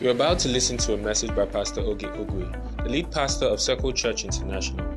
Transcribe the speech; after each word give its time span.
You're 0.00 0.12
about 0.12 0.38
to 0.40 0.48
listen 0.48 0.78
to 0.78 0.94
a 0.94 0.96
message 0.96 1.36
by 1.36 1.44
Pastor 1.44 1.82
Oge 1.82 2.04
Ogwe, 2.04 2.82
the 2.82 2.88
lead 2.88 3.12
pastor 3.12 3.44
of 3.44 3.60
Circle 3.60 3.92
Church 3.92 4.24
International. 4.24 4.90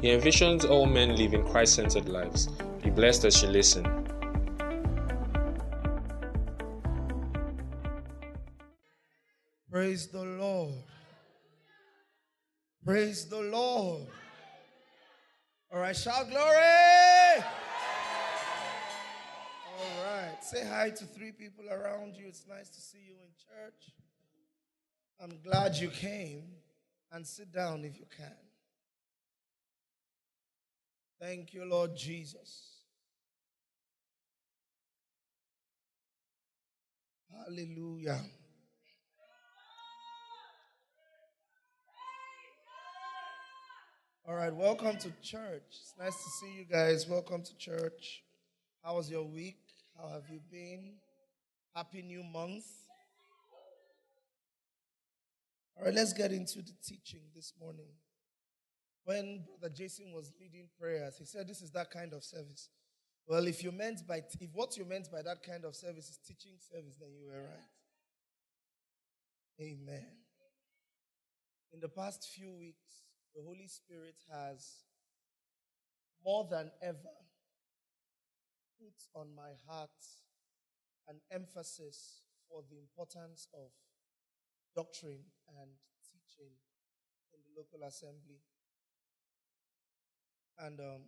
He 0.00 0.08
envisions 0.08 0.66
all 0.66 0.86
men 0.86 1.14
living 1.14 1.44
Christ 1.44 1.74
centered 1.74 2.08
lives. 2.08 2.46
Be 2.82 2.88
blessed 2.88 3.26
as 3.26 3.42
you 3.42 3.48
listen. 3.48 3.84
Praise 9.70 10.06
the 10.08 10.24
Lord. 10.24 10.84
Praise 12.82 13.28
the 13.28 13.42
Lord. 13.42 14.06
All 15.70 15.80
right, 15.80 15.94
shout 15.94 16.30
glory. 16.30 17.44
All 19.78 20.02
right, 20.02 20.42
say 20.42 20.64
hi 20.66 20.88
to 20.88 21.04
three 21.04 21.32
people 21.32 21.66
around 21.70 22.16
you. 22.16 22.24
It's 22.26 22.46
nice 22.48 22.70
to 22.70 22.80
see 22.80 23.04
you 23.06 23.16
in 23.22 23.28
church. 23.36 23.92
I'm 25.18 25.38
glad 25.42 25.76
you 25.76 25.88
came 25.88 26.42
and 27.10 27.26
sit 27.26 27.50
down 27.50 27.84
if 27.84 27.98
you 27.98 28.04
can. 28.14 28.36
Thank 31.18 31.54
you, 31.54 31.64
Lord 31.64 31.96
Jesus. 31.96 32.82
Hallelujah. 37.32 38.20
All 44.28 44.34
right, 44.34 44.54
welcome 44.54 44.98
to 44.98 45.10
church. 45.22 45.62
It's 45.68 45.94
nice 45.98 46.14
to 46.14 46.30
see 46.40 46.58
you 46.58 46.64
guys. 46.64 47.08
Welcome 47.08 47.42
to 47.42 47.56
church. 47.56 48.22
How 48.82 48.96
was 48.96 49.08
your 49.08 49.24
week? 49.24 49.60
How 49.96 50.08
have 50.08 50.28
you 50.28 50.40
been? 50.50 50.96
Happy 51.74 52.02
new 52.02 52.22
month. 52.22 52.64
All 55.76 55.84
right, 55.84 55.94
let's 55.94 56.14
get 56.14 56.32
into 56.32 56.62
the 56.62 56.72
teaching 56.82 57.20
this 57.34 57.52
morning. 57.60 57.90
When 59.04 59.44
Brother 59.60 59.74
Jason 59.74 60.12
was 60.12 60.32
leading 60.40 60.68
prayers, 60.80 61.18
he 61.18 61.26
said 61.26 61.46
this 61.46 61.60
is 61.60 61.70
that 61.72 61.90
kind 61.90 62.12
of 62.14 62.24
service. 62.24 62.70
Well, 63.28 63.46
if 63.46 63.62
you 63.62 63.72
meant 63.72 64.06
by 64.06 64.22
if 64.40 64.50
what 64.52 64.76
you 64.76 64.84
meant 64.84 65.10
by 65.12 65.22
that 65.22 65.42
kind 65.42 65.64
of 65.64 65.76
service 65.76 66.08
is 66.08 66.18
teaching 66.26 66.54
service, 66.58 66.96
then 66.98 67.10
you 67.12 67.26
were 67.26 67.42
right. 67.42 67.70
Amen. 69.60 70.06
In 71.72 71.80
the 71.80 71.88
past 71.88 72.28
few 72.34 72.52
weeks, 72.52 73.02
the 73.34 73.42
Holy 73.42 73.66
Spirit 73.68 74.16
has 74.32 74.84
more 76.24 76.46
than 76.50 76.70
ever 76.80 77.16
put 78.80 79.20
on 79.20 79.28
my 79.36 79.52
heart 79.68 79.90
an 81.08 81.16
emphasis 81.30 82.22
for 82.48 82.62
the 82.70 82.78
importance 82.78 83.48
of 83.52 83.70
doctrine 84.76 85.24
and 85.58 85.70
teaching 86.04 86.52
in 87.32 87.40
the 87.40 87.58
local 87.58 87.88
assembly. 87.88 88.44
And 90.58 90.78
um, 90.78 91.02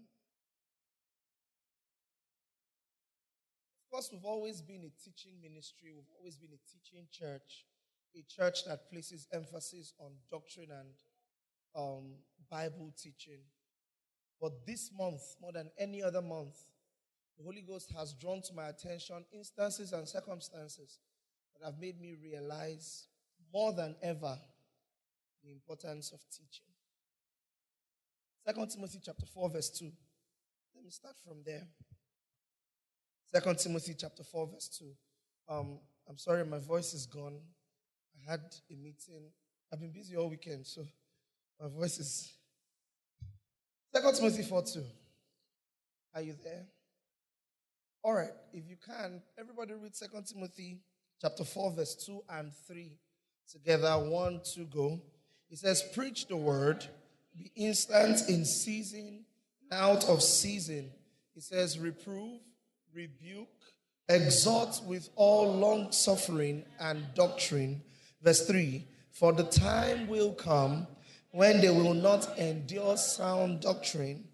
of 3.84 3.91
course, 3.92 4.08
we've 4.11 4.24
always 4.24 4.62
been 4.62 4.84
a 4.84 4.92
teaching 5.05 5.34
ministry, 5.42 5.92
we've 5.94 6.12
always 6.19 6.36
been 6.36 6.50
a 6.52 6.62
teaching 6.70 7.06
church, 7.12 7.66
a 8.16 8.22
church 8.22 8.64
that 8.64 8.91
places 8.91 9.28
emphasis 9.33 9.92
on 10.00 10.12
doctrine 10.30 10.70
and 10.70 10.94
um, 11.77 12.14
Bible 12.50 12.92
teaching. 12.96 13.41
But 14.41 14.66
this 14.66 14.91
month, 14.96 15.22
more 15.41 15.52
than 15.52 15.70
any 15.78 16.02
other 16.02 16.22
month, 16.22 16.56
the 17.36 17.44
Holy 17.44 17.62
Ghost 17.62 17.92
has 17.96 18.14
drawn 18.14 18.42
to 18.42 18.55
my 18.55 18.69
attention 18.69 19.24
instances 19.33 19.92
and 19.92 20.08
circumstances 20.08 20.98
that 21.55 21.64
have 21.64 21.78
made 21.78 22.00
me 22.00 22.16
realize 22.20 23.06
more 23.52 23.72
than 23.72 23.96
ever 24.02 24.38
the 25.44 25.50
importance 25.50 26.12
of 26.12 26.20
teaching. 26.30 26.66
2 28.46 28.66
Timothy 28.74 28.98
chapter 29.05 29.27
4, 29.27 29.50
verse 29.50 29.70
2. 29.70 29.84
Let 30.74 30.84
me 30.84 30.90
start 30.90 31.14
from 31.27 31.39
there. 31.45 31.67
2 33.34 33.55
Timothy 33.55 33.95
chapter 33.98 34.23
4, 34.23 34.46
verse 34.46 34.68
2. 34.78 34.86
Um, 35.48 35.78
I'm 36.08 36.17
sorry, 36.17 36.45
my 36.45 36.58
voice 36.58 36.95
is 36.95 37.06
gone. 37.06 37.39
I 38.17 38.30
had 38.30 38.40
a 38.70 38.74
meeting. 38.74 39.30
I've 39.73 39.80
been 39.80 39.92
busy 39.92 40.17
all 40.17 40.30
weekend, 40.30 40.67
so 40.67 40.86
my 41.61 41.68
voice 41.68 41.98
is. 41.98 42.33
2 43.94 44.00
Timothy 44.12 44.42
4 44.42 44.62
2. 44.62 44.83
Are 46.14 46.23
you 46.23 46.34
there? 46.42 46.64
All 48.02 48.14
right, 48.14 48.33
if 48.52 48.68
you 48.68 48.77
can, 48.77 49.20
everybody 49.39 49.74
read 49.74 49.92
2 49.92 50.06
Timothy 50.33 50.80
chapter 51.20 51.44
4, 51.44 51.73
verse 51.73 51.94
2 52.06 52.23
and 52.30 52.52
3 52.67 52.96
together. 53.51 53.92
One, 53.98 54.41
two, 54.45 54.67
go. 54.67 55.01
It 55.51 55.59
says, 55.59 55.83
Preach 55.95 56.27
the 56.27 56.36
word, 56.36 56.86
be 57.36 57.51
instant 57.57 58.29
in 58.29 58.45
season, 58.45 59.25
out 59.73 60.09
of 60.09 60.23
season. 60.23 60.91
It 61.35 61.42
says, 61.42 61.79
Reprove, 61.79 62.41
rebuke, 62.95 63.48
exhort 64.09 64.81
with 64.86 65.09
all 65.17 65.53
long 65.55 65.92
suffering 65.92 66.64
and 66.81 67.05
doctrine. 67.14 67.83
Verse 68.23 68.47
3 68.47 68.85
For 69.13 69.33
the 69.33 69.45
time 69.45 70.09
will 70.09 70.33
come 70.33 70.86
when 71.30 71.61
they 71.61 71.70
will 71.70 71.95
not 71.95 72.39
endure 72.39 72.97
sound 72.97 73.61
doctrine, 73.61 74.25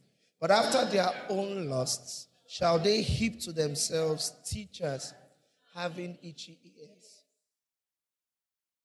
but 0.41 0.51
after 0.51 0.85
their 0.87 1.11
own 1.29 1.69
lusts 1.69 2.29
shall 2.47 2.79
they 2.79 3.03
heap 3.03 3.41
to 3.41 3.53
themselves 3.53 4.33
teachers 4.45 5.13
having 5.75 6.17
itchy 6.23 6.59
ears. 6.65 7.03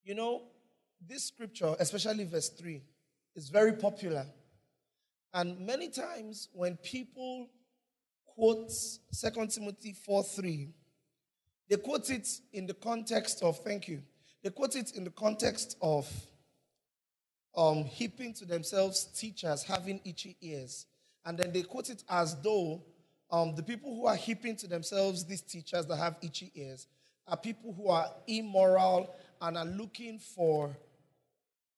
You 0.09 0.15
know, 0.15 0.41
this 1.07 1.25
scripture, 1.25 1.75
especially 1.77 2.23
verse 2.23 2.49
3, 2.49 2.81
is 3.35 3.49
very 3.49 3.73
popular. 3.73 4.25
And 5.35 5.59
many 5.59 5.87
times 5.89 6.49
when 6.51 6.77
people 6.77 7.47
quote 8.25 8.71
2 9.13 9.47
Timothy 9.51 9.93
4 9.93 10.23
3, 10.23 10.69
they 11.69 11.75
quote 11.75 12.09
it 12.09 12.27
in 12.53 12.65
the 12.65 12.73
context 12.73 13.43
of, 13.43 13.59
thank 13.59 13.87
you, 13.87 14.01
they 14.43 14.49
quote 14.49 14.75
it 14.75 14.95
in 14.95 15.03
the 15.03 15.11
context 15.11 15.77
of 15.79 16.11
um, 17.55 17.83
heaping 17.83 18.33
to 18.33 18.45
themselves 18.45 19.03
teachers 19.15 19.61
having 19.61 20.01
itchy 20.03 20.35
ears. 20.41 20.87
And 21.23 21.37
then 21.37 21.53
they 21.53 21.61
quote 21.61 21.91
it 21.91 22.03
as 22.09 22.35
though 22.41 22.81
um, 23.29 23.53
the 23.53 23.61
people 23.61 23.95
who 23.95 24.07
are 24.07 24.15
heaping 24.15 24.55
to 24.55 24.65
themselves 24.65 25.23
these 25.23 25.43
teachers 25.43 25.85
that 25.85 25.97
have 25.97 26.15
itchy 26.23 26.51
ears 26.55 26.87
are 27.27 27.37
people 27.37 27.73
who 27.73 27.89
are 27.89 28.07
immoral 28.27 29.15
and 29.41 29.57
are 29.57 29.65
looking 29.65 30.19
for 30.19 30.75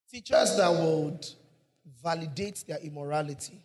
teachers 0.10 0.58
that 0.58 0.72
would 0.72 1.26
validate 2.04 2.64
their 2.68 2.80
immorality. 2.80 3.64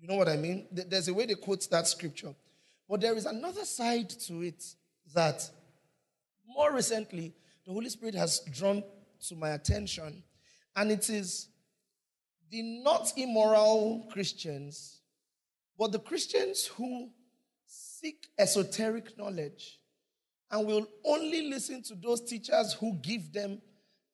You 0.00 0.08
know 0.08 0.16
what 0.16 0.28
I 0.28 0.36
mean? 0.36 0.66
There's 0.70 1.08
a 1.08 1.14
way 1.14 1.26
they 1.26 1.34
quote 1.34 1.68
that 1.70 1.86
scripture. 1.86 2.34
But 2.88 3.00
there 3.00 3.16
is 3.16 3.26
another 3.26 3.64
side 3.64 4.10
to 4.10 4.42
it 4.42 4.62
that 5.14 5.48
more 6.46 6.72
recently 6.72 7.32
the 7.64 7.72
Holy 7.72 7.88
Spirit 7.88 8.14
has 8.14 8.40
drawn 8.40 8.82
to 9.28 9.34
my 9.34 9.50
attention, 9.50 10.22
and 10.76 10.90
it 10.90 11.08
is 11.08 11.48
the 12.50 12.60
not 12.82 13.12
immoral 13.16 14.06
Christians, 14.12 15.00
but 15.78 15.92
the 15.92 15.98
Christians 15.98 16.66
who 16.66 17.08
seek 17.66 18.28
esoteric 18.38 19.16
knowledge 19.16 19.80
and 20.54 20.68
will 20.68 20.86
only 21.04 21.48
listen 21.48 21.82
to 21.82 21.96
those 21.96 22.20
teachers 22.20 22.74
who 22.74 22.94
give 23.02 23.32
them 23.32 23.60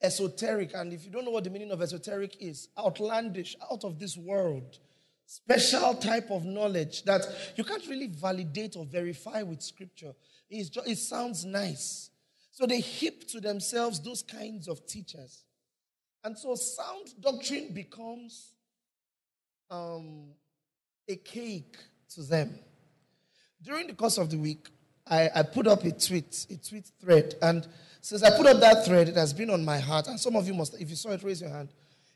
esoteric. 0.03 0.71
And 0.75 0.91
if 0.91 1.05
you 1.05 1.11
don't 1.11 1.27
know 1.27 1.33
what 1.33 1.45
the 1.45 1.51
meaning 1.51 1.71
of 1.71 1.83
esoteric 1.83 2.35
is, 2.41 2.69
outlandish, 2.79 3.57
out 3.71 3.85
of 3.85 3.99
this 3.99 4.17
world, 4.17 4.79
special 5.27 5.95
type 5.95 6.31
of 6.31 6.47
knowledge 6.47 7.03
that 7.05 7.27
you 7.57 7.63
can't 7.63 7.87
really 7.89 8.07
validate 8.07 8.75
or 8.75 8.87
verify 8.87 9.43
with 9.43 9.61
scripture. 9.61 10.15
Just, 10.51 10.79
it 10.89 10.97
sounds 10.97 11.45
nice. 11.45 12.09
So 12.53 12.65
they 12.65 12.81
heap 12.81 13.29
to 13.29 13.41
themselves 13.41 14.01
those 14.01 14.23
kinds 14.23 14.67
of 14.67 14.87
teachers. 14.87 15.45
And 16.25 16.39
so 16.39 16.55
sound 16.55 17.09
doctrine 17.21 17.75
becomes 17.75 18.55
um, 19.71 20.31
a 21.07 21.17
cake 21.17 21.77
to 22.15 22.23
them. 22.23 22.59
During 23.63 23.89
the 23.89 23.95
course 23.95 24.17
of 24.17 24.31
the 24.31 24.39
week, 24.39 24.69
I, 25.11 25.29
I 25.35 25.43
put 25.43 25.67
up 25.67 25.85
a 25.85 25.91
tweet, 25.91 26.47
a 26.51 26.57
tweet 26.57 26.87
thread, 27.01 27.35
and 27.43 27.67
since 28.01 28.23
I 28.23 28.35
put 28.37 28.47
up 28.47 28.61
that 28.61 28.87
thread, 28.87 29.09
it 29.09 29.17
has 29.17 29.33
been 29.33 29.51
on 29.51 29.65
my 29.65 29.79
heart. 29.79 30.07
And 30.07 30.19
some 30.19 30.37
of 30.37 30.47
you 30.47 30.55
must, 30.55 30.81
if 30.81 30.89
you 30.89 30.97
saw 30.97 31.11
it, 31.11 31.23
raise 31.23 31.41
your 31.41 31.51
hand. 31.51 31.69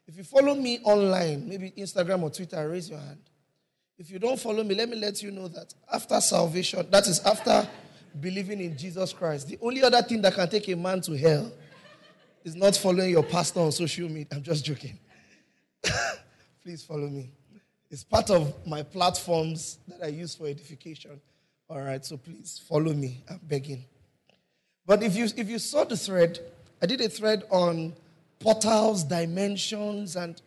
If 0.06 0.16
you 0.16 0.24
follow 0.24 0.54
me 0.54 0.80
online, 0.82 1.48
maybe 1.48 1.72
Instagram 1.72 2.22
or 2.22 2.30
Twitter, 2.30 2.68
raise 2.68 2.88
your 2.88 2.98
hand. 2.98 3.18
If 3.98 4.10
you 4.10 4.18
don't 4.18 4.38
follow 4.38 4.64
me, 4.64 4.74
let 4.74 4.88
me 4.88 4.96
let 4.96 5.22
you 5.22 5.30
know 5.30 5.48
that 5.48 5.74
after 5.92 6.20
salvation, 6.20 6.86
that 6.90 7.06
is 7.06 7.20
after 7.20 7.68
believing 8.20 8.60
in 8.60 8.76
Jesus 8.76 9.12
Christ, 9.12 9.48
the 9.48 9.58
only 9.60 9.82
other 9.82 10.02
thing 10.02 10.22
that 10.22 10.34
can 10.34 10.48
take 10.48 10.68
a 10.68 10.76
man 10.76 11.00
to 11.02 11.16
hell 11.16 11.52
is 12.44 12.54
not 12.54 12.76
following 12.76 13.10
your 13.10 13.22
pastor 13.22 13.60
on 13.60 13.72
social 13.72 14.08
media. 14.08 14.26
I'm 14.32 14.42
just 14.42 14.64
joking. 14.64 14.98
Please 16.62 16.82
follow 16.82 17.08
me. 17.08 17.30
It's 17.90 18.04
part 18.04 18.30
of 18.30 18.66
my 18.66 18.82
platforms 18.82 19.78
that 19.88 20.02
I 20.02 20.08
use 20.08 20.34
for 20.34 20.46
edification. 20.46 21.20
All 21.68 21.80
right, 21.80 22.04
so 22.04 22.16
please 22.18 22.60
follow 22.68 22.92
me. 22.92 23.24
I'm 23.28 23.40
begging. 23.42 23.84
But 24.86 25.02
if 25.02 25.16
you 25.16 25.24
if 25.36 25.48
you 25.48 25.58
saw 25.58 25.84
the 25.84 25.96
thread, 25.96 26.38
I 26.82 26.86
did 26.86 27.00
a 27.00 27.08
thread 27.08 27.44
on 27.50 27.94
portals, 28.38 29.02
dimensions, 29.02 30.16
and 30.16 30.40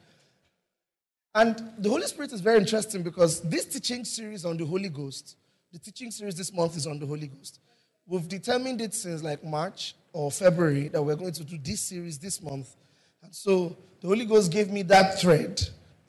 and 1.33 1.71
the 1.79 1.89
Holy 1.89 2.05
Spirit 2.05 2.33
is 2.33 2.41
very 2.41 2.59
interesting 2.59 3.01
because 3.01 3.41
this 3.41 3.65
teaching 3.65 4.05
series 4.05 4.45
on 4.45 4.57
the 4.57 4.65
Holy 4.65 4.89
Ghost, 4.89 5.35
the 5.71 5.79
teaching 5.79 6.11
series 6.11 6.35
this 6.35 6.53
month 6.53 6.77
is 6.77 6.85
on 6.85 6.99
the 6.99 7.05
Holy 7.05 7.27
Ghost. 7.27 7.59
We've 8.05 8.27
determined 8.27 8.81
it 8.81 8.93
since 8.93 9.23
like 9.23 9.43
March 9.43 9.95
or 10.13 10.31
February 10.31 10.87
that 10.89 11.01
we're 11.01 11.15
going 11.15 11.33
to 11.33 11.43
do 11.43 11.57
this 11.57 11.81
series 11.81 12.17
this 12.19 12.41
month. 12.41 12.75
And 13.23 13.33
so 13.33 13.75
the 14.01 14.07
Holy 14.07 14.25
Ghost 14.25 14.51
gave 14.51 14.69
me 14.69 14.83
that 14.83 15.19
thread 15.19 15.61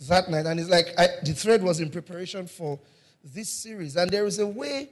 that 0.08 0.30
night. 0.30 0.46
And 0.46 0.60
it's 0.60 0.70
like 0.70 0.94
I, 0.98 1.08
the 1.24 1.32
thread 1.32 1.62
was 1.62 1.80
in 1.80 1.90
preparation 1.90 2.46
for 2.46 2.78
this 3.24 3.48
series. 3.48 3.96
And 3.96 4.10
there 4.10 4.26
is 4.26 4.38
a 4.38 4.46
way 4.46 4.90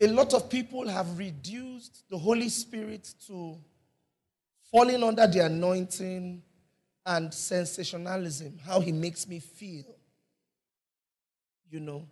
a 0.00 0.06
lot 0.06 0.32
of 0.34 0.48
people 0.48 0.88
have 0.88 1.18
reduced 1.18 2.04
the 2.08 2.18
Holy 2.18 2.48
Spirit 2.48 3.14
to 3.26 3.58
falling 4.70 5.02
under 5.02 5.26
the 5.26 5.40
anointing 5.40 6.42
and 7.04 7.32
sensationalism, 7.32 8.58
how 8.64 8.80
he 8.80 8.92
makes 8.92 9.26
me 9.26 9.40
feel. 9.40 9.84
You 11.70 11.80
know, 11.80 12.06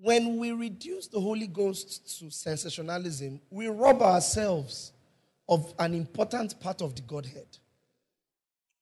when 0.00 0.38
we 0.38 0.52
reduce 0.52 1.06
the 1.06 1.20
Holy 1.20 1.46
Ghost 1.46 2.18
to 2.18 2.30
sensationalism, 2.30 3.40
we 3.50 3.68
rob 3.68 4.02
ourselves 4.02 4.92
of 5.48 5.74
an 5.78 5.94
important 5.94 6.58
part 6.60 6.80
of 6.80 6.94
the 6.94 7.02
Godhead. 7.02 7.46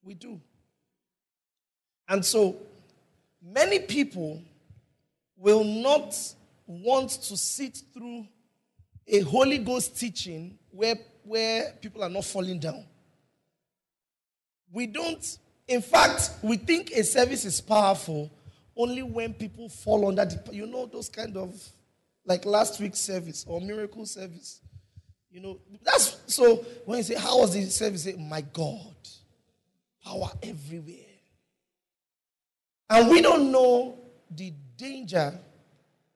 We 0.02 0.14
do. 0.14 0.40
And 2.08 2.24
so, 2.24 2.56
many 3.42 3.78
people 3.80 4.42
will 5.42 5.64
not 5.64 6.16
want 6.66 7.10
to 7.10 7.36
sit 7.36 7.82
through 7.92 8.24
a 9.08 9.20
Holy 9.20 9.58
Ghost 9.58 9.98
teaching 9.98 10.56
where, 10.70 10.94
where 11.24 11.72
people 11.82 12.04
are 12.04 12.08
not 12.08 12.24
falling 12.24 12.60
down. 12.60 12.84
We 14.70 14.86
don't, 14.86 15.38
in 15.66 15.82
fact, 15.82 16.30
we 16.42 16.56
think 16.56 16.92
a 16.92 17.02
service 17.02 17.44
is 17.44 17.60
powerful 17.60 18.30
only 18.76 19.02
when 19.02 19.34
people 19.34 19.68
fall 19.68 20.06
under 20.08 20.24
the, 20.24 20.54
you 20.54 20.66
know, 20.66 20.86
those 20.86 21.08
kind 21.08 21.36
of, 21.36 21.52
like 22.24 22.46
last 22.46 22.80
week's 22.80 23.00
service 23.00 23.44
or 23.48 23.60
miracle 23.60 24.06
service. 24.06 24.60
You 25.28 25.40
know, 25.40 25.58
that's 25.82 26.18
so 26.26 26.56
when 26.84 26.98
you 26.98 27.04
say, 27.04 27.16
How 27.16 27.40
was 27.40 27.52
the 27.52 27.64
service? 27.64 28.04
Say, 28.04 28.14
My 28.16 28.42
God, 28.42 28.94
power 30.04 30.30
everywhere. 30.42 30.94
And 32.88 33.10
we 33.10 33.22
don't 33.22 33.50
know 33.50 33.98
the 34.30 34.52
danger 34.76 35.38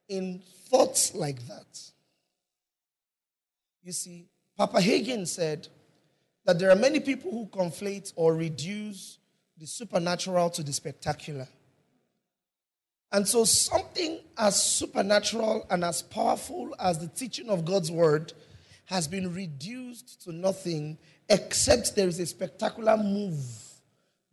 in 0.09 0.43
thoughts 0.69 1.15
like 1.15 1.47
that. 1.49 1.81
You 3.83 3.93
see, 3.93 4.27
Papa 4.57 4.79
Hagin 4.79 5.27
said 5.27 5.69
that 6.45 6.59
there 6.59 6.71
are 6.71 6.77
many 6.77 7.01
people 7.01 7.31
who 7.31 7.47
conflate 7.47 8.13
or 8.17 8.35
reduce 8.35 9.19
the 9.59 9.67
supernatural 9.67 10.51
to 10.51 10.63
the 10.63 10.73
spectacular. 10.73 11.49
And 13.13 13.27
so, 13.27 13.45
something 13.45 14.21
as 14.37 14.61
supernatural 14.61 15.67
and 15.71 15.85
as 15.85 16.03
powerful 16.03 16.75
as 16.79 16.99
the 16.99 17.09
teaching 17.09 17.49
of 17.49 17.65
God's 17.65 17.91
word 17.91 18.33
has 18.87 19.07
been 19.09 19.33
reduced 19.33 20.23
to 20.25 20.33
nothing 20.33 20.99
except 21.29 21.95
there 21.95 22.09
is 22.09 22.21
a 22.21 22.27
spectacular 22.27 22.97
move 22.97 23.39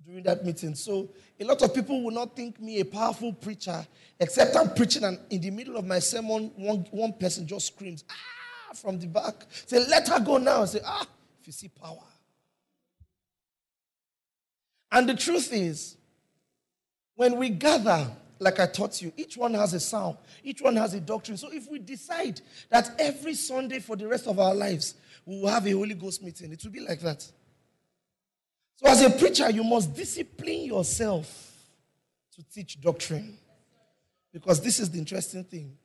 during 0.05 0.23
that 0.23 0.45
meeting. 0.45 0.75
So, 0.75 1.09
a 1.39 1.45
lot 1.45 1.61
of 1.61 1.73
people 1.73 2.03
will 2.03 2.11
not 2.11 2.35
think 2.35 2.59
me 2.59 2.79
a 2.79 2.85
powerful 2.85 3.33
preacher, 3.33 3.85
except 4.19 4.55
I'm 4.55 4.73
preaching, 4.73 5.03
and 5.03 5.19
in 5.29 5.41
the 5.41 5.49
middle 5.49 5.77
of 5.77 5.85
my 5.85 5.99
sermon, 5.99 6.51
one, 6.55 6.85
one 6.91 7.13
person 7.13 7.47
just 7.47 7.67
screams, 7.67 8.03
ah, 8.09 8.73
from 8.75 8.99
the 8.99 9.07
back. 9.07 9.45
Say, 9.65 9.85
let 9.87 10.07
her 10.07 10.19
go 10.19 10.37
now. 10.37 10.65
Say, 10.65 10.79
ah, 10.85 11.05
if 11.41 11.47
you 11.47 11.53
see 11.53 11.69
power. 11.69 12.03
And 14.91 15.09
the 15.09 15.15
truth 15.15 15.51
is, 15.51 15.97
when 17.15 17.37
we 17.37 17.49
gather, 17.49 18.07
like 18.39 18.59
I 18.59 18.67
taught 18.67 19.01
you, 19.01 19.11
each 19.17 19.37
one 19.37 19.55
has 19.55 19.73
a 19.73 19.79
sound, 19.79 20.17
each 20.43 20.61
one 20.61 20.75
has 20.75 20.93
a 20.93 20.99
doctrine. 20.99 21.37
So 21.37 21.51
if 21.51 21.69
we 21.69 21.79
decide 21.79 22.41
that 22.69 22.91
every 22.99 23.33
Sunday 23.33 23.79
for 23.79 23.95
the 23.95 24.07
rest 24.07 24.27
of 24.27 24.39
our 24.39 24.53
lives, 24.53 24.95
we 25.25 25.41
will 25.41 25.49
have 25.49 25.65
a 25.65 25.71
Holy 25.71 25.95
Ghost 25.95 26.21
meeting, 26.21 26.51
it 26.51 26.63
will 26.63 26.71
be 26.71 26.79
like 26.79 26.99
that. 27.01 27.25
So, 28.75 28.87
as 28.87 29.01
a 29.01 29.09
preacher, 29.09 29.49
you 29.49 29.63
must 29.63 29.95
discipline 29.95 30.63
yourself 30.63 31.51
to 32.35 32.43
teach 32.43 32.81
doctrine. 32.81 33.37
Because 34.31 34.59
this 34.61 34.79
is 34.79 34.89
the 34.89 34.97
interesting 34.97 35.43
thing 35.43 35.77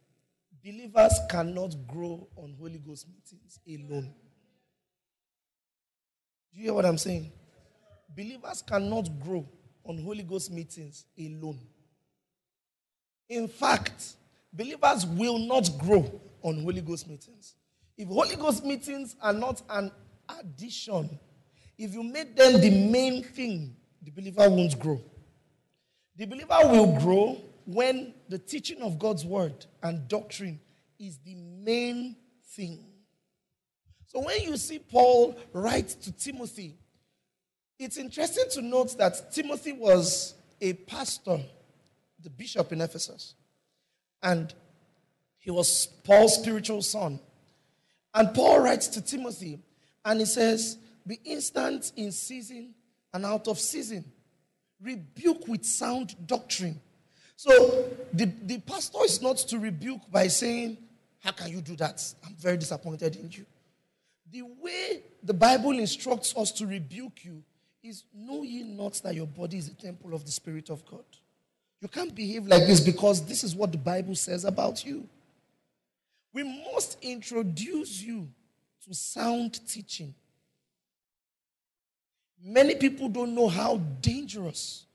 believers 0.65 1.19
cannot 1.31 1.75
grow 1.87 2.29
on 2.37 2.55
Holy 2.59 2.79
Ghost 2.79 3.07
meetings 3.09 3.61
alone. 3.67 4.13
Do 6.53 6.59
you 6.59 6.65
hear 6.65 6.75
what 6.75 6.85
I'm 6.85 6.99
saying? 6.99 7.31
Believers 8.15 8.63
cannot 8.67 9.09
grow 9.21 9.49
on 9.85 9.99
Holy 9.99 10.23
Ghost 10.23 10.51
meetings 10.51 11.05
alone. 11.19 11.59
In 13.29 13.49
fact, 13.49 14.17
believers 14.53 15.07
will 15.07 15.39
not 15.39 15.71
grow 15.79 16.21
on 16.43 16.63
Holy 16.63 16.81
Ghost 16.81 17.09
meetings. 17.09 17.55
If 17.97 18.09
Holy 18.09 18.37
Ghost 18.37 18.65
meetings 18.65 19.17
are 19.21 19.33
not 19.33 19.63
an 19.71 19.91
addition 20.39 21.19
if 21.79 21.95
you 21.95 22.03
make 22.03 22.35
them 22.37 22.61
the 22.61 22.71
main 22.71 23.23
thing, 23.23 23.77
the 24.03 24.11
believer 24.11 24.51
won't 24.51 24.79
grow. 24.79 25.01
The 26.17 26.27
believer 26.27 26.59
will 26.65 26.99
grow 26.99 27.41
when 27.65 28.15
the 28.29 28.39
teaching 28.39 28.83
of 28.83 28.99
God's 28.99 29.25
word 29.25 29.67
and 29.83 30.09
doctrine 30.09 30.59
is 30.99 31.19
the 31.19 31.37
main 31.37 32.17
thing. 32.57 32.85
So 34.07 34.21
when 34.21 34.41
you 34.43 34.57
see 34.57 34.81
Paul 34.81 35.39
write 35.53 35.89
to 35.89 36.13
Timothy, 36.13 36.75
it's 37.79 37.97
interesting 37.97 38.47
to 38.53 38.63
note 38.63 38.99
that 38.99 39.33
Timothy 39.33 39.73
was 39.73 40.35
a 40.61 40.73
pastor, 40.73 41.39
the 42.21 42.31
bishop 42.31 42.73
in 42.73 42.81
Ephesus, 42.81 43.35
and 44.23 44.53
he 45.39 45.53
was 45.53 45.87
Paul's 46.03 46.35
spiritual 46.35 46.83
son. 46.83 47.21
And 48.13 48.35
Paul 48.35 48.61
writes 48.61 48.89
to 48.89 49.01
Timothy, 49.01 49.61
and 50.05 50.19
he 50.19 50.27
says, 50.27 50.79
be 51.09 51.19
instant 51.25 51.93
in 51.97 52.13
season 52.13 52.75
and 53.13 53.25
out 53.25 53.49
of 53.49 53.59
season. 53.59 54.05
Rebuke 54.81 55.49
with 55.49 55.65
sound 55.65 56.15
doctrine. 56.27 56.81
So 57.35 57.89
the, 58.13 58.27
the 58.45 58.59
pastor 58.59 58.99
is 59.05 59.23
not 59.23 59.39
to 59.39 59.59
rebuke 59.59 60.03
by 60.11 60.29
saying, 60.29 60.77
How 61.21 61.33
can 61.33 61.51
you 61.51 61.61
do 61.61 61.75
that? 61.77 62.05
I'm 62.25 62.35
very 62.35 62.59
disappointed 62.59 63.17
in 63.17 63.31
you. 63.31 63.47
The 64.31 64.43
way 64.43 65.03
the 65.23 65.35
Bible 65.35 65.73
instructs 65.79 66.37
us 66.37 66.53
to 66.53 66.67
rebuke 66.67 67.25
you 67.25 67.43
is 67.83 68.05
know 68.15 68.43
ye 68.43 68.63
not 68.63 69.01
that 69.03 69.15
your 69.15 69.27
body 69.27 69.57
is 69.57 69.69
a 69.69 69.75
temple 69.75 70.15
of 70.15 70.27
the 70.27 70.31
Spirit 70.31 70.69
of 70.69 70.85
God. 70.85 71.05
You 71.81 71.89
can't 71.89 72.15
behave 72.15 72.47
like 72.47 72.67
this 72.67 72.81
because 72.81 73.25
this 73.25 73.45
is 73.45 73.55
what 73.55 73.73
the 73.73 73.79
Bible 73.79 74.15
says 74.15 74.45
about 74.45 74.85
you. 74.85 75.09
We 76.35 76.43
must 76.75 76.99
introduce 77.01 78.03
you 78.03 78.29
to 78.87 78.95
sound 78.95 79.67
teaching. 79.67 80.15
Many 82.43 82.77
people 82.77 83.09
don't 83.09 83.35
know 83.35 83.49
how 83.49 83.79
dangerous 84.01 84.87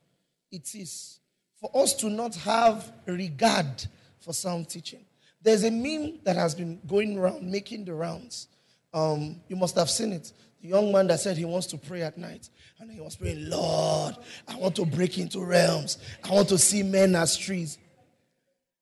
it 0.50 0.74
is 0.74 1.20
for 1.60 1.70
us 1.74 1.94
to 1.94 2.08
not 2.08 2.34
have 2.36 2.92
regard 3.06 3.86
for 4.20 4.32
sound 4.32 4.68
teaching. 4.68 5.04
There's 5.42 5.64
a 5.64 5.70
meme 5.70 6.20
that 6.24 6.36
has 6.36 6.54
been 6.54 6.80
going 6.86 7.18
around, 7.18 7.42
making 7.42 7.84
the 7.84 7.94
rounds. 7.94 8.48
Um, 8.92 9.40
you 9.48 9.56
must 9.56 9.76
have 9.76 9.90
seen 9.90 10.12
it. 10.12 10.32
The 10.62 10.68
young 10.68 10.90
man 10.90 11.06
that 11.08 11.20
said 11.20 11.36
he 11.36 11.44
wants 11.44 11.66
to 11.68 11.76
pray 11.76 12.02
at 12.02 12.16
night. 12.16 12.48
And 12.80 12.90
he 12.90 13.00
was 13.00 13.16
praying, 13.16 13.50
Lord, 13.50 14.16
I 14.48 14.56
want 14.56 14.76
to 14.76 14.86
break 14.86 15.18
into 15.18 15.44
realms. 15.44 15.98
I 16.22 16.32
want 16.32 16.48
to 16.48 16.58
see 16.58 16.82
men 16.82 17.14
as 17.14 17.36
trees. 17.36 17.76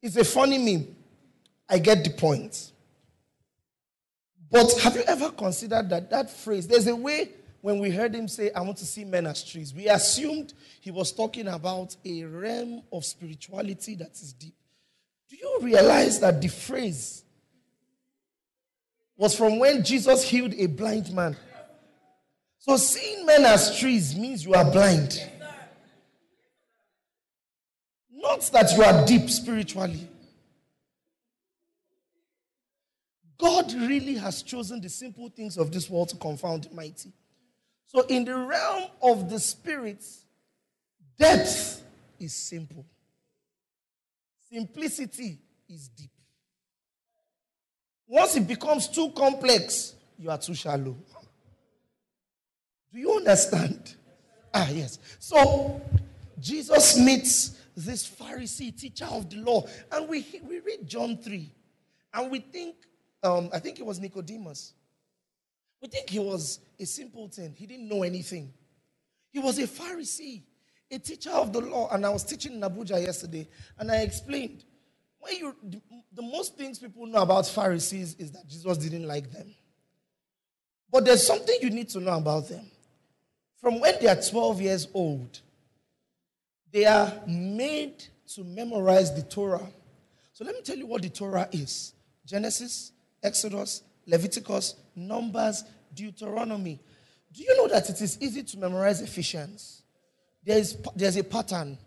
It's 0.01 0.17
a 0.17 0.25
funny 0.25 0.59
meme. 0.59 0.87
I 1.69 1.79
get 1.79 2.05
the 2.05 2.11
point. 2.11 2.73
But 4.51 4.73
have 4.81 4.95
you 4.95 5.03
ever 5.03 5.31
considered 5.31 5.89
that 5.91 6.11
that 6.11 6.31
phrase, 6.31 6.69
there's 6.69 6.87
a 6.87 6.95
way 6.95 7.31
when 7.63 7.79
we 7.79 7.91
heard 7.91 8.15
him 8.15 8.27
say, 8.27 8.51
I 8.51 8.61
want 8.61 8.77
to 8.79 8.85
see 8.85 9.05
men 9.05 9.25
as 9.27 9.43
trees, 9.45 9.73
we 9.73 9.89
assumed 9.89 10.53
he 10.81 10.91
was 10.91 11.13
talking 11.13 11.47
about 11.47 11.97
a 12.05 12.25
realm 12.25 12.83
of 12.93 13.05
spirituality 13.05 13.95
that 13.95 14.13
is 14.21 14.33
deep. 14.33 14.55
Do 15.31 15.37
you 15.37 15.59
realize 15.63 16.19
that 16.21 16.43
the 16.43 16.49
phrase 16.49 17.23
was 19.17 19.37
from 19.37 19.61
when 19.61 19.85
Jesus 19.85 20.25
healed 20.25 20.53
a 20.55 20.67
blind 20.67 21.15
man? 21.15 21.37
So 22.59 22.77
seeing 22.77 23.25
men 23.25 23.45
as 23.45 23.79
trees 23.79 24.17
means 24.17 24.45
you 24.45 24.55
are 24.55 24.69
blind. 24.69 25.23
Not 28.13 28.41
that 28.53 28.73
you 28.77 28.83
are 28.83 29.07
deep 29.07 29.31
spiritually. 29.31 30.09
God 33.39 33.73
really 33.73 34.15
has 34.15 34.43
chosen 34.43 34.81
the 34.81 34.89
simple 34.89 35.29
things 35.29 35.57
of 35.57 35.71
this 35.71 35.89
world 35.89 36.09
to 36.09 36.17
confound 36.17 36.65
the 36.65 36.75
mighty. 36.75 37.13
So, 37.95 38.01
in 38.09 38.25
the 38.25 38.35
realm 38.35 38.85
of 39.03 39.29
the 39.29 39.39
spirit, 39.39 40.03
depth 41.19 41.83
is 42.19 42.33
simple, 42.35 42.87
simplicity 44.51 45.39
is 45.69 45.89
deep. 45.89 46.11
Once 48.07 48.37
it 48.37 48.49
becomes 48.49 48.89
too 48.89 49.11
complex, 49.11 49.95
you 50.19 50.31
are 50.31 50.39
too 50.39 50.55
shallow. 50.55 50.97
Do 52.93 52.99
you 52.99 53.13
understand? 53.15 53.95
Ah, 54.55 54.69
yes. 54.71 54.99
So 55.19 55.81
Jesus 56.39 56.99
meets 56.99 57.59
this 57.75 58.09
Pharisee 58.09 58.79
teacher 58.79 59.07
of 59.07 59.31
the 59.31 59.37
law, 59.37 59.67
and 59.91 60.09
we, 60.09 60.27
we 60.47 60.61
read 60.61 60.87
John 60.87 61.17
3, 61.17 61.51
and 62.15 62.31
we 62.31 62.41
think, 62.41 62.75
um, 63.23 63.49
I 63.53 63.59
think 63.59 63.81
it 63.81 63.87
was 63.87 63.99
Nicodemus. 63.99 64.75
We 65.83 65.89
think 65.89 66.09
he 66.09 66.21
was 66.21 66.61
a 66.79 66.87
simpleton, 66.87 67.55
he 67.57 67.67
didn't 67.67 67.89
know 67.89 68.05
anything. 68.05 68.53
He 69.31 69.41
was 69.41 69.59
a 69.59 69.67
Pharisee, 69.67 70.43
a 70.91 70.99
teacher 70.99 71.31
of 71.31 71.53
the 71.53 71.61
law, 71.61 71.89
and 71.91 72.07
I 72.07 72.11
was 72.11 72.23
teaching 72.23 72.53
in 72.53 72.61
Abuja 72.61 73.03
yesterday, 73.03 73.49
and 73.79 73.91
I 73.91 74.03
explained 74.03 74.65
when 75.19 75.37
you 75.37 75.57
the, 75.63 75.81
the 76.13 76.23
most 76.23 76.57
things 76.57 76.79
people 76.79 77.07
know 77.07 77.23
about 77.23 77.47
Pharisees 77.47 78.15
is 78.19 78.31
that 78.33 78.47
Jesus 78.47 78.77
didn't 78.79 79.07
like 79.07 79.31
them. 79.33 79.55
But 80.91 81.05
there's 81.05 81.27
something 81.27 81.57
you 81.63 81.71
need 81.71 81.89
to 81.91 82.01
know 82.01 82.17
about 82.19 82.49
them. 82.49 82.71
From 83.61 83.81
when 83.81 83.95
they 84.01 84.09
are 84.09 84.21
12 84.21 84.61
years 84.61 84.89
old, 84.93 85.41
they 86.71 86.85
are 86.85 87.13
made 87.27 88.05
to 88.35 88.45
memorize 88.45 89.15
the 89.15 89.23
Torah. 89.23 89.67
So 90.33 90.45
let 90.45 90.55
me 90.55 90.63
tell 90.63 90.77
you 90.77 90.87
what 90.87 91.03
the 91.03 91.09
Torah 91.09 91.49
is 91.53 91.95
Genesis, 92.27 92.93
Exodus, 93.23 93.83
Leviticus, 94.07 94.75
Numbers, 94.95 95.65
Deuteronomy. 95.95 96.81
Do 97.33 97.43
you 97.43 97.57
know 97.57 97.69
that 97.69 97.89
it 97.89 98.01
is 98.01 98.19
easy 98.21 98.43
to 98.43 98.59
memorize 98.59 99.01
Ephesians? 99.01 99.83
There 100.45 100.59
is, 100.59 100.77
there's 100.95 101.17
a 101.17 101.25
pattern. 101.25 101.79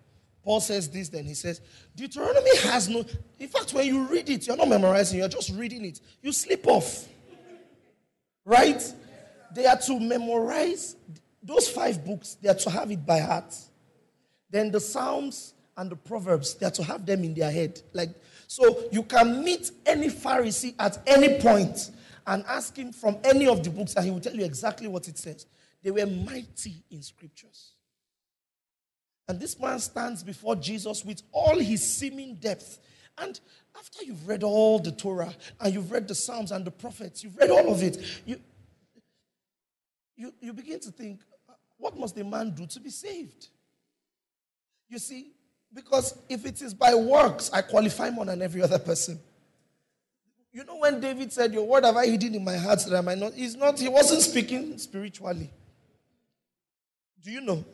Paul 0.43 0.59
says 0.59 0.89
this, 0.89 1.09
then 1.09 1.25
he 1.25 1.33
says, 1.33 1.59
Deuteronomy 1.95 2.55
has 2.57 2.87
no. 2.87 3.03
In 3.39 3.47
fact, 3.47 3.73
when 3.73 3.87
you 3.87 4.03
read 4.03 4.29
it, 4.29 4.47
you're 4.47 4.57
not 4.57 4.69
memorizing, 4.69 5.19
you're 5.19 5.27
just 5.27 5.51
reading 5.51 5.85
it. 5.85 5.99
You 6.21 6.31
slip 6.31 6.67
off. 6.67 7.07
Right? 8.45 8.81
They 9.53 9.65
are 9.65 9.77
to 9.77 9.99
memorize 9.99 10.95
those 11.41 11.67
five 11.67 12.03
books, 12.03 12.37
they 12.41 12.49
are 12.49 12.55
to 12.55 12.69
have 12.69 12.91
it 12.91 13.05
by 13.05 13.19
heart. 13.19 13.55
Then 14.49 14.71
the 14.71 14.79
Psalms 14.79 15.53
and 15.77 15.91
the 15.91 15.95
Proverbs, 15.95 16.55
they 16.55 16.65
are 16.65 16.71
to 16.71 16.83
have 16.83 17.05
them 17.05 17.23
in 17.23 17.33
their 17.33 17.51
head. 17.51 17.81
Like 17.93 18.09
so 18.47 18.85
you 18.91 19.03
can 19.03 19.43
meet 19.43 19.71
any 19.85 20.07
Pharisee 20.07 20.75
at 20.79 20.99
any 21.07 21.39
point 21.39 21.91
and 22.27 22.43
ask 22.47 22.75
him 22.75 22.91
from 22.91 23.17
any 23.23 23.47
of 23.47 23.63
the 23.63 23.69
books, 23.69 23.95
and 23.95 24.05
he 24.05 24.11
will 24.11 24.19
tell 24.19 24.33
you 24.33 24.45
exactly 24.45 24.87
what 24.87 25.07
it 25.07 25.17
says. 25.17 25.45
They 25.83 25.91
were 25.91 26.05
mighty 26.05 26.83
in 26.89 27.01
scriptures. 27.01 27.73
And 29.27 29.39
this 29.39 29.59
man 29.59 29.79
stands 29.79 30.23
before 30.23 30.55
Jesus 30.55 31.03
with 31.03 31.21
all 31.31 31.57
his 31.59 31.83
seeming 31.97 32.35
depth. 32.35 32.79
And 33.17 33.39
after 33.77 34.03
you've 34.03 34.27
read 34.27 34.43
all 34.43 34.79
the 34.79 34.91
Torah 34.91 35.33
and 35.59 35.73
you've 35.73 35.91
read 35.91 36.07
the 36.07 36.15
Psalms 36.15 36.51
and 36.51 36.65
the 36.65 36.71
prophets, 36.71 37.23
you've 37.23 37.37
read 37.37 37.49
all 37.49 37.71
of 37.71 37.81
it, 37.81 37.97
you, 38.25 38.39
you, 40.15 40.33
you 40.41 40.53
begin 40.53 40.79
to 40.81 40.91
think, 40.91 41.21
what 41.77 41.97
must 41.97 42.17
a 42.17 42.23
man 42.23 42.51
do 42.51 42.65
to 42.67 42.79
be 42.79 42.89
saved? 42.89 43.49
You 44.89 44.99
see, 44.99 45.31
because 45.73 46.17
if 46.29 46.45
it 46.45 46.61
is 46.61 46.73
by 46.73 46.93
works, 46.93 47.49
I 47.51 47.61
qualify 47.61 48.09
more 48.09 48.25
than 48.25 48.41
every 48.41 48.61
other 48.61 48.79
person. 48.79 49.19
You 50.55 50.63
know, 50.63 50.77
when 50.77 51.01
David 51.01 51.33
said, 51.33 51.53
Your 51.53 51.67
word 51.67 51.83
have 51.83 51.97
I 51.97 52.05
hidden 52.05 52.33
in 52.33 52.41
my 52.41 52.55
heart 52.55 52.79
that 52.85 52.95
I 52.95 53.01
might 53.01 53.17
not, 53.17 53.33
he's 53.33 53.57
not, 53.57 53.77
he 53.77 53.89
wasn't 53.89 54.21
speaking 54.21 54.77
spiritually. 54.77 55.51
Do 57.21 57.29
you 57.29 57.41
know? 57.41 57.65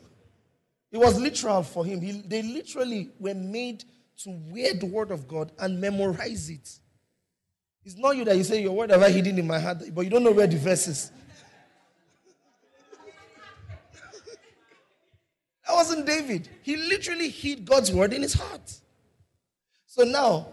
It 0.90 0.98
was 0.98 1.16
literal 1.16 1.62
for 1.62 1.84
him. 1.84 2.00
He, 2.00 2.10
they 2.10 2.42
literally 2.42 3.10
were 3.20 3.34
made 3.34 3.84
to 4.24 4.30
wear 4.50 4.74
the 4.74 4.86
word 4.86 5.12
of 5.12 5.28
God 5.28 5.52
and 5.60 5.80
memorize 5.80 6.50
it. 6.50 6.80
It's 7.84 7.96
not 7.96 8.16
you 8.16 8.24
that 8.24 8.36
you 8.36 8.42
say, 8.42 8.60
Your 8.60 8.72
word 8.72 8.90
have 8.90 9.00
I 9.00 9.10
hidden 9.10 9.38
in 9.38 9.46
my 9.46 9.60
heart, 9.60 9.78
but 9.94 10.00
you 10.00 10.10
don't 10.10 10.24
know 10.24 10.32
where 10.32 10.48
the 10.48 10.58
verse 10.58 10.88
is. 10.88 11.12
that 15.68 15.72
wasn't 15.72 16.04
David. 16.04 16.48
He 16.62 16.76
literally 16.76 17.28
hid 17.28 17.64
God's 17.64 17.92
word 17.92 18.12
in 18.12 18.22
his 18.22 18.34
heart. 18.34 18.74
So 19.86 20.02
now, 20.02 20.48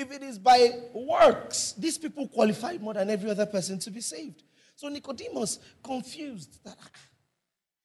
if 0.00 0.10
it 0.10 0.22
is 0.22 0.38
by 0.38 0.70
works, 0.94 1.72
these 1.72 1.98
people 1.98 2.26
qualify 2.28 2.78
more 2.80 2.94
than 2.94 3.10
every 3.10 3.30
other 3.30 3.46
person 3.46 3.78
to 3.80 3.90
be 3.90 4.00
saved. 4.00 4.42
So 4.74 4.88
Nicodemus, 4.88 5.58
confused 5.82 6.64
that 6.64 6.76
ah, 6.80 6.86
ah. 6.86 7.00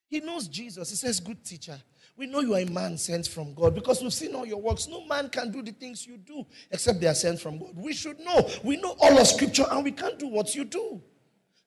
he 0.07 0.21
knows 0.21 0.47
Jesus. 0.47 0.89
He 0.89 0.95
says, 0.95 1.19
Good 1.19 1.43
teacher, 1.43 1.77
we 2.15 2.25
know 2.25 2.39
you 2.39 2.55
are 2.55 2.61
a 2.61 2.65
man 2.65 2.97
sent 2.97 3.27
from 3.27 3.53
God 3.53 3.75
because 3.75 4.01
we've 4.01 4.13
seen 4.13 4.33
all 4.33 4.45
your 4.45 4.61
works. 4.61 4.87
No 4.87 5.05
man 5.05 5.29
can 5.29 5.51
do 5.51 5.61
the 5.61 5.73
things 5.73 6.07
you 6.07 6.17
do 6.17 6.45
except 6.71 7.01
they 7.01 7.07
are 7.07 7.13
sent 7.15 7.41
from 7.41 7.59
God. 7.59 7.73
We 7.75 7.93
should 7.93 8.19
know. 8.19 8.49
We 8.63 8.77
know 8.77 8.95
all 8.99 9.19
of 9.19 9.27
Scripture 9.27 9.65
and 9.69 9.83
we 9.83 9.91
can't 9.91 10.17
do 10.17 10.27
what 10.27 10.55
you 10.55 10.63
do. 10.63 11.01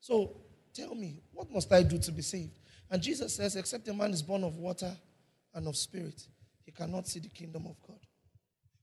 So 0.01 0.37
tell 0.73 0.95
me, 0.95 1.21
what 1.33 1.51
must 1.51 1.71
I 1.73 1.83
do 1.83 1.99
to 1.99 2.13
be 2.13 2.23
saved? 2.23 2.59
And 2.91 3.03
Jesus 3.03 3.35
says, 3.35 3.57
Except 3.57 3.87
a 3.89 3.93
man 3.93 4.13
is 4.13 4.23
born 4.23 4.45
of 4.45 4.57
water 4.57 4.97
and 5.55 5.69
of 5.69 5.77
spirit, 5.77 6.27
he 6.65 6.73
cannot 6.73 7.07
see 7.07 7.21
the 7.21 7.29
kingdom 7.29 7.67
of 7.67 7.77
God. 7.87 7.98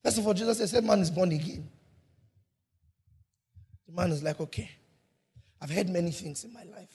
First 0.06 0.20
of 0.20 0.28
all, 0.28 0.36
Jesus 0.36 0.70
said, 0.70 0.84
Man 0.84 1.00
is 1.00 1.10
born 1.10 1.32
again. 1.32 1.68
The 3.88 3.94
man 3.94 4.12
is 4.12 4.22
like, 4.22 4.40
Okay, 4.40 4.70
I've 5.60 5.72
heard 5.72 5.90
many 5.90 6.12
things 6.12 6.44
in 6.44 6.54
my 6.54 6.62
life, 6.62 6.94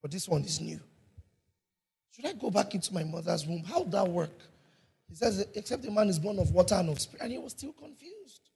but 0.00 0.12
this 0.12 0.28
one 0.28 0.44
is 0.44 0.60
new. 0.60 0.78
Should 2.14 2.26
I 2.26 2.34
go 2.34 2.48
back 2.48 2.76
into 2.76 2.94
my 2.94 3.02
mother's 3.02 3.44
womb? 3.44 3.64
How 3.64 3.80
would 3.80 3.90
that 3.90 4.06
work? 4.06 4.38
He 5.08 5.16
says, 5.16 5.44
except 5.54 5.82
the 5.82 5.90
man 5.90 6.08
is 6.08 6.20
born 6.20 6.38
of 6.38 6.52
water 6.52 6.76
and 6.76 6.90
of 6.90 7.00
spirit. 7.00 7.22
And 7.22 7.32
he 7.32 7.38
was 7.38 7.52
still 7.52 7.72
confused. 7.72 8.50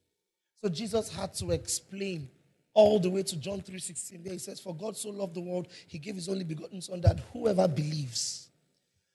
So 0.63 0.69
Jesus 0.69 1.13
had 1.13 1.35
to 1.35 1.51
explain 1.51 2.29
all 2.73 3.01
the 3.01 3.11
way 3.11 3.25
to 3.25 3.37
John 3.37 3.63
3:16. 3.63 4.23
There 4.23 4.33
he 4.35 4.39
says, 4.39 4.61
For 4.61 4.77
God 4.77 4.97
so 4.97 5.11
loved 5.11 5.35
the 5.35 5.41
world, 5.41 5.67
he 5.89 5.99
gave 5.99 6.15
his 6.15 6.29
only 6.29 6.45
begotten 6.45 6.81
son 6.81 7.01
that 7.01 7.19
whoever 7.33 7.67
believes. 7.67 8.49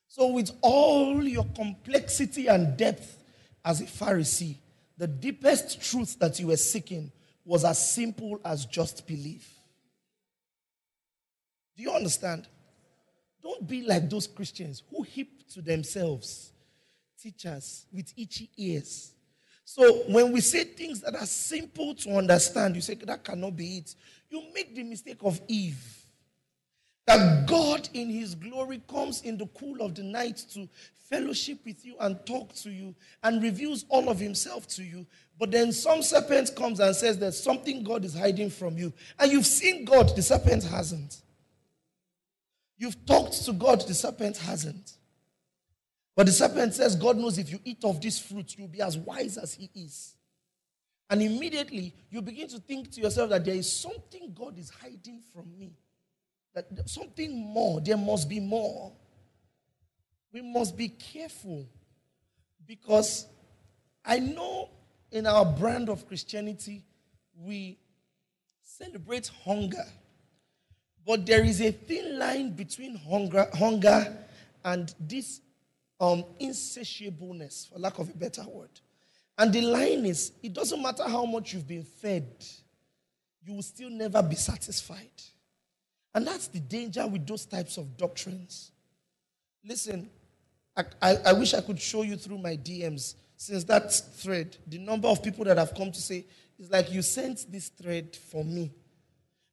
So, 0.10 0.28
with 0.28 0.52
all 0.62 1.24
your 1.24 1.46
complexity 1.56 2.48
and 2.48 2.76
depth 2.76 3.21
as 3.64 3.82
a 3.82 3.86
Pharisee, 3.86 4.56
the 4.98 5.08
deepest 5.08 5.82
truth 5.82 6.18
that 6.20 6.40
you 6.40 6.48
were 6.48 6.58
seeking 6.58 7.12
was 7.46 7.66
as 7.66 7.94
simple 7.94 8.40
as 8.46 8.66
just 8.66 9.08
belief. 9.08 9.52
Do 11.76 11.84
you 11.84 11.92
understand? 11.92 12.48
Don't 13.42 13.68
be 13.68 13.82
like 13.82 14.10
those 14.10 14.28
Christians 14.28 14.84
who 14.90 15.02
heap 15.04 15.48
to 15.54 15.62
themselves 15.62 16.52
teachers 17.22 17.86
with 17.94 18.14
itchy 18.18 18.50
ears. 18.58 19.12
So 19.64 20.04
when 20.08 20.32
we 20.32 20.42
say 20.42 20.64
things 20.64 21.02
that 21.02 21.16
are 21.16 21.26
simple 21.26 21.96
to 21.96 22.18
understand, 22.18 22.76
you 22.76 22.82
say 22.82 22.96
that 22.96 23.24
cannot 23.24 23.56
be 23.56 23.78
it. 23.78 23.96
You 24.30 24.44
make 24.54 24.76
the 24.76 24.84
mistake 24.84 25.20
of 25.22 25.40
Eve. 25.48 26.01
That 27.12 27.46
God 27.46 27.90
in 27.94 28.10
his 28.10 28.36
glory 28.36 28.82
comes 28.88 29.22
in 29.24 29.38
the 29.38 29.46
cool 29.48 29.82
of 29.82 29.96
the 29.96 30.02
night 30.02 30.46
to 30.54 30.70
fellowship 31.10 31.58
with 31.66 31.86
you 31.86 31.96
and 32.00 32.18
talk 32.26 32.54
to 32.54 32.72
you 32.72 32.96
and 33.22 33.44
reveals 33.44 33.84
all 33.90 34.08
of 34.08 34.18
himself 34.18 34.66
to 34.70 34.84
you. 34.84 35.06
But 35.38 35.52
then 35.52 35.74
some 35.74 36.04
serpent 36.04 36.56
comes 36.56 36.80
and 36.80 36.96
says 36.96 37.18
there's 37.18 37.38
something 37.38 37.84
God 37.84 38.06
is 38.06 38.18
hiding 38.18 38.50
from 38.50 38.78
you. 38.78 38.94
And 39.20 39.30
you've 39.30 39.46
seen 39.46 39.84
God, 39.84 40.16
the 40.16 40.22
serpent 40.22 40.64
hasn't. 40.64 41.18
You've 42.78 43.06
talked 43.06 43.44
to 43.44 43.52
God, 43.52 43.86
the 43.86 43.94
serpent 43.94 44.38
hasn't. 44.38 44.94
But 46.16 46.28
the 46.28 46.32
serpent 46.32 46.76
says, 46.76 46.96
God 46.96 47.18
knows 47.18 47.38
if 47.38 47.52
you 47.52 47.60
eat 47.66 47.84
of 47.84 48.00
this 48.00 48.20
fruit, 48.20 48.56
you'll 48.58 48.70
be 48.70 48.82
as 48.82 48.98
wise 48.98 49.38
as 49.38 49.54
he 49.54 49.70
is. 49.76 50.16
And 51.10 51.22
immediately 51.22 51.94
you 52.10 52.22
begin 52.22 52.48
to 52.48 52.60
think 52.60 52.90
to 52.92 53.02
yourself 53.02 53.32
that 53.32 53.44
there 53.44 53.56
is 53.56 53.70
something 53.70 54.34
God 54.34 54.58
is 54.58 54.70
hiding 54.70 55.20
from 55.34 55.52
me. 55.60 55.74
That 56.54 56.90
something 56.90 57.34
more, 57.34 57.80
there 57.80 57.98
must 57.98 58.28
be 58.30 58.40
more. 58.40 58.92
We 60.34 60.42
must 60.42 60.78
be 60.78 60.90
careful 60.90 61.68
because 62.68 63.26
I 64.04 64.20
know 64.20 64.70
in 65.12 65.28
our 65.28 65.46
brand 65.46 65.90
of 65.90 66.08
Christianity, 66.08 66.84
we 67.36 67.78
celebrate 68.64 69.30
hunger. 69.44 69.86
But 71.06 71.26
there 71.26 71.44
is 71.44 71.62
a 71.62 71.72
thin 71.72 72.18
line 72.18 72.52
between 72.52 72.96
hunger, 72.96 73.48
hunger 73.54 74.18
and 74.64 74.94
this 75.00 75.42
um, 76.00 76.24
insatiableness, 76.40 77.68
for 77.68 77.80
lack 77.80 78.00
of 78.00 78.10
a 78.10 78.14
better 78.14 78.44
word. 78.48 78.70
And 79.38 79.52
the 79.52 79.62
line 79.62 80.06
is 80.06 80.32
it 80.44 80.54
doesn't 80.54 80.82
matter 80.82 81.04
how 81.04 81.26
much 81.26 81.54
you've 81.54 81.68
been 81.68 81.84
fed, 81.84 82.28
you 83.44 83.54
will 83.54 83.64
still 83.64 83.90
never 83.90 84.22
be 84.22 84.36
satisfied. 84.36 85.10
And 86.14 86.28
that's 86.28 86.48
the 86.48 86.60
danger 86.60 87.08
with 87.08 87.26
those 87.26 87.46
types 87.46 87.78
of 87.78 87.98
doctrines. 87.98 88.72
Listen, 89.64 90.10
I, 90.76 90.84
I, 91.02 91.16
I, 91.28 91.34
wish 91.34 91.54
I 91.54 91.62
could 91.62 91.80
show 91.80 92.02
you 92.02 92.16
through 92.16 92.40
my 92.40 92.58
DMs 92.58 93.16
since 93.38 93.64
that 93.66 93.94
thread, 93.94 94.58
the 94.68 94.78
number 94.78 95.08
of 95.08 95.24
people 95.24 95.46
that 95.46 95.58
have 95.58 95.74
come 95.76 95.92
to 95.92 96.02
say, 96.02 96.26
it's 96.60 96.70
like 96.70 96.92
you 96.92 97.02
sent 97.02 97.52
this 97.52 97.70
thread 97.70 98.16
for 98.16 98.44
me. 98.44 98.72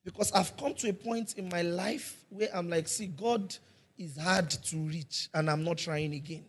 Because 0.05 0.33
I've 0.33 0.57
come 0.57 0.75
to 0.75 0.88
a 0.88 0.93
point 0.93 1.35
in 1.38 1.49
my 1.49 1.62
life 1.62 2.25
where 2.29 2.49
I'm 2.53 2.69
like, 2.69 2.88
see, 2.88 3.07
God 3.07 3.55
is 3.97 4.17
hard 4.17 4.50
to 4.50 4.77
reach, 4.77 5.29
and 5.35 5.50
I'm 5.50 5.65
not 5.65 5.79
trying 5.79 6.15
again. 6.15 6.45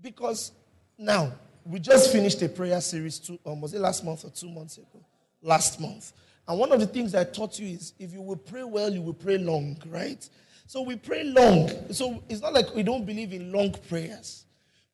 Because 0.00 0.52
now, 0.98 1.32
we 1.64 1.78
just 1.78 2.10
finished 2.10 2.42
a 2.42 2.48
prayer 2.48 2.80
series, 2.80 3.18
two, 3.18 3.38
um, 3.46 3.60
was 3.60 3.72
it 3.72 3.80
last 3.80 4.04
month 4.04 4.24
or 4.24 4.30
two 4.30 4.50
months 4.50 4.78
ago? 4.78 5.04
last 5.42 5.80
month. 5.80 6.12
And 6.48 6.58
one 6.58 6.72
of 6.72 6.80
the 6.80 6.86
things 6.86 7.14
I 7.14 7.24
taught 7.24 7.58
you 7.58 7.68
is 7.68 7.94
if 7.98 8.12
you 8.12 8.20
will 8.20 8.36
pray 8.36 8.64
well, 8.64 8.92
you 8.92 9.00
will 9.00 9.14
pray 9.14 9.38
long, 9.38 9.76
right? 9.86 10.28
So 10.66 10.82
we 10.82 10.96
pray 10.96 11.24
long. 11.24 11.70
So 11.92 12.22
it's 12.28 12.40
not 12.40 12.52
like 12.52 12.74
we 12.74 12.82
don't 12.82 13.04
believe 13.04 13.32
in 13.32 13.52
long 13.52 13.72
prayers. 13.88 14.44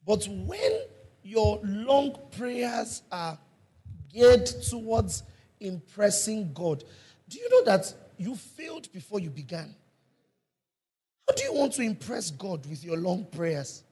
But 0.07 0.27
when 0.29 0.81
your 1.23 1.61
long 1.63 2.19
prayers 2.37 3.03
are 3.11 3.39
geared 4.13 4.47
towards 4.47 5.23
impressing 5.61 6.53
God, 6.53 6.85
do 7.29 7.39
you 7.39 7.49
know 7.51 7.65
that 7.65 7.93
you 8.17 8.35
failed 8.35 8.91
before 8.93 9.21
you 9.21 9.31
began? 9.31 9.75
How 11.29 11.35
do 11.35 11.45
you 11.45 11.53
want 11.53 11.75
to 11.75 11.83
impress 11.83 12.31
God 12.31 12.65
with 12.67 12.83
your 12.85 12.97
long 12.97 13.25
prayers? 13.25 13.83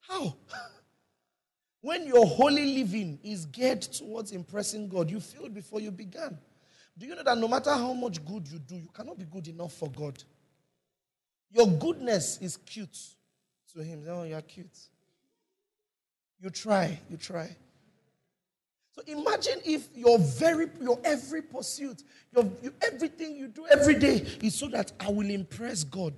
How? 0.00 0.36
When 1.82 2.06
your 2.06 2.24
holy 2.24 2.76
living 2.76 3.18
is 3.24 3.44
geared 3.46 3.82
towards 3.82 4.30
impressing 4.30 4.88
God, 4.88 5.10
you 5.10 5.18
failed 5.18 5.52
before 5.52 5.80
you 5.80 5.90
began. 5.90 6.38
Do 7.02 7.08
you 7.08 7.16
know 7.16 7.24
that 7.24 7.36
no 7.36 7.48
matter 7.48 7.72
how 7.72 7.92
much 7.94 8.24
good 8.24 8.46
you 8.46 8.60
do, 8.60 8.76
you 8.76 8.88
cannot 8.94 9.18
be 9.18 9.24
good 9.24 9.48
enough 9.48 9.72
for 9.72 9.90
God? 9.90 10.22
Your 11.50 11.66
goodness 11.66 12.38
is 12.40 12.56
cute 12.56 12.96
to 13.74 13.82
Him. 13.82 14.04
Oh, 14.08 14.22
you're 14.22 14.40
cute. 14.42 14.78
You 16.40 16.48
try, 16.50 16.96
you 17.10 17.16
try. 17.16 17.56
So 18.94 19.02
imagine 19.08 19.58
if 19.64 19.88
your 19.96 20.16
very 20.20 20.68
your 20.80 20.96
every 21.02 21.42
pursuit, 21.42 22.04
your, 22.32 22.48
everything 22.80 23.34
you 23.34 23.48
do 23.48 23.66
every 23.66 23.96
day 23.96 24.24
is 24.40 24.54
so 24.54 24.68
that 24.68 24.92
I 25.00 25.10
will 25.10 25.28
impress 25.28 25.82
God. 25.82 26.14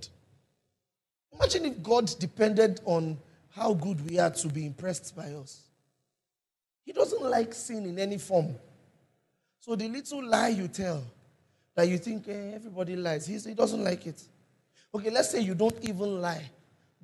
Imagine 1.32 1.64
if 1.64 1.82
God 1.82 2.14
depended 2.18 2.82
on 2.84 3.16
how 3.52 3.72
good 3.72 4.06
we 4.10 4.18
are 4.18 4.32
to 4.32 4.48
be 4.48 4.66
impressed 4.66 5.16
by 5.16 5.32
us. 5.32 5.62
He 6.84 6.92
doesn't 6.92 7.22
like 7.22 7.54
sin 7.54 7.86
in 7.86 7.98
any 7.98 8.18
form. 8.18 8.56
So 9.64 9.74
the 9.74 9.88
little 9.88 10.22
lie 10.22 10.48
you 10.48 10.68
tell 10.68 11.02
that 11.74 11.88
you 11.88 11.96
think 11.96 12.28
eh, 12.28 12.50
everybody 12.54 12.96
lies, 12.96 13.24
he 13.24 13.54
doesn't 13.54 13.82
like 13.82 14.06
it. 14.06 14.22
Okay, 14.94 15.08
let's 15.08 15.30
say 15.30 15.40
you 15.40 15.54
don't 15.54 15.78
even 15.80 16.20
lie. 16.20 16.50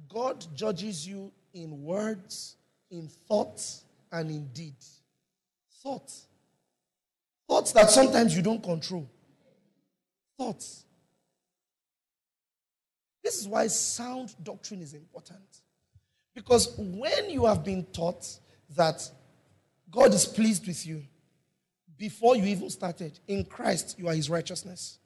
God 0.07 0.45
judges 0.55 1.09
you 1.09 1.33
in 1.55 1.83
words, 1.83 2.57
in 2.91 3.09
thoughts, 3.09 3.85
and 4.13 4.31
in 4.31 4.47
deed. 4.49 4.75
Thoughts. 5.83 6.27
Thoughts 7.49 7.73
that 7.73 7.89
sometimes 7.89 8.37
you 8.37 8.43
don't 8.43 8.63
control. 8.63 9.09
Thoughts. 10.37 10.85
This 13.25 13.41
is 13.41 13.49
why 13.49 13.69
sound 13.69 14.35
doctrine 14.43 14.83
is 14.83 14.93
important. 14.93 15.63
Because 16.35 16.75
when 16.77 17.31
you 17.31 17.47
have 17.47 17.65
been 17.65 17.87
taught 17.87 18.29
that 18.77 19.11
God 19.91 20.13
is 20.13 20.27
pleased 20.27 20.67
with 20.67 20.87
you 20.87 21.05
before 22.01 22.35
you 22.35 22.45
even 22.45 22.71
started, 22.71 23.21
in 23.29 23.45
Christ, 23.45 23.97
you 23.99 24.09
are 24.09 24.15
his 24.15 24.31
righteousness. 24.31 24.99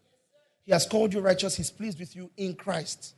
He 0.64 0.70
has 0.70 0.86
called 0.86 1.12
you 1.12 1.18
righteous, 1.20 1.56
he's 1.56 1.70
pleased 1.70 1.98
with 1.98 2.14
you 2.14 2.30
in 2.36 2.54
Christ. 2.54 3.16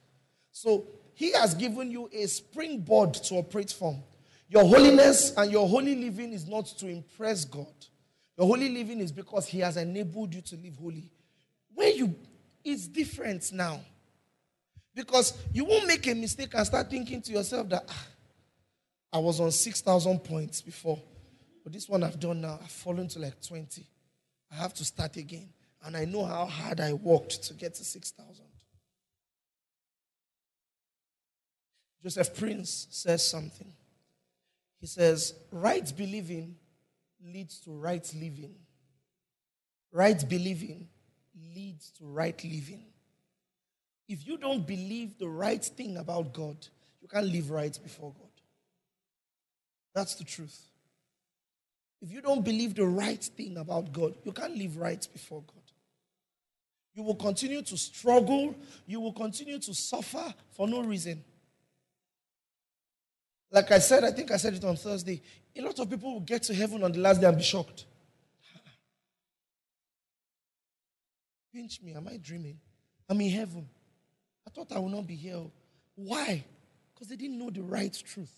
So 0.50 0.86
he 1.12 1.32
has 1.32 1.54
given 1.54 1.90
you 1.90 2.08
a 2.10 2.26
springboard 2.26 3.12
to 3.14 3.34
operate 3.34 3.70
from. 3.70 4.02
Your 4.48 4.64
holiness 4.64 5.34
and 5.36 5.52
your 5.52 5.68
holy 5.68 5.94
living 5.94 6.32
is 6.32 6.48
not 6.48 6.64
to 6.78 6.88
impress 6.88 7.44
God. 7.44 7.74
Your 8.38 8.46
holy 8.46 8.70
living 8.70 8.98
is 9.00 9.12
because 9.12 9.46
he 9.46 9.60
has 9.60 9.76
enabled 9.76 10.34
you 10.34 10.40
to 10.40 10.56
live 10.56 10.76
holy. 10.80 11.12
Where 11.74 11.90
you, 11.90 12.14
it's 12.64 12.86
different 12.86 13.52
now. 13.52 13.80
Because 14.94 15.36
you 15.52 15.66
won't 15.66 15.86
make 15.86 16.06
a 16.06 16.14
mistake 16.14 16.54
and 16.54 16.66
start 16.66 16.88
thinking 16.88 17.20
to 17.20 17.32
yourself 17.32 17.68
that 17.68 17.84
ah, 17.86 18.06
I 19.12 19.18
was 19.18 19.38
on 19.38 19.50
6,000 19.50 20.20
points 20.20 20.62
before, 20.62 20.98
but 21.66 21.72
this 21.72 21.88
one 21.88 22.04
I've 22.04 22.20
done 22.20 22.42
now, 22.42 22.60
I've 22.62 22.70
fallen 22.70 23.08
to 23.08 23.18
like 23.18 23.42
20. 23.42 23.84
I 24.52 24.54
have 24.54 24.72
to 24.74 24.84
start 24.84 25.16
again. 25.16 25.48
And 25.84 25.96
I 25.96 26.04
know 26.04 26.24
how 26.24 26.46
hard 26.46 26.78
I 26.78 26.92
worked 26.92 27.42
to 27.42 27.54
get 27.54 27.74
to 27.74 27.84
6,000. 27.84 28.44
Joseph 32.04 32.38
Prince 32.38 32.86
says 32.90 33.28
something. 33.28 33.72
He 34.80 34.86
says, 34.86 35.34
Right 35.50 35.92
believing 35.96 36.54
leads 37.20 37.58
to 37.62 37.72
right 37.72 38.14
living. 38.14 38.54
Right 39.90 40.24
believing 40.28 40.86
leads 41.52 41.90
to 41.98 42.04
right 42.04 42.44
living. 42.44 42.84
If 44.06 44.24
you 44.24 44.38
don't 44.38 44.64
believe 44.64 45.18
the 45.18 45.28
right 45.28 45.64
thing 45.64 45.96
about 45.96 46.32
God, 46.32 46.64
you 47.02 47.08
can't 47.08 47.26
live 47.26 47.50
right 47.50 47.76
before 47.82 48.12
God. 48.12 48.30
That's 49.96 50.14
the 50.14 50.22
truth. 50.22 50.65
If 52.00 52.12
you 52.12 52.20
don't 52.20 52.44
believe 52.44 52.74
the 52.74 52.86
right 52.86 53.22
thing 53.22 53.56
about 53.56 53.92
God, 53.92 54.14
you 54.24 54.32
can't 54.32 54.56
live 54.56 54.76
right 54.76 55.06
before 55.12 55.42
God. 55.46 55.62
You 56.94 57.02
will 57.02 57.14
continue 57.14 57.62
to 57.62 57.76
struggle, 57.76 58.54
you 58.86 59.00
will 59.00 59.12
continue 59.12 59.58
to 59.58 59.74
suffer 59.74 60.34
for 60.52 60.66
no 60.66 60.82
reason. 60.82 61.22
Like 63.50 63.70
I 63.70 63.78
said, 63.78 64.04
I 64.04 64.10
think 64.12 64.30
I 64.30 64.36
said 64.36 64.54
it 64.54 64.64
on 64.64 64.76
Thursday. 64.76 65.22
A 65.56 65.62
lot 65.62 65.78
of 65.78 65.88
people 65.88 66.12
will 66.14 66.20
get 66.20 66.42
to 66.44 66.54
heaven 66.54 66.82
on 66.82 66.92
the 66.92 66.98
last 66.98 67.20
day 67.20 67.26
and 67.26 67.36
be 67.36 67.42
shocked. 67.42 67.84
Pinch 71.54 71.80
me, 71.82 71.94
am 71.94 72.08
I 72.08 72.18
dreaming? 72.18 72.58
I'm 73.08 73.20
in 73.20 73.30
heaven. 73.30 73.68
I 74.46 74.50
thought 74.50 74.72
I 74.72 74.78
would 74.78 74.92
not 74.92 75.06
be 75.06 75.14
here. 75.14 75.42
Why? 75.94 76.44
Because 76.94 77.08
they 77.08 77.16
didn't 77.16 77.38
know 77.38 77.50
the 77.50 77.62
right 77.62 77.92
truth. 78.06 78.32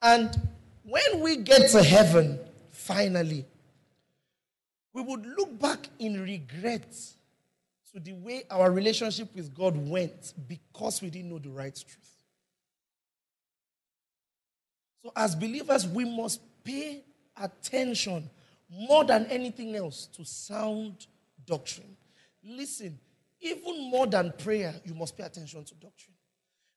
And 0.00 0.36
when 0.84 1.20
we 1.20 1.36
get 1.36 1.70
to 1.70 1.82
heaven, 1.82 2.38
finally, 2.70 3.44
we 4.92 5.02
would 5.02 5.24
look 5.24 5.58
back 5.58 5.88
in 5.98 6.20
regret 6.22 6.92
to 7.92 8.00
the 8.00 8.12
way 8.12 8.44
our 8.50 8.70
relationship 8.70 9.34
with 9.34 9.54
God 9.54 9.76
went 9.76 10.34
because 10.48 11.02
we 11.02 11.10
didn't 11.10 11.30
know 11.30 11.38
the 11.38 11.50
right 11.50 11.74
truth. 11.74 12.16
So, 15.02 15.12
as 15.16 15.34
believers, 15.34 15.86
we 15.86 16.04
must 16.04 16.40
pay 16.62 17.02
attention 17.36 18.30
more 18.70 19.04
than 19.04 19.26
anything 19.26 19.74
else 19.74 20.06
to 20.06 20.24
sound 20.24 21.06
doctrine. 21.44 21.96
Listen, 22.44 22.98
even 23.40 23.90
more 23.90 24.06
than 24.06 24.32
prayer, 24.38 24.74
you 24.84 24.94
must 24.94 25.16
pay 25.16 25.24
attention 25.24 25.64
to 25.64 25.74
doctrine. 25.74 26.14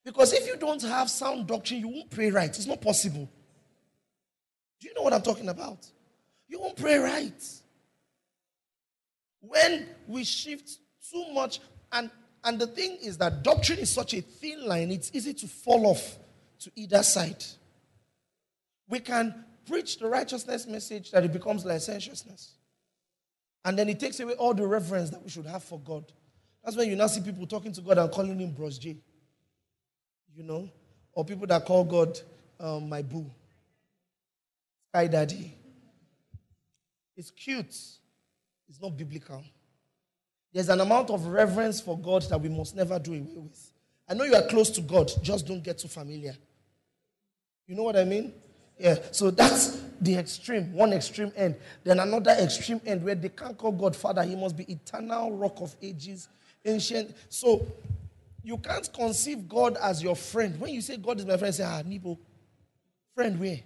Because 0.04 0.34
if 0.34 0.48
you 0.48 0.58
don't 0.58 0.82
have 0.84 1.10
sound 1.10 1.48
doctrine, 1.48 1.80
you 1.80 1.88
won't 1.88 2.10
pray 2.10 2.30
right. 2.30 2.50
It's 2.50 2.68
not 2.68 2.82
possible. 2.82 3.30
Do 4.80 4.88
you 4.88 4.94
know 4.94 5.02
what 5.02 5.14
I'm 5.14 5.22
talking 5.22 5.50
about? 5.50 5.86
You 6.48 6.60
won't 6.60 6.78
pray 6.78 6.98
right. 6.98 7.44
When 9.42 9.88
we 10.08 10.24
shift 10.24 10.78
too 11.12 11.26
much, 11.34 11.60
and, 11.92 12.10
and 12.44 12.60
the 12.60 12.68
thing 12.68 12.98
is 13.02 13.18
that 13.20 13.44
doctrine 13.44 13.80
is 13.80 13.90
such 13.90 14.14
a 14.14 14.22
thin 14.22 14.66
line, 14.66 14.92
it's 14.92 15.12
easy 15.14 15.34
to 15.34 15.48
fall 15.48 15.88
off 15.88 16.18
to 16.60 16.72
either 16.76 17.04
side. 17.04 17.44
We 18.88 19.00
can 19.00 19.46
preach 19.68 19.98
the 20.00 20.08
righteousness 20.08 20.68
message 20.68 21.12
that 21.12 21.24
it 21.24 21.34
becomes 21.34 21.66
licentiousness. 21.66 22.54
And 23.64 23.78
then 23.78 23.90
it 23.90 24.00
takes 24.00 24.20
away 24.20 24.34
all 24.34 24.54
the 24.54 24.66
reverence 24.66 25.10
that 25.10 25.24
we 25.24 25.30
should 25.30 25.48
have 25.48 25.64
for 25.64 25.80
God. 25.80 26.06
That's 26.64 26.78
when 26.78 26.90
you 26.90 26.96
now 26.96 27.08
see 27.08 27.22
people 27.22 27.48
talking 27.48 27.72
to 27.74 27.82
God 27.82 27.98
and 27.98 28.12
calling 28.12 28.40
him 28.40 28.52
Bros 28.52 28.78
J. 28.78 28.98
You 30.36 30.44
know? 30.44 30.70
Or 31.14 31.26
people 31.26 31.48
that 31.48 31.66
call 31.66 31.84
God 31.84 32.20
um, 32.60 32.90
my 32.90 33.02
boo. 33.02 33.30
Sky 34.96 35.08
Daddy. 35.08 35.54
It's 37.18 37.30
cute. 37.30 37.66
It's 37.66 38.82
not 38.82 38.96
biblical. 38.96 39.44
There's 40.54 40.70
an 40.70 40.80
amount 40.80 41.10
of 41.10 41.26
reverence 41.26 41.82
for 41.82 42.00
God 42.00 42.22
that 42.30 42.40
we 42.40 42.48
must 42.48 42.78
never 42.78 42.98
do 42.98 43.12
away 43.12 43.36
with. 43.36 43.72
I 44.08 44.14
know 44.14 44.24
you 44.24 44.36
are 44.36 44.48
close 44.48 44.70
to 44.70 44.80
God, 44.80 45.12
just 45.22 45.46
don't 45.46 45.62
get 45.62 45.80
too 45.80 45.90
familiar. 45.90 46.34
You 47.68 47.76
know 47.76 47.84
what 47.84 47.98
I 47.98 48.06
mean? 48.06 48.32
Yeah, 48.80 48.96
so 49.12 49.32
that's 49.32 49.82
the 50.00 50.16
extreme, 50.16 50.72
one 50.72 50.94
extreme 50.94 51.34
end. 51.36 51.56
Then 51.84 52.00
another 52.00 52.32
extreme 52.32 52.80
end 52.86 53.04
where 53.04 53.16
they 53.16 53.28
can't 53.28 53.58
call 53.58 53.74
God 53.74 53.98
Father, 53.98 54.24
He 54.24 54.38
must 54.38 54.56
be 54.56 54.64
eternal 54.72 55.34
rock 55.34 55.60
of 55.60 55.76
ages, 55.82 56.30
ancient. 56.64 57.14
So 57.28 57.68
you 58.44 58.58
can't 58.60 58.90
conceive 58.94 59.50
God 59.50 59.76
as 59.76 60.02
your 60.02 60.16
friend. 60.16 60.58
When 60.58 60.74
you 60.74 60.80
say 60.80 60.96
God 60.96 61.20
is 61.20 61.26
my 61.26 61.36
friend, 61.36 61.54
say, 61.54 61.66
ah, 61.66 61.82
Nibo. 61.86 62.18
Friend, 63.14 63.38
where? 63.38 63.60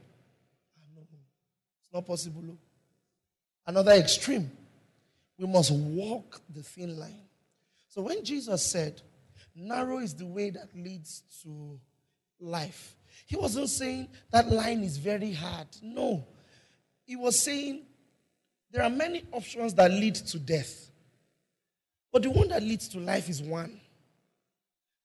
It's 1.90 1.94
not 1.96 2.06
possible. 2.06 2.44
Oh. 2.48 2.58
Another 3.66 3.94
extreme. 3.94 4.52
We 5.40 5.48
must 5.48 5.72
walk 5.72 6.40
the 6.54 6.62
thin 6.62 7.00
line. 7.00 7.26
So 7.88 8.04
when 8.04 8.24
Jesus 8.24 8.64
said, 8.64 9.02
narrow 9.56 9.98
is 9.98 10.14
the 10.14 10.28
way 10.28 10.52
that 10.52 10.70
leads 10.76 11.24
to 11.42 11.80
life, 12.40 12.96
he 13.26 13.36
wasn't 13.36 13.70
saying 13.70 14.10
that 14.30 14.52
line 14.52 14.84
is 14.84 14.98
very 14.98 15.34
hard. 15.34 15.68
No. 15.82 16.28
He 17.06 17.16
was 17.16 17.40
saying 17.40 17.82
there 18.72 18.84
are 18.84 18.90
many 18.90 19.24
options 19.32 19.74
that 19.74 19.90
lead 19.90 20.14
to 20.14 20.38
death. 20.38 20.92
But 22.12 22.22
the 22.22 22.30
one 22.30 22.50
that 22.50 22.62
leads 22.62 22.88
to 22.90 23.00
life 23.00 23.30
is 23.30 23.42
one. 23.42 23.82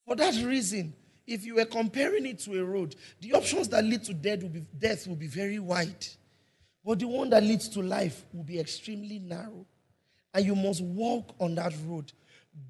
For 0.06 0.16
that 0.16 0.34
reason, 0.44 0.92
if 1.26 1.46
you 1.46 1.54
were 1.54 1.64
comparing 1.64 2.26
it 2.26 2.40
to 2.40 2.60
a 2.60 2.64
road, 2.64 2.94
the 3.20 3.32
options 3.32 3.68
that 3.70 3.84
lead 3.84 4.04
to 4.04 4.12
death 4.12 4.42
will 4.42 4.50
be, 4.50 4.66
death 4.78 5.06
will 5.06 5.16
be 5.16 5.28
very 5.28 5.58
wide. 5.58 6.06
But 6.84 6.98
the 6.98 7.08
one 7.08 7.30
that 7.30 7.42
leads 7.42 7.68
to 7.70 7.82
life 7.82 8.24
will 8.32 8.44
be 8.44 8.60
extremely 8.60 9.18
narrow. 9.18 9.64
And 10.34 10.44
you 10.44 10.54
must 10.54 10.82
walk 10.82 11.34
on 11.40 11.54
that 11.54 11.72
road. 11.86 12.12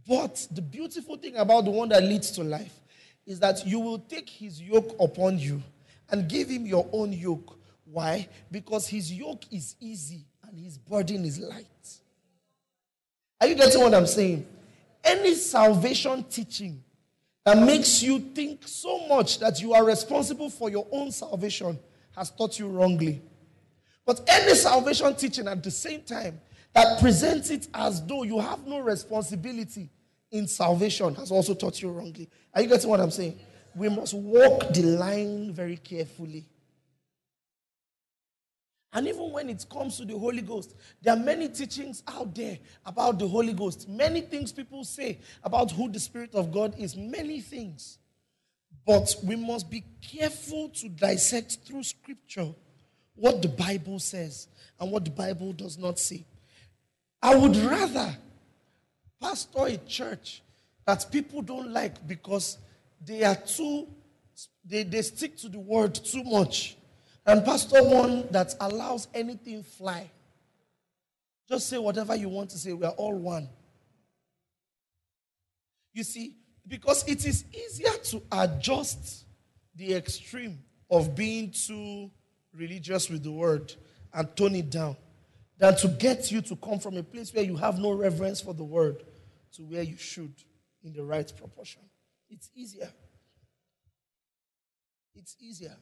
But 0.06 0.46
the 0.50 0.62
beautiful 0.62 1.16
thing 1.16 1.36
about 1.36 1.64
the 1.64 1.70
one 1.70 1.88
that 1.88 2.02
leads 2.02 2.30
to 2.32 2.44
life 2.44 2.80
is 3.26 3.40
that 3.40 3.66
you 3.66 3.80
will 3.80 3.98
take 3.98 4.28
his 4.28 4.60
yoke 4.60 4.94
upon 5.00 5.38
you 5.38 5.62
and 6.10 6.28
give 6.28 6.48
him 6.48 6.66
your 6.66 6.88
own 6.92 7.12
yoke. 7.12 7.58
Why? 7.84 8.28
Because 8.50 8.86
his 8.86 9.12
yoke 9.12 9.44
is 9.50 9.76
easy 9.80 10.24
and 10.46 10.58
his 10.58 10.78
burden 10.78 11.24
is 11.24 11.38
light. 11.38 11.66
Are 13.40 13.46
you 13.46 13.54
getting 13.54 13.80
what 13.80 13.94
I'm 13.94 14.06
saying? 14.06 14.46
Any 15.02 15.34
salvation 15.34 16.24
teaching 16.24 16.82
that 17.44 17.58
makes 17.58 18.02
you 18.02 18.18
think 18.18 18.66
so 18.66 19.06
much 19.06 19.38
that 19.40 19.60
you 19.60 19.74
are 19.74 19.84
responsible 19.84 20.48
for 20.48 20.70
your 20.70 20.86
own 20.90 21.10
salvation 21.10 21.78
has 22.16 22.30
taught 22.30 22.58
you 22.58 22.68
wrongly. 22.68 23.20
But 24.06 24.22
any 24.28 24.54
salvation 24.54 25.14
teaching 25.14 25.48
at 25.48 25.62
the 25.62 25.70
same 25.70 26.02
time 26.02 26.40
that 26.74 27.00
presents 27.00 27.50
it 27.50 27.68
as 27.72 28.04
though 28.04 28.22
you 28.24 28.38
have 28.38 28.66
no 28.66 28.80
responsibility 28.80 29.88
in 30.30 30.46
salvation 30.46 31.14
has 31.14 31.30
also 31.30 31.54
taught 31.54 31.80
you 31.80 31.90
wrongly. 31.90 32.28
Are 32.52 32.60
you 32.60 32.68
getting 32.68 32.90
what 32.90 33.00
I'm 33.00 33.10
saying? 33.10 33.38
We 33.74 33.88
must 33.88 34.14
walk 34.14 34.72
the 34.72 34.82
line 34.82 35.52
very 35.52 35.76
carefully. 35.76 36.44
And 38.92 39.08
even 39.08 39.32
when 39.32 39.50
it 39.50 39.64
comes 39.68 39.96
to 39.96 40.04
the 40.04 40.16
Holy 40.16 40.42
Ghost, 40.42 40.74
there 41.02 41.14
are 41.14 41.18
many 41.18 41.48
teachings 41.48 42.02
out 42.06 42.32
there 42.34 42.58
about 42.86 43.18
the 43.18 43.26
Holy 43.26 43.52
Ghost. 43.52 43.88
Many 43.88 44.20
things 44.20 44.52
people 44.52 44.84
say 44.84 45.18
about 45.42 45.72
who 45.72 45.90
the 45.90 45.98
Spirit 45.98 46.34
of 46.34 46.52
God 46.52 46.78
is. 46.78 46.96
Many 46.96 47.40
things. 47.40 47.98
But 48.86 49.14
we 49.24 49.34
must 49.34 49.68
be 49.68 49.84
careful 50.00 50.68
to 50.68 50.88
dissect 50.88 51.58
through 51.64 51.82
Scripture 51.82 52.54
what 53.14 53.42
the 53.42 53.48
Bible 53.48 53.98
says 53.98 54.48
and 54.78 54.90
what 54.90 55.04
the 55.04 55.10
Bible 55.10 55.52
does 55.52 55.78
not 55.78 55.98
say. 55.98 56.24
I 57.22 57.34
would 57.34 57.56
rather 57.56 58.16
pastor 59.20 59.66
a 59.66 59.76
church 59.78 60.42
that 60.86 61.06
people 61.10 61.42
don't 61.42 61.70
like 61.70 62.06
because 62.06 62.58
they 63.04 63.22
are 63.24 63.36
too, 63.36 63.86
they, 64.64 64.82
they 64.82 65.02
stick 65.02 65.36
to 65.38 65.48
the 65.48 65.58
word 65.58 65.94
too 65.94 66.22
much 66.24 66.76
and 67.26 67.44
pastor 67.44 67.82
one 67.82 68.26
that 68.30 68.54
allows 68.60 69.08
anything 69.14 69.62
fly. 69.62 70.10
Just 71.48 71.68
say 71.68 71.78
whatever 71.78 72.14
you 72.14 72.28
want 72.28 72.50
to 72.50 72.58
say. 72.58 72.72
We 72.72 72.84
are 72.86 72.92
all 72.92 73.14
one. 73.14 73.48
You 75.92 76.02
see, 76.02 76.34
because 76.66 77.06
it 77.06 77.24
is 77.24 77.44
easier 77.52 77.92
to 78.04 78.22
adjust 78.32 79.24
the 79.76 79.94
extreme 79.94 80.58
of 80.90 81.14
being 81.14 81.50
too 81.50 82.10
religious 82.56 83.10
with 83.10 83.22
the 83.22 83.32
word 83.32 83.74
and 84.12 84.36
tone 84.36 84.54
it 84.54 84.70
down 84.70 84.96
than 85.58 85.76
to 85.76 85.88
get 85.88 86.30
you 86.30 86.40
to 86.42 86.56
come 86.56 86.78
from 86.78 86.96
a 86.96 87.02
place 87.02 87.32
where 87.32 87.44
you 87.44 87.56
have 87.56 87.78
no 87.78 87.92
reverence 87.92 88.40
for 88.40 88.54
the 88.54 88.64
word 88.64 89.02
to 89.52 89.62
where 89.62 89.82
you 89.82 89.96
should 89.96 90.34
in 90.82 90.92
the 90.92 91.04
right 91.04 91.32
proportion. 91.36 91.82
It's 92.28 92.50
easier. 92.54 92.90
It's 95.14 95.36
easier. 95.40 95.76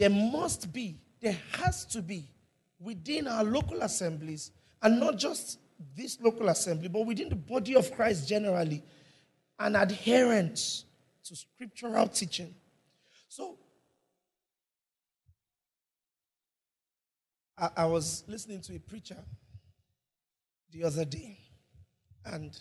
there 0.00 0.08
must 0.08 0.72
be, 0.72 0.96
there 1.20 1.36
has 1.58 1.84
to 1.84 2.00
be 2.00 2.24
within 2.80 3.28
our 3.28 3.44
local 3.44 3.82
assemblies, 3.82 4.50
and 4.80 4.98
not 4.98 5.18
just 5.18 5.58
this 5.94 6.18
local 6.22 6.48
assembly, 6.48 6.88
but 6.88 7.04
within 7.04 7.28
the 7.28 7.36
body 7.36 7.76
of 7.76 7.94
Christ 7.94 8.26
generally, 8.26 8.82
an 9.58 9.76
adherence 9.76 10.86
to 11.24 11.36
scriptural 11.36 12.08
teaching. 12.08 12.54
So, 13.30 13.56
I, 17.56 17.70
I 17.76 17.86
was 17.86 18.24
listening 18.26 18.60
to 18.62 18.74
a 18.74 18.80
preacher 18.80 19.18
the 20.72 20.82
other 20.82 21.04
day, 21.04 21.38
and 22.24 22.58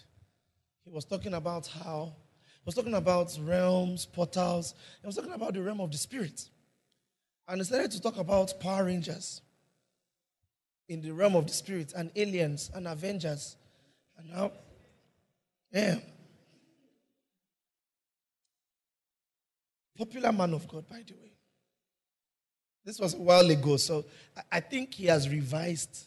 he 0.86 0.92
was 0.92 1.06
talking 1.06 1.34
about 1.34 1.66
how, 1.66 2.14
he 2.44 2.66
was 2.68 2.76
talking 2.76 2.94
about 2.94 3.36
realms, 3.42 4.06
portals, 4.06 4.76
he 5.02 5.08
was 5.08 5.16
talking 5.16 5.34
about 5.34 5.56
the 5.56 5.64
realm 5.64 5.82
of 5.82 5.92
the 5.92 5.98
spirit. 5.98 6.40
And 7.48 7.60
he 7.60 7.64
started 7.64 7.90
to 7.90 8.00
talk 8.00 8.18
about 8.18 8.60
Power 8.60 8.86
Rangers 8.86 9.42
in 10.88 11.02
the 11.02 11.10
realm 11.10 11.36
of 11.36 11.48
the 11.48 11.54
spirit 11.54 11.94
and 11.96 12.12
aliens 12.16 12.70
and 12.76 12.88
Avengers. 12.88 13.58
And 14.20 14.30
now, 14.30 14.52
yeah. 15.72 15.96
Popular 20.00 20.32
man 20.32 20.54
of 20.54 20.66
God, 20.66 20.88
by 20.88 21.04
the 21.06 21.14
way. 21.14 21.34
This 22.86 23.00
was 23.00 23.16
a 23.16 23.18
while 23.18 23.50
ago, 23.50 23.76
so 23.76 24.06
I 24.50 24.62
think 24.62 24.94
he 24.94 25.08
has 25.08 25.28
revised 25.28 26.06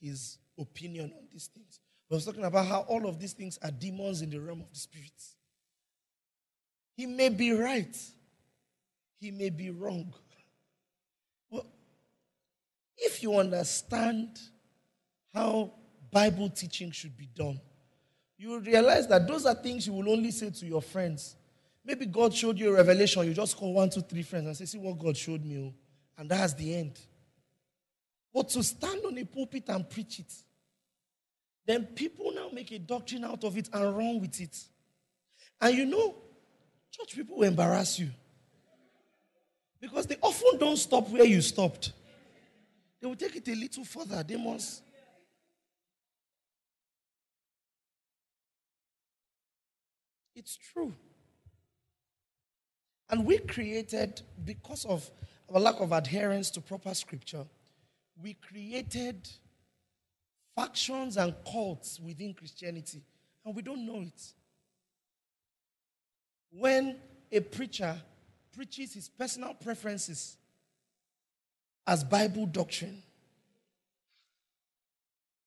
his 0.00 0.38
opinion 0.58 1.12
on 1.14 1.28
these 1.30 1.50
things. 1.54 1.78
He 2.08 2.14
was 2.14 2.24
talking 2.24 2.44
about 2.44 2.64
how 2.64 2.80
all 2.88 3.06
of 3.06 3.20
these 3.20 3.34
things 3.34 3.58
are 3.62 3.70
demons 3.70 4.22
in 4.22 4.30
the 4.30 4.40
realm 4.40 4.62
of 4.62 4.70
the 4.72 4.78
spirits. 4.78 5.36
He 6.96 7.04
may 7.04 7.28
be 7.28 7.52
right, 7.52 7.94
he 9.20 9.30
may 9.30 9.50
be 9.50 9.70
wrong. 9.72 10.14
But 11.52 11.66
if 12.96 13.22
you 13.22 13.36
understand 13.36 14.40
how 15.34 15.74
Bible 16.10 16.48
teaching 16.48 16.92
should 16.92 17.14
be 17.14 17.28
done, 17.34 17.60
you 18.38 18.48
will 18.48 18.60
realize 18.60 19.06
that 19.08 19.28
those 19.28 19.44
are 19.44 19.54
things 19.54 19.86
you 19.86 19.92
will 19.92 20.08
only 20.10 20.30
say 20.30 20.48
to 20.48 20.64
your 20.64 20.80
friends. 20.80 21.36
Maybe 21.84 22.06
God 22.06 22.34
showed 22.34 22.58
you 22.58 22.70
a 22.70 22.72
revelation, 22.74 23.26
you 23.26 23.34
just 23.34 23.56
call 23.56 23.72
one, 23.72 23.88
two, 23.90 24.02
three 24.02 24.22
friends 24.22 24.46
and 24.46 24.56
say, 24.56 24.64
See 24.64 24.78
what 24.78 24.98
God 24.98 25.16
showed 25.16 25.44
me. 25.44 25.58
Oh. 25.58 25.74
And 26.18 26.28
that's 26.28 26.52
the 26.54 26.74
end. 26.74 26.98
But 28.34 28.48
to 28.50 28.62
stand 28.62 29.04
on 29.06 29.16
a 29.16 29.24
pulpit 29.24 29.64
and 29.68 29.88
preach 29.88 30.18
it, 30.18 30.32
then 31.66 31.86
people 31.86 32.32
now 32.34 32.48
make 32.52 32.72
a 32.72 32.78
doctrine 32.78 33.24
out 33.24 33.44
of 33.44 33.56
it 33.56 33.68
and 33.72 33.96
run 33.96 34.20
with 34.20 34.40
it. 34.40 34.56
And 35.60 35.76
you 35.76 35.86
know, 35.86 36.14
church 36.90 37.14
people 37.14 37.36
will 37.36 37.44
embarrass 37.44 37.98
you. 37.98 38.10
Because 39.80 40.06
they 40.06 40.16
often 40.20 40.58
don't 40.58 40.76
stop 40.76 41.08
where 41.08 41.24
you 41.24 41.40
stopped. 41.40 41.92
They 43.00 43.06
will 43.06 43.16
take 43.16 43.36
it 43.36 43.48
a 43.48 43.54
little 43.54 43.84
further. 43.84 44.24
They 44.26 44.36
must. 44.36 44.82
It's 50.34 50.56
true. 50.56 50.94
And 53.10 53.24
we 53.24 53.38
created, 53.38 54.20
because 54.44 54.84
of 54.84 55.10
our 55.52 55.60
lack 55.60 55.80
of 55.80 55.92
adherence 55.92 56.50
to 56.50 56.60
proper 56.60 56.92
scripture, 56.94 57.44
we 58.20 58.34
created 58.34 59.28
factions 60.54 61.16
and 61.16 61.34
cults 61.50 62.00
within 62.00 62.34
Christianity, 62.34 63.02
and 63.44 63.54
we 63.54 63.62
don't 63.62 63.86
know 63.86 64.02
it. 64.02 64.32
When 66.50 66.96
a 67.30 67.40
preacher 67.40 67.96
preaches 68.58 68.94
his 68.94 69.08
personal 69.08 69.54
preferences 69.54 70.36
as 71.86 72.04
Bible 72.04 72.44
doctrine. 72.44 73.02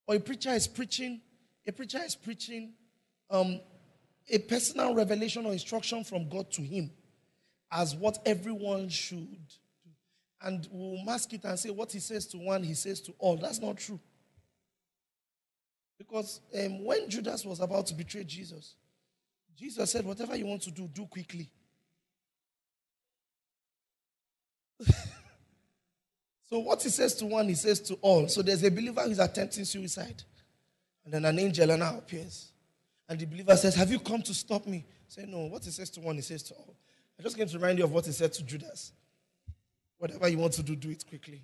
Or 0.07 0.15
a 0.15 0.19
preacher 0.19 0.51
is 0.51 0.67
preaching, 0.67 1.21
a 1.67 1.71
preacher 1.71 1.99
is 2.03 2.15
preaching 2.15 2.73
um, 3.29 3.59
a 4.29 4.39
personal 4.39 4.95
revelation 4.95 5.45
or 5.45 5.51
instruction 5.51 6.03
from 6.03 6.29
God 6.29 6.51
to 6.53 6.61
him 6.61 6.89
as 7.71 7.95
what 7.95 8.19
everyone 8.25 8.89
should 8.89 9.31
do. 9.31 9.55
And 10.43 10.67
we'll 10.71 11.03
mask 11.03 11.33
it 11.33 11.43
and 11.45 11.57
say 11.57 11.69
what 11.69 11.91
he 11.91 11.99
says 11.99 12.25
to 12.27 12.37
one, 12.37 12.63
he 12.63 12.73
says 12.73 12.99
to 13.01 13.13
all. 13.19 13.37
That's 13.37 13.59
not 13.59 13.77
true. 13.77 13.99
Because 15.97 16.41
um, 16.59 16.83
when 16.83 17.07
Judas 17.09 17.45
was 17.45 17.59
about 17.59 17.85
to 17.87 17.93
betray 17.93 18.23
Jesus, 18.23 18.73
Jesus 19.55 19.91
said, 19.91 20.03
Whatever 20.03 20.35
you 20.35 20.47
want 20.47 20.63
to 20.63 20.71
do, 20.71 20.87
do 20.87 21.05
quickly. 21.05 21.49
So 26.51 26.59
what 26.59 26.83
he 26.83 26.89
says 26.89 27.15
to 27.15 27.25
one, 27.25 27.47
he 27.47 27.55
says 27.55 27.79
to 27.79 27.93
all. 28.01 28.27
So 28.27 28.41
there's 28.41 28.63
a 28.63 28.69
believer 28.69 29.01
who's 29.03 29.19
attempting 29.19 29.63
suicide. 29.63 30.21
And 31.05 31.13
then 31.13 31.23
an 31.23 31.39
angel 31.39 31.77
now 31.77 31.97
appears. 31.97 32.51
And 33.07 33.17
the 33.17 33.25
believer 33.25 33.55
says, 33.55 33.73
Have 33.75 33.89
you 33.89 33.99
come 33.99 34.21
to 34.23 34.33
stop 34.33 34.67
me? 34.67 34.85
Say, 35.07 35.25
No. 35.25 35.45
What 35.45 35.63
he 35.63 35.71
says 35.71 35.89
to 35.91 36.01
one, 36.01 36.15
he 36.15 36.21
says 36.21 36.43
to 36.43 36.53
all. 36.55 36.75
I 37.21 37.23
just 37.23 37.37
came 37.37 37.47
to 37.47 37.59
remind 37.59 37.77
you 37.77 37.83
of 37.83 37.91
what 37.91 38.07
he 38.07 38.11
said 38.13 38.33
to 38.33 38.43
Judas. 38.43 38.93
Whatever 39.99 40.27
you 40.27 40.39
want 40.39 40.53
to 40.53 40.63
do, 40.63 40.75
do 40.75 40.89
it 40.89 41.05
quickly. 41.07 41.43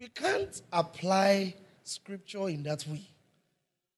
We 0.00 0.08
can't 0.08 0.60
apply 0.72 1.54
scripture 1.84 2.48
in 2.48 2.64
that 2.64 2.84
way. 2.88 3.02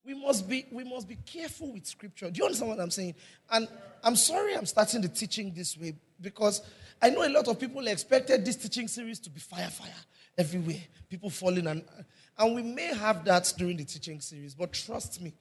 We 0.04 0.12
must 0.12 0.46
be 0.46 0.66
we 0.70 0.84
must 0.84 1.08
be 1.08 1.16
careful 1.24 1.72
with 1.72 1.86
scripture. 1.86 2.30
Do 2.30 2.36
you 2.36 2.44
understand 2.44 2.70
what 2.70 2.80
I'm 2.80 2.90
saying? 2.90 3.14
And 3.50 3.66
I'm 4.04 4.16
sorry 4.16 4.54
I'm 4.54 4.66
starting 4.66 5.00
the 5.00 5.08
teaching 5.08 5.54
this 5.54 5.78
way 5.78 5.94
because 6.20 6.60
I 7.00 7.08
know 7.08 7.26
a 7.26 7.30
lot 7.30 7.48
of 7.48 7.58
people 7.58 7.86
expected 7.86 8.44
this 8.44 8.56
teaching 8.56 8.86
series 8.88 9.18
to 9.20 9.30
be 9.30 9.40
fire, 9.40 9.70
fire 9.70 9.88
everywhere. 10.36 10.82
People 11.08 11.30
falling 11.30 11.66
and 11.66 11.82
and 12.38 12.54
we 12.54 12.62
may 12.62 12.94
have 12.94 13.24
that 13.24 13.50
during 13.56 13.78
the 13.78 13.84
teaching 13.84 14.20
series, 14.20 14.54
but 14.54 14.74
trust 14.74 15.22
me, 15.22 15.32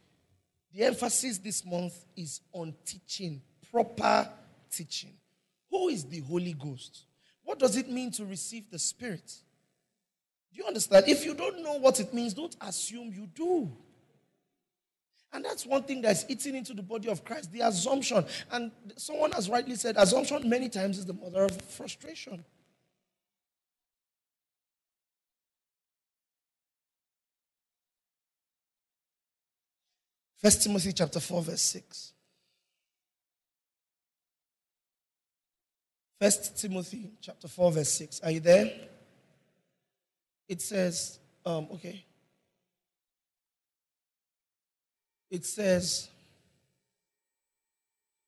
the 0.73 0.83
emphasis 0.83 1.37
this 1.37 1.65
month 1.65 2.05
is 2.15 2.41
on 2.51 2.73
teaching, 2.85 3.41
proper 3.71 4.29
teaching, 4.71 5.13
Who 5.69 5.89
is 5.89 6.05
the 6.05 6.19
Holy 6.19 6.53
Ghost? 6.53 7.05
What 7.43 7.59
does 7.59 7.75
it 7.75 7.89
mean 7.89 8.11
to 8.11 8.25
receive 8.25 8.69
the 8.69 8.79
Spirit? 8.79 9.33
Do 10.53 10.61
you 10.61 10.67
understand? 10.67 11.07
If 11.07 11.25
you 11.25 11.33
don't 11.33 11.63
know 11.63 11.79
what 11.79 11.99
it 11.99 12.13
means, 12.13 12.33
don't 12.33 12.55
assume 12.61 13.11
you 13.13 13.27
do. 13.33 13.71
And 15.31 15.45
that's 15.45 15.65
one 15.65 15.83
thing 15.83 16.01
that's 16.01 16.25
eating 16.27 16.55
into 16.55 16.73
the 16.73 16.81
body 16.81 17.07
of 17.07 17.23
Christ 17.23 17.51
the 17.51 17.61
assumption. 17.61 18.25
And 18.51 18.71
someone 18.95 19.31
has 19.33 19.49
rightly 19.49 19.75
said, 19.75 19.95
assumption 19.97 20.49
many 20.49 20.69
times 20.69 20.97
is 20.97 21.05
the 21.05 21.13
mother 21.13 21.43
of 21.43 21.61
frustration. 21.61 22.43
First 30.41 30.63
Timothy 30.63 30.93
chapter 30.93 31.19
4, 31.19 31.41
verse 31.41 31.61
6. 31.61 32.13
First 36.21 36.57
Timothy 36.57 37.11
chapter 37.21 37.47
4, 37.47 37.71
verse 37.73 37.91
6. 37.91 38.21
Are 38.21 38.31
you 38.31 38.39
there? 38.39 38.71
It 40.47 40.61
says, 40.61 41.19
um, 41.45 41.67
okay. 41.73 42.03
It 45.29 45.45
says, 45.45 46.09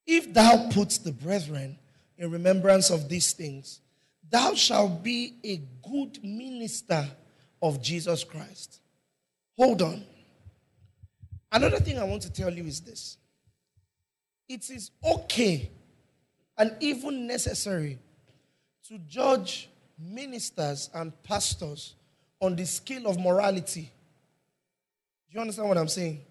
If 0.05 0.33
thou 0.33 0.69
put 0.69 0.89
the 1.03 1.13
brethren 1.13 1.77
in 2.17 2.29
remembrance 2.29 2.89
of 2.89 3.07
these 3.07 3.31
things, 3.31 3.79
thou 4.29 4.53
shalt 4.53 5.01
be 5.01 5.35
a 5.43 5.61
good 5.89 6.23
minister 6.23 7.07
of 7.61 7.81
Jesus 7.81 8.23
Christ. 8.23 8.79
Hold 9.57 9.81
on. 9.81 10.03
Another 11.51 11.79
thing 11.79 11.99
I 11.99 12.03
want 12.03 12.21
to 12.23 12.31
tell 12.31 12.53
you 12.53 12.63
is 12.63 12.79
this 12.81 13.17
it 14.47 14.69
is 14.69 14.91
okay 15.03 15.69
and 16.57 16.75
even 16.79 17.27
necessary 17.27 17.97
to 18.87 18.97
judge 18.99 19.69
ministers 19.97 20.89
and 20.93 21.11
pastors 21.23 21.95
on 22.41 22.55
the 22.55 22.65
scale 22.65 23.07
of 23.07 23.19
morality. 23.19 23.91
Do 25.29 25.35
you 25.35 25.41
understand 25.41 25.69
what 25.69 25.77
I'm 25.77 25.87
saying? 25.87 26.21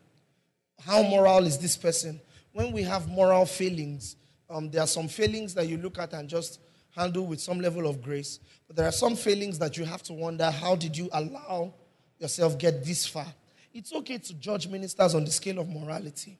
How 0.85 1.03
moral 1.03 1.47
is 1.47 1.59
this 1.59 1.77
person? 1.77 2.21
When 2.53 2.73
we 2.73 2.83
have 2.83 3.09
moral 3.09 3.47
failings, 3.47 4.17
um, 4.49 4.71
there 4.71 4.83
are 4.83 4.87
some 4.87 5.09
failings 5.09 5.55
that 5.55 5.69
you 5.69 5.79
look 5.79 5.99
at 5.99 6.13
and 6.13 6.29
just 6.29 6.61
handle 6.95 7.27
with 7.27 7.41
some 7.41 7.61
level 7.61 7.87
of 7.87 8.03
grace. 8.03 8.41
But 8.67 8.77
there 8.77 8.87
are 8.87 8.93
some 8.93 9.17
failings 9.17 9.59
that 9.61 9.77
you 9.77 9.85
have 9.85 10.03
to 10.05 10.13
wonder 10.13 10.51
how 10.51 10.75
did 10.77 10.97
you 10.97 11.09
allow 11.13 11.73
yourself 12.19 12.59
get 12.59 12.85
this 12.85 13.07
far? 13.07 13.27
It's 13.73 13.93
okay 13.93 14.19
to 14.19 14.35
judge 14.35 14.69
ministers 14.69 15.15
on 15.15 15.25
the 15.25 15.31
scale 15.31 15.59
of 15.61 15.69
morality. 15.69 16.39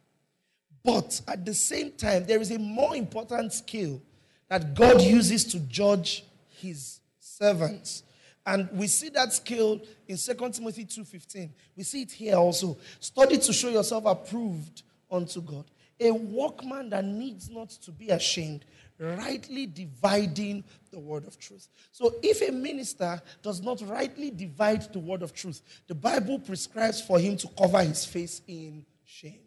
But 0.85 1.21
at 1.29 1.45
the 1.45 1.55
same 1.55 1.93
time, 1.93 2.25
there 2.25 2.41
is 2.41 2.51
a 2.51 2.59
more 2.59 2.97
important 2.97 3.53
scale 3.53 4.01
that 4.49 4.75
God 4.75 5.01
uses 5.01 5.45
to 5.45 5.61
judge 5.61 6.25
his 6.49 7.01
servants. 7.21 8.03
And 8.45 8.69
we 8.73 8.87
see 8.87 9.11
that 9.11 9.33
scale 9.33 9.81
in 10.09 10.17
2 10.17 10.53
Timothy 10.53 10.85
2:15. 10.85 11.51
We 11.77 11.85
see 11.85 12.03
it 12.03 12.13
here 12.13 12.37
also. 12.37 12.79
Study 12.99 13.39
to 13.39 13.53
show 13.53 13.69
yourself 13.69 14.05
approved 14.07 14.83
unto 15.11 15.41
God. 15.41 15.67
A 16.01 16.11
workman 16.11 16.89
that 16.91 17.05
needs 17.05 17.51
not 17.51 17.69
to 17.69 17.93
be 17.93 18.09
ashamed, 18.09 18.65
rightly 19.01 19.67
dividing 19.67 20.63
the 20.91 20.99
word 20.99 21.27
of 21.27 21.39
truth. 21.39 21.69
So, 21.91 22.15
if 22.23 22.47
a 22.47 22.53
minister 22.53 23.21
does 23.43 23.63
not 23.63 23.81
rightly 23.89 24.31
divide 24.31 24.93
the 24.93 24.99
word 24.99 25.23
of 25.23 25.33
truth, 25.33 25.63
the 25.87 25.95
Bible 25.95 26.39
prescribes 26.39 27.01
for 27.01 27.19
him 27.19 27.37
to 27.39 27.49
cover 27.49 27.83
his 27.83 28.05
face 28.05 28.43
in 28.47 28.85
shame. 29.05 29.41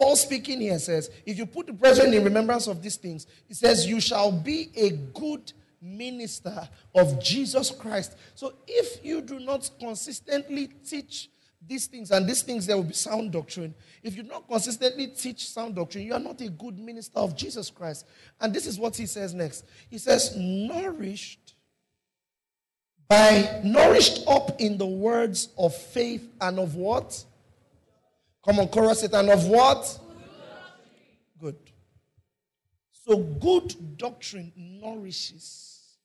Paul 0.00 0.16
speaking 0.16 0.60
here 0.60 0.78
says, 0.78 1.10
If 1.26 1.36
you 1.38 1.46
put 1.46 1.66
the 1.66 1.72
brethren 1.72 2.14
in 2.14 2.24
remembrance 2.24 2.66
of 2.66 2.82
these 2.82 2.96
things, 2.96 3.26
he 3.46 3.54
says, 3.54 3.86
You 3.86 4.00
shall 4.00 4.32
be 4.32 4.70
a 4.76 4.90
good 4.90 5.52
minister 5.80 6.68
of 6.94 7.22
Jesus 7.22 7.70
Christ. 7.72 8.16
So, 8.34 8.54
if 8.66 9.04
you 9.04 9.20
do 9.20 9.40
not 9.40 9.68
consistently 9.80 10.68
teach 10.88 11.28
these 11.68 11.86
things, 11.86 12.10
and 12.10 12.28
these 12.28 12.42
things 12.42 12.66
there 12.66 12.76
will 12.76 12.84
be 12.84 12.92
sound 12.92 13.32
doctrine. 13.32 13.74
If 14.02 14.16
you 14.16 14.22
do 14.22 14.30
not 14.30 14.48
consistently 14.48 15.08
teach 15.08 15.48
sound 15.48 15.76
doctrine, 15.76 16.04
you 16.04 16.14
are 16.14 16.20
not 16.20 16.40
a 16.40 16.48
good 16.48 16.78
minister 16.78 17.18
of 17.18 17.36
Jesus 17.36 17.70
Christ. 17.70 18.06
And 18.40 18.52
this 18.52 18.66
is 18.66 18.78
what 18.78 18.96
he 18.96 19.06
says 19.06 19.32
next. 19.32 19.64
He 19.88 19.98
says, 19.98 20.36
nourished 20.36 21.54
by 23.08 23.60
nourished 23.62 24.26
up 24.26 24.60
in 24.60 24.78
the 24.78 24.86
words 24.86 25.50
of 25.58 25.74
faith 25.74 26.26
and 26.40 26.58
of 26.58 26.74
what? 26.74 27.24
Come 28.44 28.58
on, 28.58 28.68
chorus 28.68 29.02
it, 29.02 29.12
and 29.12 29.28
of 29.30 29.46
what? 29.46 29.98
Good. 31.38 31.58
So 32.92 33.18
good 33.18 33.98
doctrine 33.98 34.52
nourishes. 34.56 35.96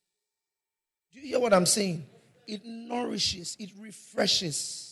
Do 1.13 1.19
you 1.19 1.27
hear 1.27 1.39
what 1.39 1.53
I'm 1.53 1.65
saying? 1.65 2.05
It 2.45 2.65
nourishes, 2.65 3.55
it 3.59 3.71
refreshes 3.79 4.86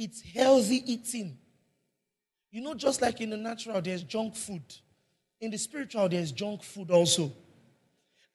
it's 0.00 0.22
healthy 0.22 0.82
eating. 0.90 1.36
You 2.50 2.62
know, 2.62 2.74
just 2.74 3.02
like 3.02 3.20
in 3.20 3.30
the 3.30 3.36
natural, 3.36 3.80
there's 3.82 4.02
junk 4.02 4.34
food. 4.34 4.62
In 5.40 5.50
the 5.50 5.58
spiritual, 5.58 6.08
there's 6.08 6.32
junk 6.32 6.62
food 6.62 6.90
also. 6.90 7.30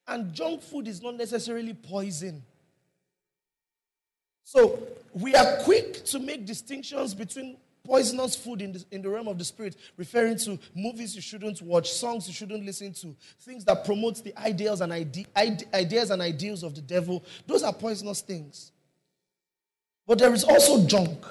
And 0.06 0.32
junk 0.32 0.62
food 0.62 0.86
is 0.86 1.02
not 1.02 1.16
necessarily 1.16 1.74
poison. 1.74 2.42
So 4.44 4.78
we 5.12 5.34
are 5.34 5.56
quick 5.64 6.04
to 6.06 6.20
make 6.20 6.46
distinctions 6.46 7.14
between 7.14 7.56
poisonous 7.84 8.36
food 8.36 8.62
in 8.62 8.72
the, 8.72 8.84
in 8.92 9.02
the 9.02 9.08
realm 9.08 9.26
of 9.26 9.38
the 9.38 9.44
spirit, 9.44 9.76
referring 9.96 10.38
to 10.38 10.58
movies 10.74 11.16
you 11.16 11.20
shouldn't 11.20 11.60
watch, 11.62 11.90
songs 11.90 12.28
you 12.28 12.34
shouldn't 12.34 12.64
listen 12.64 12.92
to, 12.92 13.14
things 13.40 13.64
that 13.64 13.84
promote 13.84 14.22
the 14.22 14.36
ideals 14.38 14.80
and 14.80 14.92
ide- 14.92 15.64
ideas 15.74 16.10
and 16.10 16.22
ideals 16.22 16.62
of 16.62 16.76
the 16.76 16.80
devil. 16.80 17.24
Those 17.46 17.64
are 17.64 17.72
poisonous 17.72 18.20
things. 18.20 18.70
But 20.06 20.18
there 20.18 20.32
is 20.32 20.44
also 20.44 20.86
junk. 20.86 21.24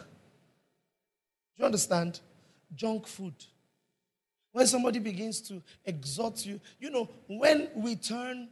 Do 1.55 1.61
you 1.61 1.65
understand? 1.65 2.19
Junk 2.73 3.07
food. 3.07 3.33
When 4.51 4.67
somebody 4.67 4.99
begins 4.99 5.41
to 5.49 5.61
exhort 5.83 6.45
you, 6.45 6.59
you 6.79 6.89
know, 6.89 7.09
when 7.27 7.69
we 7.75 7.95
turn 7.95 8.49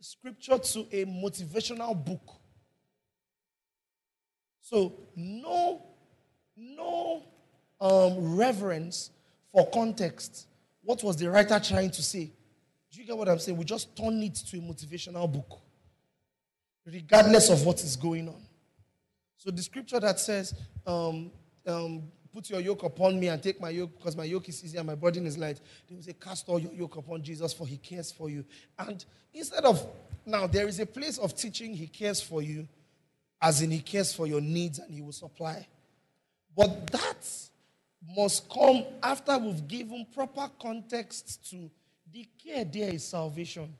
scripture 0.00 0.58
to 0.58 0.80
a 0.92 1.04
motivational 1.04 1.94
book, 2.04 2.40
so 4.60 4.92
no, 5.14 5.82
no 6.56 7.22
um, 7.80 8.36
reverence 8.36 9.10
for 9.52 9.68
context. 9.70 10.46
What 10.82 11.02
was 11.02 11.16
the 11.16 11.30
writer 11.30 11.60
trying 11.60 11.90
to 11.90 12.02
say? 12.02 12.32
Do 12.90 13.00
you 13.00 13.06
get 13.06 13.16
what 13.16 13.28
I'm 13.28 13.38
saying? 13.38 13.56
We 13.58 13.64
just 13.64 13.96
turn 13.96 14.22
it 14.22 14.34
to 14.34 14.58
a 14.58 14.60
motivational 14.60 15.32
book, 15.32 15.60
regardless 16.86 17.50
of 17.50 17.64
what 17.64 17.82
is 17.82 17.96
going 17.96 18.28
on. 18.28 18.42
So 19.36 19.50
the 19.50 19.62
scripture 19.62 20.00
that 20.00 20.18
says, 20.18 20.54
um, 20.86 21.30
um, 21.66 22.04
put 22.34 22.50
your 22.50 22.60
yoke 22.60 22.82
upon 22.82 23.20
me 23.20 23.28
and 23.28 23.40
take 23.40 23.60
my 23.60 23.70
yoke 23.70 23.96
because 23.96 24.16
my 24.16 24.24
yoke 24.24 24.48
is 24.48 24.64
easy 24.64 24.76
and 24.76 24.86
my 24.86 24.96
burden 24.96 25.24
is 25.26 25.38
light. 25.38 25.60
They 25.88 25.94
will 25.94 26.02
say, 26.02 26.14
Cast 26.14 26.48
all 26.48 26.58
your 26.58 26.72
yoke 26.72 26.96
upon 26.96 27.22
Jesus, 27.22 27.52
for 27.52 27.66
he 27.66 27.76
cares 27.76 28.10
for 28.10 28.28
you. 28.28 28.44
And 28.78 29.04
instead 29.32 29.64
of 29.64 29.86
now, 30.26 30.46
there 30.46 30.66
is 30.66 30.80
a 30.80 30.86
place 30.86 31.18
of 31.18 31.36
teaching 31.36 31.74
he 31.74 31.86
cares 31.86 32.20
for 32.20 32.42
you, 32.42 32.66
as 33.40 33.62
in 33.62 33.70
he 33.70 33.80
cares 33.80 34.12
for 34.12 34.26
your 34.26 34.40
needs 34.40 34.80
and 34.80 34.92
he 34.92 35.00
will 35.00 35.12
supply. 35.12 35.66
But 36.56 36.90
that 36.90 37.26
must 38.16 38.50
come 38.50 38.84
after 39.02 39.38
we've 39.38 39.66
given 39.68 40.06
proper 40.12 40.50
context 40.60 41.50
to 41.50 41.70
the 42.12 42.26
care 42.42 42.64
there 42.64 42.90
is 42.90 43.04
salvation. 43.04 43.72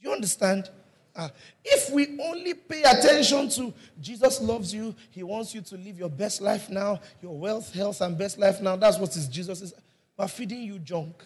You 0.00 0.12
understand? 0.12 0.70
Uh, 1.14 1.28
if 1.64 1.90
we 1.92 2.18
only 2.20 2.54
pay 2.54 2.82
attention 2.82 3.48
to 3.48 3.74
Jesus 4.00 4.40
loves 4.40 4.72
you, 4.72 4.94
He 5.10 5.22
wants 5.22 5.54
you 5.54 5.60
to 5.62 5.76
live 5.76 5.98
your 5.98 6.08
best 6.08 6.40
life 6.40 6.70
now, 6.70 7.00
your 7.20 7.36
wealth, 7.36 7.72
health, 7.74 8.00
and 8.00 8.16
best 8.16 8.38
life 8.38 8.60
now. 8.60 8.76
That's 8.76 8.98
what 8.98 9.14
is 9.16 9.26
Jesus 9.28 9.60
is. 9.60 9.74
We're 10.16 10.28
feeding 10.28 10.62
you 10.62 10.78
junk. 10.78 11.24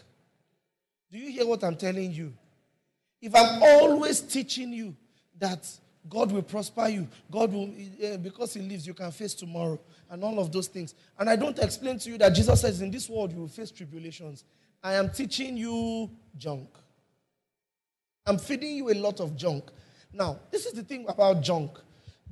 Do 1.10 1.18
you 1.18 1.30
hear 1.30 1.46
what 1.46 1.62
I'm 1.62 1.76
telling 1.76 2.12
you? 2.12 2.32
If 3.20 3.34
I'm 3.34 3.62
always 3.62 4.20
teaching 4.20 4.72
you 4.72 4.96
that 5.38 5.66
God 6.08 6.30
will 6.32 6.42
prosper 6.42 6.88
you, 6.88 7.08
God 7.30 7.52
will, 7.52 7.70
uh, 8.04 8.16
because 8.18 8.54
He 8.54 8.60
lives, 8.60 8.86
you 8.86 8.94
can 8.94 9.10
face 9.10 9.34
tomorrow, 9.34 9.80
and 10.10 10.22
all 10.22 10.38
of 10.38 10.52
those 10.52 10.68
things. 10.68 10.94
And 11.18 11.30
I 11.30 11.36
don't 11.36 11.58
explain 11.58 11.98
to 12.00 12.10
you 12.10 12.18
that 12.18 12.30
Jesus 12.30 12.60
says, 12.60 12.80
in 12.80 12.90
this 12.90 13.08
world 13.08 13.32
you 13.32 13.40
will 13.40 13.48
face 13.48 13.70
tribulations. 13.70 14.44
I 14.82 14.94
am 14.94 15.10
teaching 15.10 15.56
you 15.56 16.10
junk. 16.36 16.68
I'm 18.26 18.38
feeding 18.38 18.76
you 18.76 18.90
a 18.90 18.94
lot 18.94 19.20
of 19.20 19.36
junk. 19.36 19.70
Now, 20.12 20.38
this 20.50 20.64
is 20.64 20.72
the 20.72 20.82
thing 20.82 21.04
about 21.08 21.42
junk. 21.42 21.78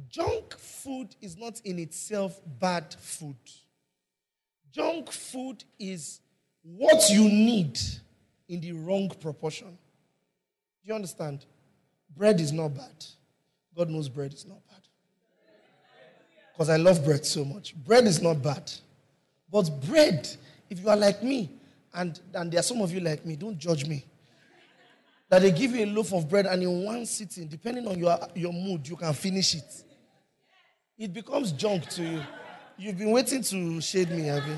Junk 0.08 0.56
food 0.56 1.14
is 1.20 1.36
not 1.36 1.60
in 1.64 1.78
itself 1.78 2.40
bad 2.58 2.94
food. 2.98 3.36
Junk 4.72 5.12
food 5.12 5.64
is 5.78 6.20
what 6.62 7.10
you 7.10 7.24
need 7.24 7.78
in 8.48 8.60
the 8.60 8.72
wrong 8.72 9.10
proportion. 9.20 9.68
Do 9.68 10.88
you 10.88 10.94
understand? 10.94 11.44
Bread 12.16 12.40
is 12.40 12.52
not 12.52 12.74
bad. 12.74 13.04
God 13.76 13.90
knows 13.90 14.08
bread 14.08 14.32
is 14.32 14.46
not 14.46 14.66
bad. 14.68 14.80
Because 16.52 16.70
I 16.70 16.76
love 16.76 17.04
bread 17.04 17.26
so 17.26 17.44
much. 17.44 17.74
Bread 17.74 18.06
is 18.06 18.22
not 18.22 18.42
bad. 18.42 18.70
But 19.50 19.68
bread, 19.86 20.28
if 20.70 20.80
you 20.80 20.88
are 20.88 20.96
like 20.96 21.22
me, 21.22 21.50
and, 21.94 22.18
and 22.32 22.50
there 22.50 22.60
are 22.60 22.64
some 22.64 22.80
of 22.80 22.92
you 22.92 23.00
like 23.00 23.26
me, 23.26 23.36
don't 23.36 23.58
judge 23.58 23.86
me. 23.86 24.06
That 25.32 25.40
they 25.40 25.50
give 25.50 25.74
you 25.74 25.86
a 25.86 25.88
loaf 25.88 26.12
of 26.12 26.28
bread 26.28 26.44
and 26.44 26.62
in 26.62 26.84
one 26.84 27.06
sitting, 27.06 27.48
depending 27.48 27.88
on 27.88 27.98
your, 27.98 28.18
your 28.34 28.52
mood, 28.52 28.86
you 28.86 28.96
can 28.96 29.14
finish 29.14 29.54
it. 29.54 29.84
It 30.98 31.14
becomes 31.14 31.52
junk 31.52 31.88
to 31.88 32.02
you. 32.02 32.22
You've 32.76 32.98
been 32.98 33.12
waiting 33.12 33.42
to 33.44 33.80
shade 33.80 34.10
me, 34.10 34.24
have 34.24 34.46
you? 34.46 34.56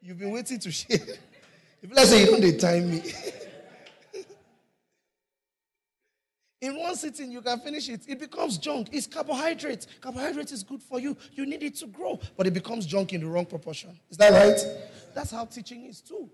You've 0.00 0.18
been 0.18 0.30
waiting 0.30 0.58
to 0.58 0.70
shade. 0.72 1.02
If 1.82 1.94
let's 1.94 2.08
say 2.08 2.24
you 2.24 2.40
don't 2.40 2.58
time 2.58 2.90
me. 2.90 3.02
In 6.62 6.78
one 6.78 6.96
sitting, 6.96 7.30
you 7.30 7.42
can 7.42 7.60
finish 7.60 7.90
it. 7.90 8.00
It 8.08 8.20
becomes 8.20 8.56
junk. 8.56 8.88
It's 8.90 9.06
carbohydrate. 9.06 9.86
Carbohydrate 10.00 10.50
is 10.50 10.62
good 10.62 10.82
for 10.82 10.98
you. 10.98 11.14
You 11.32 11.44
need 11.44 11.62
it 11.62 11.76
to 11.76 11.86
grow, 11.88 12.18
but 12.38 12.46
it 12.46 12.54
becomes 12.54 12.86
junk 12.86 13.12
in 13.12 13.20
the 13.20 13.26
wrong 13.26 13.44
proportion. 13.44 14.00
Is 14.08 14.16
that 14.16 14.32
right? 14.32 14.58
That's 15.14 15.30
how 15.30 15.44
teaching 15.44 15.84
is 15.84 16.00
too. 16.00 16.30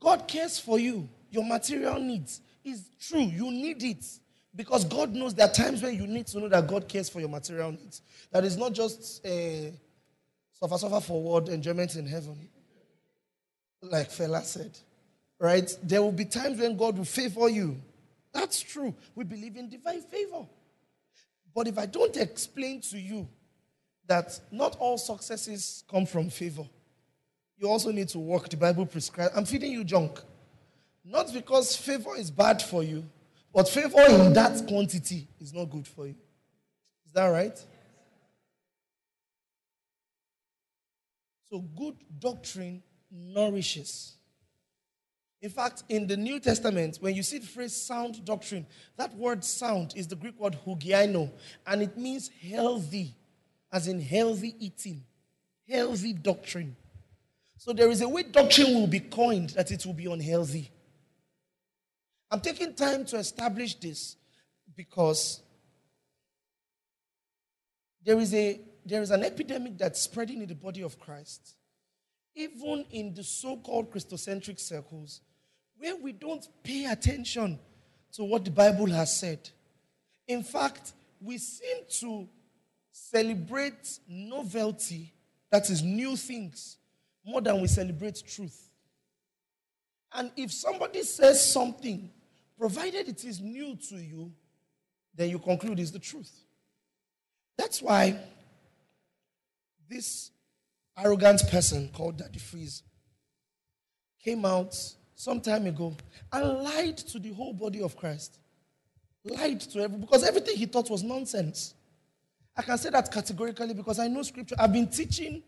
God 0.00 0.26
cares 0.26 0.58
for 0.58 0.80
you. 0.80 1.08
Your 1.30 1.44
material 1.44 2.00
needs 2.00 2.40
is 2.64 2.88
true. 3.00 3.22
You 3.22 3.50
need 3.50 3.82
it 3.82 4.04
because 4.54 4.84
God 4.84 5.14
knows 5.14 5.34
there 5.34 5.46
are 5.46 5.52
times 5.52 5.82
when 5.82 5.94
you 5.94 6.06
need 6.06 6.26
to 6.28 6.40
know 6.40 6.48
that 6.48 6.66
God 6.66 6.88
cares 6.88 7.08
for 7.08 7.20
your 7.20 7.28
material 7.28 7.72
needs. 7.72 8.02
That 8.30 8.44
is 8.44 8.56
not 8.56 8.72
just 8.72 9.24
a 9.24 9.72
suffer, 10.52 10.78
suffer 10.78 11.00
forward 11.00 11.48
enjoyment 11.48 11.96
in 11.96 12.06
heaven, 12.06 12.48
like 13.82 14.10
Fela 14.10 14.42
said. 14.42 14.78
Right? 15.40 15.70
There 15.82 16.02
will 16.02 16.12
be 16.12 16.24
times 16.24 16.58
when 16.58 16.76
God 16.76 16.98
will 16.98 17.04
favor 17.04 17.48
you 17.48 17.76
that's 18.32 18.60
true. 18.60 18.94
We 19.14 19.24
believe 19.24 19.56
in 19.56 19.68
divine 19.68 20.02
favor. 20.02 20.46
But 21.54 21.66
if 21.66 21.78
I 21.78 21.86
don't 21.86 22.16
explain 22.16 22.80
to 22.82 22.98
you 22.98 23.28
that 24.06 24.38
not 24.52 24.76
all 24.78 24.98
successes 24.98 25.84
come 25.90 26.06
from 26.06 26.30
favor, 26.30 26.64
you 27.56 27.68
also 27.68 27.90
need 27.90 28.08
to 28.10 28.18
work. 28.18 28.48
The 28.48 28.56
Bible 28.56 28.86
prescribes. 28.86 29.32
I'm 29.36 29.44
feeding 29.44 29.72
you 29.72 29.82
junk. 29.82 30.20
Not 31.04 31.32
because 31.32 31.74
favor 31.76 32.16
is 32.16 32.30
bad 32.30 32.60
for 32.62 32.82
you, 32.82 33.04
but 33.54 33.68
favor 33.68 34.02
in 34.08 34.32
that 34.34 34.66
quantity 34.66 35.26
is 35.40 35.52
not 35.52 35.70
good 35.70 35.86
for 35.86 36.06
you. 36.06 36.14
Is 37.06 37.12
that 37.12 37.26
right? 37.26 37.58
So, 41.50 41.60
good 41.60 41.96
doctrine 42.18 42.82
nourishes. 43.10 44.14
In 45.40 45.50
fact, 45.50 45.84
in 45.88 46.06
the 46.06 46.16
New 46.16 46.40
Testament, 46.40 46.98
when 47.00 47.14
you 47.14 47.22
see 47.22 47.38
the 47.38 47.46
phrase 47.46 47.74
sound 47.74 48.24
doctrine, 48.24 48.66
that 48.96 49.14
word 49.16 49.44
sound 49.44 49.94
is 49.96 50.08
the 50.08 50.16
Greek 50.16 50.38
word 50.38 50.58
hugiaino, 50.66 51.30
and 51.66 51.80
it 51.80 51.96
means 51.96 52.28
healthy, 52.28 53.14
as 53.72 53.86
in 53.86 54.00
healthy 54.00 54.56
eating, 54.58 55.04
healthy 55.68 56.12
doctrine. 56.12 56.76
So 57.56 57.72
there 57.72 57.90
is 57.90 58.02
a 58.02 58.08
way 58.08 58.24
doctrine 58.24 58.74
will 58.74 58.86
be 58.88 59.00
coined 59.00 59.50
that 59.50 59.70
it 59.70 59.86
will 59.86 59.94
be 59.94 60.06
unhealthy. 60.06 60.70
I'm 62.30 62.40
taking 62.40 62.74
time 62.74 63.04
to 63.06 63.16
establish 63.16 63.74
this 63.74 64.16
because 64.76 65.42
there 68.04 68.18
is, 68.18 68.34
a, 68.34 68.60
there 68.84 69.02
is 69.02 69.10
an 69.10 69.24
epidemic 69.24 69.78
that's 69.78 70.00
spreading 70.00 70.42
in 70.42 70.48
the 70.48 70.54
body 70.54 70.82
of 70.82 70.98
Christ. 71.00 71.54
Even 72.34 72.84
in 72.90 73.14
the 73.14 73.24
so 73.24 73.56
called 73.56 73.90
Christocentric 73.90 74.60
circles, 74.60 75.20
where 75.78 75.96
we 75.96 76.12
don't 76.12 76.46
pay 76.62 76.86
attention 76.86 77.58
to 78.12 78.24
what 78.24 78.44
the 78.44 78.50
Bible 78.50 78.86
has 78.86 79.16
said. 79.16 79.48
In 80.26 80.42
fact, 80.42 80.92
we 81.20 81.38
seem 81.38 81.78
to 82.00 82.28
celebrate 82.92 83.98
novelty, 84.08 85.12
that 85.50 85.68
is, 85.70 85.82
new 85.82 86.16
things, 86.16 86.76
more 87.24 87.40
than 87.40 87.60
we 87.60 87.68
celebrate 87.68 88.22
truth. 88.26 88.70
And 90.12 90.30
if 90.36 90.52
somebody 90.52 91.02
says 91.02 91.52
something, 91.52 92.10
provided 92.58 93.08
it 93.08 93.24
is 93.24 93.40
new 93.40 93.76
to 93.88 93.96
you, 93.96 94.32
then 95.14 95.30
you 95.30 95.38
conclude 95.38 95.78
is 95.78 95.92
the 95.92 95.98
truth. 95.98 96.30
That's 97.56 97.80
why 97.80 98.18
this 99.88 100.30
arrogant 100.96 101.42
person 101.50 101.88
called 101.94 102.18
Daddy 102.18 102.38
Freeze 102.38 102.82
came 104.22 104.44
out 104.44 104.76
some 105.14 105.40
time 105.40 105.66
ago 105.66 105.96
and 106.32 106.62
lied 106.62 106.96
to 106.96 107.18
the 107.18 107.32
whole 107.32 107.52
body 107.52 107.82
of 107.82 107.96
Christ. 107.96 108.38
Lied 109.24 109.60
to 109.60 109.80
everyone 109.80 110.00
because 110.00 110.24
everything 110.24 110.56
he 110.56 110.66
thought 110.66 110.88
was 110.90 111.02
nonsense. 111.02 111.74
I 112.56 112.62
can 112.62 112.78
say 112.78 112.90
that 112.90 113.10
categorically 113.10 113.74
because 113.74 113.98
I 113.98 114.08
know 114.08 114.22
scripture. 114.22 114.56
I've 114.58 114.72
been 114.72 114.88
teaching 114.88 115.42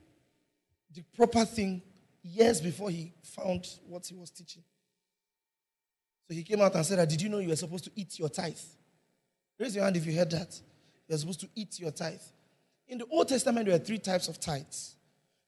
the 0.94 1.02
proper 1.16 1.44
thing 1.44 1.82
years 2.22 2.60
before 2.60 2.90
he 2.90 3.12
found 3.22 3.66
what 3.86 4.06
he 4.06 4.14
was 4.14 4.30
teaching. 4.30 4.62
So 6.30 6.36
he 6.36 6.44
came 6.44 6.60
out 6.60 6.76
and 6.76 6.86
said, 6.86 7.08
Did 7.08 7.20
you 7.20 7.28
know 7.28 7.38
you 7.38 7.48
were 7.48 7.56
supposed 7.56 7.82
to 7.84 7.90
eat 7.96 8.16
your 8.20 8.28
tithe? 8.28 8.54
Raise 9.58 9.74
your 9.74 9.82
hand 9.82 9.96
if 9.96 10.06
you 10.06 10.16
heard 10.16 10.30
that. 10.30 10.60
You're 11.08 11.18
supposed 11.18 11.40
to 11.40 11.48
eat 11.56 11.80
your 11.80 11.90
tithe. 11.90 12.20
In 12.86 12.98
the 12.98 13.06
Old 13.10 13.26
Testament, 13.26 13.66
there 13.66 13.76
were 13.76 13.84
three 13.84 13.98
types 13.98 14.28
of 14.28 14.38
tithes 14.38 14.94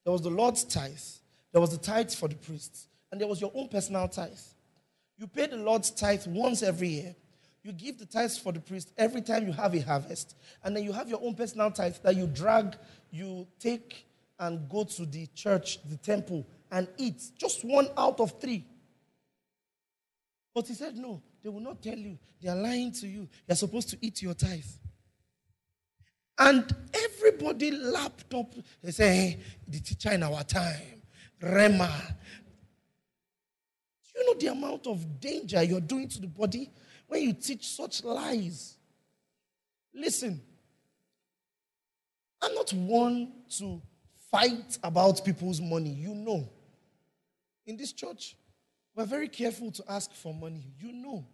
there 0.02 0.12
was 0.12 0.22
the 0.22 0.30
Lord's 0.30 0.64
tithe, 0.64 0.98
there 1.52 1.60
was 1.60 1.70
the 1.70 1.76
tithe 1.76 2.10
for 2.10 2.28
the 2.28 2.34
priests, 2.34 2.88
and 3.12 3.20
there 3.20 3.28
was 3.28 3.40
your 3.40 3.52
own 3.54 3.68
personal 3.68 4.08
tithe. 4.08 4.32
You 5.16 5.28
pay 5.28 5.46
the 5.46 5.56
Lord's 5.56 5.92
tithe 5.92 6.26
once 6.26 6.64
every 6.64 6.88
year. 6.88 7.14
You 7.62 7.70
give 7.70 8.00
the 8.00 8.06
tithes 8.06 8.36
for 8.36 8.50
the 8.50 8.58
priest 8.58 8.90
every 8.98 9.20
time 9.20 9.46
you 9.46 9.52
have 9.52 9.76
a 9.76 9.78
harvest. 9.78 10.34
And 10.64 10.74
then 10.74 10.82
you 10.82 10.92
have 10.92 11.08
your 11.08 11.20
own 11.22 11.36
personal 11.36 11.70
tithe 11.70 11.94
that 12.02 12.16
you 12.16 12.26
drag, 12.26 12.74
you 13.12 13.46
take 13.60 14.04
and 14.40 14.68
go 14.68 14.82
to 14.82 15.06
the 15.06 15.28
church, 15.28 15.78
the 15.88 15.96
temple, 15.98 16.44
and 16.72 16.88
eat. 16.98 17.22
Just 17.38 17.64
one 17.64 17.88
out 17.96 18.18
of 18.18 18.40
three. 18.40 18.64
But 20.54 20.68
he 20.68 20.74
said, 20.74 20.96
No, 20.96 21.22
they 21.42 21.48
will 21.48 21.60
not 21.60 21.82
tell 21.82 21.96
you. 21.96 22.18
They 22.40 22.48
are 22.48 22.56
lying 22.56 22.92
to 22.92 23.06
you. 23.06 23.28
You're 23.46 23.56
supposed 23.56 23.88
to 23.90 23.98
eat 24.00 24.22
your 24.22 24.34
tithe. 24.34 24.64
And 26.38 26.74
everybody 26.92 27.70
lapped 27.70 28.34
up. 28.34 28.54
They 28.82 28.90
say, 28.90 29.14
hey, 29.14 29.38
eh, 29.38 29.42
the 29.68 29.80
teacher 29.80 30.10
in 30.12 30.22
our 30.22 30.42
time, 30.42 31.02
Rhema, 31.40 31.90
Do 34.14 34.20
you 34.20 34.26
know 34.26 34.34
the 34.38 34.46
amount 34.48 34.86
of 34.86 35.20
danger 35.20 35.62
you're 35.62 35.80
doing 35.80 36.08
to 36.08 36.20
the 36.20 36.26
body 36.26 36.70
when 37.06 37.22
you 37.22 37.32
teach 37.32 37.68
such 37.68 38.02
lies? 38.02 38.76
Listen, 39.94 40.40
I'm 42.40 42.54
not 42.54 42.72
one 42.72 43.32
to 43.58 43.80
fight 44.30 44.78
about 44.82 45.24
people's 45.24 45.60
money. 45.60 45.90
You 45.90 46.14
know. 46.14 46.48
In 47.66 47.76
this 47.76 47.92
church, 47.92 48.36
we're 48.94 49.06
very 49.06 49.28
careful 49.28 49.70
to 49.72 49.84
ask 49.88 50.12
for 50.12 50.34
money. 50.34 50.64
You 50.80 50.92
know. 50.92 51.24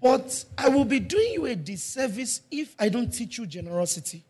But 0.00 0.44
I 0.56 0.68
will 0.68 0.84
be 0.84 1.00
doing 1.00 1.32
you 1.32 1.46
a 1.46 1.54
disservice 1.54 2.42
if 2.50 2.74
I 2.78 2.88
don't 2.88 3.10
teach 3.10 3.38
you 3.38 3.46
generosity. 3.46 4.24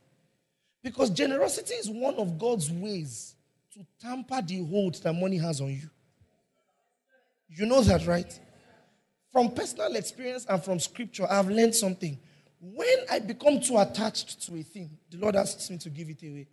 Because 0.83 1.11
generosity 1.11 1.75
is 1.75 1.89
one 1.89 2.15
of 2.17 2.39
God's 2.39 2.71
ways 2.71 3.35
to 3.75 3.87
tamper 4.01 4.43
the 4.43 4.65
hold 4.65 4.95
that 5.03 5.13
money 5.13 5.39
has 5.39 5.61
on 5.61 5.69
you. 5.69 5.89
You 7.49 7.67
know 7.67 7.83
that, 7.83 8.07
right? 8.07 8.39
From 9.31 9.53
personal 9.53 9.95
experience 9.97 10.47
and 10.49 10.63
from 10.63 10.79
scripture, 10.79 11.27
I've 11.31 11.49
learned 11.49 11.75
something. 11.75 12.19
When 12.61 12.97
I 13.11 13.19
become 13.19 13.61
too 13.61 13.79
attached 13.79 14.47
to 14.47 14.57
a 14.57 14.63
thing, 14.63 14.99
the 15.11 15.19
Lord 15.19 15.37
asks 15.37 15.71
me 15.71 15.79
to 15.79 15.91
give 15.91 16.09
it 16.09 16.23
away. 16.23 16.49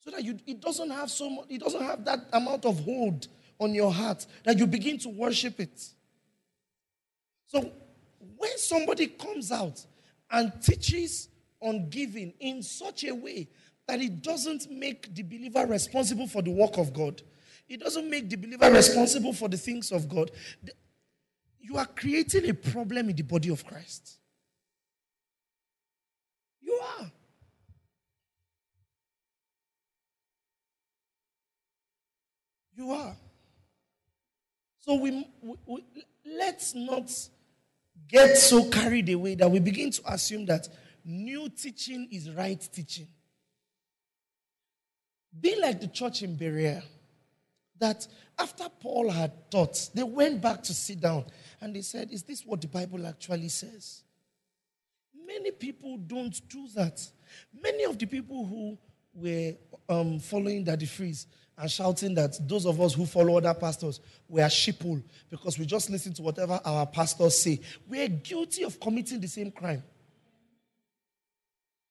So 0.00 0.10
that 0.10 0.24
you, 0.24 0.38
it 0.46 0.60
doesn't 0.60 0.90
have 0.90 1.10
so 1.10 1.28
much, 1.28 1.46
it 1.48 1.60
doesn't 1.60 1.82
have 1.82 2.04
that 2.04 2.20
amount 2.32 2.64
of 2.64 2.78
hold 2.80 3.28
on 3.58 3.74
your 3.74 3.92
heart 3.92 4.26
that 4.44 4.58
you 4.58 4.66
begin 4.66 4.98
to 4.98 5.08
worship 5.08 5.60
it. 5.60 5.82
So 7.46 7.72
when 8.36 8.58
somebody 8.58 9.06
comes 9.06 9.50
out 9.50 9.84
and 10.30 10.52
teaches 10.62 11.28
on 11.60 11.88
giving 11.88 12.32
in 12.40 12.62
such 12.62 13.04
a 13.04 13.14
way 13.14 13.48
that 13.86 14.00
it 14.00 14.22
doesn't 14.22 14.70
make 14.70 15.14
the 15.14 15.22
believer 15.22 15.66
responsible 15.66 16.28
for 16.28 16.42
the 16.42 16.50
work 16.50 16.76
of 16.78 16.92
God, 16.92 17.22
it 17.68 17.80
doesn't 17.80 18.08
make 18.08 18.28
the 18.30 18.36
believer 18.36 18.70
responsible 18.70 19.32
for 19.32 19.48
the 19.48 19.56
things 19.56 19.92
of 19.92 20.08
God. 20.08 20.30
You 21.60 21.76
are 21.76 21.86
creating 21.86 22.48
a 22.48 22.54
problem 22.54 23.10
in 23.10 23.16
the 23.16 23.22
body 23.22 23.50
of 23.50 23.64
Christ. 23.64 24.18
You 26.60 26.80
are. 26.98 27.10
You 32.76 32.90
are. 32.92 33.16
So 34.88 34.94
we, 34.94 35.28
we, 35.42 35.54
we, 35.66 35.84
let's 36.24 36.74
not 36.74 37.12
get 38.08 38.38
so 38.38 38.70
carried 38.70 39.10
away 39.10 39.34
that 39.34 39.50
we 39.50 39.60
begin 39.60 39.90
to 39.90 40.02
assume 40.10 40.46
that 40.46 40.66
new 41.04 41.50
teaching 41.50 42.08
is 42.10 42.30
right 42.30 42.58
teaching. 42.72 43.06
Be 45.38 45.60
like 45.60 45.78
the 45.82 45.88
church 45.88 46.22
in 46.22 46.36
Berea 46.36 46.82
that 47.78 48.08
after 48.38 48.64
Paul 48.80 49.10
had 49.10 49.50
taught, 49.50 49.90
they 49.92 50.04
went 50.04 50.40
back 50.40 50.62
to 50.62 50.72
sit 50.72 51.02
down 51.02 51.26
and 51.60 51.76
they 51.76 51.82
said, 51.82 52.10
Is 52.10 52.22
this 52.22 52.46
what 52.46 52.62
the 52.62 52.68
Bible 52.68 53.06
actually 53.06 53.50
says? 53.50 54.04
Many 55.26 55.50
people 55.50 55.98
don't 55.98 56.40
do 56.48 56.66
that. 56.76 56.98
Many 57.62 57.84
of 57.84 57.98
the 57.98 58.06
people 58.06 58.46
who 58.46 58.78
were 59.12 59.52
um, 59.86 60.18
following 60.18 60.64
that 60.64 60.82
Freeze 60.88 61.26
and 61.58 61.70
shouting 61.70 62.14
that 62.14 62.38
those 62.48 62.66
of 62.66 62.80
us 62.80 62.94
who 62.94 63.04
follow 63.04 63.36
other 63.36 63.52
pastors 63.52 64.00
we 64.28 64.40
are 64.40 64.48
sheeple 64.48 65.02
because 65.28 65.58
we 65.58 65.66
just 65.66 65.90
listen 65.90 66.12
to 66.14 66.22
whatever 66.22 66.60
our 66.64 66.86
pastors 66.86 67.36
say. 67.38 67.60
We 67.88 68.02
are 68.02 68.08
guilty 68.08 68.62
of 68.62 68.78
committing 68.78 69.20
the 69.20 69.28
same 69.28 69.50
crime. 69.50 69.82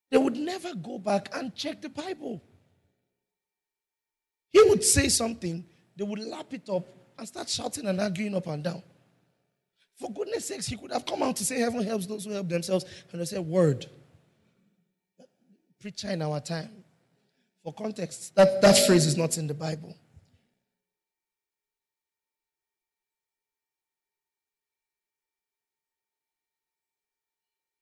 They 0.10 0.18
would 0.18 0.38
never 0.38 0.74
go 0.74 1.00
back 1.00 1.30
and 1.36 1.54
check 1.54 1.82
the 1.82 1.90
Bible. 1.90 2.42
He 4.52 4.64
would 4.64 4.84
say 4.84 5.10
something, 5.10 5.66
they 5.96 6.04
would 6.04 6.20
lap 6.20 6.54
it 6.54 6.70
up 6.70 6.88
and 7.18 7.28
start 7.28 7.50
shouting 7.50 7.88
and 7.88 8.00
arguing 8.00 8.36
up 8.36 8.48
and 8.48 8.64
down. 8.64 8.82
For 10.00 10.12
goodness 10.14 10.46
sakes, 10.46 10.68
he 10.68 10.78
could 10.78 10.92
have 10.92 11.06
come 11.06 11.24
out 11.24 11.36
to 11.38 11.46
say, 11.46 11.60
Heaven 11.60 11.84
helps 11.84 12.06
those 12.06 12.24
who 12.24 12.32
help 12.32 12.48
themselves. 12.48 12.86
And 13.12 13.20
they 13.20 13.26
said, 13.26 13.42
Word. 13.42 13.88
Preacher 15.80 16.12
in 16.12 16.22
our 16.22 16.40
time. 16.40 16.70
For 17.68 17.74
context, 17.74 18.34
that, 18.36 18.62
that 18.62 18.78
phrase 18.88 19.06
is 19.06 19.18
not 19.18 19.38
in 19.38 19.46
the 19.46 19.54
Bible. 19.54 19.94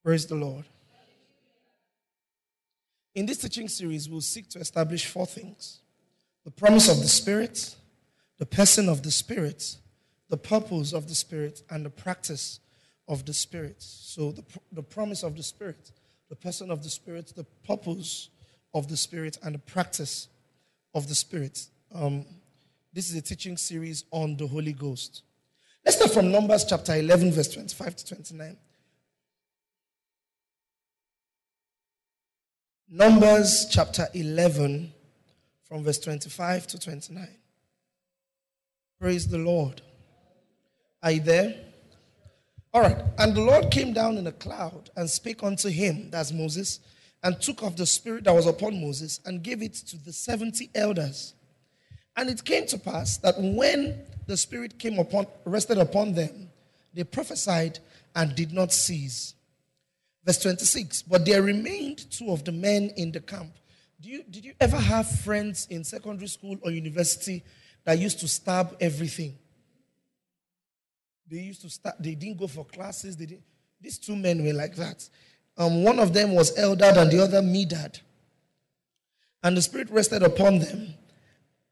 Praise 0.03 0.25
the 0.25 0.33
Lord. 0.33 0.65
In 3.13 3.27
this 3.27 3.37
teaching 3.37 3.67
series, 3.67 4.09
we'll 4.09 4.21
seek 4.21 4.49
to 4.49 4.59
establish 4.59 5.05
four 5.05 5.27
things 5.27 5.81
the 6.45 6.49
promise 6.49 6.89
of 6.89 6.97
the 6.97 7.07
Spirit, 7.07 7.75
the 8.39 8.47
person 8.47 8.89
of 8.89 9.03
the 9.03 9.11
Spirit, 9.11 9.77
the 10.29 10.37
purpose 10.37 10.93
of 10.93 11.07
the 11.07 11.13
Spirit, 11.13 11.61
and 11.69 11.85
the 11.85 11.91
practice 11.91 12.59
of 13.07 13.27
the 13.27 13.33
Spirit. 13.35 13.75
So, 13.77 14.31
the, 14.31 14.43
the 14.71 14.81
promise 14.81 15.21
of 15.21 15.37
the 15.37 15.43
Spirit, 15.43 15.91
the 16.29 16.35
person 16.35 16.71
of 16.71 16.81
the 16.81 16.89
Spirit, 16.89 17.31
the 17.35 17.45
purpose 17.67 18.29
of 18.75 18.89
the 18.89 18.97
Spirit, 18.97 19.39
and 19.41 19.55
the 19.55 19.59
practice 19.59 20.27
of 20.93 21.07
the 21.07 21.15
Spirit. 21.15 21.65
Um, 21.93 22.25
this 22.93 23.09
is 23.09 23.15
a 23.15 23.21
teaching 23.21 23.55
series 23.57 24.03
on 24.11 24.35
the 24.35 24.45
Holy 24.45 24.73
Ghost. 24.73 25.23
Let's 25.85 25.97
start 25.97 26.11
from 26.11 26.29
Numbers 26.29 26.65
chapter 26.65 26.93
11, 26.93 27.31
verse 27.31 27.47
25 27.47 27.95
to 27.95 28.15
29. 28.15 28.57
Numbers 32.89 33.67
chapter 33.71 34.07
11, 34.13 34.91
from 35.63 35.83
verse 35.83 35.99
25 35.99 36.67
to 36.67 36.79
29. 36.79 37.27
Praise 38.99 39.27
the 39.27 39.37
Lord. 39.37 39.81
Are 41.01 41.11
you 41.11 41.21
there? 41.21 41.55
All 42.73 42.81
right. 42.81 42.97
And 43.19 43.33
the 43.33 43.41
Lord 43.41 43.71
came 43.71 43.93
down 43.93 44.17
in 44.17 44.27
a 44.27 44.31
cloud 44.33 44.89
and 44.97 45.09
spake 45.09 45.43
unto 45.43 45.69
him, 45.69 46.09
that's 46.11 46.33
Moses, 46.33 46.79
and 47.25 47.41
took 47.41 47.61
of 47.61 47.75
the 47.75 47.85
spirit 47.85 48.23
that 48.23 48.33
was 48.33 48.45
upon 48.45 48.79
Moses 48.79 49.19
and 49.25 49.43
gave 49.43 49.61
it 49.61 49.73
to 49.73 49.97
the 49.97 50.13
70 50.13 50.69
elders. 50.73 51.33
And 52.15 52.29
it 52.29 52.45
came 52.45 52.65
to 52.67 52.77
pass 52.77 53.17
that 53.17 53.35
when 53.37 53.99
the 54.25 54.37
spirit 54.37 54.79
came 54.79 54.97
upon 54.97 55.27
rested 55.43 55.77
upon 55.77 56.13
them, 56.13 56.49
they 56.93 57.03
prophesied 57.03 57.79
and 58.15 58.33
did 58.33 58.53
not 58.53 58.71
cease. 58.71 59.33
Verse 60.23 60.41
26. 60.41 61.01
But 61.01 61.25
there 61.25 61.41
remained 61.41 62.09
two 62.09 62.31
of 62.31 62.45
the 62.45 62.53
men 62.53 62.91
in 62.95 63.11
the 63.11 63.19
camp 63.19 63.51
do 64.01 64.09
you, 64.09 64.23
did 64.29 64.45
you 64.45 64.53
ever 64.59 64.77
have 64.77 65.09
friends 65.21 65.67
in 65.69 65.83
secondary 65.83 66.27
school 66.27 66.57
or 66.61 66.69
university 66.69 67.43
that 67.85 67.97
used 67.97 68.19
to 68.19 68.27
stab 68.27 68.75
everything? 68.79 69.35
They 71.27 71.37
used 71.37 71.61
to 71.61 71.69
start, 71.69 71.95
they 71.99 72.13
didn't 72.13 72.37
go 72.37 72.47
for 72.47 72.65
classes. 72.65 73.17
They 73.17 73.25
didn't, 73.25 73.43
these 73.81 73.97
two 73.97 74.15
men 74.15 74.43
were 74.43 74.53
like 74.53 74.75
that. 74.75 75.07
Um, 75.57 75.83
one 75.83 75.99
of 75.99 76.13
them 76.13 76.33
was 76.33 76.55
Eldad 76.57 76.97
and 76.97 77.11
the 77.11 77.23
other 77.23 77.41
Medad. 77.41 78.01
And 79.43 79.55
the 79.55 79.61
Spirit 79.61 79.89
rested 79.89 80.23
upon 80.23 80.59
them. 80.59 80.93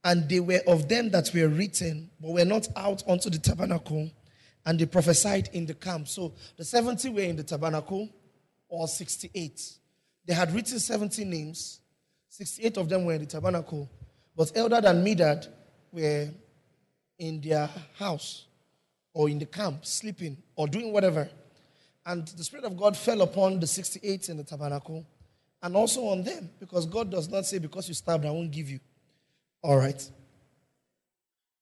And 0.03 0.27
they 0.27 0.39
were 0.39 0.61
of 0.67 0.89
them 0.89 1.09
that 1.11 1.31
were 1.33 1.47
written, 1.47 2.09
but 2.19 2.31
were 2.31 2.45
not 2.45 2.67
out 2.75 3.03
unto 3.07 3.29
the 3.29 3.39
tabernacle. 3.39 4.09
And 4.65 4.79
they 4.79 4.85
prophesied 4.85 5.49
in 5.53 5.65
the 5.65 5.73
camp. 5.73 6.07
So 6.07 6.33
the 6.57 6.65
70 6.65 7.09
were 7.09 7.21
in 7.21 7.35
the 7.35 7.43
tabernacle, 7.43 8.09
or 8.67 8.87
68. 8.87 9.61
They 10.25 10.33
had 10.33 10.53
written 10.53 10.79
70 10.79 11.25
names 11.25 11.79
68 12.33 12.77
of 12.77 12.89
them 12.89 13.05
were 13.05 13.13
in 13.13 13.19
the 13.19 13.27
tabernacle, 13.27 13.87
but 14.35 14.47
Eldad 14.55 14.85
and 14.85 15.05
Medad 15.05 15.47
were 15.91 16.27
in 17.19 17.39
their 17.41 17.69
house 17.99 18.45
or 19.13 19.29
in 19.29 19.37
the 19.37 19.45
camp, 19.45 19.85
sleeping 19.85 20.37
or 20.55 20.67
doing 20.67 20.91
whatever. 20.91 21.29
And 22.05 22.27
the 22.27 22.43
Spirit 22.43 22.65
of 22.65 22.75
God 22.77 22.97
fell 22.97 23.21
upon 23.21 23.59
the 23.59 23.67
68 23.67 24.29
in 24.29 24.37
the 24.37 24.43
tabernacle 24.43 25.05
and 25.61 25.75
also 25.75 26.07
on 26.07 26.23
them, 26.23 26.49
because 26.59 26.85
God 26.85 27.09
does 27.09 27.29
not 27.29 27.45
say, 27.45 27.57
Because 27.57 27.87
you 27.87 27.93
stabbed, 27.93 28.25
I 28.25 28.31
won't 28.31 28.51
give 28.51 28.69
you. 28.69 28.79
All 29.61 29.77
right. 29.77 30.09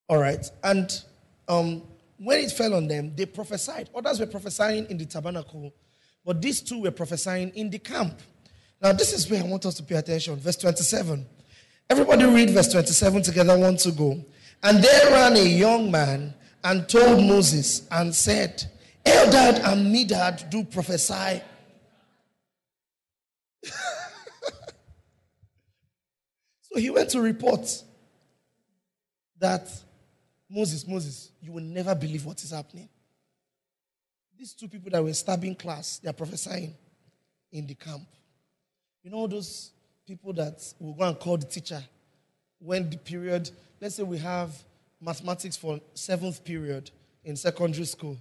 All 0.09 0.17
right. 0.17 0.43
And 0.63 0.91
um, 1.47 1.83
when 2.17 2.39
it 2.39 2.51
fell 2.51 2.73
on 2.73 2.87
them, 2.87 3.13
they 3.15 3.27
prophesied. 3.27 3.89
Others 3.93 4.19
were 4.19 4.25
prophesying 4.25 4.87
in 4.89 4.97
the 4.97 5.05
tabernacle, 5.05 5.73
but 6.25 6.41
these 6.41 6.61
two 6.61 6.81
were 6.81 6.91
prophesying 6.91 7.49
in 7.49 7.69
the 7.69 7.79
camp. 7.79 8.19
Now, 8.81 8.91
this 8.93 9.13
is 9.13 9.29
where 9.29 9.43
I 9.43 9.45
want 9.45 9.65
us 9.67 9.75
to 9.75 9.83
pay 9.83 9.95
attention. 9.95 10.35
Verse 10.37 10.57
27. 10.57 11.23
Everybody 11.89 12.25
read 12.25 12.49
verse 12.49 12.71
27 12.71 13.21
together, 13.21 13.57
one 13.57 13.77
to 13.77 13.91
go. 13.91 14.23
And 14.63 14.83
there 14.83 15.11
ran 15.11 15.35
a 15.35 15.43
young 15.43 15.91
man 15.91 16.33
and 16.63 16.87
told 16.87 17.23
Moses 17.23 17.87
and 17.91 18.13
said, 18.13 18.63
Eldad 19.05 19.63
and 19.65 19.93
Medad 19.93 20.49
do 20.49 20.63
prophesy. 20.63 21.41
so 26.61 26.77
he 26.77 26.89
went 26.89 27.09
to 27.09 27.21
report 27.21 27.83
that 29.39 29.69
Moses, 30.49 30.87
Moses, 30.87 31.31
you 31.41 31.51
will 31.51 31.63
never 31.63 31.95
believe 31.95 32.25
what 32.25 32.43
is 32.43 32.51
happening. 32.51 32.89
These 34.37 34.53
two 34.53 34.67
people 34.67 34.91
that 34.91 35.03
were 35.03 35.13
stabbing 35.13 35.55
class, 35.55 35.99
they 35.99 36.09
are 36.09 36.13
prophesying 36.13 36.73
in 37.51 37.67
the 37.67 37.75
camp. 37.75 38.07
You 39.03 39.11
know 39.11 39.27
those 39.27 39.71
people 40.07 40.33
that 40.33 40.61
will 40.79 40.93
go 40.93 41.03
and 41.03 41.19
call 41.19 41.37
the 41.37 41.45
teacher 41.45 41.81
when 42.59 42.89
the 42.89 42.97
period, 42.97 43.49
let's 43.79 43.95
say 43.95 44.03
we 44.03 44.17
have 44.19 44.51
mathematics 44.99 45.57
for 45.57 45.79
seventh 45.93 46.43
period 46.43 46.91
in 47.23 47.35
secondary 47.35 47.85
school, 47.85 48.17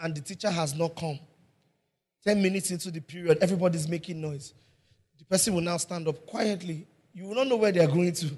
and 0.00 0.14
the 0.14 0.20
teacher 0.20 0.50
has 0.50 0.74
not 0.74 0.94
come. 0.96 1.18
Ten 2.24 2.42
minutes 2.42 2.70
into 2.70 2.90
the 2.90 3.00
period, 3.00 3.38
everybody's 3.40 3.88
making 3.88 4.20
noise. 4.20 4.54
The 5.18 5.24
person 5.24 5.54
will 5.54 5.60
now 5.60 5.76
stand 5.76 6.08
up 6.08 6.26
quietly. 6.26 6.86
You 7.12 7.24
will 7.26 7.34
not 7.34 7.46
know 7.48 7.56
where 7.56 7.72
they 7.72 7.80
are 7.80 7.88
going 7.88 8.12
to. 8.12 8.36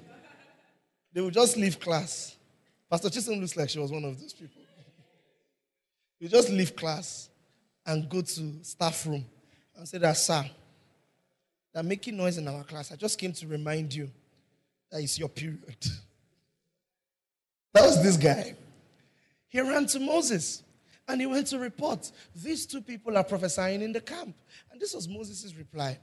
They 1.13 1.21
will 1.21 1.29
just 1.31 1.57
leave 1.57 1.79
class. 1.79 2.35
Pastor 2.89 3.09
Chisholm 3.09 3.39
looks 3.39 3.55
like 3.55 3.69
she 3.69 3.79
was 3.79 3.91
one 3.91 4.03
of 4.03 4.19
those 4.19 4.33
people. 4.33 4.61
you 6.19 6.27
just 6.27 6.49
leave 6.49 6.75
class 6.75 7.29
and 7.85 8.07
go 8.09 8.21
to 8.21 8.53
staff 8.63 9.05
room 9.05 9.25
and 9.75 9.87
say 9.87 9.97
that, 9.97 10.17
sir, 10.17 10.43
they're 11.73 11.83
making 11.83 12.17
noise 12.17 12.37
in 12.37 12.47
our 12.47 12.63
class. 12.63 12.91
I 12.91 12.95
just 12.95 13.17
came 13.17 13.33
to 13.33 13.47
remind 13.47 13.93
you 13.93 14.09
that 14.91 15.01
it's 15.01 15.17
your 15.17 15.29
period. 15.29 15.77
That 17.73 17.83
was 17.83 18.03
this 18.03 18.17
guy. 18.17 18.53
He 19.47 19.61
ran 19.61 19.85
to 19.85 19.99
Moses 20.01 20.61
and 21.07 21.19
he 21.19 21.27
went 21.27 21.47
to 21.47 21.59
report. 21.59 22.11
These 22.35 22.65
two 22.65 22.81
people 22.81 23.17
are 23.17 23.23
prophesying 23.23 23.81
in 23.81 23.91
the 23.91 24.01
camp. 24.01 24.35
And 24.71 24.79
this 24.79 24.93
was 24.93 25.07
Moses' 25.07 25.55
reply. 25.55 25.99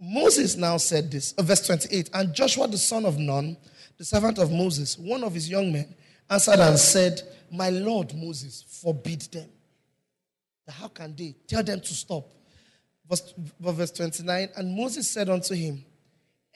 Moses 0.00 0.56
now 0.56 0.78
said 0.78 1.10
this, 1.10 1.32
uh, 1.34 1.42
verse 1.42 1.66
28. 1.66 2.10
And 2.12 2.34
Joshua 2.34 2.66
the 2.66 2.78
son 2.78 3.06
of 3.06 3.18
Nun, 3.18 3.56
the 3.98 4.04
servant 4.04 4.38
of 4.38 4.50
Moses, 4.50 4.98
one 4.98 5.22
of 5.22 5.32
his 5.34 5.48
young 5.48 5.72
men, 5.72 5.94
answered 6.28 6.58
and 6.58 6.78
said, 6.78 7.22
My 7.50 7.70
Lord 7.70 8.14
Moses, 8.14 8.64
forbid 8.82 9.20
them. 9.22 9.48
How 10.68 10.88
can 10.88 11.14
they? 11.14 11.36
Tell 11.46 11.62
them 11.62 11.80
to 11.80 11.94
stop. 11.94 12.28
Verse, 13.08 13.34
verse 13.60 13.90
29 13.90 14.48
And 14.56 14.74
Moses 14.76 15.08
said 15.08 15.28
unto 15.28 15.54
him, 15.54 15.84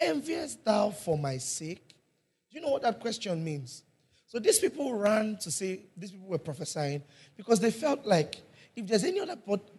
Enviest 0.00 0.64
thou 0.64 0.90
for 0.90 1.18
my 1.18 1.38
sake? 1.38 1.88
Do 2.50 2.58
you 2.58 2.60
know 2.60 2.70
what 2.70 2.82
that 2.82 3.00
question 3.00 3.42
means? 3.42 3.82
So 4.26 4.38
these 4.38 4.58
people 4.58 4.92
ran 4.94 5.36
to 5.38 5.50
say, 5.50 5.80
these 5.96 6.10
people 6.10 6.28
were 6.28 6.38
prophesying 6.38 7.02
because 7.36 7.60
they 7.60 7.70
felt 7.70 8.04
like 8.04 8.36
if 8.74 8.86
there's 8.86 9.04
any 9.04 9.20
other 9.20 9.36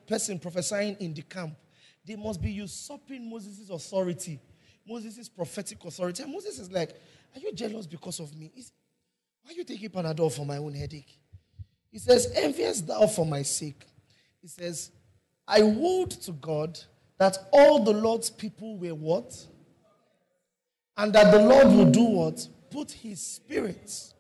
person 0.07 0.39
prophesying 0.39 0.95
in 0.99 1.13
the 1.13 1.21
camp, 1.21 1.55
they 2.05 2.15
must 2.15 2.41
be 2.41 2.51
usurping 2.51 3.29
Moses' 3.29 3.69
authority, 3.69 4.39
Moses' 4.87 5.27
prophetic 5.27 5.83
authority. 5.83 6.23
And 6.23 6.31
Moses 6.31 6.57
is 6.57 6.71
like, 6.71 6.91
Are 7.35 7.39
you 7.39 7.51
jealous 7.51 7.85
because 7.85 8.19
of 8.19 8.33
me? 8.35 8.51
Is, 8.55 8.71
why 9.43 9.51
are 9.51 9.55
you 9.55 9.65
taking 9.65 9.89
Panadol 9.89 10.31
for 10.31 10.45
my 10.45 10.57
own 10.57 10.73
headache? 10.73 11.19
He 11.91 11.99
says, 11.99 12.31
Envious 12.33 12.81
thou 12.81 13.05
for 13.07 13.25
my 13.25 13.41
sake? 13.41 13.85
He 14.41 14.47
says, 14.47 14.91
I 15.45 15.61
would 15.61 16.11
to 16.11 16.31
God 16.31 16.79
that 17.17 17.37
all 17.51 17.83
the 17.83 17.91
Lord's 17.91 18.29
people 18.29 18.77
were 18.77 18.95
what? 18.95 19.35
And 20.95 21.11
that 21.13 21.31
the 21.31 21.39
Lord 21.39 21.67
will 21.67 21.91
do 21.91 22.03
what? 22.03 22.47
Put 22.71 22.91
his 22.91 23.21
spirit. 23.21 24.13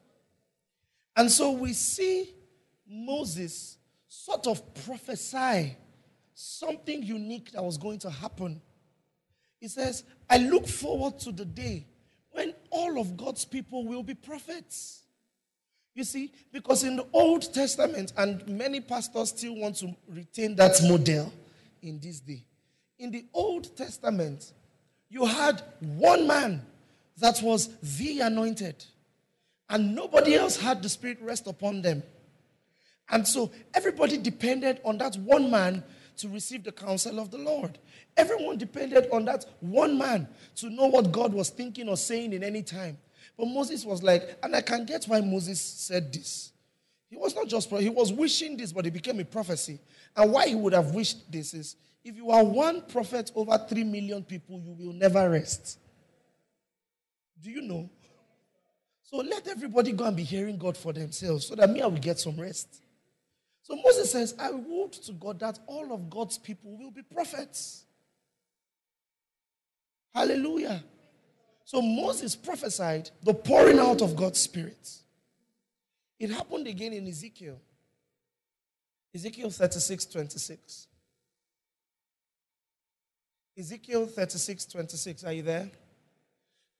And 1.17 1.31
so 1.31 1.51
we 1.51 1.73
see 1.73 2.33
Moses 2.87 3.77
sort 4.07 4.47
of 4.47 4.61
prophesy 4.85 5.75
something 6.35 7.01
unique 7.01 7.51
that 7.51 7.63
was 7.63 7.77
going 7.77 7.97
to 7.99 8.09
happen. 8.09 8.61
He 9.59 9.67
says, 9.67 10.03
I 10.29 10.37
look 10.37 10.67
forward 10.67 11.17
to 11.21 11.31
the 11.31 11.43
day 11.43 11.87
when 12.29 12.53
all 12.69 13.01
of 13.01 13.17
God's 13.17 13.43
people 13.43 13.83
will 13.85 14.03
be 14.03 14.13
prophets. 14.13 15.01
You 15.95 16.03
see, 16.03 16.31
because 16.53 16.83
in 16.83 16.95
the 16.95 17.07
Old 17.11 17.51
Testament, 17.51 18.13
and 18.15 18.47
many 18.47 18.79
pastors 18.79 19.29
still 19.29 19.55
want 19.55 19.77
to 19.77 19.95
retain 20.07 20.55
that 20.57 20.79
model 20.83 21.33
in 21.81 21.99
this 21.99 22.19
day. 22.19 22.45
In 22.99 23.09
the 23.09 23.25
Old 23.33 23.75
Testament, 23.75 24.53
you 25.09 25.25
had 25.25 25.63
one 25.79 26.27
man 26.27 26.61
that 27.17 27.41
was 27.41 27.69
the 27.97 28.19
anointed, 28.19 28.85
and 29.69 29.95
nobody 29.95 30.35
else 30.35 30.57
had 30.57 30.81
the 30.81 30.89
Spirit 30.89 31.19
rest 31.21 31.47
upon 31.47 31.81
them. 31.81 32.03
And 33.09 33.27
so 33.27 33.51
everybody 33.73 34.17
depended 34.17 34.81
on 34.83 34.97
that 34.97 35.15
one 35.17 35.49
man 35.49 35.83
to 36.17 36.29
receive 36.29 36.63
the 36.63 36.71
counsel 36.71 37.19
of 37.19 37.31
the 37.31 37.37
Lord. 37.37 37.77
Everyone 38.15 38.57
depended 38.57 39.07
on 39.11 39.25
that 39.25 39.45
one 39.59 39.97
man 39.97 40.27
to 40.55 40.69
know 40.69 40.87
what 40.87 41.11
God 41.11 41.33
was 41.33 41.49
thinking 41.49 41.87
or 41.87 41.97
saying 41.97 42.33
in 42.33 42.43
any 42.43 42.63
time. 42.63 42.97
But 43.37 43.47
Moses 43.47 43.85
was 43.85 44.01
like, 44.01 44.37
and 44.41 44.55
I 44.55 44.61
can 44.61 44.85
get 44.85 45.05
why 45.05 45.21
Moses 45.21 45.61
said 45.61 46.11
this. 46.11 46.51
He 47.09 47.15
was 47.15 47.35
not 47.35 47.47
just, 47.47 47.69
he 47.69 47.89
was 47.89 48.11
wishing 48.11 48.57
this, 48.57 48.73
but 48.73 48.85
it 48.85 48.91
became 48.91 49.19
a 49.19 49.25
prophecy. 49.25 49.79
And 50.15 50.31
why 50.31 50.47
he 50.47 50.55
would 50.55 50.73
have 50.73 50.93
wished 50.93 51.31
this 51.31 51.53
is 51.53 51.75
if 52.03 52.15
you 52.15 52.31
are 52.31 52.43
one 52.43 52.81
prophet 52.81 53.31
over 53.35 53.57
three 53.69 53.83
million 53.83 54.23
people, 54.23 54.59
you 54.59 54.73
will 54.73 54.93
never 54.93 55.29
rest. 55.29 55.79
Do 57.41 57.51
you 57.51 57.61
know? 57.61 57.89
So 59.07 59.17
let 59.17 59.47
everybody 59.47 59.93
go 59.93 60.03
and 60.03 60.17
be 60.17 60.23
hearing 60.23 60.57
God 60.57 60.75
for 60.75 60.91
themselves 60.91 61.47
so 61.47 61.55
that 61.55 61.69
me, 61.69 61.81
I 61.81 61.87
will 61.87 61.97
get 61.97 62.19
some 62.19 62.35
rest. 62.35 62.83
So 63.63 63.73
Moses 63.77 64.11
says, 64.11 64.35
I 64.37 64.51
would 64.51 64.91
to 64.91 65.13
God 65.13 65.39
that 65.39 65.59
all 65.65 65.93
of 65.93 66.09
God's 66.09 66.37
people 66.37 66.77
will 66.77 66.91
be 66.91 67.03
prophets. 67.03 67.85
Hallelujah. 70.13 70.83
So 71.63 71.81
Moses 71.81 72.35
prophesied 72.35 73.09
the 73.23 73.33
pouring 73.33 73.79
out 73.79 74.01
of 74.01 74.17
God's 74.17 74.39
Spirit. 74.39 74.89
It 76.19 76.29
happened 76.29 76.67
again 76.67 76.91
in 76.91 77.07
Ezekiel. 77.07 77.61
Ezekiel 79.15 79.49
36 79.49 80.05
26. 80.05 80.87
Ezekiel 83.57 84.05
36 84.05 84.65
26. 84.65 85.23
Are 85.23 85.31
you 85.31 85.43
there? 85.43 85.71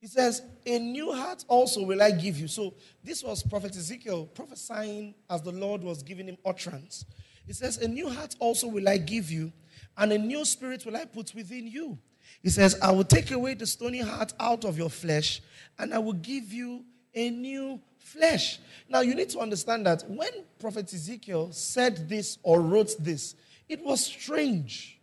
He 0.00 0.06
says, 0.06 0.42
A 0.64 0.78
new 0.78 1.12
heart 1.12 1.44
also 1.48 1.82
will 1.82 2.02
I 2.02 2.10
give 2.10 2.38
you. 2.38 2.48
So 2.48 2.74
this 3.02 3.22
was 3.22 3.42
Prophet 3.42 3.76
Ezekiel 3.76 4.26
prophesying 4.26 5.14
as 5.28 5.42
the 5.42 5.52
Lord 5.52 5.82
was 5.82 6.02
giving 6.02 6.28
him 6.28 6.38
utterance. 6.44 7.04
He 7.46 7.52
says, 7.52 7.78
A 7.78 7.88
new 7.88 8.08
heart 8.08 8.36
also 8.38 8.68
will 8.68 8.88
I 8.88 8.98
give 8.98 9.30
you, 9.30 9.52
and 9.96 10.12
a 10.12 10.18
new 10.18 10.44
spirit 10.44 10.86
will 10.86 10.96
I 10.96 11.04
put 11.04 11.34
within 11.34 11.66
you. 11.66 11.98
He 12.42 12.50
says, 12.50 12.78
I 12.80 12.92
will 12.92 13.04
take 13.04 13.30
away 13.30 13.54
the 13.54 13.66
stony 13.66 14.00
heart 14.00 14.32
out 14.38 14.64
of 14.64 14.78
your 14.78 14.90
flesh, 14.90 15.42
and 15.78 15.92
I 15.92 15.98
will 15.98 16.12
give 16.12 16.52
you 16.52 16.84
a 17.14 17.30
new 17.30 17.80
flesh. 17.98 18.58
Now, 18.88 19.00
you 19.00 19.14
need 19.14 19.30
to 19.30 19.40
understand 19.40 19.86
that 19.86 20.08
when 20.08 20.30
Prophet 20.58 20.92
Ezekiel 20.92 21.52
said 21.52 22.08
this 22.08 22.38
or 22.42 22.60
wrote 22.60 22.94
this, 22.98 23.34
it 23.68 23.82
was 23.84 24.04
strange. 24.04 25.00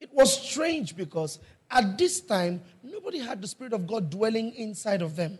It 0.00 0.12
was 0.12 0.38
strange 0.38 0.96
because 0.96 1.38
at 1.70 1.98
this 1.98 2.20
time, 2.20 2.62
nobody 2.82 3.18
had 3.18 3.42
the 3.42 3.48
Spirit 3.48 3.72
of 3.72 3.86
God 3.86 4.10
dwelling 4.10 4.54
inside 4.54 5.02
of 5.02 5.16
them. 5.16 5.38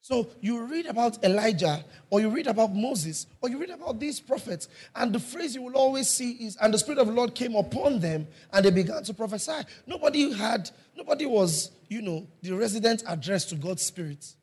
So 0.00 0.28
you 0.40 0.64
read 0.64 0.86
about 0.86 1.22
Elijah, 1.24 1.84
or 2.08 2.20
you 2.20 2.30
read 2.30 2.46
about 2.46 2.74
Moses, 2.74 3.26
or 3.42 3.50
you 3.50 3.58
read 3.58 3.70
about 3.70 4.00
these 4.00 4.20
prophets, 4.20 4.68
and 4.94 5.12
the 5.12 5.18
phrase 5.18 5.54
you 5.54 5.62
will 5.62 5.76
always 5.76 6.08
see 6.08 6.30
is, 6.32 6.56
and 6.56 6.72
the 6.72 6.78
Spirit 6.78 6.98
of 6.98 7.08
the 7.08 7.12
Lord 7.12 7.34
came 7.34 7.54
upon 7.54 8.00
them, 8.00 8.26
and 8.52 8.64
they 8.64 8.70
began 8.70 9.02
to 9.04 9.12
prophesy. 9.12 9.60
Nobody 9.86 10.32
had, 10.32 10.70
nobody 10.96 11.26
was, 11.26 11.72
you 11.88 12.00
know, 12.00 12.26
the 12.42 12.52
resident 12.52 13.02
address 13.06 13.44
to 13.46 13.56
God's 13.56 13.82
Spirit. 13.82 14.34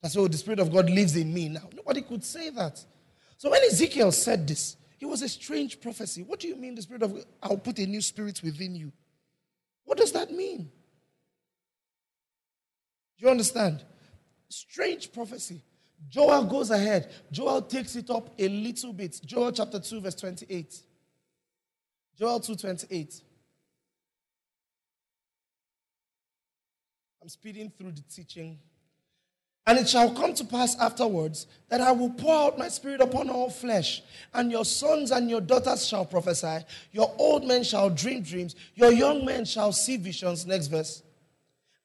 That's 0.00 0.16
why 0.16 0.28
the 0.28 0.36
Spirit 0.36 0.60
of 0.60 0.70
God 0.70 0.88
lives 0.90 1.16
in 1.16 1.32
me 1.32 1.48
now. 1.48 1.68
Nobody 1.74 2.02
could 2.02 2.22
say 2.22 2.50
that. 2.50 2.84
So 3.38 3.50
when 3.50 3.62
Ezekiel 3.64 4.12
said 4.12 4.46
this, 4.46 4.76
it 5.00 5.06
was 5.06 5.22
a 5.22 5.28
strange 5.28 5.80
prophecy. 5.80 6.22
What 6.22 6.40
do 6.40 6.46
you 6.46 6.56
mean 6.56 6.74
the 6.74 6.82
Spirit 6.82 7.02
of 7.02 7.14
God? 7.14 7.24
I'll 7.42 7.56
put 7.56 7.78
a 7.78 7.86
new 7.86 8.00
spirit 8.00 8.42
within 8.44 8.76
you. 8.76 8.92
What 9.94 10.00
does 10.00 10.10
that 10.10 10.32
mean? 10.32 10.72
Do 13.16 13.26
you 13.26 13.30
understand? 13.30 13.84
Strange 14.48 15.12
prophecy. 15.12 15.62
Joel 16.08 16.46
goes 16.46 16.72
ahead. 16.72 17.12
Joel 17.30 17.62
takes 17.62 17.94
it 17.94 18.10
up 18.10 18.28
a 18.36 18.48
little 18.48 18.92
bit. 18.92 19.20
Joel 19.24 19.52
chapter 19.52 19.78
2, 19.78 20.00
verse 20.00 20.16
28. 20.16 20.82
Joel 22.18 22.40
2 22.40 22.56
28. 22.56 23.22
I'm 27.22 27.28
speeding 27.28 27.70
through 27.70 27.92
the 27.92 28.02
teaching. 28.02 28.58
And 29.66 29.78
it 29.78 29.88
shall 29.88 30.12
come 30.14 30.34
to 30.34 30.44
pass 30.44 30.76
afterwards 30.78 31.46
that 31.70 31.80
I 31.80 31.90
will 31.92 32.10
pour 32.10 32.34
out 32.34 32.58
my 32.58 32.68
spirit 32.68 33.00
upon 33.00 33.30
all 33.30 33.48
flesh, 33.48 34.02
and 34.34 34.50
your 34.52 34.64
sons 34.64 35.10
and 35.10 35.30
your 35.30 35.40
daughters 35.40 35.88
shall 35.88 36.04
prophesy, 36.04 36.58
your 36.92 37.14
old 37.18 37.46
men 37.46 37.64
shall 37.64 37.88
dream 37.88 38.22
dreams, 38.22 38.54
your 38.74 38.92
young 38.92 39.24
men 39.24 39.46
shall 39.46 39.72
see 39.72 39.96
visions. 39.96 40.46
Next 40.46 40.66
verse. 40.66 41.02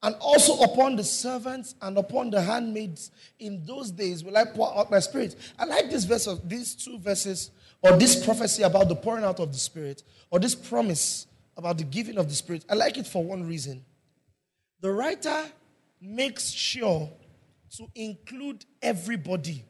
And 0.03 0.15
also 0.19 0.61
upon 0.61 0.95
the 0.95 1.03
servants 1.03 1.75
and 1.81 1.97
upon 1.97 2.29
the 2.29 2.41
handmaids 2.41 3.11
in 3.39 3.65
those 3.65 3.91
days 3.91 4.23
will 4.23 4.37
I 4.37 4.45
pour 4.45 4.77
out 4.77 4.91
my 4.91 4.99
spirit. 4.99 5.35
I 5.57 5.65
like 5.65 5.89
this 5.89 6.05
verse 6.05 6.27
of 6.27 6.47
these 6.47 6.75
two 6.75 6.99
verses, 6.99 7.51
or 7.81 7.97
this 7.97 8.25
prophecy 8.25 8.63
about 8.63 8.89
the 8.89 8.95
pouring 8.95 9.23
out 9.23 9.39
of 9.39 9.53
the 9.53 9.57
spirit, 9.57 10.03
or 10.31 10.39
this 10.39 10.55
promise 10.55 11.27
about 11.55 11.77
the 11.77 11.83
giving 11.85 12.17
of 12.17 12.27
the 12.27 12.35
spirit. 12.35 12.65
I 12.69 12.75
like 12.75 12.97
it 12.97 13.07
for 13.07 13.23
one 13.23 13.47
reason. 13.47 13.83
The 14.81 14.91
writer 14.91 15.45
makes 16.01 16.49
sure 16.49 17.09
to 17.77 17.87
include 17.95 18.65
everybody. 18.81 19.63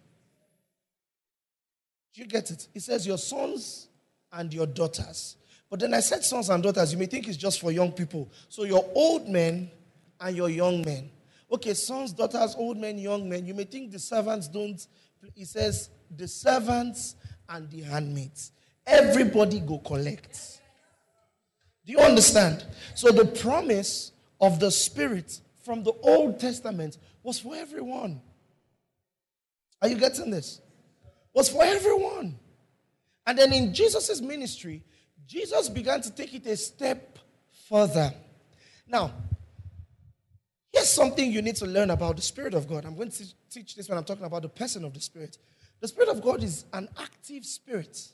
Do 2.14 2.22
you 2.22 2.28
get 2.28 2.52
it? 2.52 2.68
It 2.74 2.82
says, 2.82 3.06
Your 3.06 3.18
sons 3.18 3.88
and 4.32 4.54
your 4.54 4.66
daughters. 4.66 5.38
But 5.70 5.80
then 5.80 5.93
I 5.93 6.00
said 6.00 6.24
sons 6.24 6.50
and 6.50 6.64
daughters, 6.64 6.91
you 6.91 6.97
may 6.97 7.06
think 7.06 7.28
it's 7.28 7.38
just 7.38 7.62
for 7.62 7.72
young 7.72 7.91
people. 7.91 8.32
So 8.47 8.64
your 8.64 8.84
old 8.95 9.28
men 9.28 9.70
and 10.20 10.36
your 10.36 10.50
young 10.50 10.82
men. 10.82 11.12
Okay, 11.52 11.74
sons, 11.74 12.12
daughters, 12.12 12.56
old 12.58 12.78
men, 12.78 12.97
young 12.97 13.30
men. 13.30 13.45
You 13.45 13.54
may 13.54 13.64
think 13.64 13.91
the 13.91 14.00
servants 14.00 14.47
don't. 14.47 14.86
He 15.36 15.45
says 15.45 15.89
the 16.16 16.28
servants 16.28 17.16
and 17.47 17.70
the 17.70 17.82
handmaids. 17.82 18.52
Everybody 18.86 19.60
go 19.60 19.80
collect. 19.80 20.62
Do 21.86 21.91
you 21.91 22.00
understand? 22.00 22.66
So 22.95 23.12
the 23.12 23.26
promise 23.26 24.12
of 24.41 24.60
the 24.60 24.72
Spirit 24.72 25.39
from 25.70 25.84
the 25.84 25.93
Old 26.01 26.39
Testament 26.39 26.97
was 27.22 27.38
for 27.38 27.55
everyone. 27.55 28.20
Are 29.80 29.88
you 29.88 29.97
getting 29.97 30.32
this? 30.32 30.61
Was 31.32 31.49
for 31.49 31.63
everyone. 31.63 32.39
And 33.28 33.38
then 33.38 33.53
in 33.53 33.72
Jesus' 33.72 34.20
ministry, 34.20 34.82
Jesus 35.28 35.70
began 35.70 36.01
to 36.01 36.09
take 36.09 36.34
it 36.34 36.47
a 36.47 36.57
step 36.57 37.20
further. 37.70 38.11
Now, 38.88 39.13
Here's 40.74 40.89
something 40.89 41.32
you 41.32 41.43
need 41.43 41.57
to 41.57 41.67
learn 41.67 41.91
about 41.91 42.15
the 42.15 42.24
Spirit 42.24 42.55
of 42.55 42.67
God. 42.67 42.84
I'm 42.84 42.95
going 42.95 43.11
to 43.11 43.24
teach 43.51 43.76
this 43.76 43.88
when 43.88 43.97
I'm 43.99 44.05
talking 44.05 44.26
about 44.26 44.41
the 44.41 44.49
person 44.49 44.84
of 44.84 44.95
the 44.95 45.01
Spirit. 45.01 45.38
The 45.82 45.88
Spirit 45.88 46.09
of 46.09 46.20
God 46.24 46.43
is 46.43 46.65
an 46.74 46.89
active 46.99 47.45
spirit. 47.45 48.07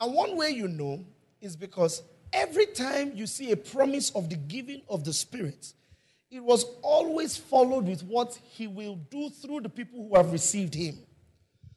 And 0.00 0.14
one 0.14 0.38
way 0.38 0.50
you 0.50 0.68
know 0.68 1.04
is 1.42 1.54
because 1.54 2.02
every 2.32 2.64
time 2.64 3.12
you 3.14 3.26
see 3.26 3.52
a 3.52 3.56
promise 3.58 4.08
of 4.12 4.30
the 4.30 4.36
giving 4.36 4.80
of 4.88 5.04
the 5.04 5.12
Spirit, 5.12 5.74
it 6.30 6.42
was 6.42 6.64
always 6.82 7.36
followed 7.36 7.86
with 7.86 8.02
what 8.04 8.38
He 8.52 8.66
will 8.66 8.96
do 9.10 9.30
through 9.30 9.62
the 9.62 9.68
people 9.68 10.08
who 10.08 10.16
have 10.16 10.32
received 10.32 10.74
Him. 10.74 10.98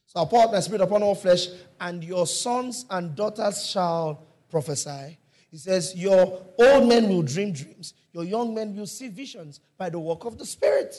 So 0.06 0.20
I'll 0.20 0.28
pour 0.28 0.44
out 0.44 0.52
my 0.52 0.60
Spirit 0.60 0.82
upon 0.82 1.02
all 1.02 1.16
flesh, 1.16 1.48
and 1.80 2.04
your 2.04 2.28
sons 2.28 2.86
and 2.90 3.16
daughters 3.16 3.68
shall 3.68 4.28
prophesy. 4.50 5.18
He 5.50 5.58
says, 5.58 5.96
Your 5.96 6.46
old 6.60 6.88
men 6.88 7.10
will 7.10 7.24
dream 7.24 7.52
dreams, 7.52 7.94
your 8.12 8.24
young 8.24 8.54
men 8.54 8.76
will 8.76 8.86
see 8.86 9.08
visions 9.08 9.60
by 9.78 9.90
the 9.90 10.00
work 10.00 10.26
of 10.26 10.38
the 10.38 10.46
Spirit. 10.46 10.96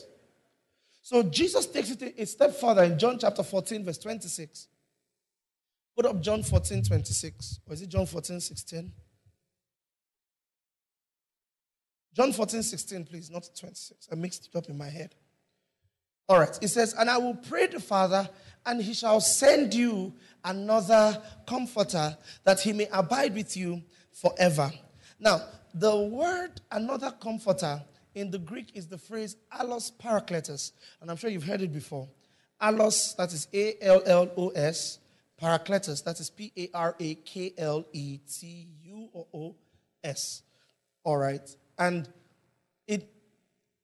So 1.01 1.23
Jesus 1.23 1.67
takes 1.67 1.91
it 1.91 2.15
a 2.19 2.27
step 2.27 2.55
further 2.55 2.83
in 2.83 2.99
John 2.99 3.19
chapter 3.19 3.43
14, 3.43 3.85
verse 3.85 3.99
26. 3.99 4.69
Put 5.95 6.07
up 6.07 6.21
John 6.21 6.43
14, 6.43 6.83
26. 6.83 7.61
Or 7.67 7.75
is 7.75 7.83
it 7.83 7.89
John 7.89 8.07
14, 8.07 8.41
16? 8.41 8.91
John 12.15 12.33
14, 12.33 12.63
16, 12.63 13.05
please, 13.05 13.31
not 13.31 13.49
26. 13.59 14.09
I 14.11 14.15
mixed 14.15 14.47
it 14.47 14.57
up 14.57 14.69
in 14.69 14.79
my 14.79 14.89
head. 14.89 15.15
All 16.29 16.39
right. 16.39 16.57
It 16.63 16.69
says, 16.69 16.95
And 16.95 17.11
I 17.11 17.19
will 17.19 17.35
pray 17.35 17.67
the 17.67 17.81
Father, 17.81 18.29
and 18.65 18.81
he 18.81 18.95
shall 18.95 19.21
send 19.21 19.75
you 19.75 20.15
another 20.45 21.21
comforter, 21.47 22.17
that 22.45 22.61
he 22.61 22.73
may 22.73 22.89
abide 22.93 23.35
with 23.35 23.57
you 23.57 23.83
forever. 24.13 24.71
Now, 25.19 25.43
the 25.75 25.97
word 25.97 26.61
another 26.71 27.11
comforter 27.11 27.83
in 28.15 28.31
the 28.31 28.39
Greek 28.39 28.71
is 28.75 28.87
the 28.87 28.99
phrase 28.99 29.37
allos 29.53 29.91
parakletos, 29.91 30.71
and 31.01 31.11
I'm 31.11 31.17
sure 31.17 31.31
you've 31.31 31.45
heard 31.45 31.63
it 31.63 31.73
before. 31.73 32.09
Allos, 32.63 33.17
that 33.17 33.33
is 33.33 33.49
A 33.53 33.75
L 33.83 34.03
L 34.07 34.31
O 34.37 34.49
S, 34.51 35.01
parakletos, 35.43 36.05
that 36.05 36.21
is 36.21 36.31
P 36.31 36.53
A 36.57 36.69
R 36.73 36.95
A 37.01 37.15
K 37.17 37.53
L 37.59 37.85
E 37.93 38.19
T 38.19 38.69
U 38.85 39.09
O 39.15 39.27
O 39.35 39.57
S. 40.05 40.43
All 41.03 41.19
right. 41.19 41.57
And 41.79 42.09
it 42.87 43.09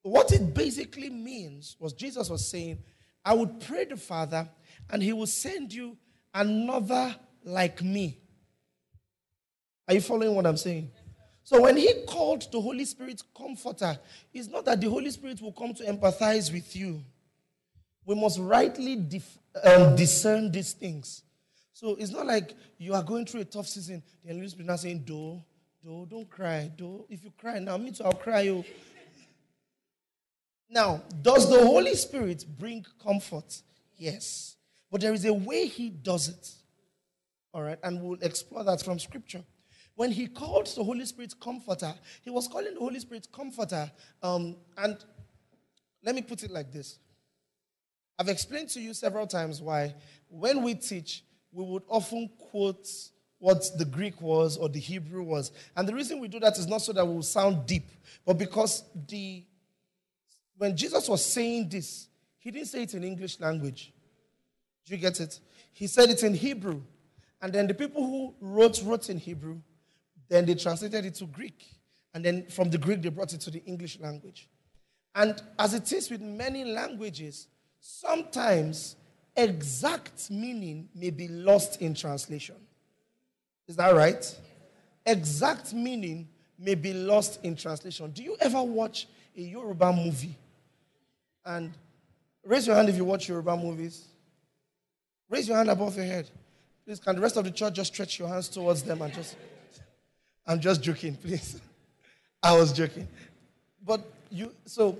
what 0.03 0.33
it 0.33 0.55
basically 0.55 1.11
means 1.11 1.77
was 1.79 1.93
Jesus 1.93 2.31
was 2.31 2.47
saying, 2.47 2.79
I 3.25 3.35
would 3.35 3.61
pray 3.61 3.85
the 3.85 3.97
Father, 3.97 4.49
and 4.91 5.03
he 5.03 5.13
will 5.13 5.27
send 5.27 5.73
you 5.73 5.97
another 6.33 7.15
like 7.45 7.83
me. 7.83 8.19
Are 9.89 9.95
you 9.95 10.01
following 10.01 10.35
what 10.35 10.47
I'm 10.47 10.57
saying? 10.57 10.91
So 11.43 11.61
when 11.63 11.77
he 11.77 12.05
called 12.07 12.51
the 12.53 12.61
Holy 12.61 12.85
Spirit 12.85 13.23
comforter, 13.37 13.99
it's 14.33 14.49
not 14.49 14.65
that 14.67 14.81
the 14.81 14.89
Holy 14.89 15.11
Spirit 15.11 15.41
will 15.43 15.53
come 15.53 15.75
to 15.75 15.85
empathize 15.85 16.53
with 16.53 16.77
you. 16.77 17.03
We 18.05 18.15
must 18.15 18.39
rightly 18.39 18.97
dif- 18.97 19.39
um, 19.65 19.97
discern 19.97 20.53
these 20.53 20.73
things. 20.73 21.23
So 21.73 21.97
it's 21.97 22.13
not 22.13 22.27
like 22.27 22.55
you 22.79 22.95
are 22.95 23.03
going 23.03 23.27
through 23.27 23.41
a 23.41 23.45
tough 23.45 23.67
season. 23.67 24.03
The 24.25 24.33
Holy 24.33 24.49
Spirit 24.49 24.67
now 24.69 24.77
saying, 24.77 25.01
"Do, 25.01 25.43
do, 25.83 26.07
don't 26.09 26.29
cry. 26.29 26.71
Do, 26.77 27.07
if 27.09 27.25
you 27.25 27.33
cry 27.39 27.59
now, 27.59 27.77
me 27.77 27.93
too, 27.93 28.05
I'll 28.05 28.13
cry 28.13 28.43
you." 28.43 28.65
Now, 30.69 31.03
does 31.21 31.51
the 31.51 31.65
Holy 31.65 31.95
Spirit 31.95 32.45
bring 32.59 32.85
comfort? 33.03 33.63
Yes, 33.97 34.57
but 34.91 35.01
there 35.01 35.13
is 35.13 35.25
a 35.25 35.33
way 35.33 35.67
He 35.67 35.91
does 35.91 36.29
it. 36.29 36.55
All 37.53 37.63
right, 37.63 37.79
and 37.83 38.01
we'll 38.01 38.21
explore 38.23 38.63
that 38.65 38.83
from 38.83 38.99
Scripture. 38.99 39.43
When 39.97 40.13
He 40.13 40.29
called 40.29 40.67
the 40.67 40.85
Holy 40.85 41.05
Spirit 41.05 41.35
comforter, 41.41 41.93
He 42.23 42.31
was 42.31 42.47
calling 42.47 42.75
the 42.75 42.81
Holy 42.81 43.01
Spirit 43.01 43.27
comforter. 43.33 43.91
Um, 44.23 44.57
and 44.77 44.97
let 46.03 46.15
me 46.15 46.23
put 46.23 46.43
it 46.43 46.51
like 46.51 46.73
this 46.73 46.99
I've 48.19 48.29
explained 48.29 48.69
to 48.71 48.81
you 48.81 48.93
several 48.93 49.27
times 49.27 49.63
why, 49.63 49.95
when 50.29 50.63
we 50.63 50.75
teach, 50.75 51.25
we 51.53 51.65
would 51.65 51.85
often 51.89 52.31
quote 52.51 52.87
what 53.41 53.69
the 53.77 53.85
Greek 53.85 54.21
was 54.21 54.57
or 54.57 54.69
the 54.69 54.79
Hebrew 54.79 55.23
was. 55.23 55.51
And 55.77 55.89
the 55.89 55.95
reason 55.95 56.21
we 56.21 56.29
do 56.29 56.39
that 56.41 56.59
is 56.59 56.69
not 56.69 56.83
so 56.83 56.93
that 56.93 57.05
we 57.05 57.15
will 57.15 57.23
sound 57.23 57.67
deep, 57.67 57.89
but 58.25 58.39
because 58.39 58.85
the 59.09 59.45
when 60.59 60.77
Jesus 60.77 61.09
was 61.09 61.25
saying 61.25 61.71
this, 61.71 62.09
he 62.39 62.51
didn't 62.51 62.69
say 62.69 62.83
it 62.83 62.93
in 62.93 63.03
English 63.03 63.41
language. 63.41 63.95
Do 64.85 64.95
you 64.95 65.01
get 65.01 65.19
it? 65.19 65.41
He 65.73 65.87
said 65.87 66.11
it 66.11 66.23
in 66.23 66.35
Hebrew. 66.35 66.83
And 67.41 67.51
then 67.51 67.67
the 67.67 67.73
people 67.73 68.03
who 68.03 68.35
wrote 68.43 68.83
wrote 68.83 69.09
in 69.09 69.17
Hebrew, 69.17 69.61
then 70.29 70.45
they 70.45 70.55
translated 70.55 71.07
it 71.07 71.15
to 71.15 71.25
Greek. 71.25 71.65
And 72.13 72.23
then 72.23 72.47
from 72.49 72.69
the 72.69 72.77
Greek, 72.77 73.01
they 73.01 73.09
brought 73.09 73.33
it 73.33 73.41
to 73.41 73.51
the 73.51 73.65
English 73.65 73.99
language. 74.01 74.51
And 75.15 75.41
as 75.59 75.73
it 75.73 75.91
is 75.93 76.11
with 76.11 76.21
many 76.21 76.65
languages, 76.65 77.49
sometimes 77.81 78.97
exact 79.35 80.31
meaning 80.31 80.91
may 80.95 81.09
be 81.09 81.29
lost 81.29 81.81
in 81.81 81.95
translation. 81.95 82.57
Is 83.71 83.77
that 83.77 83.95
right? 83.95 84.37
Exact 85.07 85.73
meaning 85.73 86.27
may 86.59 86.75
be 86.75 86.93
lost 86.93 87.39
in 87.45 87.55
translation. 87.55 88.11
Do 88.11 88.21
you 88.25 88.37
ever 88.41 88.61
watch 88.61 89.07
a 89.37 89.41
Yoruba 89.43 89.93
movie? 89.93 90.35
And 91.45 91.73
raise 92.45 92.67
your 92.67 92.75
hand 92.75 92.89
if 92.89 92.97
you 92.97 93.05
watch 93.05 93.29
Yoruba 93.29 93.57
movies. 93.57 94.09
Raise 95.29 95.47
your 95.47 95.57
hand 95.57 95.71
above 95.71 95.95
your 95.95 96.05
head. 96.05 96.29
Please, 96.85 96.99
can 96.99 97.15
the 97.15 97.23
rest 97.23 97.37
of 97.37 97.45
the 97.45 97.53
church 97.53 97.75
just 97.75 97.95
stretch 97.95 98.19
your 98.19 98.27
hands 98.27 98.49
towards 98.49 98.83
them 98.83 99.03
and 99.03 99.15
just. 99.15 99.37
I'm 100.45 100.59
just 100.59 100.83
joking, 100.83 101.15
please. 101.15 101.61
I 102.43 102.57
was 102.59 102.73
joking. 102.73 103.07
But 103.87 104.01
you, 104.33 104.53
so 104.67 104.99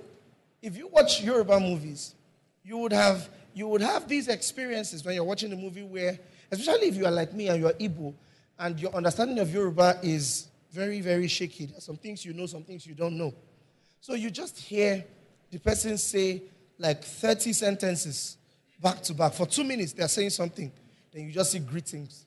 if 0.61 0.77
you 0.77 0.87
watch 0.87 1.21
Yoruba 1.21 1.59
movies, 1.59 2.15
you 2.63 2.77
would 2.77 2.93
have 2.93 3.27
you 3.53 3.67
would 3.67 3.81
have 3.81 4.07
these 4.07 4.29
experiences 4.29 5.03
when 5.03 5.13
you're 5.15 5.25
watching 5.25 5.49
the 5.49 5.57
movie 5.57 5.83
where, 5.83 6.17
especially 6.51 6.87
if 6.87 6.95
you 6.95 7.05
are 7.05 7.11
like 7.11 7.33
me 7.33 7.49
and 7.49 7.59
you're 7.59 7.73
Igbo, 7.73 8.13
and 8.59 8.79
your 8.79 8.93
understanding 8.95 9.39
of 9.39 9.53
Yoruba 9.53 9.99
is 10.03 10.47
very, 10.71 11.01
very 11.01 11.27
shaky. 11.27 11.69
Some 11.79 11.97
things 11.97 12.23
you 12.25 12.33
know, 12.33 12.45
some 12.45 12.63
things 12.63 12.85
you 12.85 12.93
don't 12.93 13.17
know. 13.17 13.33
So 13.99 14.13
you 14.13 14.31
just 14.31 14.57
hear 14.59 15.03
the 15.51 15.59
person 15.59 15.97
say 15.97 16.43
like 16.77 17.03
30 17.03 17.53
sentences 17.53 18.37
back 18.81 19.01
to 19.03 19.13
back. 19.13 19.33
For 19.33 19.45
two 19.45 19.63
minutes, 19.63 19.93
they're 19.93 20.07
saying 20.07 20.31
something. 20.31 20.71
Then 21.13 21.25
you 21.25 21.31
just 21.31 21.51
see 21.51 21.59
greetings. 21.59 22.25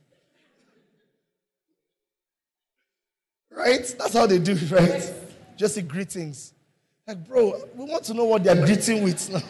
Right? 3.51 3.95
That's 3.99 4.15
how 4.15 4.27
they 4.27 4.39
do 4.39 4.53
it, 4.53 4.71
right? 4.71 5.13
Just 5.57 5.75
see 5.77 5.83
greetings. 5.83 6.53
Like, 7.07 7.27
bro, 7.27 7.61
we 7.75 7.85
want 7.85 8.05
to 8.05 8.15
know 8.15 8.25
what 8.25 8.45
they're 8.45 8.65
greeting 8.65 9.03
with 9.03 9.31
now. 9.31 9.43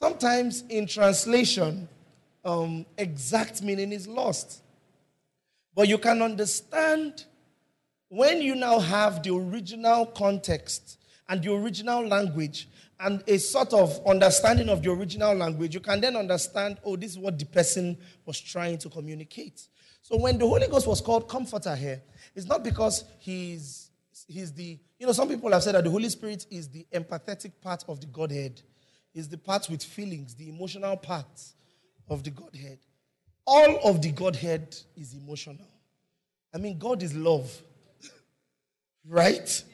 Sometimes 0.00 0.62
in 0.68 0.86
translation, 0.86 1.88
um, 2.48 2.86
exact 2.96 3.62
meaning 3.62 3.92
is 3.92 4.08
lost. 4.08 4.62
But 5.74 5.86
you 5.86 5.98
can 5.98 6.22
understand 6.22 7.24
when 8.08 8.40
you 8.40 8.54
now 8.54 8.78
have 8.78 9.22
the 9.22 9.34
original 9.34 10.06
context 10.06 10.98
and 11.28 11.42
the 11.42 11.52
original 11.54 12.06
language 12.06 12.68
and 13.00 13.22
a 13.28 13.38
sort 13.38 13.72
of 13.74 14.00
understanding 14.06 14.68
of 14.70 14.82
the 14.82 14.90
original 14.90 15.34
language, 15.34 15.74
you 15.74 15.80
can 15.80 16.00
then 16.00 16.16
understand, 16.16 16.78
oh, 16.84 16.96
this 16.96 17.12
is 17.12 17.18
what 17.18 17.38
the 17.38 17.44
person 17.44 17.96
was 18.24 18.40
trying 18.40 18.78
to 18.78 18.88
communicate. 18.88 19.68
So 20.02 20.16
when 20.16 20.38
the 20.38 20.46
Holy 20.46 20.66
Ghost 20.66 20.86
was 20.86 21.00
called 21.00 21.28
comforter 21.28 21.76
here, 21.76 22.02
it's 22.34 22.46
not 22.46 22.64
because 22.64 23.04
he's 23.18 23.90
he's 24.26 24.52
the 24.52 24.78
you 24.98 25.06
know 25.06 25.12
some 25.12 25.28
people 25.28 25.52
have 25.52 25.62
said 25.62 25.74
that 25.74 25.84
the 25.84 25.90
Holy 25.90 26.08
Spirit 26.08 26.46
is 26.50 26.68
the 26.68 26.86
empathetic 26.92 27.52
part 27.60 27.84
of 27.88 28.00
the 28.00 28.06
Godhead 28.06 28.60
is 29.14 29.28
the 29.28 29.38
part 29.38 29.68
with 29.68 29.82
feelings, 29.82 30.34
the 30.34 30.48
emotional 30.48 30.96
part 30.96 31.26
of 32.08 32.22
the 32.22 32.30
Godhead. 32.30 32.78
All 33.46 33.78
of 33.84 34.02
the 34.02 34.12
Godhead 34.12 34.76
is 34.96 35.14
emotional. 35.14 35.66
I 36.54 36.58
mean, 36.58 36.78
God 36.78 37.02
is 37.02 37.14
love. 37.14 37.50
right? 39.08 39.64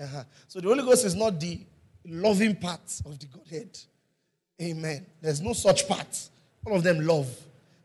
Uh-huh. 0.00 0.24
So 0.48 0.60
the 0.60 0.68
Holy 0.68 0.82
Ghost 0.82 1.04
is 1.04 1.14
not 1.14 1.38
the 1.38 1.60
loving 2.04 2.56
part 2.56 3.00
of 3.04 3.18
the 3.18 3.26
Godhead. 3.26 3.78
Amen. 4.60 5.06
There's 5.20 5.40
no 5.40 5.52
such 5.52 5.88
part. 5.88 6.28
All 6.66 6.76
of 6.76 6.82
them 6.82 7.06
love. 7.06 7.28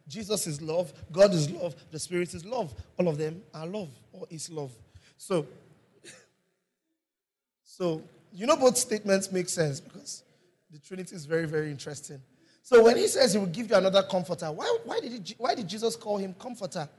Jesus 0.07 0.47
is 0.47 0.61
love. 0.61 0.93
God 1.11 1.33
is 1.33 1.49
love. 1.49 1.75
The 1.91 1.99
Spirit 1.99 2.33
is 2.33 2.45
love. 2.45 2.73
All 2.97 3.07
of 3.07 3.17
them 3.17 3.41
are 3.53 3.65
love 3.65 3.89
or 4.13 4.25
is 4.29 4.49
love. 4.49 4.71
So, 5.17 5.45
so 7.63 8.01
you 8.31 8.45
know 8.45 8.55
both 8.55 8.77
statements 8.77 9.31
make 9.31 9.49
sense 9.49 9.79
because 9.79 10.23
the 10.71 10.79
Trinity 10.79 11.15
is 11.15 11.25
very, 11.25 11.45
very 11.45 11.71
interesting. 11.71 12.21
So 12.67 12.83
when 12.83 12.97
he 12.97 13.07
says 13.07 13.31
he 13.31 13.39
will 13.39 13.45
give 13.45 13.69
you 13.69 13.77
another 13.77 14.03
comforter, 14.03 14.51
why, 14.51 14.79
why, 14.83 14.99
did, 14.99 15.13
he, 15.13 15.35
why 15.37 15.55
did 15.55 15.69
Jesus 15.69 15.95
call 15.95 16.17
him 16.17 16.33
comforter? 16.33 16.89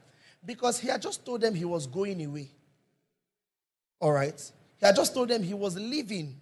Because 0.43 0.79
he 0.79 0.87
had 0.87 0.99
just 0.99 1.23
told 1.23 1.41
them 1.41 1.53
he 1.53 1.63
was 1.63 1.85
going 1.85 2.25
away. 2.25 2.49
All 3.99 4.11
right? 4.11 4.51
He 4.79 4.85
had 4.87 4.95
just 4.95 5.13
told 5.13 5.27
them 5.27 5.43
he 5.43 5.53
was 5.53 5.77
leaving. 5.77 6.41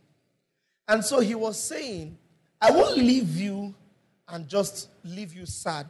And 0.88 1.03
so 1.03 1.19
he 1.19 1.36
was 1.36 1.61
saying, 1.61 2.17
I 2.61 2.71
won't 2.71 2.95
leave 2.95 3.36
you 3.36 3.75
and 4.30 4.47
just 4.47 4.88
leave 5.03 5.34
you 5.34 5.45
sad 5.45 5.88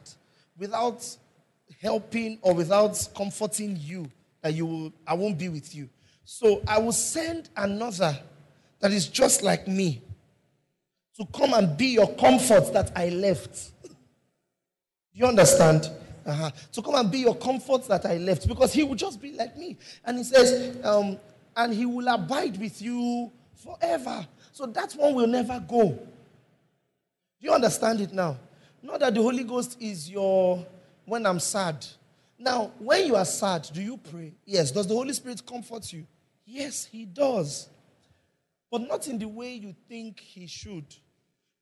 without 0.58 1.08
helping 1.80 2.40
or 2.42 2.56
without 2.56 3.08
comforting 3.16 3.78
you 3.80 4.10
that 4.42 4.56
you 4.56 4.66
will, 4.66 4.94
I 5.06 5.14
won't 5.14 5.38
be 5.38 5.50
with 5.50 5.76
you. 5.76 5.90
So 6.24 6.64
I 6.68 6.80
will 6.80 6.92
send 6.92 7.50
another 7.56 8.18
that 8.80 8.92
is 8.92 9.08
just 9.08 9.44
like 9.44 9.68
me 9.68 10.02
to 11.18 11.26
come 11.34 11.54
and 11.54 11.78
be 11.78 11.88
your 11.88 12.14
comfort 12.16 12.72
that 12.74 12.92
I 12.96 13.10
left. 13.10 13.72
Do 13.84 13.90
you 15.14 15.26
understand? 15.26 15.90
Uh-huh. 16.26 16.52
To 16.74 16.82
come 16.82 16.96
and 16.96 17.10
be 17.10 17.20
your 17.20 17.36
comfort 17.36 17.88
that 17.88 18.06
I 18.06 18.18
left 18.18 18.48
because 18.48 18.74
he 18.74 18.84
will 18.84 18.96
just 18.96 19.22
be 19.22 19.32
like 19.32 19.58
me. 19.58 19.78
And 20.04 20.18
he 20.18 20.24
says, 20.24 20.78
um, 20.86 21.18
and 21.56 21.74
he 21.74 21.86
will 21.86 22.08
abide 22.08 22.58
with 22.60 22.82
you 22.82 23.32
forever. 23.56 24.28
So 24.52 24.66
that 24.68 24.94
one 24.94 25.16
will 25.16 25.28
never 25.28 25.64
go. 25.68 25.90
Do 25.90 27.48
you 27.48 27.54
understand 27.54 28.02
it 28.02 28.14
now? 28.14 28.38
Not 28.84 29.00
that 29.00 29.16
the 29.16 29.22
Holy 29.22 29.44
Ghost 29.44 29.78
is 29.80 30.10
your 30.10 30.66
when 31.06 31.26
I'm 31.26 31.40
sad. 31.40 31.86
Now, 32.38 32.72
when 32.78 33.08
you 33.08 33.16
are 33.16 33.26
sad, 33.26 33.68
do 33.74 33.82
you 33.82 33.98
pray? 33.98 34.34
Yes. 34.46 34.72
Does 34.72 34.86
the 34.86 34.94
Holy 34.94 35.14
Spirit 35.14 35.44
comfort 35.46 35.92
you? 35.92 36.06
Yes, 36.46 36.86
he 36.86 37.06
does. 37.06 37.70
But 38.70 38.82
not 38.82 39.08
in 39.08 39.18
the 39.18 39.28
way 39.28 39.54
you 39.54 39.74
think 39.88 40.20
he 40.20 40.46
should. 40.46 40.86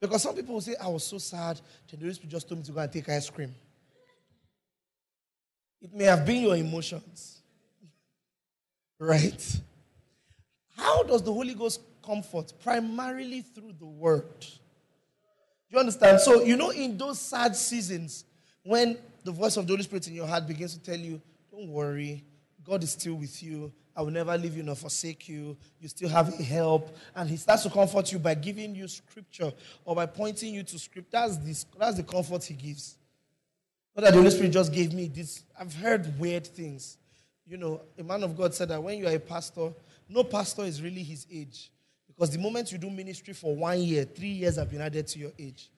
Because 0.07 0.23
some 0.23 0.35
people 0.35 0.53
will 0.53 0.61
say, 0.61 0.75
I 0.81 0.87
was 0.87 1.03
so 1.03 1.17
sad, 1.17 1.59
the 1.89 2.13
Spirit 2.13 2.29
just 2.29 2.47
told 2.47 2.59
me 2.59 2.65
to 2.65 2.71
go 2.71 2.79
and 2.79 2.91
take 2.91 3.09
ice 3.09 3.29
cream. 3.29 3.53
It 5.81 5.93
may 5.93 6.05
have 6.05 6.25
been 6.25 6.43
your 6.43 6.55
emotions. 6.55 7.41
right? 8.99 9.59
How 10.75 11.03
does 11.03 11.21
the 11.23 11.33
Holy 11.33 11.53
Ghost 11.53 11.81
comfort? 12.03 12.53
Primarily 12.63 13.41
through 13.41 13.73
the 13.79 13.85
Word. 13.85 14.39
Do 14.39 14.47
you 15.69 15.79
understand? 15.79 16.19
So, 16.21 16.43
you 16.43 16.57
know, 16.57 16.69
in 16.69 16.97
those 16.97 17.19
sad 17.19 17.55
seasons, 17.55 18.25
when 18.63 18.97
the 19.23 19.31
voice 19.31 19.57
of 19.57 19.67
the 19.67 19.73
Holy 19.73 19.83
Spirit 19.83 20.07
in 20.07 20.15
your 20.15 20.27
heart 20.27 20.47
begins 20.47 20.77
to 20.77 20.79
tell 20.79 20.99
you, 20.99 21.21
don't 21.51 21.67
worry, 21.69 22.23
God 22.63 22.83
is 22.83 22.91
still 22.91 23.15
with 23.15 23.41
you. 23.41 23.71
I 23.95 24.01
will 24.01 24.11
never 24.11 24.37
leave 24.37 24.57
you 24.57 24.63
nor 24.63 24.75
forsake 24.75 25.29
you. 25.29 25.55
You 25.79 25.87
still 25.87 26.09
have 26.09 26.27
a 26.37 26.43
help. 26.43 26.95
And 27.15 27.29
he 27.29 27.37
starts 27.37 27.63
to 27.63 27.69
comfort 27.69 28.11
you 28.11 28.19
by 28.19 28.33
giving 28.33 28.75
you 28.75 28.87
scripture 28.87 29.53
or 29.85 29.95
by 29.95 30.05
pointing 30.05 30.53
you 30.53 30.63
to 30.63 30.77
scripture. 30.79 31.09
That's, 31.11 31.37
this, 31.37 31.65
that's 31.79 31.97
the 31.97 32.03
comfort 32.03 32.43
he 32.43 32.55
gives. 32.55 32.97
Not 33.95 34.03
that 34.03 34.11
the 34.11 34.17
Holy 34.17 34.31
Spirit 34.31 34.51
just 34.51 34.73
gave 34.73 34.91
me 34.91 35.07
this. 35.07 35.43
I've 35.57 35.73
heard 35.73 36.19
weird 36.19 36.45
things. 36.45 36.97
You 37.47 37.57
know, 37.57 37.81
a 37.97 38.03
man 38.03 38.23
of 38.23 38.35
God 38.35 38.53
said 38.53 38.69
that 38.69 38.83
when 38.83 38.97
you 38.97 39.07
are 39.07 39.13
a 39.13 39.19
pastor, 39.19 39.71
no 40.09 40.23
pastor 40.23 40.63
is 40.63 40.81
really 40.81 41.03
his 41.03 41.25
age. 41.31 41.71
Because 42.07 42.31
the 42.31 42.39
moment 42.39 42.71
you 42.71 42.77
do 42.77 42.89
ministry 42.89 43.33
for 43.33 43.55
one 43.55 43.81
year, 43.81 44.03
three 44.03 44.29
years 44.29 44.57
have 44.57 44.69
been 44.69 44.81
added 44.81 45.07
to 45.07 45.19
your 45.19 45.31
age. 45.39 45.69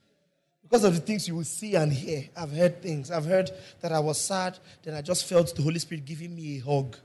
Because 0.63 0.83
of 0.83 0.95
the 0.95 1.01
things 1.01 1.27
you 1.27 1.35
will 1.35 1.43
see 1.43 1.75
and 1.75 1.93
hear. 1.93 2.27
I've 2.35 2.51
heard 2.51 2.81
things. 2.81 3.11
I've 3.11 3.25
heard 3.25 3.51
that 3.81 3.91
I 3.91 3.99
was 3.99 4.19
sad, 4.19 4.57
then 4.83 4.95
I 4.95 5.01
just 5.01 5.25
felt 5.25 5.55
the 5.55 5.61
Holy 5.61 5.79
Spirit 5.79 6.05
giving 6.05 6.35
me 6.35 6.57
a 6.57 6.59
hug. 6.59 6.97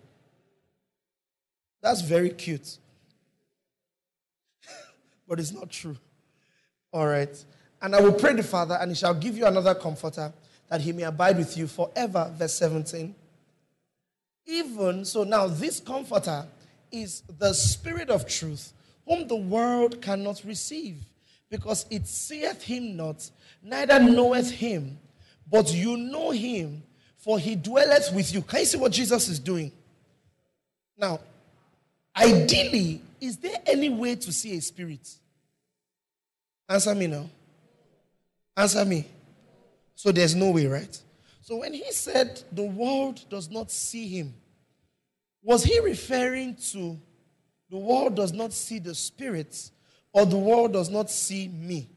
That's 1.82 2.00
very 2.00 2.30
cute. 2.30 2.78
but 5.28 5.40
it's 5.40 5.52
not 5.52 5.70
true. 5.70 5.96
All 6.92 7.06
right. 7.06 7.44
And 7.80 7.96
I 7.96 8.00
will 8.00 8.12
pray 8.12 8.34
the 8.34 8.44
Father, 8.44 8.78
and 8.80 8.90
he 8.92 8.94
shall 8.94 9.14
give 9.14 9.36
you 9.36 9.44
another 9.46 9.74
comforter, 9.74 10.32
that 10.68 10.80
he 10.80 10.92
may 10.92 11.02
abide 11.02 11.36
with 11.36 11.56
you 11.56 11.66
forever. 11.66 12.32
Verse 12.38 12.54
17. 12.54 13.14
Even 14.46 15.04
so, 15.04 15.24
now 15.24 15.48
this 15.48 15.80
comforter 15.80 16.46
is 16.90 17.22
the 17.38 17.52
Spirit 17.52 18.10
of 18.10 18.26
truth, 18.28 18.72
whom 19.06 19.26
the 19.26 19.36
world 19.36 20.00
cannot 20.00 20.42
receive, 20.44 20.96
because 21.50 21.86
it 21.90 22.06
seeth 22.06 22.62
him 22.62 22.96
not, 22.96 23.28
neither 23.62 23.98
knoweth 23.98 24.50
him, 24.50 24.98
but 25.50 25.72
you 25.72 25.96
know 25.96 26.30
him, 26.30 26.82
for 27.18 27.38
he 27.38 27.56
dwelleth 27.56 28.12
with 28.12 28.32
you. 28.32 28.42
Can 28.42 28.60
you 28.60 28.66
see 28.66 28.78
what 28.78 28.92
Jesus 28.92 29.28
is 29.28 29.38
doing? 29.38 29.72
Now, 30.96 31.20
ideally, 32.16 33.02
is 33.20 33.36
there 33.36 33.56
any 33.66 33.88
way 33.88 34.16
to 34.16 34.32
see 34.32 34.56
a 34.56 34.60
spirit? 34.60 35.08
Answer 36.68 36.94
me 36.94 37.06
now. 37.06 37.28
Answer 38.56 38.84
me. 38.84 39.06
So 39.94 40.12
there's 40.12 40.34
no 40.34 40.50
way, 40.50 40.66
right? 40.66 41.00
So 41.42 41.58
when 41.58 41.72
he 41.72 41.90
said 41.92 42.42
the 42.52 42.64
world 42.64 43.24
does 43.28 43.50
not 43.50 43.70
see 43.70 44.08
him, 44.08 44.34
was 45.42 45.64
he 45.64 45.80
referring 45.80 46.56
to 46.70 46.98
the 47.70 47.78
world 47.78 48.16
does 48.16 48.32
not 48.32 48.52
see 48.52 48.78
the 48.78 48.94
spirit 48.94 49.70
or 50.12 50.26
the 50.26 50.36
world 50.36 50.72
does 50.72 50.90
not 50.90 51.10
see 51.10 51.48
me? 51.48 51.88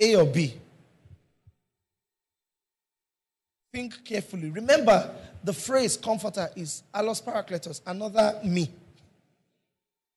A 0.00 0.16
or 0.16 0.24
B? 0.24 0.54
Think 3.72 4.04
carefully. 4.04 4.50
Remember, 4.50 5.14
the 5.42 5.52
phrase 5.52 5.96
comforter 5.96 6.50
is 6.54 6.82
allos 6.94 7.22
parakletos, 7.22 7.80
another 7.86 8.38
me. 8.44 8.70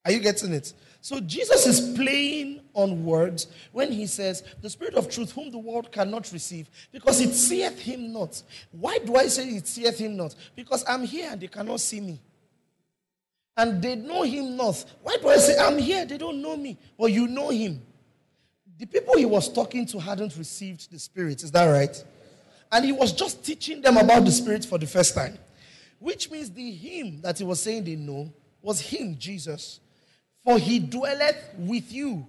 Are 0.04 0.12
you 0.12 0.20
getting 0.20 0.54
it? 0.54 0.74
So 1.02 1.20
Jesus 1.20 1.66
is 1.66 1.96
playing 1.96 2.62
on 2.74 3.06
words 3.06 3.48
when 3.72 3.92
he 3.92 4.08
says, 4.08 4.44
The 4.62 4.70
Spirit 4.70 4.96
of 4.96 5.10
truth, 5.10 5.32
whom 5.32 5.52
the 5.52 5.58
world 5.58 5.92
cannot 5.92 6.32
receive, 6.32 6.70
because 6.92 7.22
it 7.22 7.34
seeth 7.34 7.80
him 7.80 8.12
not. 8.12 8.42
Why 8.72 8.98
do 8.98 9.16
I 9.16 9.28
say 9.28 9.48
it 9.50 9.68
seeth 9.68 10.00
him 10.00 10.18
not? 10.18 10.36
Because 10.56 10.84
I'm 10.88 11.04
here 11.04 11.30
and 11.32 11.40
they 11.40 11.48
cannot 11.48 11.80
see 11.80 12.02
me. 12.02 12.20
And 13.56 13.82
they 13.82 13.96
know 13.96 14.24
him 14.24 14.58
not. 14.58 14.84
Why 15.02 15.18
do 15.22 15.30
I 15.30 15.38
say 15.38 15.58
I'm 15.58 15.78
here? 15.78 16.06
They 16.06 16.18
don't 16.18 16.42
know 16.42 16.58
me. 16.58 16.78
Well, 16.98 17.10
you 17.10 17.28
know 17.28 17.50
him. 17.50 17.82
The 18.78 18.86
people 18.86 19.16
he 19.18 19.26
was 19.26 19.48
talking 19.48 19.86
to 19.86 20.00
hadn't 20.00 20.36
received 20.38 20.92
the 20.92 21.00
Spirit. 21.00 21.42
Is 21.42 21.52
that 21.52 21.66
right? 21.66 22.04
And 22.72 22.86
he 22.86 22.92
was 22.92 23.14
just 23.14 23.44
teaching 23.46 23.82
them 23.82 23.98
about 23.98 24.26
the 24.26 24.32
Spirit 24.32 24.66
for 24.66 24.78
the 24.78 24.88
first 24.88 25.16
time. 25.16 25.38
Which 26.00 26.30
means 26.30 26.52
the 26.52 26.72
him 26.72 27.22
that 27.22 27.38
he 27.38 27.44
was 27.44 27.62
saying 27.62 27.86
they 27.86 27.96
know 27.96 28.32
was 28.62 28.82
him, 28.82 29.16
Jesus 29.18 29.80
for 30.46 30.60
he 30.60 30.80
dwelleth 30.80 31.56
with 31.58 31.92
you. 31.92 32.26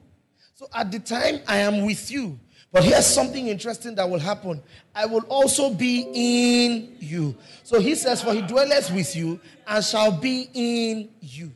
So 0.54 0.66
at 0.74 0.90
the 0.90 0.98
time, 0.98 1.40
I 1.46 1.58
am 1.58 1.84
with 1.84 2.10
you. 2.10 2.40
But 2.72 2.82
here's 2.82 3.06
something 3.06 3.46
interesting 3.46 3.94
that 3.94 4.08
will 4.08 4.18
happen. 4.18 4.62
I 4.94 5.06
will 5.06 5.24
also 5.28 5.72
be 5.72 6.08
in 6.14 6.96
you. 6.98 7.36
So 7.62 7.78
he 7.78 7.94
says, 7.94 8.22
For 8.22 8.32
he 8.32 8.40
dwelleth 8.40 8.90
with 8.90 9.14
you 9.14 9.38
and 9.66 9.84
shall 9.84 10.10
be 10.10 10.48
in 10.54 11.10
you. 11.20 11.52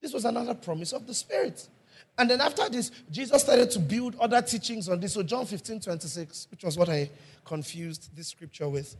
This 0.00 0.12
was 0.12 0.24
another 0.24 0.54
promise 0.54 0.92
of 0.92 1.06
the 1.06 1.12
Spirit. 1.12 1.68
And 2.16 2.30
then 2.30 2.40
after 2.40 2.68
this, 2.68 2.90
Jesus 3.10 3.42
started 3.42 3.70
to 3.72 3.78
build 3.78 4.14
other 4.20 4.40
teachings 4.40 4.88
on 4.88 5.00
this. 5.00 5.14
So 5.14 5.22
John 5.22 5.46
15, 5.46 5.80
26, 5.80 6.48
which 6.50 6.64
was 6.64 6.78
what 6.78 6.88
I 6.88 7.10
confused 7.44 8.10
this 8.16 8.28
scripture 8.28 8.68
with. 8.68 8.96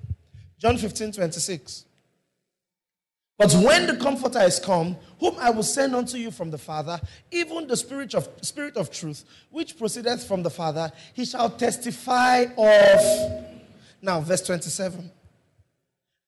John 0.58 0.76
15, 0.76 1.12
26. 1.12 1.86
But 3.40 3.54
when 3.54 3.86
the 3.86 3.96
Comforter 3.96 4.40
is 4.40 4.58
come, 4.58 4.98
whom 5.18 5.36
I 5.38 5.48
will 5.48 5.62
send 5.62 5.96
unto 5.96 6.18
you 6.18 6.30
from 6.30 6.50
the 6.50 6.58
Father, 6.58 7.00
even 7.30 7.66
the 7.66 7.76
Spirit 7.76 8.14
of, 8.14 8.28
Spirit 8.42 8.76
of 8.76 8.90
truth, 8.90 9.24
which 9.48 9.78
proceedeth 9.78 10.28
from 10.28 10.42
the 10.42 10.50
Father, 10.50 10.92
he 11.14 11.24
shall 11.24 11.48
testify 11.48 12.44
of. 12.58 13.46
Now, 14.02 14.20
verse 14.20 14.42
27. 14.42 15.10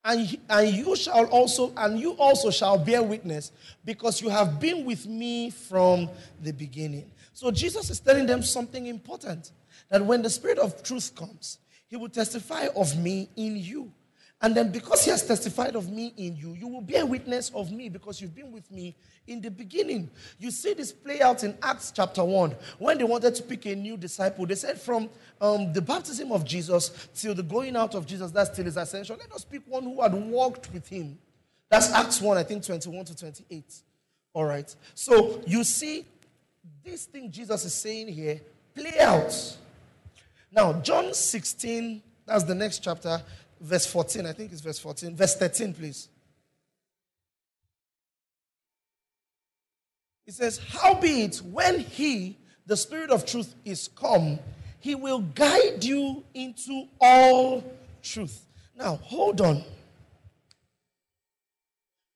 And, 0.04 0.38
and 0.48 0.68
you 0.74 0.96
shall 0.96 1.26
also, 1.26 1.74
and 1.76 2.00
you 2.00 2.12
also 2.12 2.50
shall 2.50 2.78
bear 2.78 3.02
witness, 3.02 3.52
because 3.84 4.22
you 4.22 4.30
have 4.30 4.58
been 4.58 4.86
with 4.86 5.06
me 5.06 5.50
from 5.50 6.08
the 6.42 6.52
beginning. 6.52 7.10
So 7.34 7.50
Jesus 7.50 7.90
is 7.90 8.00
telling 8.00 8.24
them 8.24 8.42
something 8.42 8.86
important 8.86 9.52
that 9.90 10.02
when 10.02 10.22
the 10.22 10.30
Spirit 10.30 10.58
of 10.58 10.82
truth 10.82 11.14
comes, 11.14 11.58
he 11.92 11.98
will 11.98 12.08
testify 12.08 12.68
of 12.74 12.96
me 12.96 13.28
in 13.36 13.54
you. 13.54 13.92
And 14.40 14.56
then, 14.56 14.72
because 14.72 15.04
he 15.04 15.10
has 15.10 15.26
testified 15.26 15.76
of 15.76 15.90
me 15.90 16.14
in 16.16 16.34
you, 16.36 16.54
you 16.54 16.66
will 16.66 16.80
bear 16.80 17.04
witness 17.04 17.50
of 17.54 17.70
me 17.70 17.90
because 17.90 18.18
you've 18.18 18.34
been 18.34 18.50
with 18.50 18.70
me 18.70 18.96
in 19.26 19.42
the 19.42 19.50
beginning. 19.50 20.08
You 20.38 20.50
see 20.50 20.72
this 20.72 20.90
play 20.90 21.20
out 21.20 21.44
in 21.44 21.54
Acts 21.62 21.92
chapter 21.94 22.24
1 22.24 22.56
when 22.78 22.96
they 22.96 23.04
wanted 23.04 23.34
to 23.34 23.42
pick 23.42 23.66
a 23.66 23.76
new 23.76 23.98
disciple. 23.98 24.46
They 24.46 24.54
said, 24.54 24.80
From 24.80 25.10
um, 25.38 25.74
the 25.74 25.82
baptism 25.82 26.32
of 26.32 26.46
Jesus 26.46 27.08
till 27.14 27.34
the 27.34 27.42
going 27.42 27.76
out 27.76 27.94
of 27.94 28.06
Jesus, 28.06 28.30
that's 28.30 28.56
till 28.56 28.64
his 28.64 28.78
ascension, 28.78 29.18
let 29.20 29.30
us 29.30 29.44
pick 29.44 29.60
one 29.66 29.82
who 29.82 30.00
had 30.00 30.14
walked 30.14 30.72
with 30.72 30.88
him. 30.88 31.18
That's 31.68 31.92
Acts 31.92 32.22
1, 32.22 32.38
I 32.38 32.42
think 32.42 32.64
21 32.64 33.04
to 33.04 33.16
28. 33.16 33.64
All 34.32 34.46
right. 34.46 34.74
So 34.94 35.42
you 35.46 35.62
see 35.62 36.06
this 36.82 37.04
thing 37.04 37.30
Jesus 37.30 37.66
is 37.66 37.74
saying 37.74 38.08
here 38.08 38.40
play 38.74 38.98
out. 38.98 39.58
Now, 40.54 40.74
John 40.74 41.14
16, 41.14 42.02
that's 42.26 42.44
the 42.44 42.54
next 42.54 42.80
chapter 42.80 43.22
verse 43.62 43.86
14. 43.86 44.26
I 44.26 44.32
think 44.32 44.52
it's 44.52 44.60
verse 44.60 44.78
14. 44.78 45.16
Verse 45.16 45.36
13, 45.36 45.72
please. 45.72 46.08
It 50.26 50.34
says, 50.34 50.58
Howbeit, 50.58 51.36
when 51.36 51.80
he, 51.80 52.38
the 52.66 52.76
Spirit 52.76 53.10
of 53.10 53.24
truth, 53.24 53.54
is 53.64 53.88
come, 53.88 54.38
he 54.78 54.94
will 54.94 55.20
guide 55.20 55.82
you 55.82 56.24
into 56.34 56.86
all 57.00 57.64
truth. 58.02 58.46
Now, 58.76 58.96
hold 58.96 59.40
on. 59.40 59.62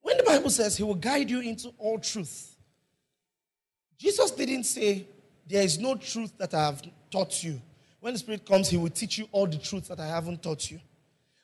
When 0.02 0.16
the 0.16 0.22
Bible 0.24 0.50
says 0.50 0.76
he 0.76 0.82
will 0.82 0.94
guide 0.94 1.30
you 1.30 1.40
into 1.40 1.72
all 1.78 1.98
truth, 1.98 2.56
Jesus 3.98 4.30
didn't 4.30 4.64
say, 4.64 5.06
There 5.48 5.62
is 5.62 5.78
no 5.78 5.96
truth 5.96 6.32
that 6.38 6.54
I 6.54 6.66
have 6.66 6.82
taught 7.10 7.42
you. 7.42 7.60
When 8.06 8.12
the 8.12 8.20
Spirit 8.20 8.46
comes, 8.46 8.68
he 8.68 8.76
will 8.76 8.90
teach 8.90 9.18
you 9.18 9.26
all 9.32 9.48
the 9.48 9.58
truths 9.58 9.88
that 9.88 9.98
I 9.98 10.06
haven't 10.06 10.40
taught 10.40 10.70
you. 10.70 10.78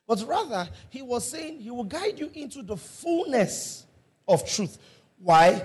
But 0.06 0.24
rather, 0.28 0.68
he 0.90 1.02
was 1.02 1.28
saying 1.28 1.58
he 1.58 1.72
will 1.72 1.82
guide 1.82 2.20
you 2.20 2.30
into 2.34 2.62
the 2.62 2.76
fullness 2.76 3.84
of 4.28 4.48
truth. 4.48 4.78
Why? 5.18 5.60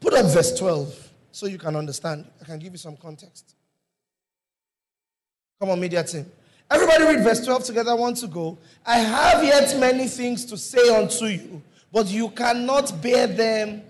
Put 0.00 0.14
up 0.14 0.26
verse 0.26 0.58
12 0.58 1.10
so 1.30 1.46
you 1.46 1.58
can 1.58 1.76
understand. 1.76 2.26
I 2.40 2.44
can 2.44 2.58
give 2.58 2.72
you 2.72 2.78
some 2.78 2.96
context. 2.96 3.54
Come 5.60 5.70
on, 5.70 5.78
media 5.78 6.02
team. 6.02 6.26
Everybody 6.68 7.04
read 7.04 7.22
verse 7.22 7.44
12 7.44 7.62
together. 7.62 7.94
Want 7.94 8.16
to 8.16 8.26
go? 8.26 8.58
I 8.84 8.98
have 8.98 9.44
yet 9.44 9.78
many 9.78 10.08
things 10.08 10.44
to 10.46 10.56
say 10.56 10.88
unto 10.88 11.26
you, 11.26 11.62
but 11.92 12.08
you 12.08 12.30
cannot 12.30 13.00
bear 13.00 13.28
them 13.28 13.82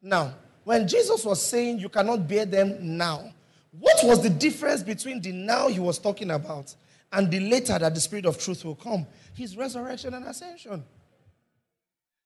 now. 0.00 0.32
When 0.62 0.86
Jesus 0.86 1.24
was 1.24 1.44
saying 1.44 1.80
you 1.80 1.88
cannot 1.88 2.28
bear 2.28 2.46
them 2.46 2.96
now, 2.96 3.32
what 3.78 4.04
was 4.04 4.22
the 4.22 4.30
difference 4.30 4.82
between 4.82 5.20
the 5.20 5.32
now 5.32 5.68
he 5.68 5.80
was 5.80 5.98
talking 5.98 6.30
about 6.30 6.74
and 7.12 7.30
the 7.30 7.40
later 7.40 7.78
that 7.78 7.94
the 7.94 8.00
Spirit 8.00 8.26
of 8.26 8.38
truth 8.38 8.64
will 8.64 8.74
come 8.74 9.06
his 9.34 9.56
resurrection 9.56 10.14
and 10.14 10.24
ascension. 10.24 10.82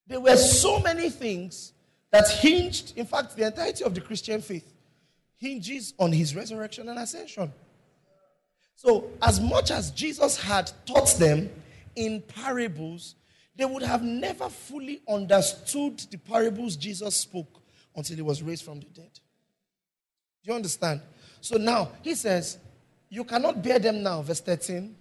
There 0.06 0.20
were 0.20 0.36
so 0.36 0.80
many 0.80 1.10
things 1.10 1.72
that 2.10 2.28
hinged, 2.28 2.96
in 2.96 3.06
fact, 3.06 3.36
the 3.36 3.46
entirety 3.46 3.84
of 3.84 3.94
the 3.94 4.00
Christian 4.00 4.42
faith 4.42 4.72
hinges 5.36 5.94
on 5.98 6.12
his 6.12 6.34
resurrection 6.34 6.88
and 6.88 6.98
ascension. 6.98 7.52
So, 8.74 9.10
as 9.22 9.40
much 9.40 9.70
as 9.70 9.90
Jesus 9.90 10.40
had 10.40 10.70
taught 10.86 11.14
them 11.18 11.50
in 11.96 12.22
parables, 12.22 13.14
they 13.56 13.64
would 13.64 13.82
have 13.82 14.02
never 14.02 14.48
fully 14.48 15.02
understood 15.08 15.98
the 16.10 16.16
parables 16.16 16.76
Jesus 16.76 17.14
spoke 17.14 17.62
until 17.94 18.16
he 18.16 18.22
was 18.22 18.42
raised 18.42 18.64
from 18.64 18.80
the 18.80 18.86
dead. 18.86 19.10
Do 20.42 20.50
you 20.50 20.54
understand? 20.54 21.02
So 21.40 21.56
now 21.56 21.90
he 22.02 22.14
says, 22.14 22.58
you 23.08 23.24
cannot 23.24 23.62
bear 23.62 23.78
them 23.78 24.02
now, 24.02 24.22
verse 24.22 24.40
13. 24.40 24.94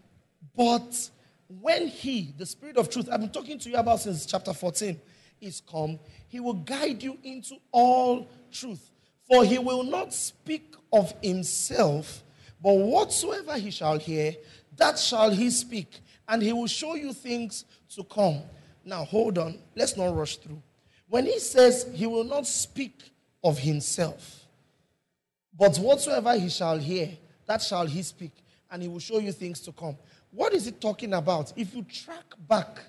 But 0.56 1.10
when 1.48 1.88
He, 1.88 2.34
the 2.38 2.46
Spirit 2.46 2.78
of 2.78 2.90
truth, 2.90 3.10
I've 3.12 3.20
been 3.20 3.30
talking 3.30 3.60
to 3.60 3.70
you 3.70 3.76
about 3.76 4.00
since 4.00 4.26
chapter 4.26 4.54
14, 4.54 5.00
is 5.42 5.62
come, 5.70 6.00
He 6.28 6.40
will 6.40 6.54
guide 6.54 7.02
you 7.04 7.18
into 7.24 7.56
all 7.72 8.28
truth. 8.52 8.92
For 9.28 9.46
He 9.46 9.60
will 9.60 9.84
not 9.84 10.14
speak 10.14 10.74
of 10.92 11.14
Himself, 11.22 12.24
but 12.62 12.74
whatsoever 12.74 13.58
He 13.58 13.72
shall 13.72 14.00
hear, 14.00 14.36
that 14.76 14.98
shall 14.98 15.30
He 15.30 15.50
speak, 15.50 16.00
and 16.28 16.42
He 16.42 16.52
will 16.52 16.68
show 16.68 16.96
you 16.96 17.14
things 17.14 17.66
to 17.96 18.04
come. 18.04 18.42
Now, 18.84 19.06
hold 19.06 19.38
on. 19.38 19.60
Let's 19.76 19.96
not 19.96 20.16
rush 20.16 20.38
through. 20.38 20.62
When 21.08 21.26
He 21.26 21.40
says 21.40 21.88
He 21.94 22.08
will 22.08 22.24
not 22.24 22.48
speak 22.48 23.12
of 23.44 23.58
himself. 23.58 24.39
But 25.60 25.78
whatsoever 25.78 26.40
he 26.40 26.48
shall 26.48 26.78
hear, 26.78 27.10
that 27.46 27.62
shall 27.62 27.86
he 27.86 28.02
speak, 28.02 28.32
and 28.72 28.82
he 28.82 28.88
will 28.88 29.00
show 29.00 29.20
you 29.20 29.34
things 29.34 29.60
to 29.62 29.74
come. 29.74 29.98
What 30.32 30.54
is 30.54 30.68
it 30.68 30.80
talking 30.80 31.14
about? 31.14 31.52
If 31.58 31.76
you 31.76 31.84
track 31.84 32.24
back 32.48 32.80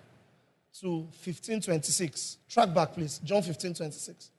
to 0.80 0.88
1526, 0.98 2.36
track 2.48 2.72
back, 2.72 2.92
please, 2.92 3.18
John 3.24 3.38
1526. 3.38 4.30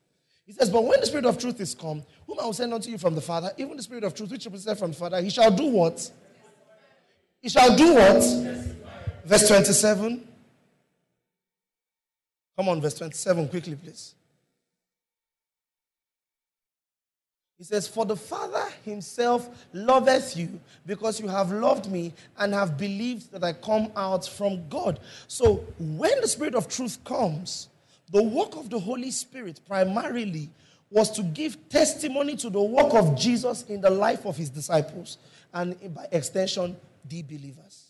He 0.45 0.53
says, 0.53 0.69
But 0.69 0.85
when 0.85 1.01
the 1.01 1.05
Spirit 1.05 1.25
of 1.25 1.37
truth 1.37 1.59
is 1.59 1.75
come, 1.75 2.03
whom 2.25 2.39
I 2.39 2.45
will 2.45 2.53
send 2.53 2.73
unto 2.73 2.89
you 2.89 2.97
from 2.97 3.15
the 3.15 3.21
Father, 3.21 3.51
even 3.57 3.75
the 3.75 3.83
Spirit 3.83 4.05
of 4.05 4.15
truth 4.15 4.31
which 4.31 4.47
proceedeth 4.47 4.79
from 4.79 4.91
the 4.91 4.97
Father, 4.97 5.21
he 5.21 5.29
shall 5.29 5.51
do 5.51 5.65
what? 5.65 6.09
He 7.41 7.49
shall 7.49 7.75
do 7.75 7.95
what? 7.95 8.23
Verse 9.25 9.47
27. 9.47 10.27
Come 12.55 12.69
on, 12.69 12.79
verse 12.79 12.93
27, 12.93 13.49
quickly, 13.49 13.75
please. 13.75 14.15
He 17.61 17.65
says, 17.65 17.87
For 17.87 18.07
the 18.07 18.15
Father 18.15 18.65
himself 18.83 19.47
loveth 19.71 20.35
you 20.35 20.59
because 20.83 21.19
you 21.19 21.27
have 21.27 21.51
loved 21.51 21.91
me 21.91 22.11
and 22.39 22.55
have 22.55 22.75
believed 22.75 23.31
that 23.31 23.43
I 23.43 23.53
come 23.53 23.91
out 23.95 24.27
from 24.27 24.67
God. 24.67 24.99
So 25.27 25.63
when 25.77 26.21
the 26.21 26.27
Spirit 26.27 26.55
of 26.55 26.67
truth 26.67 26.97
comes, 27.05 27.67
the 28.11 28.23
work 28.23 28.55
of 28.55 28.71
the 28.71 28.79
Holy 28.79 29.11
Spirit 29.11 29.59
primarily 29.67 30.49
was 30.89 31.11
to 31.11 31.21
give 31.21 31.69
testimony 31.69 32.35
to 32.37 32.49
the 32.49 32.59
work 32.59 32.95
of 32.95 33.15
Jesus 33.15 33.61
in 33.69 33.79
the 33.79 33.91
life 33.91 34.25
of 34.25 34.35
his 34.35 34.49
disciples 34.49 35.19
and 35.53 35.75
by 35.93 36.07
extension, 36.11 36.75
the 37.07 37.21
believers. 37.21 37.89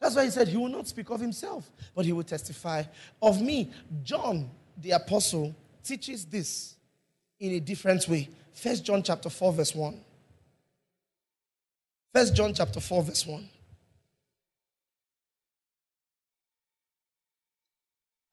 That's 0.00 0.16
why 0.16 0.24
he 0.24 0.30
said 0.30 0.48
he 0.48 0.56
will 0.56 0.66
not 0.66 0.88
speak 0.88 1.08
of 1.10 1.20
himself, 1.20 1.70
but 1.94 2.04
he 2.04 2.12
will 2.12 2.24
testify 2.24 2.82
of 3.22 3.40
me. 3.40 3.70
John, 4.02 4.50
the 4.76 4.90
apostle, 4.90 5.54
teaches 5.84 6.24
this 6.24 6.74
in 7.40 7.52
a 7.52 7.60
different 7.60 8.08
way. 8.08 8.28
First 8.52 8.84
John 8.84 9.02
chapter 9.02 9.30
4, 9.30 9.52
verse 9.52 9.74
1. 9.74 10.00
First 12.14 12.34
John 12.34 12.54
chapter 12.54 12.80
4, 12.80 13.02
verse 13.04 13.26
1. 13.26 13.48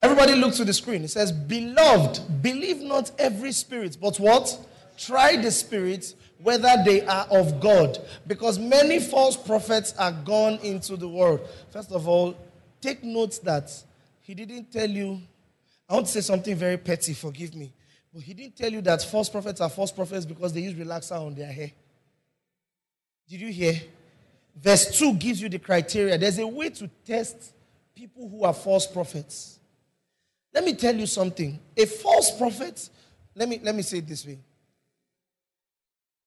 Everybody 0.02 0.36
look 0.36 0.54
to 0.56 0.66
the 0.66 0.74
screen. 0.74 1.04
It 1.04 1.10
says, 1.10 1.32
Beloved, 1.32 2.42
believe 2.42 2.82
not 2.82 3.12
every 3.20 3.52
spirit, 3.52 3.98
but 4.00 4.20
what? 4.20 4.58
Try 4.98 5.36
the 5.36 5.52
spirits 5.52 6.16
whether 6.42 6.76
they 6.86 7.06
are 7.06 7.26
of 7.32 7.60
God. 7.60 7.98
Because 8.28 8.60
many 8.60 9.00
false 9.00 9.36
prophets 9.36 9.94
are 9.98 10.12
gone 10.12 10.60
into 10.60 10.96
the 10.96 11.08
world. 11.08 11.42
First 11.72 11.92
of 11.92 12.08
all, 12.08 12.36
take 12.82 13.04
note 13.04 13.40
that 13.44 13.72
he 14.22 14.34
didn't 14.34 14.72
tell 14.72 14.90
you. 14.90 15.22
I 15.90 15.96
want 15.96 16.06
to 16.08 16.12
say 16.12 16.22
something 16.22 16.56
very 16.56 16.78
petty, 16.78 17.14
forgive 17.14 17.56
me. 17.56 17.74
But 18.16 18.24
he 18.24 18.34
didn't 18.34 18.56
tell 18.56 18.72
you 18.72 18.80
that 18.84 19.04
false 19.04 19.28
prophets 19.28 19.60
are 19.60 19.70
false 19.70 19.92
prophets 19.92 20.26
because 20.26 20.54
they 20.54 20.62
use 20.62 20.74
relaxer 20.74 21.20
on 21.20 21.36
their 21.36 21.52
hair. 21.52 21.70
Did 23.28 23.42
you 23.42 23.52
hear? 23.52 23.82
Verse 24.56 24.98
2 24.98 25.16
gives 25.16 25.42
you 25.42 25.50
the 25.50 25.60
criteria. 25.60 26.18
There's 26.18 26.40
a 26.40 26.48
way 26.48 26.70
to 26.70 26.90
test 27.06 27.54
people 27.94 28.30
who 28.30 28.46
are 28.46 28.54
false 28.54 28.88
prophets. 28.88 29.60
Let 30.54 30.64
me 30.64 30.76
tell 30.76 30.96
you 30.96 31.06
something. 31.08 31.60
A 31.76 31.86
false 31.86 32.32
prophet, 32.38 32.90
let 33.36 33.50
me, 33.50 33.60
let 33.62 33.76
me 33.76 33.82
say 33.82 33.98
it 33.98 34.08
this 34.08 34.26
way. 34.26 34.40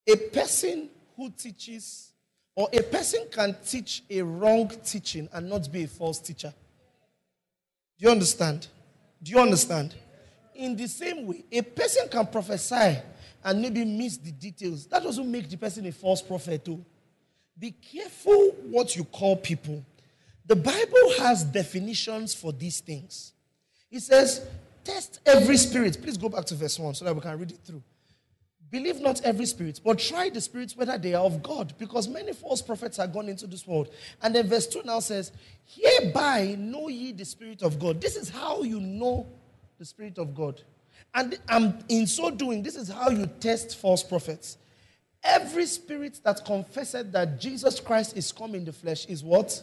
A 0.06 0.16
person 0.16 0.90
who 1.16 1.30
teaches, 1.30 2.12
or 2.54 2.68
a 2.70 2.82
person 2.82 3.24
can 3.32 3.56
teach 3.64 4.02
a 4.10 4.20
wrong 4.20 4.70
teaching 4.84 5.26
and 5.32 5.48
not 5.48 5.72
be 5.72 5.84
a 5.84 5.88
false 5.88 6.18
teacher. 6.18 6.52
Do 7.98 8.04
you 8.04 8.10
understand? 8.10 8.66
Do 9.22 9.32
you 9.32 9.40
understand? 9.40 9.94
In 10.58 10.74
the 10.74 10.88
same 10.88 11.24
way, 11.24 11.44
a 11.52 11.62
person 11.62 12.08
can 12.08 12.26
prophesy 12.26 12.98
and 13.44 13.62
maybe 13.62 13.84
miss 13.84 14.16
the 14.16 14.32
details. 14.32 14.86
That 14.86 15.04
doesn't 15.04 15.30
make 15.30 15.48
the 15.48 15.56
person 15.56 15.86
a 15.86 15.92
false 15.92 16.20
prophet, 16.20 16.64
too. 16.64 16.84
Be 17.56 17.70
careful 17.70 18.56
what 18.64 18.96
you 18.96 19.04
call 19.04 19.36
people. 19.36 19.84
The 20.46 20.56
Bible 20.56 21.12
has 21.18 21.44
definitions 21.44 22.34
for 22.34 22.52
these 22.52 22.80
things. 22.80 23.34
It 23.88 24.00
says, 24.00 24.44
test 24.82 25.20
every 25.24 25.56
spirit. 25.56 25.96
Please 26.02 26.16
go 26.16 26.28
back 26.28 26.44
to 26.46 26.56
verse 26.56 26.76
1 26.76 26.94
so 26.94 27.04
that 27.04 27.14
we 27.14 27.20
can 27.20 27.38
read 27.38 27.52
it 27.52 27.60
through. 27.64 27.82
Believe 28.68 29.00
not 29.00 29.22
every 29.22 29.46
spirit, 29.46 29.80
but 29.84 30.00
try 30.00 30.28
the 30.28 30.40
spirits 30.40 30.76
whether 30.76 30.98
they 30.98 31.14
are 31.14 31.24
of 31.24 31.40
God, 31.42 31.72
because 31.78 32.08
many 32.08 32.32
false 32.32 32.60
prophets 32.60 32.98
are 32.98 33.06
gone 33.06 33.28
into 33.28 33.46
this 33.46 33.64
world. 33.64 33.90
And 34.20 34.34
then 34.34 34.48
verse 34.48 34.66
2 34.66 34.82
now 34.84 34.98
says, 34.98 35.30
Hereby 35.64 36.56
know 36.58 36.88
ye 36.88 37.12
the 37.12 37.24
Spirit 37.24 37.62
of 37.62 37.78
God. 37.78 38.00
This 38.00 38.16
is 38.16 38.28
how 38.28 38.62
you 38.62 38.80
know 38.80 39.26
the 39.78 39.84
Spirit 39.84 40.18
of 40.18 40.34
God. 40.34 40.60
And 41.14 41.38
in 41.88 42.06
so 42.06 42.30
doing, 42.30 42.62
this 42.62 42.76
is 42.76 42.88
how 42.88 43.10
you 43.10 43.26
test 43.40 43.76
false 43.76 44.02
prophets. 44.02 44.58
Every 45.22 45.66
spirit 45.66 46.20
that 46.24 46.44
confesseth 46.44 47.12
that 47.12 47.40
Jesus 47.40 47.80
Christ 47.80 48.16
is 48.16 48.30
come 48.30 48.54
in 48.54 48.64
the 48.64 48.72
flesh 48.72 49.06
is 49.06 49.24
what? 49.24 49.62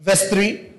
Verse 0.00 0.28
3. 0.28 0.72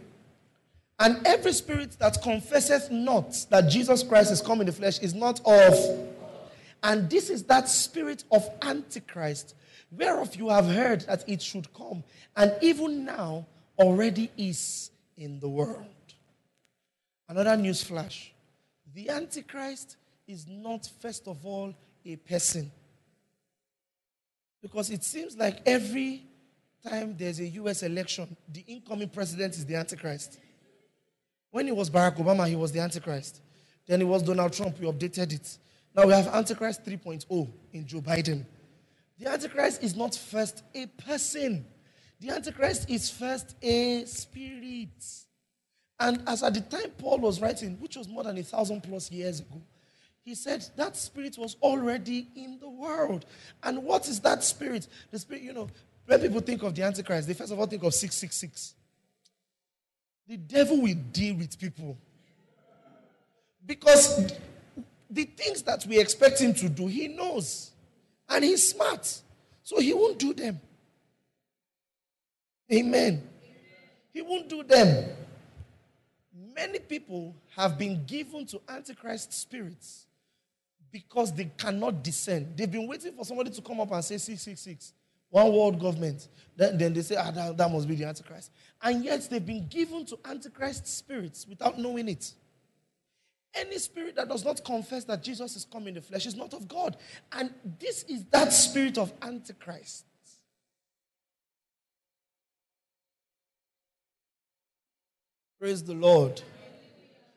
And 1.00 1.26
every 1.26 1.54
spirit 1.54 1.98
that 2.00 2.22
confesseth 2.22 2.92
not 2.92 3.46
that 3.50 3.70
Jesus 3.70 4.04
Christ 4.04 4.32
is 4.32 4.42
come 4.42 4.60
in 4.62 4.68
the 4.68 4.72
flesh 4.72 5.00
is 5.00 5.16
not 5.16 5.42
of. 5.46 6.10
And 6.84 7.10
this 7.10 7.30
is 7.30 7.44
that 7.44 7.70
spirit 7.70 8.24
of 8.32 8.48
Antichrist, 8.62 9.56
whereof 9.92 10.36
you 10.36 10.50
have 10.50 10.68
heard 10.68 11.02
that 11.02 11.28
it 11.28 11.42
should 11.42 11.72
come, 11.74 12.04
and 12.36 12.54
even 12.62 13.06
now 13.06 13.46
already 13.80 14.30
is 14.38 14.92
in 15.18 15.40
the 15.40 15.50
world. 15.50 15.86
Another 17.32 17.56
news 17.56 17.82
flash 17.82 18.34
the 18.94 19.08
Antichrist 19.08 19.96
is 20.28 20.46
not, 20.50 20.90
first 21.00 21.30
of 21.30 21.46
all, 21.46 21.74
a 22.06 22.18
person. 22.18 22.70
Because 24.62 24.90
it 24.90 25.02
seems 25.06 25.38
like 25.38 25.62
every 25.66 26.24
time 26.86 27.16
there's 27.18 27.40
a 27.40 27.48
US 27.48 27.84
election, 27.84 28.36
the 28.52 28.66
incoming 28.68 29.08
president 29.08 29.54
is 29.54 29.66
the 29.66 29.76
Antichrist. 29.76 30.42
When 31.52 31.70
it 31.70 31.76
was 31.76 31.90
Barack 31.90 32.18
Obama, 32.18 32.50
he 32.50 32.58
was 32.58 32.74
the 32.74 32.82
Antichrist. 32.82 33.40
Then 33.88 34.02
it 34.02 34.08
was 34.08 34.24
Donald 34.24 34.52
Trump, 34.52 34.78
we 34.78 34.88
updated 34.88 35.32
it. 35.32 35.58
Now 35.96 36.08
we 36.08 36.12
have 36.12 36.28
Antichrist 36.28 36.84
3.0 36.84 37.48
in 37.72 37.88
Joe 37.88 38.02
Biden. 38.02 38.46
The 39.18 39.32
Antichrist 39.32 39.82
is 39.82 39.96
not 39.96 40.16
first 40.16 40.64
a 40.76 40.86
person, 40.86 41.66
the 42.20 42.32
Antichrist 42.32 42.90
is 42.90 43.10
first 43.10 43.56
a 43.62 44.04
spirit. 44.04 44.90
And 46.02 46.24
as 46.26 46.42
at 46.42 46.56
the 46.56 46.62
time 46.62 46.90
Paul 46.98 47.20
was 47.20 47.40
writing, 47.40 47.78
which 47.80 47.96
was 47.96 48.08
more 48.08 48.24
than 48.24 48.36
a 48.36 48.42
thousand 48.42 48.82
plus 48.82 49.12
years 49.12 49.40
ago, 49.40 49.62
he 50.26 50.34
said 50.34 50.66
that 50.76 50.98
spirit 50.98 51.38
was 51.38 51.56
already 51.62 52.28
in 52.36 52.58
the 52.60 52.70
world. 52.70 53.26
And 53.62 53.84
what 53.84 54.08
is 54.08 54.20
that 54.22 54.44
spirit? 54.44 54.88
The 55.12 55.20
spirit, 55.20 55.44
you 55.44 55.54
know, 55.54 55.68
when 56.08 56.20
people 56.20 56.42
think 56.42 56.64
of 56.64 56.74
the 56.74 56.82
Antichrist, 56.82 57.28
they 57.28 57.36
first 57.36 57.52
of 57.52 57.60
all 57.60 57.68
think 57.68 57.84
of 57.84 57.94
666. 57.94 58.74
The 60.28 60.38
devil 60.38 60.82
will 60.82 60.96
deal 61.12 61.36
with 61.36 61.60
people. 61.60 61.96
Because 63.64 64.34
the 65.08 65.26
things 65.26 65.62
that 65.62 65.86
we 65.86 66.00
expect 66.00 66.42
him 66.42 66.56
to 66.56 66.68
do, 66.68 66.88
he 66.88 67.10
knows. 67.10 67.72
And 68.28 68.44
he's 68.44 68.70
smart. 68.70 69.22
So 69.62 69.80
he 69.80 69.94
won't 69.94 70.18
do 70.18 70.34
them. 70.34 70.60
Amen. 72.74 73.22
He 74.12 74.24
won't 74.24 74.50
do 74.50 74.64
them. 74.64 75.06
Many 76.34 76.80
people 76.80 77.36
have 77.56 77.78
been 77.78 78.06
given 78.06 78.46
to 78.48 78.62
Antichrist 78.70 79.34
spirits 79.34 80.06
because 80.92 81.34
they 81.34 81.52
cannot 81.58 82.04
discern. 82.04 82.54
They've 82.56 82.72
been 82.72 82.88
waiting 82.88 83.14
for 83.14 83.26
somebody 83.26 83.50
to 83.52 83.62
come 83.62 83.80
up 83.80 83.92
and 83.92 84.04
say 84.04 84.18
666, 84.18 84.94
one 85.30 85.52
world 85.52 85.80
government. 85.80 86.28
Then, 86.56 86.78
then 86.78 86.94
they 86.94 87.02
say, 87.02 87.16
ah, 87.16 87.32
that, 87.32 87.58
that 87.58 87.72
must 87.72 87.88
be 87.88 87.96
the 87.96 88.06
Antichrist. 88.06 88.52
And 88.82 89.04
yet 89.04 89.28
they've 89.30 89.46
been 89.46 89.68
given 89.68 90.06
to 90.06 90.20
Antichrist 90.26 90.88
spirits 90.88 91.46
without 91.48 91.78
knowing 91.78 92.08
it. 92.10 92.34
Any 93.54 93.78
spirit 93.80 94.16
that 94.16 94.30
does 94.30 94.46
not 94.46 94.64
confess 94.64 95.04
that 95.06 95.22
Jesus 95.22 95.58
is 95.58 95.66
come 95.66 95.88
in 95.88 95.96
the 95.96 96.02
flesh 96.02 96.26
is 96.26 96.36
not 96.36 96.54
of 96.54 96.68
God. 96.70 96.96
And 97.34 97.54
this 97.80 98.04
is 98.04 98.24
that 98.32 98.54
spirit 98.54 98.98
of 98.98 99.12
Antichrist. 99.22 100.06
Praise 105.62 105.84
the 105.84 105.94
Lord. 105.94 106.42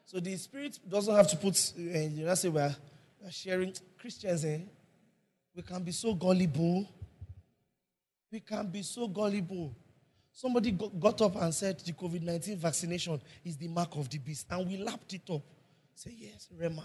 So 0.07 0.19
the 0.19 0.35
spirit 0.39 0.79
doesn't 0.89 1.15
have 1.15 1.29
to 1.29 1.37
put, 1.37 1.73
uh, 1.79 1.83
you 1.83 2.25
know, 2.25 2.35
say 2.35 2.49
we're, 2.49 2.75
we're 3.23 3.31
sharing 3.31 3.75
Christians, 3.99 4.47
eh? 4.47 4.61
We 5.55 5.61
can 5.61 5.83
be 5.83 5.93
so 5.93 6.15
gullible. 6.15 6.89
We 8.33 8.41
can 8.41 8.67
be 8.69 8.81
so 8.81 9.09
gullible. 9.09 9.77
Somebody 10.33 10.71
got 10.71 11.21
up 11.21 11.37
and 11.37 11.55
said 11.55 11.79
the 11.81 11.93
COVID 11.93 12.23
19 12.23 12.57
vaccination 12.57 13.21
is 13.45 13.59
the 13.59 13.69
mark 13.69 13.95
of 13.95 14.09
the 14.09 14.17
beast, 14.17 14.47
and 14.49 14.67
we 14.67 14.79
lapped 14.79 15.13
it 15.13 15.29
up. 15.29 15.43
Say, 15.95 16.15
yes, 16.17 16.49
Rhema. 16.59 16.83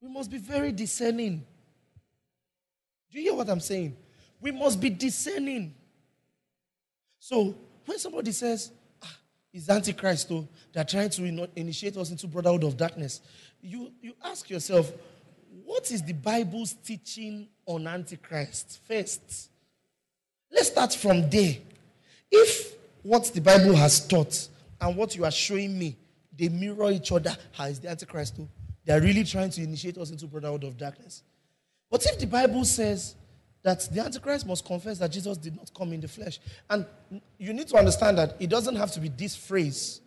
We 0.00 0.08
must 0.08 0.30
be 0.30 0.38
very 0.38 0.72
discerning. 0.72 1.44
Do 3.12 3.18
you 3.18 3.24
hear 3.24 3.34
what 3.34 3.50
I'm 3.50 3.60
saying? 3.60 3.94
We 4.40 4.50
must 4.50 4.80
be 4.80 4.88
discerning. 4.88 5.74
So 7.24 7.54
when 7.86 7.98
somebody 7.98 8.32
says, 8.32 8.70
ah, 9.02 9.16
is 9.50 9.70
Antichrist, 9.70 10.28
though. 10.28 10.46
They're 10.74 10.84
trying 10.84 11.08
to 11.08 11.48
initiate 11.56 11.96
us 11.96 12.10
into 12.10 12.26
brotherhood 12.26 12.64
of 12.64 12.76
darkness. 12.76 13.22
You, 13.62 13.90
you 14.02 14.12
ask 14.22 14.50
yourself, 14.50 14.92
what 15.64 15.90
is 15.90 16.02
the 16.02 16.12
Bible's 16.12 16.74
teaching 16.74 17.48
on 17.64 17.86
Antichrist 17.86 18.78
first? 18.86 19.48
Let's 20.52 20.68
start 20.68 20.92
from 20.92 21.30
there. 21.30 21.54
If 22.30 22.74
what 23.02 23.24
the 23.32 23.40
Bible 23.40 23.74
has 23.74 24.06
taught 24.06 24.46
and 24.78 24.94
what 24.94 25.16
you 25.16 25.24
are 25.24 25.30
showing 25.30 25.78
me, 25.78 25.96
they 26.38 26.50
mirror 26.50 26.90
each 26.90 27.10
other, 27.10 27.34
how 27.52 27.64
is 27.64 27.80
the 27.80 27.88
Antichrist? 27.88 28.36
Though? 28.36 28.50
They 28.84 28.92
are 28.92 29.00
really 29.00 29.24
trying 29.24 29.48
to 29.48 29.62
initiate 29.62 29.96
us 29.96 30.10
into 30.10 30.26
brotherhood 30.26 30.64
of 30.64 30.76
darkness. 30.76 31.22
But 31.90 32.04
if 32.04 32.18
the 32.18 32.26
Bible 32.26 32.66
says 32.66 33.14
that 33.64 33.88
the 33.90 34.00
Antichrist 34.00 34.46
must 34.46 34.64
confess 34.64 34.98
that 34.98 35.10
Jesus 35.10 35.38
did 35.38 35.56
not 35.56 35.72
come 35.74 35.92
in 35.94 36.00
the 36.00 36.06
flesh. 36.06 36.38
And 36.68 36.86
you 37.38 37.52
need 37.54 37.66
to 37.68 37.76
understand 37.76 38.18
that 38.18 38.36
it 38.38 38.50
doesn't 38.50 38.76
have 38.76 38.92
to 38.92 39.00
be 39.00 39.08
this 39.08 39.34
phrase. 39.34 40.02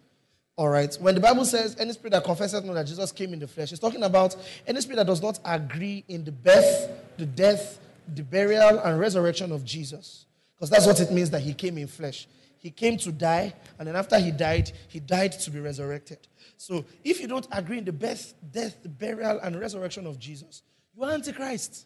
All 0.56 0.70
right. 0.70 0.96
When 1.02 1.16
the 1.16 1.22
Bible 1.22 1.44
says 1.44 1.76
any 1.80 1.92
spirit 1.92 2.12
that 2.12 2.24
confesses 2.24 2.64
not 2.64 2.74
that 2.76 2.86
Jesus 2.86 3.12
came 3.12 3.34
in 3.34 3.40
the 3.40 3.48
flesh, 3.48 3.72
it's 3.72 3.82
talking 3.82 4.04
about 4.04 4.36
any 4.66 4.80
spirit 4.80 4.98
that 4.98 5.08
does 5.08 5.22
not 5.22 5.40
agree 5.44 6.04
in 6.08 6.24
the 6.24 6.32
birth, 6.32 6.90
the 7.18 7.26
death, 7.26 7.80
the 8.14 8.24
burial, 8.24 8.80
and 8.80 9.00
resurrection 9.00 9.52
of 9.52 9.66
Jesus. 9.66 10.28
Because 10.56 10.70
that's 10.70 10.86
what 10.86 11.00
it 11.00 11.12
means 11.12 11.32
that 11.32 11.42
he 11.42 11.54
came 11.54 11.80
in 11.80 11.88
flesh. 11.88 12.28
He 12.60 12.70
came 12.70 12.98
to 12.98 13.12
die, 13.12 13.54
and 13.78 13.88
then 13.88 13.96
after 13.96 14.20
he 14.20 14.32
died, 14.32 14.72
he 14.88 15.00
died 15.00 15.32
to 15.34 15.52
be 15.52 15.60
resurrected. 15.60 16.20
So 16.58 16.86
if 17.04 17.22
you 17.22 17.28
don't 17.28 17.48
agree 17.52 17.80
in 17.80 17.86
the 17.86 17.92
birth, 17.92 18.34
death, 18.52 18.82
the 18.82 18.90
burial, 18.90 19.40
and 19.40 19.60
resurrection 19.60 20.08
of 20.08 20.20
Jesus, 20.20 20.64
you 20.96 21.04
are 21.04 21.12
Antichrist. 21.12 21.86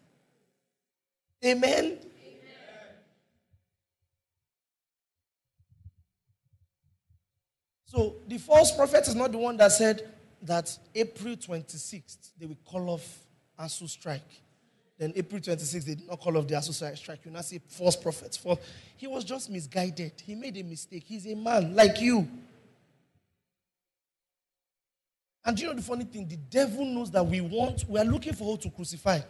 Amen? 1.44 1.86
Amen. 1.86 1.98
So 7.86 8.16
the 8.28 8.38
false 8.38 8.72
prophet 8.76 9.08
is 9.08 9.16
not 9.16 9.32
the 9.32 9.38
one 9.38 9.58
that 9.58 9.72
said 9.72 10.08
that 10.44 10.78
April 10.96 11.36
26th 11.36 12.32
they 12.40 12.46
will 12.46 12.58
call 12.66 12.90
off 12.90 13.20
ASUU 13.60 13.90
strike. 13.90 14.42
Then 14.98 15.14
April 15.16 15.42
26th 15.42 15.86
they 15.86 15.96
did 15.96 16.08
not 16.08 16.20
call 16.20 16.38
off 16.38 16.48
the 16.48 16.54
ASUU 16.54 16.98
strike. 16.98 17.20
You 17.26 17.32
now 17.32 17.42
see 17.42 17.60
false 17.68 17.96
prophets. 17.96 18.38
False. 18.38 18.60
He 18.96 19.08
was 19.08 19.24
just 19.24 19.50
misguided. 19.50 20.14
He 20.24 20.36
made 20.36 20.58
a 20.58 20.64
mistake. 20.64 21.04
He's 21.06 21.26
a 21.26 21.36
man 21.36 21.76
like 21.76 22.00
you. 22.00 22.28
And 25.44 25.60
you 25.60 25.68
know 25.68 25.74
the 25.74 25.82
funny 25.82 26.06
thing? 26.06 26.28
The 26.28 26.38
devil 26.38 26.86
knows 26.86 27.10
that 27.12 27.26
we 27.26 27.42
want, 27.42 27.84
we 27.90 28.00
are 28.00 28.06
looking 28.06 28.34
for 28.34 28.44
who 28.44 28.58
to 28.58 28.70
crucify. 28.70 29.22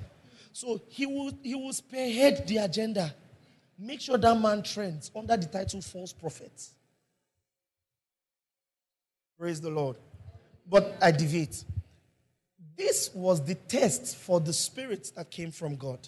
So 0.54 0.82
he 0.88 1.06
will, 1.06 1.32
he 1.42 1.56
will 1.56 1.74
spearhead 1.74 2.48
the 2.48 2.58
agenda. 2.58 3.14
Make 3.80 4.02
sure 4.02 4.18
that 4.18 4.40
man 4.40 4.64
trends 4.64 5.10
under 5.16 5.38
the 5.38 5.46
title 5.48 5.82
false 5.82 6.14
prophets. 6.14 6.74
Praise 9.40 9.60
the 9.60 9.70
Lord. 9.70 9.98
But 10.70 10.96
I 11.02 11.12
deviate. 11.12 11.64
This 12.78 13.14
was 13.14 13.44
the 13.44 13.56
test 13.56 14.16
for 14.16 14.40
the 14.40 14.54
spirit 14.54 15.12
that 15.16 15.32
came 15.32 15.52
from 15.52 15.76
God. 15.76 16.00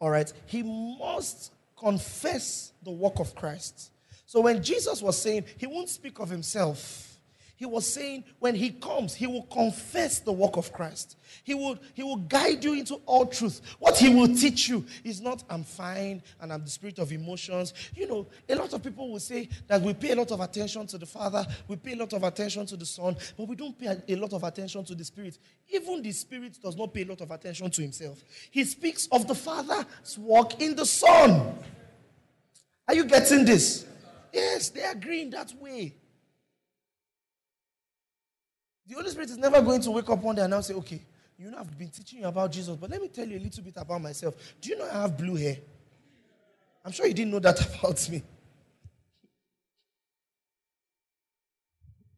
All 0.00 0.10
right. 0.10 0.32
He 0.46 0.62
must 0.62 1.52
confess 1.76 2.72
the 2.82 2.90
work 2.90 3.18
of 3.18 3.34
Christ. 3.34 3.90
So 4.24 4.40
when 4.40 4.62
Jesus 4.62 5.02
was 5.02 5.20
saying, 5.20 5.44
he 5.56 5.66
won't 5.66 5.88
speak 5.88 6.18
of 6.18 6.28
himself 6.30 7.15
he 7.56 7.64
was 7.64 7.90
saying 7.90 8.24
when 8.38 8.54
he 8.54 8.70
comes, 8.70 9.14
he 9.14 9.26
will 9.26 9.44
confess 9.44 10.18
the 10.18 10.32
work 10.32 10.58
of 10.58 10.72
Christ. 10.72 11.16
He 11.42 11.54
will, 11.54 11.78
he 11.94 12.02
will 12.02 12.16
guide 12.16 12.62
you 12.62 12.74
into 12.74 12.96
all 13.06 13.24
truth. 13.24 13.62
What 13.78 13.96
he 13.96 14.14
will 14.14 14.28
teach 14.28 14.68
you 14.68 14.84
is 15.02 15.22
not, 15.22 15.42
I'm 15.48 15.64
fine 15.64 16.22
and 16.40 16.52
I'm 16.52 16.64
the 16.64 16.70
spirit 16.70 16.98
of 16.98 17.12
emotions. 17.12 17.72
You 17.94 18.08
know, 18.08 18.26
a 18.48 18.54
lot 18.54 18.74
of 18.74 18.82
people 18.82 19.10
will 19.10 19.20
say 19.20 19.48
that 19.68 19.80
we 19.80 19.94
pay 19.94 20.10
a 20.10 20.16
lot 20.16 20.30
of 20.32 20.40
attention 20.40 20.86
to 20.88 20.98
the 20.98 21.06
Father, 21.06 21.46
we 21.66 21.76
pay 21.76 21.94
a 21.94 21.96
lot 21.96 22.12
of 22.12 22.22
attention 22.22 22.66
to 22.66 22.76
the 22.76 22.86
Son, 22.86 23.16
but 23.38 23.48
we 23.48 23.56
don't 23.56 23.78
pay 23.78 23.96
a 24.06 24.16
lot 24.16 24.34
of 24.34 24.44
attention 24.44 24.84
to 24.84 24.94
the 24.94 25.04
Spirit. 25.04 25.38
Even 25.68 26.02
the 26.02 26.12
Spirit 26.12 26.58
does 26.62 26.76
not 26.76 26.92
pay 26.92 27.02
a 27.02 27.06
lot 27.06 27.22
of 27.22 27.30
attention 27.30 27.70
to 27.70 27.80
himself. 27.80 28.22
He 28.50 28.64
speaks 28.64 29.08
of 29.10 29.26
the 29.26 29.34
Father's 29.34 30.18
work 30.18 30.60
in 30.60 30.76
the 30.76 30.84
Son. 30.84 31.54
Are 32.86 32.94
you 32.94 33.04
getting 33.04 33.46
this? 33.46 33.86
Yes, 34.32 34.68
they 34.68 34.82
agree 34.82 35.22
in 35.22 35.30
that 35.30 35.52
way. 35.58 35.94
The 38.88 38.94
Holy 38.94 39.10
Spirit 39.10 39.30
is 39.30 39.38
never 39.38 39.60
going 39.62 39.80
to 39.82 39.90
wake 39.90 40.08
up 40.08 40.22
one 40.22 40.36
day 40.36 40.42
and 40.42 40.50
now 40.50 40.60
say, 40.60 40.74
okay, 40.74 41.02
you 41.38 41.50
know, 41.50 41.58
I've 41.58 41.76
been 41.78 41.90
teaching 41.90 42.20
you 42.20 42.26
about 42.26 42.52
Jesus, 42.52 42.76
but 42.76 42.88
let 42.90 43.02
me 43.02 43.08
tell 43.08 43.26
you 43.26 43.38
a 43.38 43.40
little 43.40 43.62
bit 43.62 43.74
about 43.76 44.00
myself. 44.00 44.34
Do 44.60 44.70
you 44.70 44.78
know 44.78 44.88
I 44.90 45.02
have 45.02 45.18
blue 45.18 45.34
hair? 45.34 45.58
I'm 46.84 46.92
sure 46.92 47.06
you 47.06 47.14
didn't 47.14 47.32
know 47.32 47.40
that 47.40 47.60
about 47.78 48.08
me. 48.08 48.22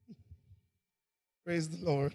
Praise 1.44 1.68
the 1.68 1.84
Lord. 1.84 2.14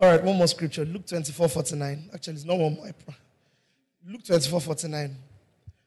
All 0.00 0.10
right, 0.10 0.22
one 0.24 0.36
more 0.36 0.48
scripture. 0.48 0.84
Luke 0.84 1.06
24 1.06 1.48
49. 1.48 2.10
Actually, 2.12 2.34
it's 2.34 2.44
not 2.44 2.58
one 2.58 2.74
more. 2.74 2.90
Luke 4.04 4.24
24 4.24 4.60
49. 4.60 5.16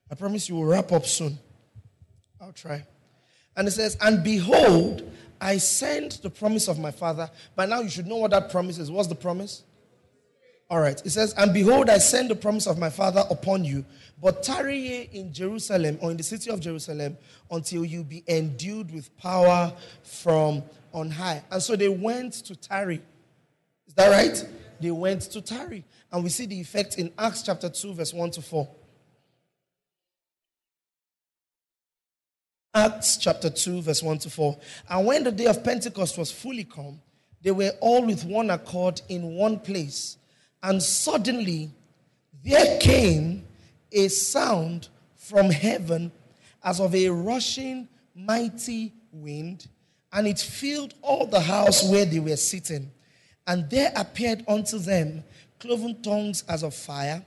I 0.10 0.16
promise 0.16 0.48
you 0.48 0.56
will 0.56 0.66
wrap 0.66 0.92
up 0.94 1.06
soon. 1.06 1.38
I'll 2.40 2.54
try. 2.54 2.86
And 3.58 3.68
it 3.68 3.72
says, 3.72 3.98
And 4.00 4.24
behold, 4.24 5.12
I 5.40 5.58
send 5.58 6.14
the 6.24 6.30
promise 6.30 6.68
of 6.68 6.80
my 6.80 6.92
father. 6.92 7.30
By 7.56 7.66
now, 7.66 7.82
you 7.82 7.90
should 7.90 8.08
know 8.08 8.18
what 8.18 8.32
that 8.32 8.50
promise 8.52 8.78
is. 8.78 8.90
What's 8.90 9.08
the 9.08 9.16
promise? 9.16 9.64
All 10.70 10.80
right. 10.80 11.00
It 11.06 11.12
says, 11.12 11.34
And 11.38 11.54
behold, 11.54 11.90
I 11.90 12.00
send 12.00 12.30
the 12.30 12.36
promise 12.36 12.68
of 12.68 12.78
my 12.80 12.90
father 12.90 13.24
upon 13.30 13.64
you, 13.64 13.86
but 14.22 14.42
tarry 14.42 14.78
ye 14.78 15.10
in 15.14 15.32
Jerusalem 15.34 16.00
or 16.02 16.12
in 16.12 16.18
the 16.18 16.24
city 16.24 16.50
of 16.50 16.60
Jerusalem 16.60 17.18
until 17.52 17.86
you 17.86 18.04
be 18.04 18.24
endued 18.28 18.92
with 18.92 19.16
power 19.18 19.72
from 20.04 20.64
on 20.94 21.12
high. 21.12 21.44
And 21.52 21.62
so 21.62 21.76
they 21.76 21.90
went 21.90 22.34
to 22.46 22.56
tarry. 22.56 23.02
Is 23.88 23.94
that 23.94 24.10
right? 24.10 24.46
They 24.80 24.92
went 24.92 25.22
to 25.24 25.42
tarry. 25.42 25.84
And 26.12 26.24
we 26.24 26.30
see 26.30 26.46
the 26.46 26.60
effect 26.60 26.98
in 26.98 27.12
Acts 27.18 27.44
chapter 27.44 27.70
2, 27.70 27.94
verse 27.94 28.14
1 28.14 28.32
to 28.32 28.42
4. 28.42 28.68
Acts 32.76 33.16
chapter 33.16 33.50
2, 33.50 33.84
verse 33.84 34.04
1 34.04 34.18
to 34.20 34.30
4. 34.30 34.58
And 34.90 35.08
when 35.08 35.24
the 35.24 35.32
day 35.32 35.46
of 35.46 35.64
Pentecost 35.64 36.18
was 36.18 36.30
fully 36.30 36.66
come, 36.66 37.00
they 37.42 37.52
were 37.52 37.72
all 37.80 38.06
with 38.06 38.26
one 38.26 38.50
accord 38.50 39.02
in 39.08 39.36
one 39.36 39.60
place. 39.60 40.18
And 40.62 40.84
suddenly 40.84 41.72
there 42.44 42.78
came 42.80 43.46
a 43.94 44.10
sound 44.10 44.90
from 45.16 45.50
heaven 45.50 46.12
as 46.62 46.82
of 46.82 46.94
a 46.94 47.08
rushing 47.08 47.88
mighty 48.14 48.92
wind, 49.14 49.68
and 50.12 50.28
it 50.28 50.40
filled 50.40 50.96
all 51.02 51.26
the 51.28 51.40
house 51.40 51.90
where 51.90 52.04
they 52.04 52.20
were 52.20 52.36
sitting. 52.36 52.92
And 53.48 53.70
there 53.70 53.94
appeared 53.96 54.44
unto 54.50 54.80
them 54.80 55.24
cloven 55.60 56.02
tongues 56.02 56.44
as 56.50 56.62
of 56.62 56.74
fire, 56.76 57.24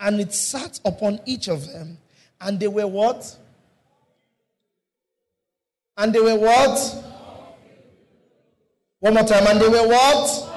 and 0.00 0.20
it 0.20 0.32
sat 0.32 0.80
upon 0.86 1.20
each 1.26 1.48
of 1.48 1.66
them. 1.70 1.98
And 2.40 2.58
they 2.58 2.68
were 2.68 2.86
what? 2.86 3.36
And 5.96 6.12
they 6.12 6.20
were 6.20 6.36
what? 6.36 7.04
One 9.00 9.14
more 9.14 9.24
time. 9.24 9.46
And 9.46 9.60
they 9.60 9.68
were 9.68 9.88
what? 9.88 10.52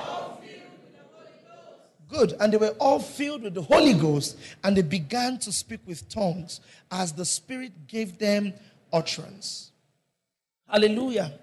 Good. 2.08 2.34
And 2.40 2.52
they 2.52 2.58
were 2.58 2.76
all 2.80 3.00
filled 3.00 3.44
with 3.44 3.54
the 3.54 3.62
Holy 3.62 3.94
Ghost. 3.94 4.38
And 4.64 4.76
they 4.76 4.82
began 4.82 5.38
to 5.40 5.52
speak 5.52 5.82
with 5.86 6.10
tongues 6.10 6.60
as 6.92 7.14
the 7.14 7.26
Spirit 7.26 7.88
gave 7.88 8.18
them 8.18 8.54
utterance. 8.92 9.72
Hallelujah. 10.68 11.34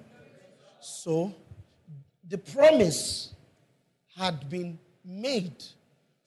So, 0.80 1.34
the 2.28 2.38
promise 2.38 3.34
had 4.16 4.48
been 4.50 4.78
made 5.04 5.64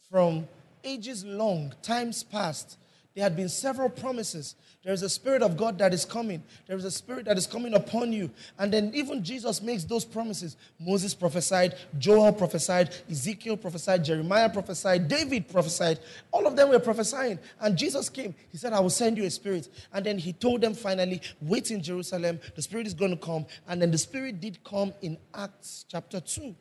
from 0.10 0.48
ages 0.84 1.24
long, 1.26 1.74
times 1.82 2.24
past. 2.24 2.78
There 3.16 3.24
had 3.24 3.36
been 3.36 3.50
several 3.50 3.90
promises 3.90 4.56
there 4.82 4.94
is 4.94 5.04
a 5.04 5.10
spirit 5.10 5.44
of 5.44 5.58
God 5.58 5.78
that 5.80 5.94
is 5.94 6.06
coming. 6.06 6.42
There 6.66 6.78
is 6.78 6.86
a 6.86 6.92
spirit 6.92 7.26
that 7.26 7.38
is 7.38 7.46
coming 7.46 7.74
upon 7.74 8.14
you. 8.14 8.32
And 8.58 8.72
then 8.72 8.92
even 8.94 9.22
Jesus 9.26 9.62
makes 9.62 9.84
those 9.84 10.06
promises. 10.06 10.56
Moses 10.80 11.14
prophesied, 11.14 11.76
Joel 11.98 12.32
prophesied, 12.32 12.96
Ezekiel 13.12 13.58
prophesied, 13.58 14.06
Jeremiah 14.06 14.50
prophesied, 14.50 15.10
David 15.10 15.50
prophesied. 15.50 16.00
All 16.32 16.48
of 16.48 16.56
them 16.56 16.70
were 16.70 16.80
prophesying. 16.80 17.40
And 17.60 17.78
Jesus 17.78 18.08
came. 18.08 18.34
He 18.54 18.58
said, 18.58 18.72
I 18.72 18.80
will 18.80 18.90
send 18.90 19.18
you 19.18 19.26
a 19.26 19.30
spirit. 19.30 19.68
And 19.92 20.06
then 20.06 20.18
he 20.18 20.32
told 20.32 20.62
them 20.62 20.74
finally, 20.74 21.22
wait 21.42 21.72
in 21.72 21.84
Jerusalem. 21.84 22.40
The 22.56 22.62
spirit 22.62 22.88
is 22.88 22.94
going 22.94 23.12
to 23.12 23.18
come. 23.18 23.46
And 23.68 23.82
then 23.82 23.92
the 23.92 23.98
spirit 23.98 24.40
did 24.40 24.64
come 24.64 24.94
in 25.02 25.18
Acts 25.36 25.86
chapter 25.90 26.22
2. 26.22 26.56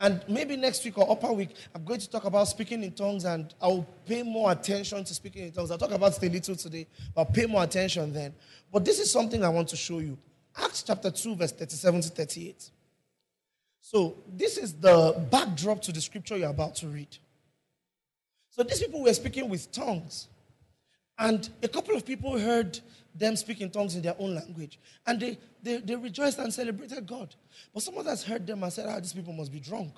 And 0.00 0.22
maybe 0.28 0.56
next 0.56 0.84
week 0.84 0.98
or 0.98 1.10
upper 1.10 1.32
week, 1.32 1.50
I'm 1.74 1.84
going 1.84 2.00
to 2.00 2.10
talk 2.10 2.24
about 2.24 2.48
speaking 2.48 2.82
in 2.82 2.92
tongues 2.92 3.24
and 3.24 3.54
I'll 3.60 3.86
pay 4.04 4.22
more 4.22 4.50
attention 4.50 5.04
to 5.04 5.14
speaking 5.14 5.44
in 5.44 5.52
tongues. 5.52 5.70
I'll 5.70 5.78
talk 5.78 5.92
about 5.92 6.16
it 6.22 6.26
a 6.26 6.30
little 6.30 6.56
today, 6.56 6.86
but 7.14 7.32
pay 7.32 7.46
more 7.46 7.62
attention 7.62 8.12
then. 8.12 8.34
But 8.72 8.84
this 8.84 8.98
is 8.98 9.10
something 9.10 9.44
I 9.44 9.48
want 9.48 9.68
to 9.68 9.76
show 9.76 10.00
you. 10.00 10.18
Acts 10.56 10.82
chapter 10.82 11.10
2, 11.10 11.36
verse 11.36 11.52
37 11.52 12.00
to 12.02 12.08
38. 12.08 12.70
So, 13.80 14.16
this 14.32 14.56
is 14.56 14.72
the 14.72 15.26
backdrop 15.30 15.82
to 15.82 15.92
the 15.92 16.00
scripture 16.00 16.36
you're 16.36 16.50
about 16.50 16.74
to 16.76 16.88
read. 16.88 17.18
So, 18.50 18.62
these 18.62 18.80
people 18.80 19.02
were 19.02 19.12
speaking 19.12 19.48
with 19.48 19.70
tongues. 19.72 20.28
And 21.18 21.48
a 21.62 21.68
couple 21.68 21.94
of 21.94 22.04
people 22.04 22.38
heard 22.38 22.80
them 23.14 23.36
speak 23.36 23.60
in 23.60 23.70
tongues 23.70 23.94
in 23.94 24.02
their 24.02 24.16
own 24.18 24.34
language. 24.34 24.78
And 25.06 25.20
they, 25.20 25.38
they, 25.62 25.78
they 25.78 25.94
rejoiced 25.94 26.38
and 26.38 26.52
celebrated 26.52 27.06
God. 27.06 27.34
But 27.72 27.82
some 27.82 27.96
others 27.96 28.24
heard 28.24 28.46
them 28.46 28.62
and 28.62 28.72
said, 28.72 28.86
Ah, 28.88 28.98
these 28.98 29.12
people 29.12 29.32
must 29.32 29.52
be 29.52 29.60
drunk. 29.60 29.94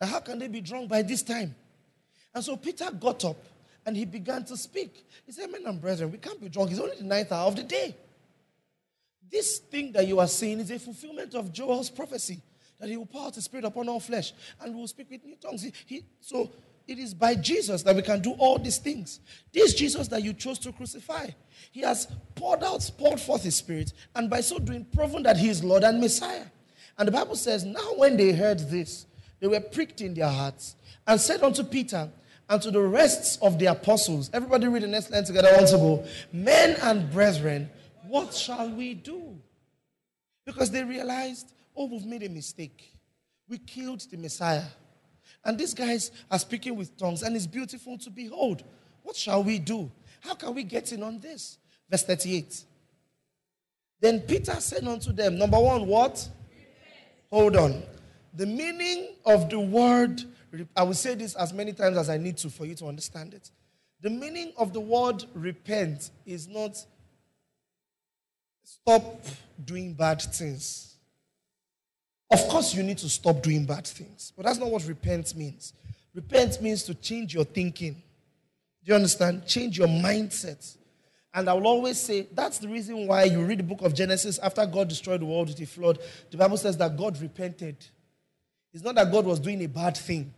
Now, 0.00 0.08
how 0.08 0.20
can 0.20 0.38
they 0.38 0.48
be 0.48 0.60
drunk 0.60 0.88
by 0.88 1.02
this 1.02 1.22
time? 1.22 1.54
And 2.34 2.44
so 2.44 2.56
Peter 2.56 2.90
got 2.90 3.24
up 3.24 3.42
and 3.86 3.96
he 3.96 4.04
began 4.04 4.44
to 4.44 4.56
speak. 4.56 5.06
He 5.24 5.32
said, 5.32 5.50
Men 5.50 5.64
and 5.66 5.80
brethren, 5.80 6.10
we 6.10 6.18
can't 6.18 6.40
be 6.40 6.48
drunk. 6.48 6.72
It's 6.72 6.80
only 6.80 6.96
the 6.96 7.04
ninth 7.04 7.30
hour 7.32 7.46
of 7.46 7.56
the 7.56 7.62
day. 7.62 7.94
This 9.30 9.58
thing 9.58 9.92
that 9.92 10.06
you 10.06 10.18
are 10.20 10.28
seeing 10.28 10.60
is 10.60 10.70
a 10.70 10.78
fulfillment 10.78 11.34
of 11.34 11.52
Joel's 11.52 11.90
prophecy 11.90 12.40
that 12.78 12.88
he 12.88 12.96
will 12.96 13.06
pour 13.06 13.26
out 13.26 13.34
his 13.34 13.44
spirit 13.44 13.64
upon 13.64 13.88
all 13.88 14.00
flesh 14.00 14.32
and 14.60 14.74
we 14.74 14.80
will 14.80 14.88
speak 14.88 15.10
with 15.10 15.24
new 15.24 15.36
tongues. 15.36 15.62
He, 15.62 15.72
he, 15.86 16.04
so 16.20 16.50
it 16.86 16.98
is 16.98 17.14
by 17.14 17.34
Jesus 17.34 17.82
that 17.82 17.96
we 17.96 18.02
can 18.02 18.20
do 18.20 18.32
all 18.32 18.58
these 18.58 18.78
things. 18.78 19.20
This 19.52 19.74
Jesus 19.74 20.08
that 20.08 20.22
you 20.22 20.32
chose 20.32 20.58
to 20.60 20.72
crucify, 20.72 21.28
he 21.72 21.80
has 21.80 22.06
poured 22.34 22.62
out, 22.62 22.88
poured 22.96 23.20
forth 23.20 23.42
his 23.42 23.56
spirit, 23.56 23.92
and 24.14 24.30
by 24.30 24.40
so 24.40 24.58
doing, 24.58 24.84
proven 24.94 25.22
that 25.24 25.36
he 25.36 25.48
is 25.48 25.64
Lord 25.64 25.82
and 25.82 26.00
Messiah. 26.00 26.46
And 26.98 27.08
the 27.08 27.12
Bible 27.12 27.36
says, 27.36 27.64
Now 27.64 27.94
when 27.96 28.16
they 28.16 28.32
heard 28.32 28.60
this, 28.60 29.06
they 29.40 29.48
were 29.48 29.60
pricked 29.60 30.00
in 30.00 30.14
their 30.14 30.28
hearts 30.28 30.76
and 31.06 31.20
said 31.20 31.42
unto 31.42 31.64
Peter 31.64 32.08
and 32.48 32.62
to 32.62 32.70
the 32.70 32.80
rest 32.80 33.42
of 33.42 33.58
the 33.58 33.66
apostles, 33.66 34.30
everybody 34.32 34.68
read 34.68 34.82
the 34.82 34.88
next 34.88 35.10
line 35.10 35.24
together 35.24 35.50
once 35.56 35.72
ago, 35.72 36.04
men 36.32 36.76
and 36.82 37.10
brethren, 37.10 37.68
what 38.06 38.32
shall 38.32 38.70
we 38.70 38.94
do? 38.94 39.36
Because 40.44 40.70
they 40.70 40.84
realized, 40.84 41.52
oh, 41.76 41.86
we've 41.86 42.06
made 42.06 42.22
a 42.22 42.28
mistake. 42.28 42.92
We 43.48 43.58
killed 43.58 44.00
the 44.10 44.16
Messiah. 44.16 44.62
And 45.46 45.56
these 45.56 45.74
guys 45.74 46.10
are 46.28 46.40
speaking 46.40 46.74
with 46.74 46.96
tongues, 46.98 47.22
and 47.22 47.36
it's 47.36 47.46
beautiful 47.46 47.96
to 47.98 48.10
behold. 48.10 48.64
What 49.04 49.14
shall 49.14 49.44
we 49.44 49.60
do? 49.60 49.88
How 50.20 50.34
can 50.34 50.52
we 50.56 50.64
get 50.64 50.92
in 50.92 51.04
on 51.04 51.20
this? 51.20 51.58
Verse 51.88 52.02
38. 52.02 52.64
Then 54.00 54.20
Peter 54.22 54.60
said 54.60 54.86
unto 54.86 55.12
them, 55.12 55.38
Number 55.38 55.58
one, 55.60 55.86
what? 55.86 56.28
Hold 57.30 57.54
on. 57.54 57.84
The 58.34 58.44
meaning 58.44 59.14
of 59.24 59.48
the 59.48 59.60
word, 59.60 60.20
I 60.76 60.82
will 60.82 60.94
say 60.94 61.14
this 61.14 61.36
as 61.36 61.52
many 61.52 61.72
times 61.72 61.96
as 61.96 62.10
I 62.10 62.16
need 62.18 62.36
to 62.38 62.50
for 62.50 62.66
you 62.66 62.74
to 62.74 62.86
understand 62.86 63.32
it. 63.32 63.48
The 64.00 64.10
meaning 64.10 64.52
of 64.58 64.72
the 64.72 64.80
word 64.80 65.24
repent 65.32 66.10
is 66.26 66.48
not 66.48 66.76
stop 68.64 69.24
doing 69.64 69.94
bad 69.94 70.20
things. 70.20 70.95
Of 72.30 72.48
course, 72.48 72.74
you 72.74 72.82
need 72.82 72.98
to 72.98 73.08
stop 73.08 73.42
doing 73.42 73.64
bad 73.64 73.86
things, 73.86 74.32
but 74.36 74.44
that's 74.44 74.58
not 74.58 74.70
what 74.70 74.86
repent 74.86 75.34
means. 75.36 75.72
Repent 76.14 76.60
means 76.60 76.82
to 76.84 76.94
change 76.94 77.34
your 77.34 77.44
thinking. 77.44 77.92
Do 77.92 78.90
you 78.90 78.94
understand? 78.94 79.46
Change 79.46 79.78
your 79.78 79.88
mindset. 79.88 80.76
And 81.34 81.50
I 81.50 81.52
will 81.52 81.66
always 81.66 82.00
say 82.00 82.28
that's 82.32 82.58
the 82.58 82.68
reason 82.68 83.06
why 83.06 83.24
you 83.24 83.44
read 83.44 83.58
the 83.58 83.64
book 83.64 83.82
of 83.82 83.94
Genesis 83.94 84.38
after 84.38 84.64
God 84.64 84.88
destroyed 84.88 85.20
the 85.20 85.26
world 85.26 85.48
with 85.48 85.60
a 85.60 85.66
flood. 85.66 85.98
The 86.30 86.38
Bible 86.38 86.56
says 86.56 86.76
that 86.78 86.96
God 86.96 87.20
repented. 87.20 87.76
It's 88.72 88.82
not 88.82 88.94
that 88.94 89.12
God 89.12 89.26
was 89.26 89.38
doing 89.38 89.62
a 89.62 89.68
bad 89.68 89.96
thing. 89.96 90.32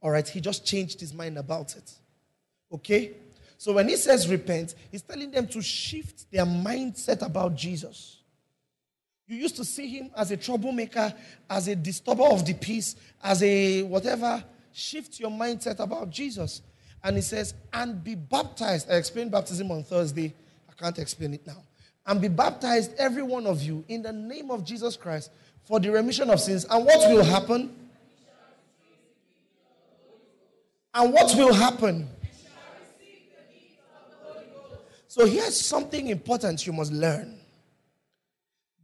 All 0.00 0.12
right, 0.12 0.26
he 0.26 0.40
just 0.40 0.64
changed 0.64 1.00
his 1.00 1.12
mind 1.12 1.38
about 1.38 1.76
it. 1.76 1.92
Okay? 2.72 3.12
So 3.56 3.72
when 3.72 3.88
he 3.88 3.96
says 3.96 4.28
repent, 4.28 4.76
he's 4.92 5.02
telling 5.02 5.32
them 5.32 5.48
to 5.48 5.60
shift 5.60 6.30
their 6.30 6.46
mindset 6.46 7.26
about 7.26 7.56
Jesus. 7.56 8.17
You 9.28 9.36
used 9.36 9.56
to 9.56 9.64
see 9.64 9.86
him 9.86 10.10
as 10.16 10.30
a 10.30 10.38
troublemaker, 10.38 11.12
as 11.50 11.68
a 11.68 11.76
disturber 11.76 12.24
of 12.24 12.46
the 12.46 12.54
peace, 12.54 12.96
as 13.22 13.42
a 13.42 13.82
whatever. 13.82 14.42
Shift 14.72 15.20
your 15.20 15.30
mindset 15.30 15.80
about 15.80 16.08
Jesus. 16.08 16.62
And 17.04 17.16
he 17.16 17.22
says, 17.22 17.52
and 17.72 18.02
be 18.02 18.14
baptized. 18.14 18.90
I 18.90 18.94
explained 18.94 19.30
baptism 19.30 19.70
on 19.70 19.84
Thursday. 19.84 20.34
I 20.68 20.72
can't 20.82 20.98
explain 20.98 21.34
it 21.34 21.46
now. 21.46 21.62
And 22.06 22.22
be 22.22 22.28
baptized, 22.28 22.94
every 22.96 23.22
one 23.22 23.46
of 23.46 23.62
you, 23.62 23.84
in 23.88 24.00
the 24.00 24.12
name 24.12 24.50
of 24.50 24.64
Jesus 24.64 24.96
Christ 24.96 25.30
for 25.64 25.78
the 25.78 25.90
remission 25.90 26.30
of 26.30 26.40
sins. 26.40 26.64
And 26.70 26.86
what 26.86 27.12
will 27.12 27.22
happen? 27.22 27.76
And 30.94 31.12
what 31.12 31.36
will 31.36 31.52
happen? 31.52 32.08
So 35.06 35.26
here's 35.26 35.60
something 35.60 36.06
important 36.06 36.66
you 36.66 36.72
must 36.72 36.92
learn 36.92 37.37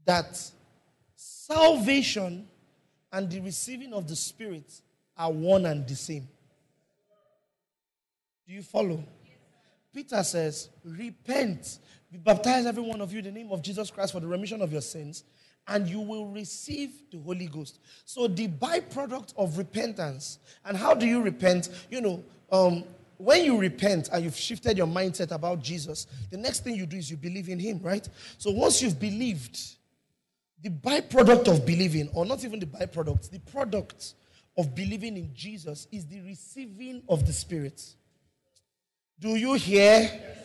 that 0.04 0.40
salvation 1.14 2.46
and 3.12 3.30
the 3.30 3.40
receiving 3.40 3.92
of 3.92 4.08
the 4.08 4.16
Spirit 4.16 4.80
are 5.16 5.30
one 5.30 5.66
and 5.66 5.86
the 5.86 5.94
same. 5.94 6.28
Do 8.46 8.52
you 8.52 8.62
follow? 8.62 9.02
Peter 9.94 10.22
says, 10.22 10.68
Repent, 10.84 11.78
be 12.10 12.18
baptized, 12.18 12.66
every 12.66 12.82
one 12.82 13.00
of 13.00 13.12
you, 13.12 13.20
in 13.20 13.24
the 13.24 13.30
name 13.30 13.52
of 13.52 13.62
Jesus 13.62 13.90
Christ 13.90 14.12
for 14.12 14.20
the 14.20 14.26
remission 14.26 14.60
of 14.60 14.72
your 14.72 14.80
sins, 14.80 15.24
and 15.68 15.88
you 15.88 16.00
will 16.00 16.26
receive 16.26 16.90
the 17.10 17.18
Holy 17.18 17.46
Ghost. 17.46 17.78
So, 18.04 18.26
the 18.26 18.48
byproduct 18.48 19.34
of 19.36 19.56
repentance, 19.56 20.38
and 20.64 20.76
how 20.76 20.94
do 20.94 21.06
you 21.06 21.22
repent? 21.22 21.70
You 21.90 22.00
know, 22.00 22.24
um, 22.50 22.84
when 23.16 23.44
you 23.44 23.58
repent 23.58 24.08
and 24.12 24.24
you've 24.24 24.36
shifted 24.36 24.76
your 24.76 24.88
mindset 24.88 25.30
about 25.30 25.62
Jesus, 25.62 26.06
the 26.30 26.36
next 26.36 26.64
thing 26.64 26.74
you 26.74 26.86
do 26.86 26.96
is 26.96 27.10
you 27.10 27.16
believe 27.16 27.48
in 27.48 27.58
Him, 27.58 27.80
right? 27.82 28.06
So, 28.36 28.50
once 28.50 28.82
you've 28.82 28.98
believed, 28.98 29.58
the 30.64 30.70
byproduct 30.70 31.46
of 31.46 31.66
believing, 31.66 32.08
or 32.14 32.24
not 32.24 32.42
even 32.42 32.58
the 32.58 32.64
byproduct, 32.64 33.30
the 33.30 33.38
product 33.38 34.14
of 34.56 34.74
believing 34.74 35.18
in 35.18 35.30
Jesus 35.34 35.86
is 35.92 36.06
the 36.06 36.22
receiving 36.22 37.02
of 37.06 37.26
the 37.26 37.34
Spirit. 37.34 37.82
Do 39.20 39.36
you 39.36 39.52
hear? 39.54 40.00
Yes, 40.00 40.44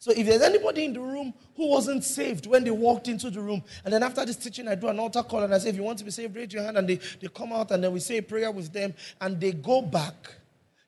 so 0.00 0.10
if 0.10 0.26
there's 0.26 0.42
anybody 0.42 0.86
in 0.86 0.92
the 0.92 1.00
room 1.00 1.32
who 1.54 1.68
wasn't 1.68 2.02
saved 2.02 2.48
when 2.48 2.64
they 2.64 2.72
walked 2.72 3.06
into 3.06 3.30
the 3.30 3.40
room, 3.40 3.62
and 3.84 3.94
then 3.94 4.02
after 4.02 4.26
this 4.26 4.34
teaching, 4.34 4.66
I 4.66 4.74
do 4.74 4.88
an 4.88 4.98
altar 4.98 5.22
call 5.22 5.44
and 5.44 5.54
I 5.54 5.58
say, 5.58 5.68
if 5.68 5.76
you 5.76 5.84
want 5.84 5.98
to 6.00 6.04
be 6.04 6.10
saved, 6.10 6.34
raise 6.34 6.52
your 6.52 6.64
hand, 6.64 6.76
and 6.76 6.88
they, 6.88 6.96
they 6.96 7.28
come 7.28 7.52
out 7.52 7.70
and 7.70 7.84
then 7.84 7.92
we 7.92 8.00
say 8.00 8.16
a 8.16 8.22
prayer 8.22 8.50
with 8.50 8.72
them, 8.72 8.94
and 9.20 9.40
they 9.40 9.52
go 9.52 9.80
back, 9.80 10.34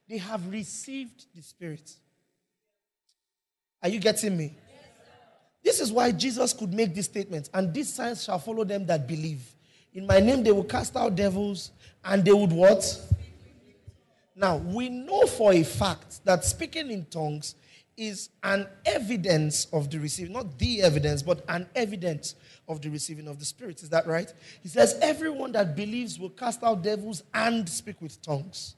they 0.08 0.18
have 0.18 0.44
received 0.50 1.26
the 1.32 1.42
Spirit. 1.42 1.92
Are 3.84 3.88
you 3.88 4.00
getting 4.00 4.36
me? 4.36 4.56
This 5.62 5.80
is 5.80 5.92
why 5.92 6.12
Jesus 6.12 6.52
could 6.52 6.72
make 6.72 6.94
this 6.94 7.06
statement, 7.06 7.50
and 7.52 7.72
these 7.72 7.92
signs 7.92 8.24
shall 8.24 8.38
follow 8.38 8.64
them 8.64 8.86
that 8.86 9.06
believe. 9.06 9.54
In 9.94 10.06
my 10.06 10.20
name 10.20 10.42
they 10.42 10.52
will 10.52 10.64
cast 10.64 10.96
out 10.96 11.14
devils, 11.14 11.72
and 12.04 12.24
they 12.24 12.32
would 12.32 12.52
what? 12.52 13.00
Now, 14.36 14.58
we 14.58 14.88
know 14.88 15.26
for 15.26 15.52
a 15.52 15.64
fact 15.64 16.24
that 16.24 16.44
speaking 16.44 16.90
in 16.90 17.06
tongues 17.06 17.56
is 17.96 18.30
an 18.44 18.68
evidence 18.86 19.66
of 19.72 19.90
the 19.90 19.98
receiving, 19.98 20.32
not 20.32 20.56
the 20.58 20.80
evidence, 20.82 21.22
but 21.22 21.44
an 21.48 21.68
evidence 21.74 22.36
of 22.68 22.80
the 22.80 22.88
receiving 22.88 23.26
of 23.26 23.40
the 23.40 23.44
Spirit. 23.44 23.82
Is 23.82 23.88
that 23.90 24.06
right? 24.06 24.32
He 24.62 24.68
says, 24.68 24.96
Everyone 25.02 25.50
that 25.52 25.74
believes 25.74 26.18
will 26.18 26.30
cast 26.30 26.62
out 26.62 26.82
devils 26.82 27.24
and 27.34 27.68
speak 27.68 28.00
with 28.00 28.22
tongues. 28.22 28.76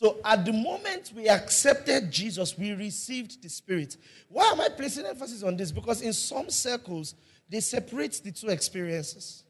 So 0.00 0.16
at 0.24 0.46
the 0.46 0.52
moment 0.54 1.12
we 1.14 1.28
accepted 1.28 2.10
Jesus, 2.10 2.56
we 2.56 2.72
received 2.72 3.42
the 3.42 3.50
Spirit. 3.50 3.98
Why 4.30 4.44
am 4.44 4.58
I 4.58 4.70
placing 4.70 5.04
emphasis 5.04 5.42
on 5.42 5.58
this? 5.58 5.70
Because 5.70 6.00
in 6.00 6.14
some 6.14 6.48
circles, 6.48 7.14
they 7.50 7.60
separate 7.60 8.18
the 8.24 8.32
two 8.32 8.48
experiences. 8.48 9.44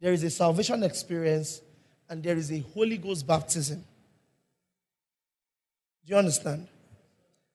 There 0.00 0.12
is 0.12 0.22
a 0.22 0.30
salvation 0.30 0.84
experience 0.84 1.60
and 2.08 2.22
there 2.22 2.36
is 2.36 2.52
a 2.52 2.60
Holy 2.72 2.98
Ghost 2.98 3.26
baptism. 3.26 3.82
Do 6.06 6.12
you 6.12 6.16
understand? 6.16 6.68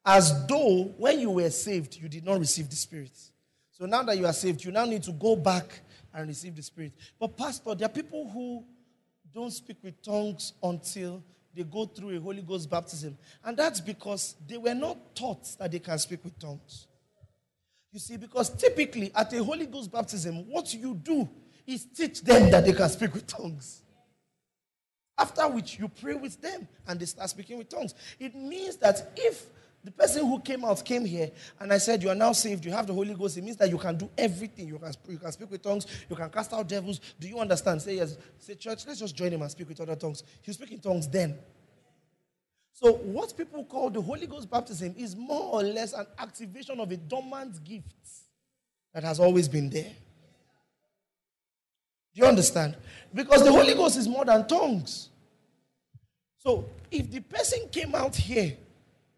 As 0.06 0.46
though 0.48 0.94
when 0.98 1.22
you 1.22 1.30
were 1.30 1.50
saved, 1.50 1.96
you 1.96 2.10
did 2.10 2.26
not 2.26 2.38
receive 2.38 2.70
the 2.70 2.76
Spirit. 2.76 3.18
So 3.72 3.86
now 3.86 4.04
that 4.04 4.18
you 4.18 4.26
are 4.26 4.34
saved, 4.34 4.62
you 4.66 4.74
now 4.74 4.84
need 4.84 5.04
to 5.04 5.14
go 5.14 5.38
back 5.38 5.80
and 6.14 6.28
receive 6.28 6.54
the 6.54 6.64
Spirit. 6.64 6.92
But, 7.18 7.38
Pastor, 7.38 7.76
there 7.76 7.86
are 7.86 7.90
people 7.90 8.30
who 8.30 8.66
don't 9.34 9.52
speak 9.52 9.78
with 9.82 10.02
tongues 10.02 10.52
until 10.62 11.24
they 11.56 11.64
go 11.64 11.86
through 11.86 12.18
a 12.18 12.20
Holy 12.20 12.42
Ghost 12.42 12.70
baptism. 12.70 13.18
And 13.44 13.56
that's 13.56 13.80
because 13.80 14.36
they 14.48 14.58
were 14.58 14.76
not 14.76 15.16
taught 15.16 15.48
that 15.58 15.72
they 15.72 15.80
can 15.80 15.98
speak 15.98 16.24
with 16.24 16.38
tongues. 16.38 16.88
You 17.92 18.00
see, 18.00 18.18
because 18.18 18.50
typically 18.50 19.12
at 19.16 19.32
a 19.34 19.44
Holy 19.44 19.66
Ghost 19.66 19.92
baptism, 19.92 20.50
what 20.50 20.74
you 20.74 20.94
do 20.96 21.30
is 21.66 21.86
teach 21.86 22.22
them 22.22 22.52
that 22.52 22.66
they 22.66 22.74
can 22.74 22.90
speak 22.90 23.14
with 23.14 23.26
tongues. 23.26 23.82
After 25.18 25.48
which 25.48 25.80
you 25.80 25.88
pray 25.88 26.14
with 26.14 26.42
them 26.42 26.68
and 26.88 27.00
they 27.00 27.06
start 27.06 27.30
speaking 27.30 27.58
with 27.58 27.70
tongues. 27.70 27.96
It 28.20 28.36
means 28.36 28.76
that 28.78 29.14
if 29.16 29.46
the 29.86 29.92
person 29.92 30.26
who 30.26 30.40
came 30.40 30.66
out 30.66 30.84
came 30.84 31.06
here 31.06 31.30
and 31.60 31.72
I 31.72 31.78
said, 31.78 32.02
You 32.02 32.10
are 32.10 32.16
now 32.16 32.32
saved, 32.32 32.66
you 32.66 32.72
have 32.72 32.88
the 32.88 32.94
Holy 32.94 33.14
Ghost, 33.14 33.38
it 33.38 33.44
means 33.44 33.56
that 33.58 33.70
you 33.70 33.78
can 33.78 33.96
do 33.96 34.10
everything. 34.18 34.68
You 34.68 34.80
can, 34.80 34.92
you 35.08 35.20
can 35.20 35.32
speak 35.32 35.52
with 35.52 35.62
tongues, 35.62 35.86
you 36.10 36.16
can 36.16 36.28
cast 36.32 36.52
out 36.54 36.68
devils. 36.68 37.00
Do 37.20 37.28
you 37.28 37.38
understand? 37.38 37.84
Say 37.84 37.98
yes. 37.98 38.18
Say, 38.40 38.56
Church, 38.56 38.88
let's 38.88 39.00
just 39.00 39.16
join 39.16 39.32
him 39.32 39.44
and 39.44 39.52
speak 39.52 39.70
with 39.70 39.80
other 39.80 39.96
tongues. 39.96 40.24
He'll 40.42 40.56
speak 40.56 40.72
in 40.72 40.80
tongues 40.80 41.08
then. 41.08 41.38
So, 42.74 42.94
what 42.94 43.38
people 43.38 43.64
call 43.64 43.92
the 43.92 44.02
Holy 44.02 44.26
Ghost 44.26 44.50
baptism 44.50 44.96
is 44.98 45.16
more 45.16 45.54
or 45.54 45.62
less 45.62 45.94
an 45.94 46.08
activation 46.18 46.80
of 46.80 46.92
a 46.92 46.98
dormant 46.98 47.64
gift 47.64 47.86
that 48.92 49.04
has 49.04 49.20
always 49.20 49.48
been 49.48 49.70
there. 49.70 49.92
Do 52.16 52.22
you 52.22 52.26
understand? 52.26 52.76
Because 53.14 53.44
the 53.44 53.52
Holy 53.52 53.76
Ghost 53.76 53.98
is 53.98 54.08
more 54.08 54.26
than 54.26 54.48
tongues. 54.48 55.10
So 56.40 56.68
if 56.90 57.12
the 57.12 57.20
person 57.20 57.70
came 57.72 57.94
out 57.94 58.16
here 58.16 58.58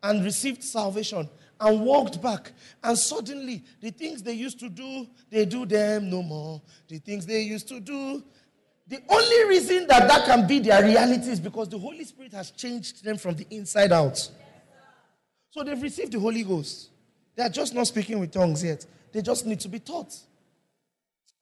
and 0.04 0.24
received 0.24 0.64
salvation 0.64 1.28
and 1.60 1.82
walked 1.82 2.22
back. 2.22 2.52
And 2.84 2.98
suddenly, 2.98 3.64
the 3.82 3.92
things 3.92 4.22
they 4.22 4.34
used 4.34 4.60
to 4.60 4.70
do, 4.70 5.08
they 5.30 5.46
do 5.46 5.66
them 5.66 6.10
no 6.10 6.22
more. 6.22 6.62
The 6.88 7.00
things 7.00 7.26
they 7.26 7.42
used 7.42 7.68
to 7.70 7.80
do, 7.80 8.24
the 8.88 9.02
only 9.10 9.50
reason 9.50 9.88
that 9.88 10.08
that 10.08 10.26
can 10.26 10.48
be 10.48 10.60
their 10.60 10.84
reality 10.84 11.30
is 11.30 11.40
because 11.40 11.68
the 11.70 11.78
Holy 11.78 12.06
Spirit 12.06 12.32
has 12.34 12.52
changed 12.52 13.04
them 13.04 13.18
from 13.18 13.36
the 13.36 13.46
inside 13.50 13.92
out. 13.92 14.30
So 15.50 15.64
they've 15.64 15.82
received 15.82 16.14
the 16.14 16.20
Holy 16.20 16.44
Ghost. 16.44 16.90
They 17.36 17.44
are 17.44 17.50
just 17.50 17.74
not 17.74 17.88
speaking 17.88 18.20
with 18.20 18.32
tongues 18.32 18.64
yet. 18.64 18.86
They 19.12 19.22
just 19.22 19.46
need 19.46 19.60
to 19.62 19.68
be 19.70 19.80
taught. 19.80 20.16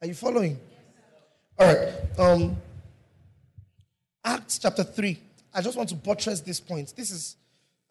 Are 0.01 0.07
you 0.07 0.13
following? 0.13 0.59
All 1.57 1.67
right. 1.67 1.93
Um, 2.17 2.57
Acts 4.23 4.57
chapter 4.57 4.83
3. 4.83 5.19
I 5.53 5.61
just 5.61 5.77
want 5.77 5.89
to 5.89 5.95
buttress 5.95 6.41
this 6.41 6.59
point. 6.59 6.93
This 6.95 7.11
is, 7.11 7.35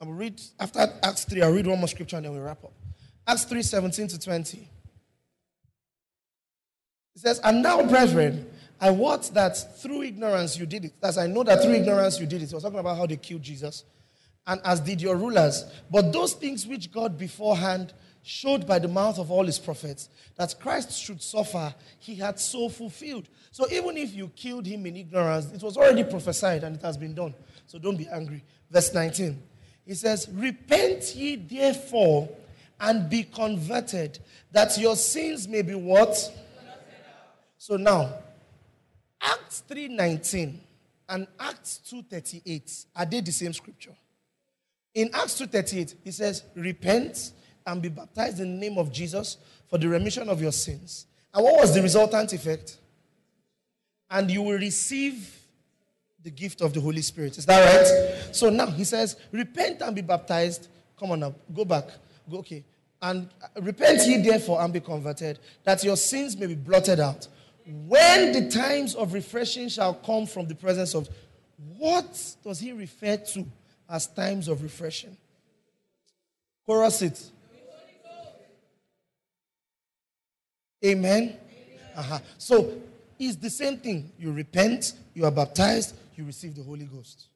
I 0.04 0.06
will 0.06 0.14
read, 0.14 0.38
after 0.60 0.80
Acts 1.02 1.24
3, 1.24 1.40
I'll 1.40 1.52
read 1.52 1.66
one 1.66 1.78
more 1.78 1.88
scripture 1.88 2.16
and 2.16 2.26
then 2.26 2.32
we'll 2.32 2.42
wrap 2.42 2.62
up. 2.62 2.74
Acts 3.26 3.44
3 3.44 3.62
17 3.62 4.08
to 4.08 4.18
20. 4.18 4.58
It 4.58 4.68
says, 7.16 7.40
And 7.42 7.62
now, 7.62 7.82
brethren, 7.82 8.46
I 8.78 8.90
wot 8.90 9.30
that 9.32 9.80
through 9.80 10.02
ignorance 10.02 10.58
you 10.58 10.66
did 10.66 10.84
it. 10.84 10.92
As 11.02 11.16
I 11.16 11.26
know 11.26 11.42
that 11.44 11.62
through 11.62 11.72
ignorance 11.72 12.20
you 12.20 12.26
did 12.26 12.42
it. 12.42 12.50
He 12.50 12.54
was 12.54 12.62
talking 12.62 12.78
about 12.78 12.98
how 12.98 13.06
they 13.06 13.16
killed 13.16 13.40
Jesus. 13.40 13.84
And 14.46 14.60
as 14.62 14.80
did 14.80 15.00
your 15.00 15.16
rulers. 15.16 15.64
But 15.90 16.12
those 16.12 16.34
things 16.34 16.66
which 16.66 16.92
God 16.92 17.16
beforehand 17.16 17.94
showed 18.22 18.66
by 18.66 18.78
the 18.78 18.88
mouth 18.88 19.18
of 19.18 19.30
all 19.30 19.46
his 19.46 19.58
prophets 19.58 20.10
that 20.36 20.54
Christ 20.60 20.92
should 21.00 21.22
suffer, 21.22 21.74
he 21.98 22.14
had 22.16 22.38
so 22.38 22.68
fulfilled. 22.68 23.30
So 23.52 23.66
even 23.70 23.96
if 23.96 24.12
you 24.14 24.28
killed 24.36 24.66
him 24.66 24.84
in 24.84 24.98
ignorance, 24.98 25.50
it 25.50 25.62
was 25.62 25.78
already 25.78 26.04
prophesied 26.04 26.62
and 26.62 26.76
it 26.76 26.82
has 26.82 26.98
been 26.98 27.14
done. 27.14 27.34
So 27.66 27.78
don't 27.78 27.96
be 27.96 28.08
angry. 28.08 28.44
Verse 28.70 28.92
19. 28.92 29.53
He 29.86 29.94
says, 29.94 30.28
Repent 30.32 31.14
ye 31.14 31.36
therefore 31.36 32.28
and 32.80 33.08
be 33.08 33.24
converted, 33.24 34.18
that 34.52 34.76
your 34.78 34.96
sins 34.96 35.46
may 35.46 35.62
be 35.62 35.74
what? 35.74 36.16
So 37.58 37.76
now, 37.76 38.12
Acts 39.20 39.62
3:19 39.68 40.58
and 41.08 41.26
Acts 41.38 41.80
2:38 41.90 42.86
are 42.94 43.06
they 43.06 43.20
the 43.20 43.32
same 43.32 43.52
scripture? 43.52 43.94
In 44.94 45.10
Acts 45.14 45.40
2:38, 45.40 45.94
he 46.04 46.10
says, 46.10 46.42
Repent 46.54 47.32
and 47.66 47.80
be 47.80 47.88
baptized 47.88 48.40
in 48.40 48.52
the 48.60 48.68
name 48.68 48.78
of 48.78 48.92
Jesus 48.92 49.38
for 49.68 49.78
the 49.78 49.88
remission 49.88 50.28
of 50.28 50.40
your 50.40 50.52
sins. 50.52 51.06
And 51.32 51.42
what 51.42 51.58
was 51.58 51.74
the 51.74 51.82
resultant 51.82 52.32
effect? 52.32 52.78
And 54.10 54.30
you 54.30 54.42
will 54.42 54.58
receive 54.58 55.43
the 56.24 56.30
gift 56.30 56.62
of 56.62 56.72
the 56.72 56.80
Holy 56.80 57.02
Spirit. 57.02 57.36
Is 57.38 57.46
that 57.46 57.60
right? 57.60 58.34
So 58.34 58.48
now 58.48 58.66
he 58.66 58.82
says, 58.82 59.16
Repent 59.30 59.82
and 59.82 59.94
be 59.94 60.00
baptized. 60.02 60.68
Come 60.98 61.12
on 61.12 61.20
now, 61.20 61.34
go 61.54 61.64
back. 61.64 61.84
Go, 62.30 62.38
okay. 62.38 62.64
And 63.02 63.28
repent 63.60 64.06
ye 64.06 64.22
therefore 64.22 64.62
and 64.62 64.72
be 64.72 64.80
converted, 64.80 65.38
that 65.62 65.84
your 65.84 65.96
sins 65.96 66.36
may 66.36 66.46
be 66.46 66.54
blotted 66.54 66.98
out. 66.98 67.28
When 67.66 68.32
the 68.32 68.50
times 68.50 68.94
of 68.94 69.12
refreshing 69.12 69.68
shall 69.68 69.94
come 69.94 70.26
from 70.26 70.48
the 70.48 70.54
presence 70.54 70.94
of 70.94 71.08
what 71.76 72.34
does 72.42 72.58
he 72.58 72.72
refer 72.72 73.18
to 73.18 73.46
as 73.88 74.06
times 74.06 74.48
of 74.48 74.62
refreshing? 74.62 75.16
Chorus 76.66 77.02
it. 77.02 77.30
Amen. 80.84 81.36
Uh-huh. 81.94 82.18
So 82.38 82.72
it's 83.18 83.36
the 83.36 83.50
same 83.50 83.78
thing. 83.78 84.10
You 84.18 84.32
repent, 84.32 84.94
you 85.14 85.24
are 85.24 85.30
baptized, 85.30 85.94
you 86.18 86.24
receive 86.24 86.54
the 86.54 86.62
Holy 86.62 86.84
Ghost. 86.84 87.26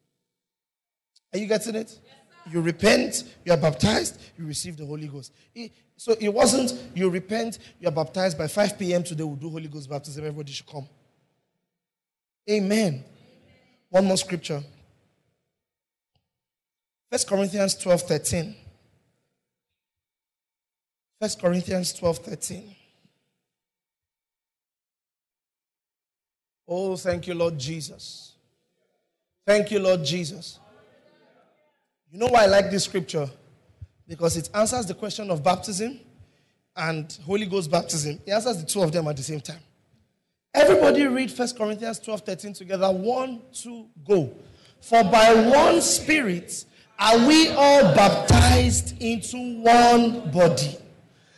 Are 1.33 1.39
you 1.39 1.47
getting 1.47 1.75
it? 1.75 1.99
Yes, 2.05 2.53
you 2.53 2.61
repent, 2.61 3.25
you 3.45 3.53
are 3.53 3.59
baptized, 3.59 4.21
you 4.39 4.47
receive 4.47 4.77
the 4.77 4.87
Holy 4.87 5.07
Ghost. 5.07 5.33
So 5.97 6.15
it 6.21 6.33
wasn't 6.33 6.75
you 6.95 7.11
repent, 7.11 7.59
you 7.81 7.89
are 7.89 7.93
baptized 7.93 8.39
by 8.39 8.47
5 8.47 8.79
p.m. 8.79 9.03
today, 9.03 9.25
we'll 9.25 9.37
do 9.37 9.51
Holy 9.51 9.69
Ghost 9.69 9.91
baptism, 9.91 10.25
everybody 10.25 10.53
should 10.53 10.67
come. 10.67 10.89
Amen. 12.49 12.71
Amen. 12.71 13.05
One 13.91 14.05
more 14.07 14.17
scripture. 14.17 14.63
First 17.11 17.27
Corinthians 17.27 17.75
12 17.75 18.03
13. 18.03 18.57
First 21.21 21.41
Corinthians 21.41 21.93
12 21.95 22.19
13. 22.19 22.77
Oh, 26.71 26.97
thank 26.97 27.27
you, 27.27 27.35
Lord 27.35 27.59
Jesus. 27.59 28.35
Thank 29.49 29.71
you, 29.71 29.79
Lord 29.79 30.05
Jesus. 30.05 30.59
You 32.13 32.19
know 32.19 32.27
why 32.27 32.43
I 32.43 32.47
like 32.49 32.71
this 32.71 32.85
scripture? 32.85 33.31
Because 34.07 34.37
it 34.37 34.51
answers 34.53 34.85
the 34.85 34.93
question 34.93 35.31
of 35.31 35.43
baptism 35.43 36.01
and 36.77 37.19
Holy 37.25 37.47
Ghost 37.47 37.71
baptism. 37.71 38.21
It 38.27 38.31
answers 38.31 38.59
the 38.59 38.67
two 38.67 38.83
of 38.83 38.93
them 38.93 39.09
at 39.09 39.17
the 39.17 39.23
same 39.23 39.41
time. 39.41 39.61
Everybody 40.53 41.07
read 41.07 41.31
1 41.31 41.49
Corinthians 41.57 41.99
12 41.99 42.21
13 42.21 42.53
together. 42.53 42.91
One, 42.91 43.41
two, 43.55 43.87
go. 44.07 44.31
For 44.83 45.03
by 45.05 45.33
one 45.49 45.81
Spirit 45.81 46.67
are 46.99 47.27
we 47.27 47.49
all 47.49 47.95
baptized 47.95 49.01
into 49.01 49.63
one 49.63 50.31
body. 50.31 50.77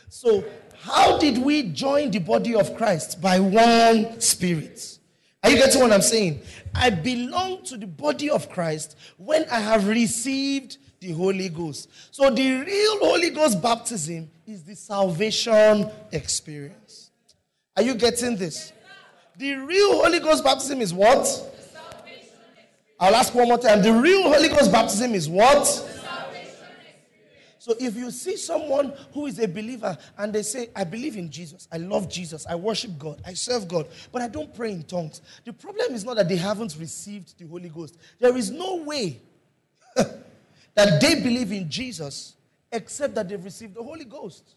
So, 0.09 0.43
how 0.81 1.17
did 1.17 1.37
we 1.37 1.63
join 1.63 2.11
the 2.11 2.19
body 2.19 2.55
of 2.55 2.75
Christ? 2.75 3.21
By 3.21 3.39
one 3.39 4.19
Spirit. 4.19 4.97
Are 5.43 5.49
you 5.49 5.55
getting 5.55 5.81
what 5.81 5.91
I'm 5.91 6.01
saying? 6.01 6.41
I 6.73 6.89
belong 6.89 7.63
to 7.65 7.77
the 7.77 7.87
body 7.87 8.29
of 8.29 8.49
Christ 8.49 8.97
when 9.17 9.45
I 9.49 9.59
have 9.59 9.87
received 9.87 10.77
the 10.99 11.11
Holy 11.11 11.49
Ghost. 11.49 11.89
So 12.11 12.29
the 12.29 12.53
real 12.53 12.99
Holy 12.99 13.31
Ghost 13.31 13.61
baptism 13.61 14.29
is 14.45 14.63
the 14.63 14.75
salvation 14.75 15.89
experience. 16.11 17.11
Are 17.75 17.83
you 17.83 17.95
getting 17.95 18.35
this? 18.35 18.71
The 19.37 19.55
real 19.55 20.03
Holy 20.03 20.19
Ghost 20.19 20.43
baptism 20.43 20.81
is 20.81 20.93
what? 20.93 21.27
I'll 22.99 23.15
ask 23.15 23.33
one 23.33 23.47
more 23.47 23.57
time. 23.57 23.81
The 23.81 23.91
real 23.91 24.23
Holy 24.31 24.49
Ghost 24.49 24.71
baptism 24.71 25.15
is 25.15 25.27
what? 25.27 25.65
So 27.71 27.77
if 27.79 27.95
you 27.95 28.11
see 28.11 28.35
someone 28.35 28.91
who 29.13 29.27
is 29.27 29.39
a 29.39 29.47
believer 29.47 29.97
and 30.17 30.33
they 30.33 30.43
say, 30.43 30.69
I 30.75 30.83
believe 30.83 31.15
in 31.15 31.31
Jesus, 31.31 31.69
I 31.71 31.77
love 31.77 32.09
Jesus, 32.09 32.45
I 32.45 32.53
worship 32.55 32.99
God, 32.99 33.21
I 33.25 33.33
serve 33.33 33.69
God, 33.69 33.87
but 34.11 34.21
I 34.21 34.27
don't 34.27 34.53
pray 34.53 34.73
in 34.73 34.83
tongues, 34.83 35.21
the 35.45 35.53
problem 35.53 35.93
is 35.93 36.03
not 36.03 36.17
that 36.17 36.27
they 36.27 36.35
haven't 36.35 36.75
received 36.77 37.39
the 37.39 37.47
Holy 37.47 37.69
Ghost. 37.69 37.97
There 38.19 38.35
is 38.35 38.51
no 38.51 38.83
way 38.83 39.21
that 39.95 40.99
they 40.99 41.21
believe 41.21 41.53
in 41.53 41.69
Jesus 41.69 42.35
except 42.73 43.15
that 43.15 43.29
they've 43.29 43.41
received 43.41 43.75
the 43.75 43.83
Holy 43.83 44.03
Ghost. 44.03 44.55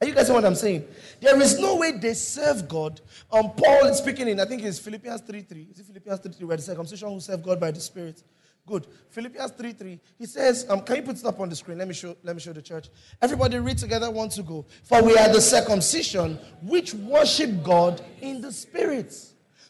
Are 0.00 0.06
you 0.06 0.14
guys 0.14 0.30
what 0.30 0.44
I'm 0.44 0.54
saying? 0.54 0.86
There 1.20 1.42
is 1.42 1.58
no 1.58 1.74
way 1.74 1.90
they 1.90 2.14
serve 2.14 2.68
God. 2.68 3.00
Um, 3.32 3.50
Paul 3.50 3.86
is 3.86 3.98
speaking 3.98 4.28
in, 4.28 4.38
I 4.38 4.44
think 4.44 4.62
it's 4.62 4.78
Philippians 4.78 5.22
3 5.22 5.42
3. 5.42 5.68
Is 5.72 5.80
it 5.80 5.86
Philippians 5.86 6.20
3 6.20 6.32
3 6.34 6.46
where 6.46 6.56
the 6.56 6.62
circumcision 6.62 7.08
who 7.08 7.18
serve 7.18 7.42
God 7.42 7.58
by 7.58 7.72
the 7.72 7.80
Spirit? 7.80 8.22
Good. 8.68 8.86
Philippians 9.08 9.52
3 9.52 9.72
3. 9.72 10.00
He 10.18 10.26
says, 10.26 10.66
um, 10.68 10.82
can 10.82 10.96
you 10.96 11.02
put 11.02 11.16
it 11.16 11.24
up 11.24 11.40
on 11.40 11.48
the 11.48 11.56
screen? 11.56 11.78
Let 11.78 11.88
me 11.88 11.94
show, 11.94 12.14
let 12.22 12.36
me 12.36 12.40
show 12.40 12.52
the 12.52 12.60
church. 12.60 12.88
Everybody 13.22 13.58
read 13.58 13.78
together, 13.78 14.10
one 14.10 14.28
to 14.30 14.42
go. 14.42 14.66
For 14.84 15.02
we 15.02 15.16
are 15.16 15.32
the 15.32 15.40
circumcision 15.40 16.38
which 16.62 16.92
worship 16.92 17.62
God 17.62 18.04
in 18.20 18.42
the 18.42 18.52
spirit. 18.52 19.14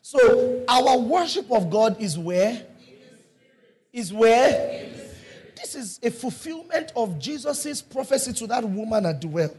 So 0.03 0.65
our 0.69 0.99
worship 0.99 1.51
of 1.53 1.71
God 1.71 2.01
is 2.01 2.19
where? 2.19 2.67
Is 3.93 4.13
where? 4.13 4.91
This 5.57 5.77
is 5.77 6.01
a 6.03 6.11
fulfillment 6.11 6.93
of 6.97 7.21
Jesus' 7.21 7.81
prophecy 7.81 8.33
to 8.33 8.49
that 8.49 8.65
woman 8.65 9.07
at 9.07 9.21
the 9.21 9.29
well 9.29 9.55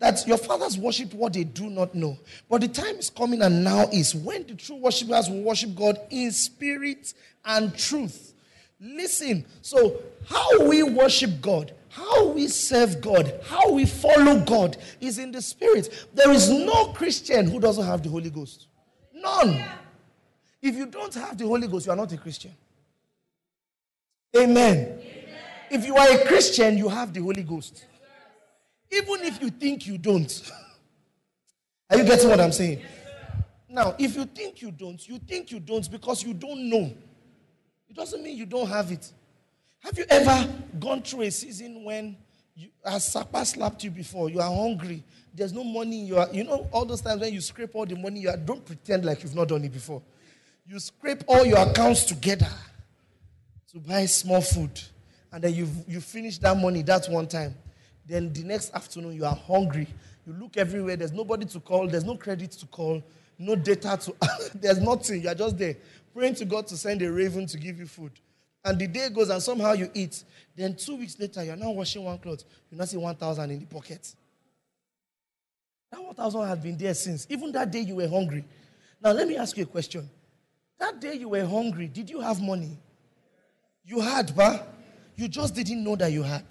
that 0.00 0.26
your 0.26 0.38
fathers 0.38 0.78
worship 0.78 1.12
what 1.14 1.34
they 1.34 1.44
do 1.44 1.68
not 1.70 1.94
know. 1.94 2.18
But 2.48 2.62
the 2.62 2.68
time 2.68 2.96
is 2.96 3.10
coming 3.10 3.42
and 3.42 3.62
now 3.62 3.86
is 3.92 4.14
when 4.14 4.46
the 4.46 4.54
true 4.54 4.76
worshippers 4.76 5.28
will 5.28 5.42
worship 5.42 5.74
God 5.76 6.00
in 6.08 6.32
spirit 6.32 7.12
and 7.44 7.76
truth. 7.76 8.32
Listen, 8.80 9.44
so 9.60 10.02
how 10.26 10.66
we 10.66 10.82
worship 10.82 11.40
God, 11.42 11.74
how 11.90 12.28
we 12.28 12.48
serve 12.48 13.00
God, 13.00 13.38
how 13.46 13.70
we 13.72 13.84
follow 13.84 14.40
God 14.40 14.78
is 15.00 15.18
in 15.18 15.30
the 15.30 15.42
Spirit. 15.42 16.06
There 16.14 16.30
is 16.30 16.48
no 16.48 16.86
Christian 16.92 17.50
who 17.50 17.60
doesn't 17.60 17.84
have 17.84 18.02
the 18.02 18.08
Holy 18.08 18.30
Ghost. 18.30 18.68
None. 19.12 19.62
If 20.62 20.76
you 20.76 20.86
don't 20.86 21.12
have 21.14 21.36
the 21.36 21.46
Holy 21.46 21.68
Ghost, 21.68 21.86
you 21.86 21.92
are 21.92 21.96
not 21.96 22.10
a 22.12 22.16
Christian. 22.16 22.52
Amen. 24.36 25.00
If 25.70 25.84
you 25.84 25.96
are 25.96 26.10
a 26.10 26.26
Christian, 26.26 26.78
you 26.78 26.88
have 26.88 27.12
the 27.12 27.20
Holy 27.20 27.42
Ghost. 27.42 27.84
Even 28.90 29.22
if 29.22 29.40
you 29.42 29.50
think 29.50 29.86
you 29.86 29.98
don't. 29.98 30.50
Are 31.90 31.98
you 31.98 32.04
getting 32.04 32.28
what 32.28 32.40
I'm 32.40 32.52
saying? 32.52 32.80
Now, 33.68 33.94
if 33.98 34.16
you 34.16 34.24
think 34.24 34.62
you 34.62 34.70
don't, 34.70 35.06
you 35.08 35.18
think 35.18 35.50
you 35.52 35.60
don't 35.60 35.88
because 35.90 36.22
you 36.22 36.34
don't 36.34 36.68
know. 36.68 36.92
It 37.90 37.96
doesn't 37.96 38.22
mean 38.22 38.36
you 38.36 38.46
don't 38.46 38.68
have 38.68 38.92
it. 38.92 39.12
Have 39.80 39.98
you 39.98 40.04
ever 40.08 40.48
gone 40.78 41.02
through 41.02 41.22
a 41.22 41.30
season 41.30 41.82
when 41.82 42.16
you, 42.54 42.68
has 42.84 43.10
Sapa 43.10 43.44
slapped 43.44 43.82
you 43.82 43.90
before? 43.90 44.30
You 44.30 44.40
are 44.40 44.54
hungry. 44.54 45.02
There's 45.34 45.52
no 45.52 45.64
money 45.64 46.02
in 46.02 46.06
your. 46.06 46.28
You 46.32 46.44
know 46.44 46.68
all 46.70 46.84
those 46.84 47.00
times 47.00 47.20
when 47.20 47.32
you 47.32 47.40
scrape 47.40 47.74
all 47.74 47.86
the 47.86 47.96
money. 47.96 48.20
You 48.20 48.30
are, 48.30 48.36
don't 48.36 48.64
pretend 48.64 49.04
like 49.04 49.22
you've 49.24 49.34
not 49.34 49.48
done 49.48 49.64
it 49.64 49.72
before. 49.72 50.02
You 50.66 50.78
scrape 50.78 51.24
all 51.26 51.44
your 51.44 51.58
accounts 51.58 52.04
together 52.04 52.48
to 53.72 53.80
buy 53.80 54.06
small 54.06 54.40
food, 54.40 54.80
and 55.32 55.42
then 55.42 55.54
you've 55.54 55.88
you 55.88 56.00
finish 56.00 56.38
that 56.38 56.56
money 56.56 56.82
that 56.82 57.06
one 57.08 57.26
time. 57.26 57.54
Then 58.06 58.32
the 58.32 58.44
next 58.44 58.72
afternoon 58.72 59.14
you 59.14 59.24
are 59.24 59.34
hungry. 59.34 59.88
You 60.26 60.34
look 60.34 60.56
everywhere. 60.56 60.96
There's 60.96 61.12
nobody 61.12 61.46
to 61.46 61.60
call. 61.60 61.88
There's 61.88 62.04
no 62.04 62.16
credit 62.16 62.52
to 62.52 62.66
call. 62.66 63.02
No 63.38 63.56
data 63.56 63.98
to. 64.02 64.14
there's 64.54 64.78
nothing. 64.78 65.22
You're 65.22 65.34
just 65.34 65.58
there 65.58 65.74
praying 66.14 66.34
to 66.36 66.44
God 66.44 66.66
to 66.68 66.76
send 66.76 67.02
a 67.02 67.10
raven 67.10 67.46
to 67.46 67.58
give 67.58 67.78
you 67.78 67.86
food. 67.86 68.12
And 68.64 68.78
the 68.78 68.86
day 68.86 69.08
goes 69.08 69.30
and 69.30 69.42
somehow 69.42 69.72
you 69.72 69.90
eat. 69.94 70.22
Then 70.54 70.74
two 70.76 70.96
weeks 70.96 71.18
later, 71.18 71.42
you're 71.42 71.56
now 71.56 71.70
washing 71.70 72.04
one 72.04 72.18
cloth. 72.18 72.44
You 72.70 72.76
now 72.76 72.84
see 72.84 72.96
1,000 72.96 73.50
in 73.50 73.60
the 73.60 73.66
pocket. 73.66 74.14
That 75.90 76.02
1,000 76.02 76.46
has 76.46 76.58
been 76.58 76.76
there 76.76 76.94
since. 76.94 77.26
Even 77.30 77.52
that 77.52 77.70
day 77.70 77.80
you 77.80 77.96
were 77.96 78.08
hungry. 78.08 78.44
Now, 79.02 79.12
let 79.12 79.26
me 79.26 79.36
ask 79.36 79.56
you 79.56 79.62
a 79.62 79.66
question. 79.66 80.08
That 80.78 81.00
day 81.00 81.14
you 81.14 81.30
were 81.30 81.44
hungry, 81.44 81.88
did 81.88 82.10
you 82.10 82.20
have 82.20 82.40
money? 82.40 82.78
You 83.84 84.00
had, 84.00 84.34
but 84.36 84.72
you 85.16 85.28
just 85.28 85.54
didn't 85.54 85.82
know 85.82 85.96
that 85.96 86.12
you 86.12 86.22
had. 86.22 86.44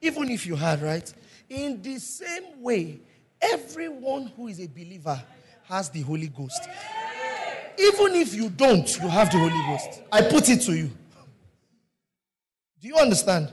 Even 0.00 0.30
if 0.30 0.46
you 0.46 0.56
had, 0.56 0.82
right? 0.82 1.12
In 1.48 1.80
the 1.82 1.98
same 1.98 2.62
way, 2.62 3.00
everyone 3.40 4.26
who 4.36 4.48
is 4.48 4.60
a 4.60 4.66
believer 4.66 5.20
has 5.64 5.90
the 5.90 6.02
Holy 6.02 6.28
Ghost. 6.28 6.68
Even 7.78 8.14
if 8.14 8.34
you 8.34 8.48
don't, 8.48 8.88
you 9.00 9.08
have 9.08 9.30
the 9.30 9.38
Holy 9.38 9.50
Ghost. 9.50 10.02
I 10.10 10.22
put 10.22 10.48
it 10.48 10.62
to 10.62 10.76
you. 10.76 10.90
Do 12.80 12.88
you 12.88 12.96
understand? 12.96 13.52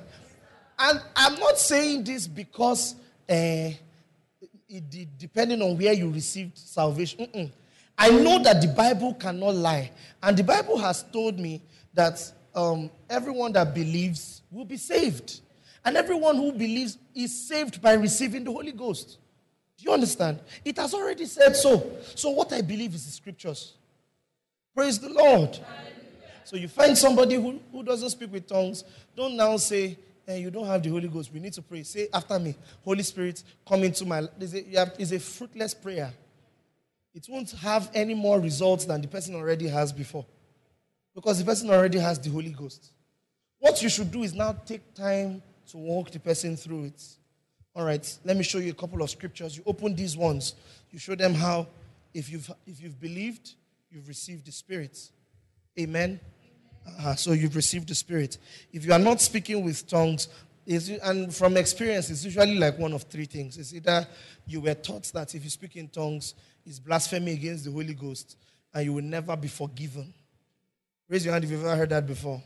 And 0.80 1.02
I'm 1.16 1.40
not 1.40 1.58
saying 1.58 2.04
this 2.04 2.28
because 2.28 2.96
uh, 3.30 3.70
it, 4.68 5.08
depending 5.18 5.62
on 5.62 5.78
where 5.78 5.94
you 5.94 6.10
received 6.10 6.58
salvation. 6.58 7.28
Mm-mm. 7.28 7.52
I 7.98 8.10
know 8.10 8.42
that 8.44 8.62
the 8.62 8.68
Bible 8.68 9.14
cannot 9.14 9.56
lie. 9.56 9.92
And 10.22 10.36
the 10.36 10.44
Bible 10.44 10.78
has 10.78 11.04
told 11.04 11.40
me 11.40 11.62
that 11.94 12.20
um, 12.56 12.90
everyone 13.10 13.54
that 13.54 13.74
believes 13.74 14.42
will 14.52 14.66
be 14.66 14.78
saved. 14.78 15.42
And 15.86 15.98
everyone 15.98 16.38
who 16.38 16.52
believes 16.52 16.98
is 17.14 17.48
saved 17.48 17.82
by 17.82 17.94
receiving 17.94 18.44
the 18.44 18.52
Holy 18.52 18.72
Ghost. 18.72 19.18
Do 19.78 19.84
you 19.84 19.92
understand? 19.92 20.40
It 20.64 20.78
has 20.78 20.94
already 20.94 21.26
said 21.26 21.56
so. 21.56 21.92
So, 22.16 22.30
what 22.30 22.54
I 22.54 22.62
believe 22.62 22.96
is 22.96 23.06
the 23.06 23.12
scriptures. 23.12 23.74
Praise 24.76 25.00
the 25.00 25.10
Lord. 25.10 25.60
So, 26.46 26.56
you 26.56 26.68
find 26.68 26.98
somebody 26.98 27.36
who, 27.36 27.60
who 27.72 27.84
doesn't 27.84 28.10
speak 28.10 28.32
with 28.32 28.48
tongues, 28.48 28.84
don't 29.16 29.36
now 29.36 29.58
say, 29.58 29.98
hey, 30.26 30.42
you 30.42 30.52
don't 30.52 30.66
have 30.66 30.84
the 30.84 30.90
Holy 30.90 31.08
Ghost. 31.08 31.32
We 31.34 31.40
need 31.40 31.54
to 31.54 31.62
pray. 31.62 31.84
Say 31.84 32.10
after 32.14 32.38
me, 32.38 32.56
Holy 32.84 33.04
Spirit, 33.04 33.44
come 33.68 33.84
into 33.84 34.06
my 34.06 34.20
life. 34.20 34.32
It's 34.40 35.12
a 35.12 35.20
fruitless 35.20 35.74
prayer 35.74 36.12
it 37.14 37.28
won't 37.30 37.52
have 37.52 37.92
any 37.94 38.16
more 38.16 38.40
results 38.40 38.86
than 38.86 39.02
the 39.02 39.08
person 39.08 39.36
already 39.36 39.68
has 39.68 39.92
before. 39.92 40.26
Because 41.14 41.38
the 41.38 41.46
person 41.46 41.70
already 41.70 42.00
has 42.00 42.18
the 42.20 42.30
Holy 42.30 42.50
Ghost. 42.50 42.92
What 43.60 43.82
you 43.84 43.90
should 43.90 44.12
do 44.12 44.24
is 44.24 44.34
now 44.34 44.54
take 44.66 44.94
time 44.96 45.42
to 45.70 45.78
walk 45.78 46.10
the 46.10 46.20
person 46.20 46.58
through 46.58 46.86
it. 46.86 47.04
All 47.76 47.86
right, 47.86 48.18
let 48.26 48.36
me 48.36 48.44
show 48.44 48.58
you 48.58 48.72
a 48.72 48.76
couple 48.76 49.02
of 49.02 49.10
scriptures. 49.10 49.56
You 49.56 49.64
open 49.66 49.96
these 49.96 50.18
ones, 50.18 50.56
you 50.92 51.00
show 51.00 51.16
them 51.16 51.34
how, 51.34 51.68
if 52.14 52.32
you've, 52.32 52.52
if 52.66 52.82
you've 52.82 53.00
believed, 53.00 53.54
you've 53.94 54.08
received 54.08 54.46
the 54.46 54.52
Spirit. 54.52 54.98
Amen. 55.80 56.20
Uh, 57.00 57.16
so 57.16 57.32
you've 57.32 57.56
received 57.56 57.88
the 57.88 57.96
Spirit. 57.96 58.38
If 58.72 58.86
you 58.86 58.94
are 58.94 59.00
not 59.00 59.22
speaking 59.22 59.64
with 59.64 59.88
tongues, 59.88 60.28
and 60.66 61.34
from 61.34 61.58
experience, 61.58 62.10
it's 62.10 62.24
usually 62.24 62.56
like 62.56 62.80
one 62.80 62.94
of 62.94 63.04
three 63.04 63.26
things. 63.26 63.58
It's 63.58 63.74
either 63.74 64.08
you 64.48 64.62
were 64.62 64.74
taught 64.74 65.04
that 65.14 65.36
if 65.36 65.44
you 65.44 65.50
speak 65.50 65.76
in 65.76 65.90
tongues, 65.90 66.36
it's 66.66 66.80
blasphemy 66.80 67.34
against 67.34 67.66
the 67.66 67.72
Holy 67.72 67.94
Ghost, 67.94 68.38
and 68.74 68.86
you 68.86 68.94
will 68.94 69.04
never 69.04 69.36
be 69.36 69.50
forgiven. 69.50 70.14
Raise 71.10 71.26
your 71.26 71.34
hand 71.34 71.44
if 71.44 71.52
you've 71.52 71.66
ever 71.66 71.76
heard 71.76 71.90
that 71.90 72.08
before. 72.08 72.42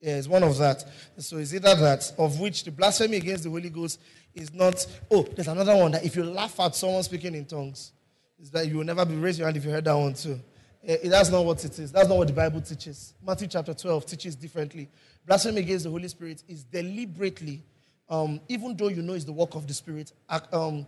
Yeah, 0.00 0.16
it's 0.16 0.28
one 0.28 0.42
of 0.42 0.56
that. 0.58 0.84
So 1.18 1.38
it's 1.38 1.52
either 1.52 1.74
that, 1.74 2.12
of 2.18 2.40
which 2.40 2.64
the 2.64 2.70
blasphemy 2.70 3.16
against 3.18 3.44
the 3.44 3.50
Holy 3.50 3.70
Ghost 3.70 4.00
is 4.34 4.52
not. 4.52 4.86
Oh, 5.10 5.22
there's 5.22 5.48
another 5.48 5.76
one 5.76 5.92
that 5.92 6.04
if 6.04 6.16
you 6.16 6.24
laugh 6.24 6.58
at 6.60 6.74
someone 6.74 7.02
speaking 7.02 7.34
in 7.34 7.44
tongues, 7.44 7.92
is 8.40 8.50
that 8.50 8.66
you 8.66 8.78
will 8.78 8.84
never 8.84 9.04
be. 9.04 9.14
raised 9.14 9.38
your 9.38 9.46
hand 9.46 9.56
if 9.56 9.64
you 9.64 9.70
heard 9.70 9.84
that 9.84 9.94
one 9.94 10.14
too. 10.14 10.40
Yeah, 10.82 10.96
that's 11.04 11.30
not 11.30 11.44
what 11.44 11.62
it 11.64 11.78
is. 11.78 11.92
That's 11.92 12.08
not 12.08 12.16
what 12.16 12.28
the 12.28 12.32
Bible 12.32 12.60
teaches. 12.60 13.14
Matthew 13.24 13.48
chapter 13.48 13.74
12 13.74 14.06
teaches 14.06 14.34
differently. 14.34 14.88
Blasphemy 15.26 15.60
against 15.60 15.84
the 15.84 15.90
Holy 15.90 16.08
Spirit 16.08 16.42
is 16.48 16.64
deliberately, 16.64 17.62
um, 18.08 18.40
even 18.48 18.74
though 18.76 18.88
you 18.88 19.02
know 19.02 19.12
it's 19.12 19.24
the 19.24 19.32
work 19.32 19.54
of 19.54 19.66
the 19.66 19.74
Spirit, 19.74 20.12
um, 20.52 20.86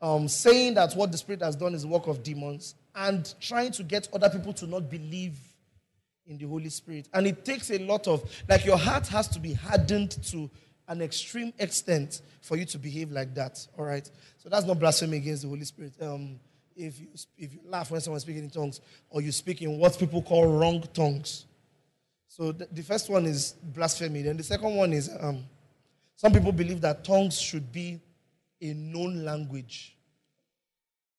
um, 0.00 0.28
saying 0.28 0.74
that 0.74 0.94
what 0.94 1.10
the 1.10 1.18
Spirit 1.18 1.42
has 1.42 1.56
done 1.56 1.74
is 1.74 1.82
the 1.82 1.88
work 1.88 2.06
of 2.06 2.22
demons 2.22 2.76
and 2.94 3.34
trying 3.40 3.72
to 3.72 3.82
get 3.82 4.08
other 4.12 4.30
people 4.30 4.52
to 4.52 4.66
not 4.66 4.88
believe 4.88 5.38
in 6.26 6.38
the 6.38 6.46
Holy 6.46 6.68
Spirit. 6.68 7.08
And 7.12 7.26
it 7.26 7.44
takes 7.44 7.70
a 7.70 7.78
lot 7.78 8.06
of, 8.06 8.22
like, 8.48 8.64
your 8.64 8.78
heart 8.78 9.08
has 9.08 9.26
to 9.28 9.40
be 9.40 9.54
hardened 9.54 10.22
to 10.26 10.48
an 10.88 11.02
extreme 11.02 11.52
extent 11.58 12.22
for 12.40 12.56
you 12.56 12.64
to 12.66 12.78
behave 12.78 13.10
like 13.10 13.34
that. 13.34 13.66
All 13.76 13.84
right? 13.84 14.08
So 14.38 14.48
that's 14.48 14.66
not 14.66 14.78
blasphemy 14.78 15.16
against 15.16 15.42
the 15.42 15.48
Holy 15.48 15.64
Spirit. 15.64 15.94
Um, 16.00 16.38
if, 16.76 17.00
you, 17.00 17.08
if 17.36 17.52
you 17.52 17.60
laugh 17.64 17.90
when 17.90 18.00
someone's 18.00 18.22
speaking 18.22 18.44
in 18.44 18.50
tongues 18.50 18.80
or 19.10 19.20
you 19.20 19.32
speak 19.32 19.62
in 19.62 19.78
what 19.78 19.98
people 19.98 20.22
call 20.22 20.46
wrong 20.46 20.82
tongues. 20.92 21.46
So 22.28 22.52
the, 22.52 22.66
the 22.72 22.82
first 22.82 23.10
one 23.10 23.26
is 23.26 23.52
blasphemy. 23.62 24.22
Then 24.22 24.36
the 24.36 24.42
second 24.42 24.74
one 24.74 24.92
is 24.92 25.10
um, 25.20 25.44
some 26.16 26.32
people 26.32 26.52
believe 26.52 26.80
that 26.80 27.04
tongues 27.04 27.40
should 27.40 27.72
be 27.72 28.00
a 28.60 28.72
known 28.72 29.24
language. 29.24 29.96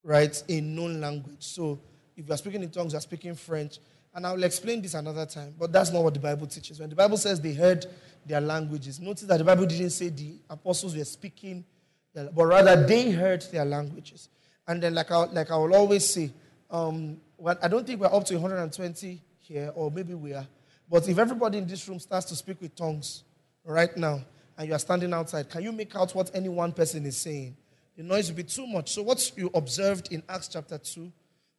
Right? 0.04 0.42
A 0.50 0.62
known 0.62 1.00
language. 1.00 1.38
So 1.40 1.80
if 2.16 2.28
you 2.28 2.34
are 2.34 2.38
speaking 2.38 2.64
in 2.64 2.70
tongues, 2.70 2.94
you 2.94 2.98
are 2.98 3.02
speaking 3.02 3.36
French. 3.36 3.80
And 4.16 4.28
I 4.28 4.34
will 4.34 4.44
explain 4.44 4.82
this 4.82 4.94
another 4.94 5.26
time, 5.26 5.56
but 5.58 5.72
that's 5.72 5.92
not 5.92 6.04
what 6.04 6.14
the 6.14 6.20
Bible 6.20 6.46
teaches. 6.46 6.80
When 6.80 6.90
the 6.90 6.96
Bible 6.96 7.18
says 7.18 7.42
they 7.42 7.54
heard 7.54 7.88
their 8.26 8.42
languages, 8.42 9.00
notice 9.00 9.24
that 9.24 9.38
the 9.38 9.44
Bible 9.44 9.66
didn't 9.66 9.90
say 9.90 10.10
the 10.10 10.36
apostles 10.50 10.96
were 10.96 11.04
speaking, 11.04 11.66
but 12.14 12.46
rather 12.46 12.86
they 12.86 13.10
heard 13.10 13.42
their 13.52 13.66
languages. 13.66 14.30
And 14.68 14.81
then, 14.81 14.94
like 14.94 15.11
I, 15.11 15.26
like 15.26 15.52
I 15.52 15.57
will 15.57 15.76
always 15.76 16.07
say, 16.07 16.31
um, 16.69 17.18
well, 17.38 17.57
I 17.61 17.68
don't 17.68 17.85
think 17.85 17.99
we're 17.99 18.14
up 18.14 18.26
to 18.26 18.35
120 18.35 19.22
here, 19.40 19.72
or 19.76 19.91
maybe 19.91 20.14
we 20.14 20.34
are. 20.34 20.48
But 20.90 21.07
if 21.07 21.18
everybody 21.18 21.57
in 21.57 21.68
this 21.68 21.88
room 21.88 21.99
starts 21.99 22.26
to 22.27 22.35
speak 22.35 22.61
with 22.61 22.76
tongues 22.76 23.23
right 23.65 23.95
now, 23.98 24.22
and 24.57 24.68
you 24.68 24.73
are 24.73 24.80
standing 24.80 25.14
outside, 25.14 25.49
can 25.49 25.64
you 25.64 25.72
make 25.72 25.95
out 25.95 26.14
what 26.14 26.31
any 26.34 26.49
one 26.49 26.72
person 26.72 27.06
is 27.06 27.18
saying? 27.18 27.56
The 27.98 28.03
noise 28.03 28.30
will 28.30 28.38
be 28.38 28.44
too 28.44 28.65
much. 28.68 28.91
So, 28.94 29.03
what 29.03 29.31
you 29.38 29.49
observed 29.53 30.11
in 30.11 30.23
Acts 30.30 30.48
chapter 30.48 30.77
2 30.77 31.11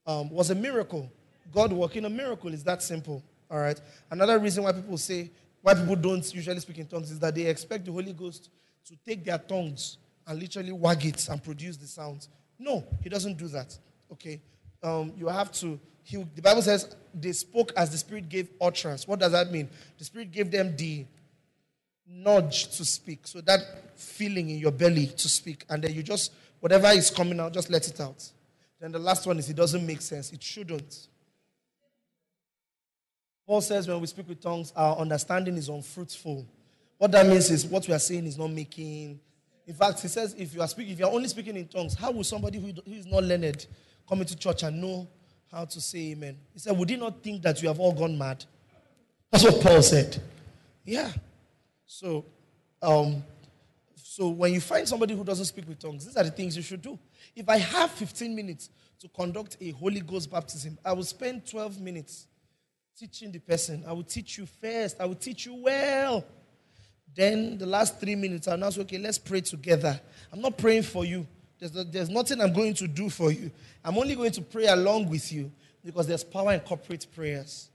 um, 0.07 0.31
was 0.31 0.51
a 0.51 0.55
miracle. 0.55 1.11
God 1.53 1.73
working 1.73 2.05
a 2.05 2.11
miracle 2.11 2.53
is 2.53 2.65
that 2.65 2.83
simple. 2.83 3.23
All 3.51 3.59
right. 3.59 3.81
Another 4.11 4.39
reason 4.39 4.65
why 4.65 4.73
people 4.73 4.99
say, 4.99 5.31
why 5.63 5.75
people 5.75 5.97
don't 5.97 6.35
usually 6.35 6.61
speak 6.61 6.79
in 6.79 6.87
tongues 6.87 7.11
is 7.11 7.19
that 7.21 7.35
they 7.35 7.47
expect 7.47 7.85
the 7.85 7.93
Holy 7.93 8.13
Ghost 8.13 8.51
to 8.87 8.97
take 9.07 9.25
their 9.25 9.39
tongues 9.39 9.99
and 10.27 10.39
literally 10.39 10.73
wag 10.73 11.05
it 11.05 11.29
and 11.29 11.43
produce 11.43 11.77
the 11.77 11.87
sounds. 11.87 12.29
No, 12.59 12.85
He 13.03 13.09
doesn't 13.09 13.39
do 13.39 13.49
that. 13.49 13.77
Okay. 14.13 14.41
Um, 14.83 15.13
you 15.17 15.29
have 15.29 15.51
to. 15.53 15.79
He, 16.03 16.23
the 16.35 16.43
Bible 16.43 16.63
says 16.63 16.95
they 17.15 17.33
spoke 17.33 17.73
as 17.77 17.91
the 17.91 17.97
Spirit 17.97 18.29
gave 18.29 18.49
utterance. 18.61 19.09
What 19.09 19.21
does 19.21 19.33
that 19.33 19.51
mean? 19.51 19.69
The 19.99 20.05
Spirit 20.05 20.31
gave 20.31 20.51
them 20.51 20.77
the 20.77 21.07
nudge 22.07 22.77
to 22.77 22.85
speak. 22.85 23.27
So 23.27 23.41
that 23.43 23.99
feeling 23.99 24.51
in 24.51 24.59
your 24.59 24.73
belly 24.73 25.07
to 25.07 25.29
speak. 25.29 25.65
And 25.69 25.83
then 25.83 25.95
you 25.95 26.03
just, 26.03 26.33
whatever 26.61 26.89
is 26.89 27.11
coming 27.11 27.41
out, 27.41 27.55
just 27.55 27.71
let 27.71 27.89
it 27.89 28.01
out. 28.01 28.31
Then 28.81 28.93
the 28.93 28.99
last 28.99 29.27
one 29.27 29.39
is 29.39 29.49
it 29.49 29.57
doesn't 29.57 29.87
make 29.87 30.03
sense. 30.03 30.33
It 30.33 30.43
shouldn't. 30.43 31.09
Paul 33.47 33.61
says 33.61 33.89
when 33.89 34.01
we 34.01 34.07
speak 34.07 34.29
with 34.29 34.41
tongues, 34.41 34.73
our 34.75 34.97
understanding 34.97 35.57
is 35.57 35.69
unfruitful. 35.69 36.47
What 36.99 37.13
that 37.13 37.27
means 37.27 37.51
is 37.51 37.67
what 37.67 37.87
we 37.87 37.95
are 37.95 37.99
saying 37.99 38.27
is 38.27 38.39
not 38.39 38.51
making. 38.51 39.21
In 39.67 39.75
fact, 39.75 40.01
he 40.01 40.09
says 40.09 40.35
if 40.39 40.55
you 40.55 40.61
are 40.61 40.69
speaking, 40.69 40.93
if 40.93 40.99
you 40.99 41.07
are 41.07 41.13
only 41.13 41.29
speaking 41.29 41.57
in 41.57 41.67
tongues, 41.67 41.95
how 41.95 42.11
will 42.11 42.25
somebody 42.25 42.59
who 42.59 42.73
is 42.93 43.07
not 43.07 43.25
learned 43.25 43.67
come 44.09 44.21
into 44.21 44.37
church 44.37 44.63
and 44.63 44.81
know 44.81 45.09
how 45.51 45.65
to 45.65 45.81
say 45.81 46.13
amen? 46.13 46.37
He 46.53 46.59
said, 46.59 46.77
Would 46.77 46.91
he 46.91 46.97
not 46.97 47.23
think 47.23 47.43
that 47.43 47.63
you 47.63 47.69
have 47.69 47.81
all 47.81 47.93
gone 47.93 48.17
mad? 48.17 48.45
That's 49.31 49.45
what 49.45 49.61
Paul 49.63 49.83
said. 49.83 50.21
Yeah. 50.85 51.11
So, 51.87 52.25
um, 52.83 53.23
so 53.97 54.29
when 54.29 54.53
you 54.53 54.61
find 54.61 54.87
somebody 54.87 55.15
who 55.17 55.25
doesn't 55.25 55.47
speak 55.47 55.67
with 55.67 55.79
tongues, 55.79 56.05
these 56.07 56.17
are 56.17 56.25
the 56.25 56.31
things 56.31 56.57
you 56.57 56.63
should 56.63 56.83
do. 56.83 56.99
If 57.35 57.49
I 57.49 57.57
have 57.57 57.91
15 57.91 58.35
minutes 58.35 58.69
to 59.01 59.09
conduct 59.09 59.57
a 59.61 59.71
Holy 59.71 60.01
Ghost 60.01 60.31
baptism, 60.31 60.79
I 60.85 60.93
will 60.93 61.05
spend 61.05 61.47
12 61.47 61.81
minutes 61.81 62.27
teaching 62.97 63.33
the 63.33 63.41
person. 63.41 63.83
I 63.87 63.93
will 63.93 64.05
teach 64.05 64.39
you 64.39 64.47
first. 64.47 65.01
I 65.01 65.07
will 65.07 65.15
teach 65.17 65.47
you 65.47 65.55
well. 65.57 66.25
Then 67.15 67.59
the 67.59 67.67
last 67.67 68.01
three 68.01 68.17
minutes, 68.17 68.49
I'll 68.49 68.71
say, 68.71 68.81
okay, 68.83 68.99
let's 68.99 69.19
pray 69.19 69.41
together. 69.41 70.01
I'm 70.33 70.41
not 70.41 70.59
praying 70.59 70.83
for 70.83 71.05
you. 71.05 71.27
There's, 71.59 71.73
there's 71.73 72.11
nothing 72.11 72.41
I'm 72.41 72.53
going 72.53 72.75
to 72.75 72.89
do 72.89 73.09
for 73.09 73.31
you. 73.31 73.51
I'm 73.85 73.97
only 73.97 74.17
going 74.17 74.33
to 74.33 74.43
pray 74.43 74.67
along 74.67 75.09
with 75.09 75.33
you 75.33 75.51
because 75.85 76.07
there's 76.07 76.25
power 76.25 76.53
in 76.53 76.61
corporate 76.61 77.07
prayers. 77.15 77.69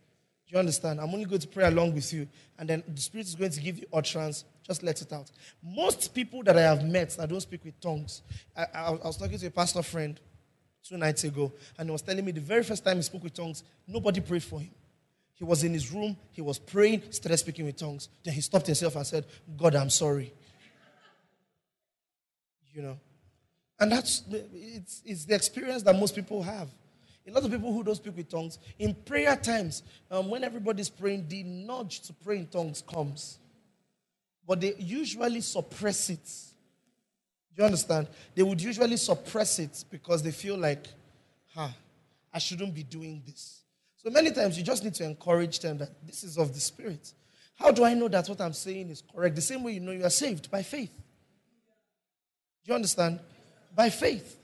Do 0.47 0.53
you 0.53 0.59
understand? 0.59 0.99
I'm 0.99 1.13
only 1.13 1.25
going 1.25 1.41
to 1.41 1.47
pray 1.47 1.65
along 1.65 1.93
with 1.93 2.11
you, 2.11 2.27
and 2.57 2.67
then 2.67 2.83
the 2.87 2.99
Spirit 2.99 3.27
is 3.27 3.35
going 3.35 3.51
to 3.51 3.61
give 3.61 3.77
you 3.77 3.85
utterance. 3.93 4.45
Just 4.63 4.83
let 4.83 4.99
it 5.01 5.13
out. 5.13 5.31
Most 5.63 6.13
people 6.13 6.43
that 6.43 6.57
I 6.57 6.61
have 6.61 6.83
met 6.83 7.11
that 7.11 7.29
don't 7.29 7.39
speak 7.39 7.63
with 7.63 7.79
tongues, 7.79 8.23
I, 8.57 8.65
I, 8.73 8.85
I 8.87 9.07
was 9.07 9.17
talking 9.17 9.37
to 9.37 9.47
a 9.47 9.51
pastor 9.51 9.83
friend 9.83 10.19
two 10.83 10.97
nights 10.97 11.23
ago, 11.23 11.51
and 11.77 11.87
he 11.87 11.91
was 11.91 12.01
telling 12.01 12.25
me 12.25 12.31
the 12.31 12.41
very 12.41 12.63
first 12.63 12.83
time 12.83 12.97
he 12.97 13.03
spoke 13.03 13.23
with 13.23 13.33
tongues, 13.33 13.63
nobody 13.87 14.21
prayed 14.21 14.43
for 14.43 14.59
him. 14.59 14.71
He 15.39 15.45
was 15.45 15.63
in 15.63 15.73
his 15.73 15.89
room, 15.89 16.17
he 16.33 16.41
was 16.41 16.59
praying, 16.59 17.01
started 17.11 17.37
speaking 17.37 17.65
with 17.65 17.77
tongues. 17.77 18.09
Then 18.23 18.33
he 18.33 18.41
stopped 18.41 18.65
himself 18.65 18.97
and 18.97 19.07
said, 19.07 19.25
God, 19.57 19.73
I'm 19.73 19.89
sorry. 19.89 20.33
You 22.73 22.81
know. 22.81 22.99
And 23.79 23.89
that's 23.89 24.23
it's, 24.29 25.01
it's 25.05 25.23
the 25.23 25.35
experience 25.35 25.81
that 25.83 25.95
most 25.97 26.13
people 26.13 26.43
have. 26.43 26.67
A 27.25 27.31
lot 27.31 27.45
of 27.45 27.51
people 27.51 27.71
who 27.71 27.83
don't 27.83 27.95
speak 27.95 28.17
with 28.17 28.27
tongues, 28.27 28.59
in 28.79 28.93
prayer 28.93 29.35
times, 29.37 29.83
um, 30.11 30.29
when 30.29 30.43
everybody's 30.43 30.89
praying, 30.89 31.25
the 31.29 31.43
nudge 31.43 32.01
to 32.01 32.13
pray 32.13 32.39
in 32.39 32.47
tongues 32.47 32.81
comes. 32.81 33.37
But 34.45 34.59
they 34.59 34.73
usually 34.77 35.39
suppress 35.39 36.09
it. 36.09 36.29
You 37.55 37.63
understand? 37.63 38.07
They 38.35 38.43
would 38.43 38.61
usually 38.61 38.97
suppress 38.97 39.59
it 39.59 39.85
because 39.89 40.21
they 40.21 40.31
feel 40.31 40.57
like, 40.57 40.87
huh, 41.53 41.69
I 42.33 42.39
shouldn't 42.39 42.73
be 42.73 42.83
doing 42.83 43.21
this. 43.25 43.58
So 44.03 44.09
many 44.09 44.31
times 44.31 44.57
you 44.57 44.63
just 44.63 44.83
need 44.83 44.93
to 44.95 45.03
encourage 45.03 45.59
them 45.59 45.77
that 45.79 45.89
this 46.05 46.23
is 46.23 46.37
of 46.37 46.53
the 46.53 46.59
Spirit. 46.59 47.13
How 47.55 47.71
do 47.71 47.83
I 47.83 47.93
know 47.93 48.07
that 48.07 48.29
what 48.29 48.39
I'm 48.39 48.53
saying 48.53 48.89
is 48.89 49.03
correct? 49.13 49.35
The 49.35 49.41
same 49.41 49.61
way 49.63 49.73
you 49.73 49.81
know 49.81 49.91
you 49.91 50.05
are 50.05 50.09
saved 50.09 50.49
by 50.49 50.63
faith. 50.63 50.91
Do 52.63 52.69
you 52.69 52.75
understand? 52.75 53.19
By 53.75 53.89
faith. 53.89 54.37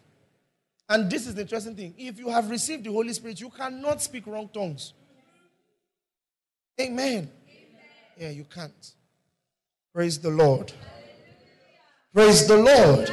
And 0.90 1.10
this 1.10 1.26
is 1.26 1.36
the 1.36 1.42
interesting 1.42 1.76
thing. 1.76 1.96
If 1.98 2.20
you 2.20 2.30
have 2.30 2.50
received 2.50 2.84
the 2.84 2.92
Holy 2.92 3.14
Spirit, 3.14 3.40
you 3.40 3.50
cannot 3.50 4.02
speak 4.02 4.28
wrong 4.28 4.50
tongues. 4.54 4.94
Amen. 6.80 7.10
Amen. 7.10 7.30
Yeah, 8.18 8.30
you 8.30 8.44
can't. 8.44 8.94
Praise 9.94 10.20
the 10.20 10.30
Lord. 10.30 10.74
Praise 12.14 12.46
the 12.46 12.58
Lord. 12.58 13.10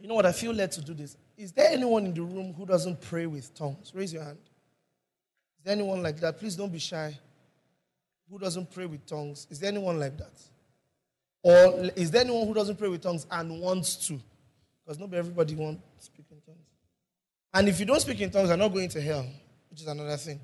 You 0.00 0.08
know 0.08 0.14
what? 0.14 0.24
I 0.24 0.32
feel 0.32 0.52
led 0.52 0.72
to 0.72 0.80
do 0.80 0.94
this. 0.94 1.16
Is 1.36 1.52
there 1.52 1.70
anyone 1.70 2.06
in 2.06 2.14
the 2.14 2.22
room 2.22 2.54
who 2.54 2.64
doesn't 2.64 3.02
pray 3.02 3.26
with 3.26 3.54
tongues? 3.54 3.92
Raise 3.94 4.14
your 4.14 4.24
hand. 4.24 4.38
Is 5.62 5.66
there 5.66 5.74
anyone 5.74 6.02
like 6.02 6.18
that? 6.18 6.40
Please 6.40 6.56
don't 6.56 6.72
be 6.72 6.80
shy. 6.80 7.16
Who 8.28 8.36
doesn't 8.36 8.68
pray 8.72 8.84
with 8.84 9.06
tongues? 9.06 9.46
Is 9.48 9.60
there 9.60 9.68
anyone 9.68 10.00
like 10.00 10.18
that? 10.18 10.32
Or 11.40 11.88
is 11.94 12.10
there 12.10 12.22
anyone 12.22 12.48
who 12.48 12.54
doesn't 12.54 12.76
pray 12.80 12.88
with 12.88 13.00
tongues 13.00 13.28
and 13.30 13.60
wants 13.60 13.94
to? 14.08 14.18
Because 14.84 14.98
not 14.98 15.14
everybody 15.14 15.54
wants 15.54 15.80
to 16.00 16.04
speak 16.04 16.26
in 16.32 16.40
tongues. 16.40 16.66
And 17.54 17.68
if 17.68 17.78
you 17.78 17.86
don't 17.86 18.00
speak 18.00 18.20
in 18.20 18.30
tongues, 18.30 18.48
you're 18.48 18.56
not 18.56 18.72
going 18.72 18.88
to 18.88 19.00
hell, 19.00 19.24
which 19.70 19.82
is 19.82 19.86
another 19.86 20.16
thing. 20.16 20.40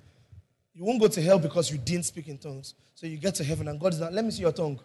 You 0.73 0.85
won't 0.85 1.01
go 1.01 1.09
to 1.09 1.21
hell 1.21 1.41
because 1.41 1.73
you 1.73 1.79
didn't 1.79 2.05
speak 2.05 2.29
in 2.29 2.39
tongues. 2.39 2.75
So 2.95 3.09
you 3.09 3.17
get 3.17 3.35
to 3.37 3.45
heaven 3.45 3.67
and 3.67 3.81
God 3.81 3.95
is 3.95 3.99
not, 3.99 4.13
let 4.13 4.25
me 4.25 4.31
see 4.31 4.43
your 4.43 4.53
tongue. 4.53 4.79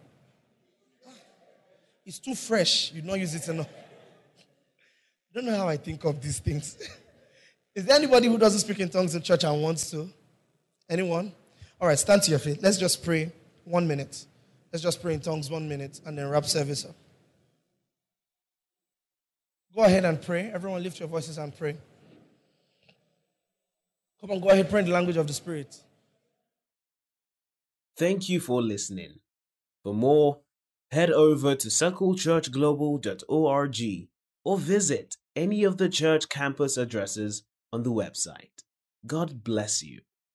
It's 2.04 2.18
too 2.18 2.34
fresh. 2.34 2.92
You 2.92 3.04
don't 3.04 3.20
use 3.20 3.36
it 3.36 3.48
enough. 3.50 3.70
I 5.30 5.36
don't 5.36 5.46
know 5.46 5.56
how 5.56 5.68
I 5.68 5.78
think 5.78 6.04
of 6.06 6.20
these 6.20 6.40
things. 6.40 6.76
is 7.76 7.86
there 7.86 7.98
anybody 7.98 8.30
who 8.30 8.40
doesn't 8.40 8.62
speak 8.62 8.80
in 8.80 8.90
tongues 8.90 9.14
in 9.14 9.22
church 9.22 9.44
and 9.44 9.62
wants 9.62 9.92
to? 9.92 10.10
Anyone? 10.90 11.32
All 11.80 11.88
right, 11.88 12.00
stand 12.00 12.24
to 12.24 12.32
your 12.32 12.40
feet. 12.40 12.62
Let's 12.62 12.78
just 12.78 13.04
pray 13.04 13.32
one 13.66 13.88
minute. 13.88 14.26
Let's 14.72 14.84
just 14.84 15.02
pray 15.02 15.14
in 15.14 15.20
tongues 15.20 15.50
one 15.50 15.70
minute 15.70 16.02
and 16.06 16.18
then 16.18 16.30
wrap 16.30 16.46
service 16.46 16.86
up. 16.86 16.96
Go 19.76 19.84
ahead 19.84 20.06
and 20.06 20.22
pray. 20.22 20.52
Everyone 20.54 20.84
lift 20.84 21.00
your 21.00 21.08
voices 21.08 21.38
and 21.38 21.58
pray. 21.58 21.78
Come 24.22 24.32
on, 24.32 24.40
go 24.40 24.50
ahead, 24.50 24.70
pray 24.70 24.80
in 24.80 24.86
the 24.86 24.92
language 24.92 25.18
of 25.18 25.28
the 25.28 25.34
Spirit. 25.34 25.76
Thank 27.98 28.30
you 28.30 28.40
for 28.40 28.62
listening. 28.62 29.20
For 29.84 29.94
more, 29.94 30.40
head 30.92 31.12
over 31.12 31.56
to 31.56 31.68
circlechurchglobal.org 31.68 34.08
or 34.46 34.58
visit 34.58 35.18
any 35.36 35.64
of 35.64 35.78
the 35.78 35.90
church 35.90 36.30
campus 36.30 36.78
addresses 36.78 37.44
on 37.72 37.84
the 37.84 37.92
website. 37.92 38.64
God 39.06 39.44
bless 39.44 39.84
you. 39.84 40.02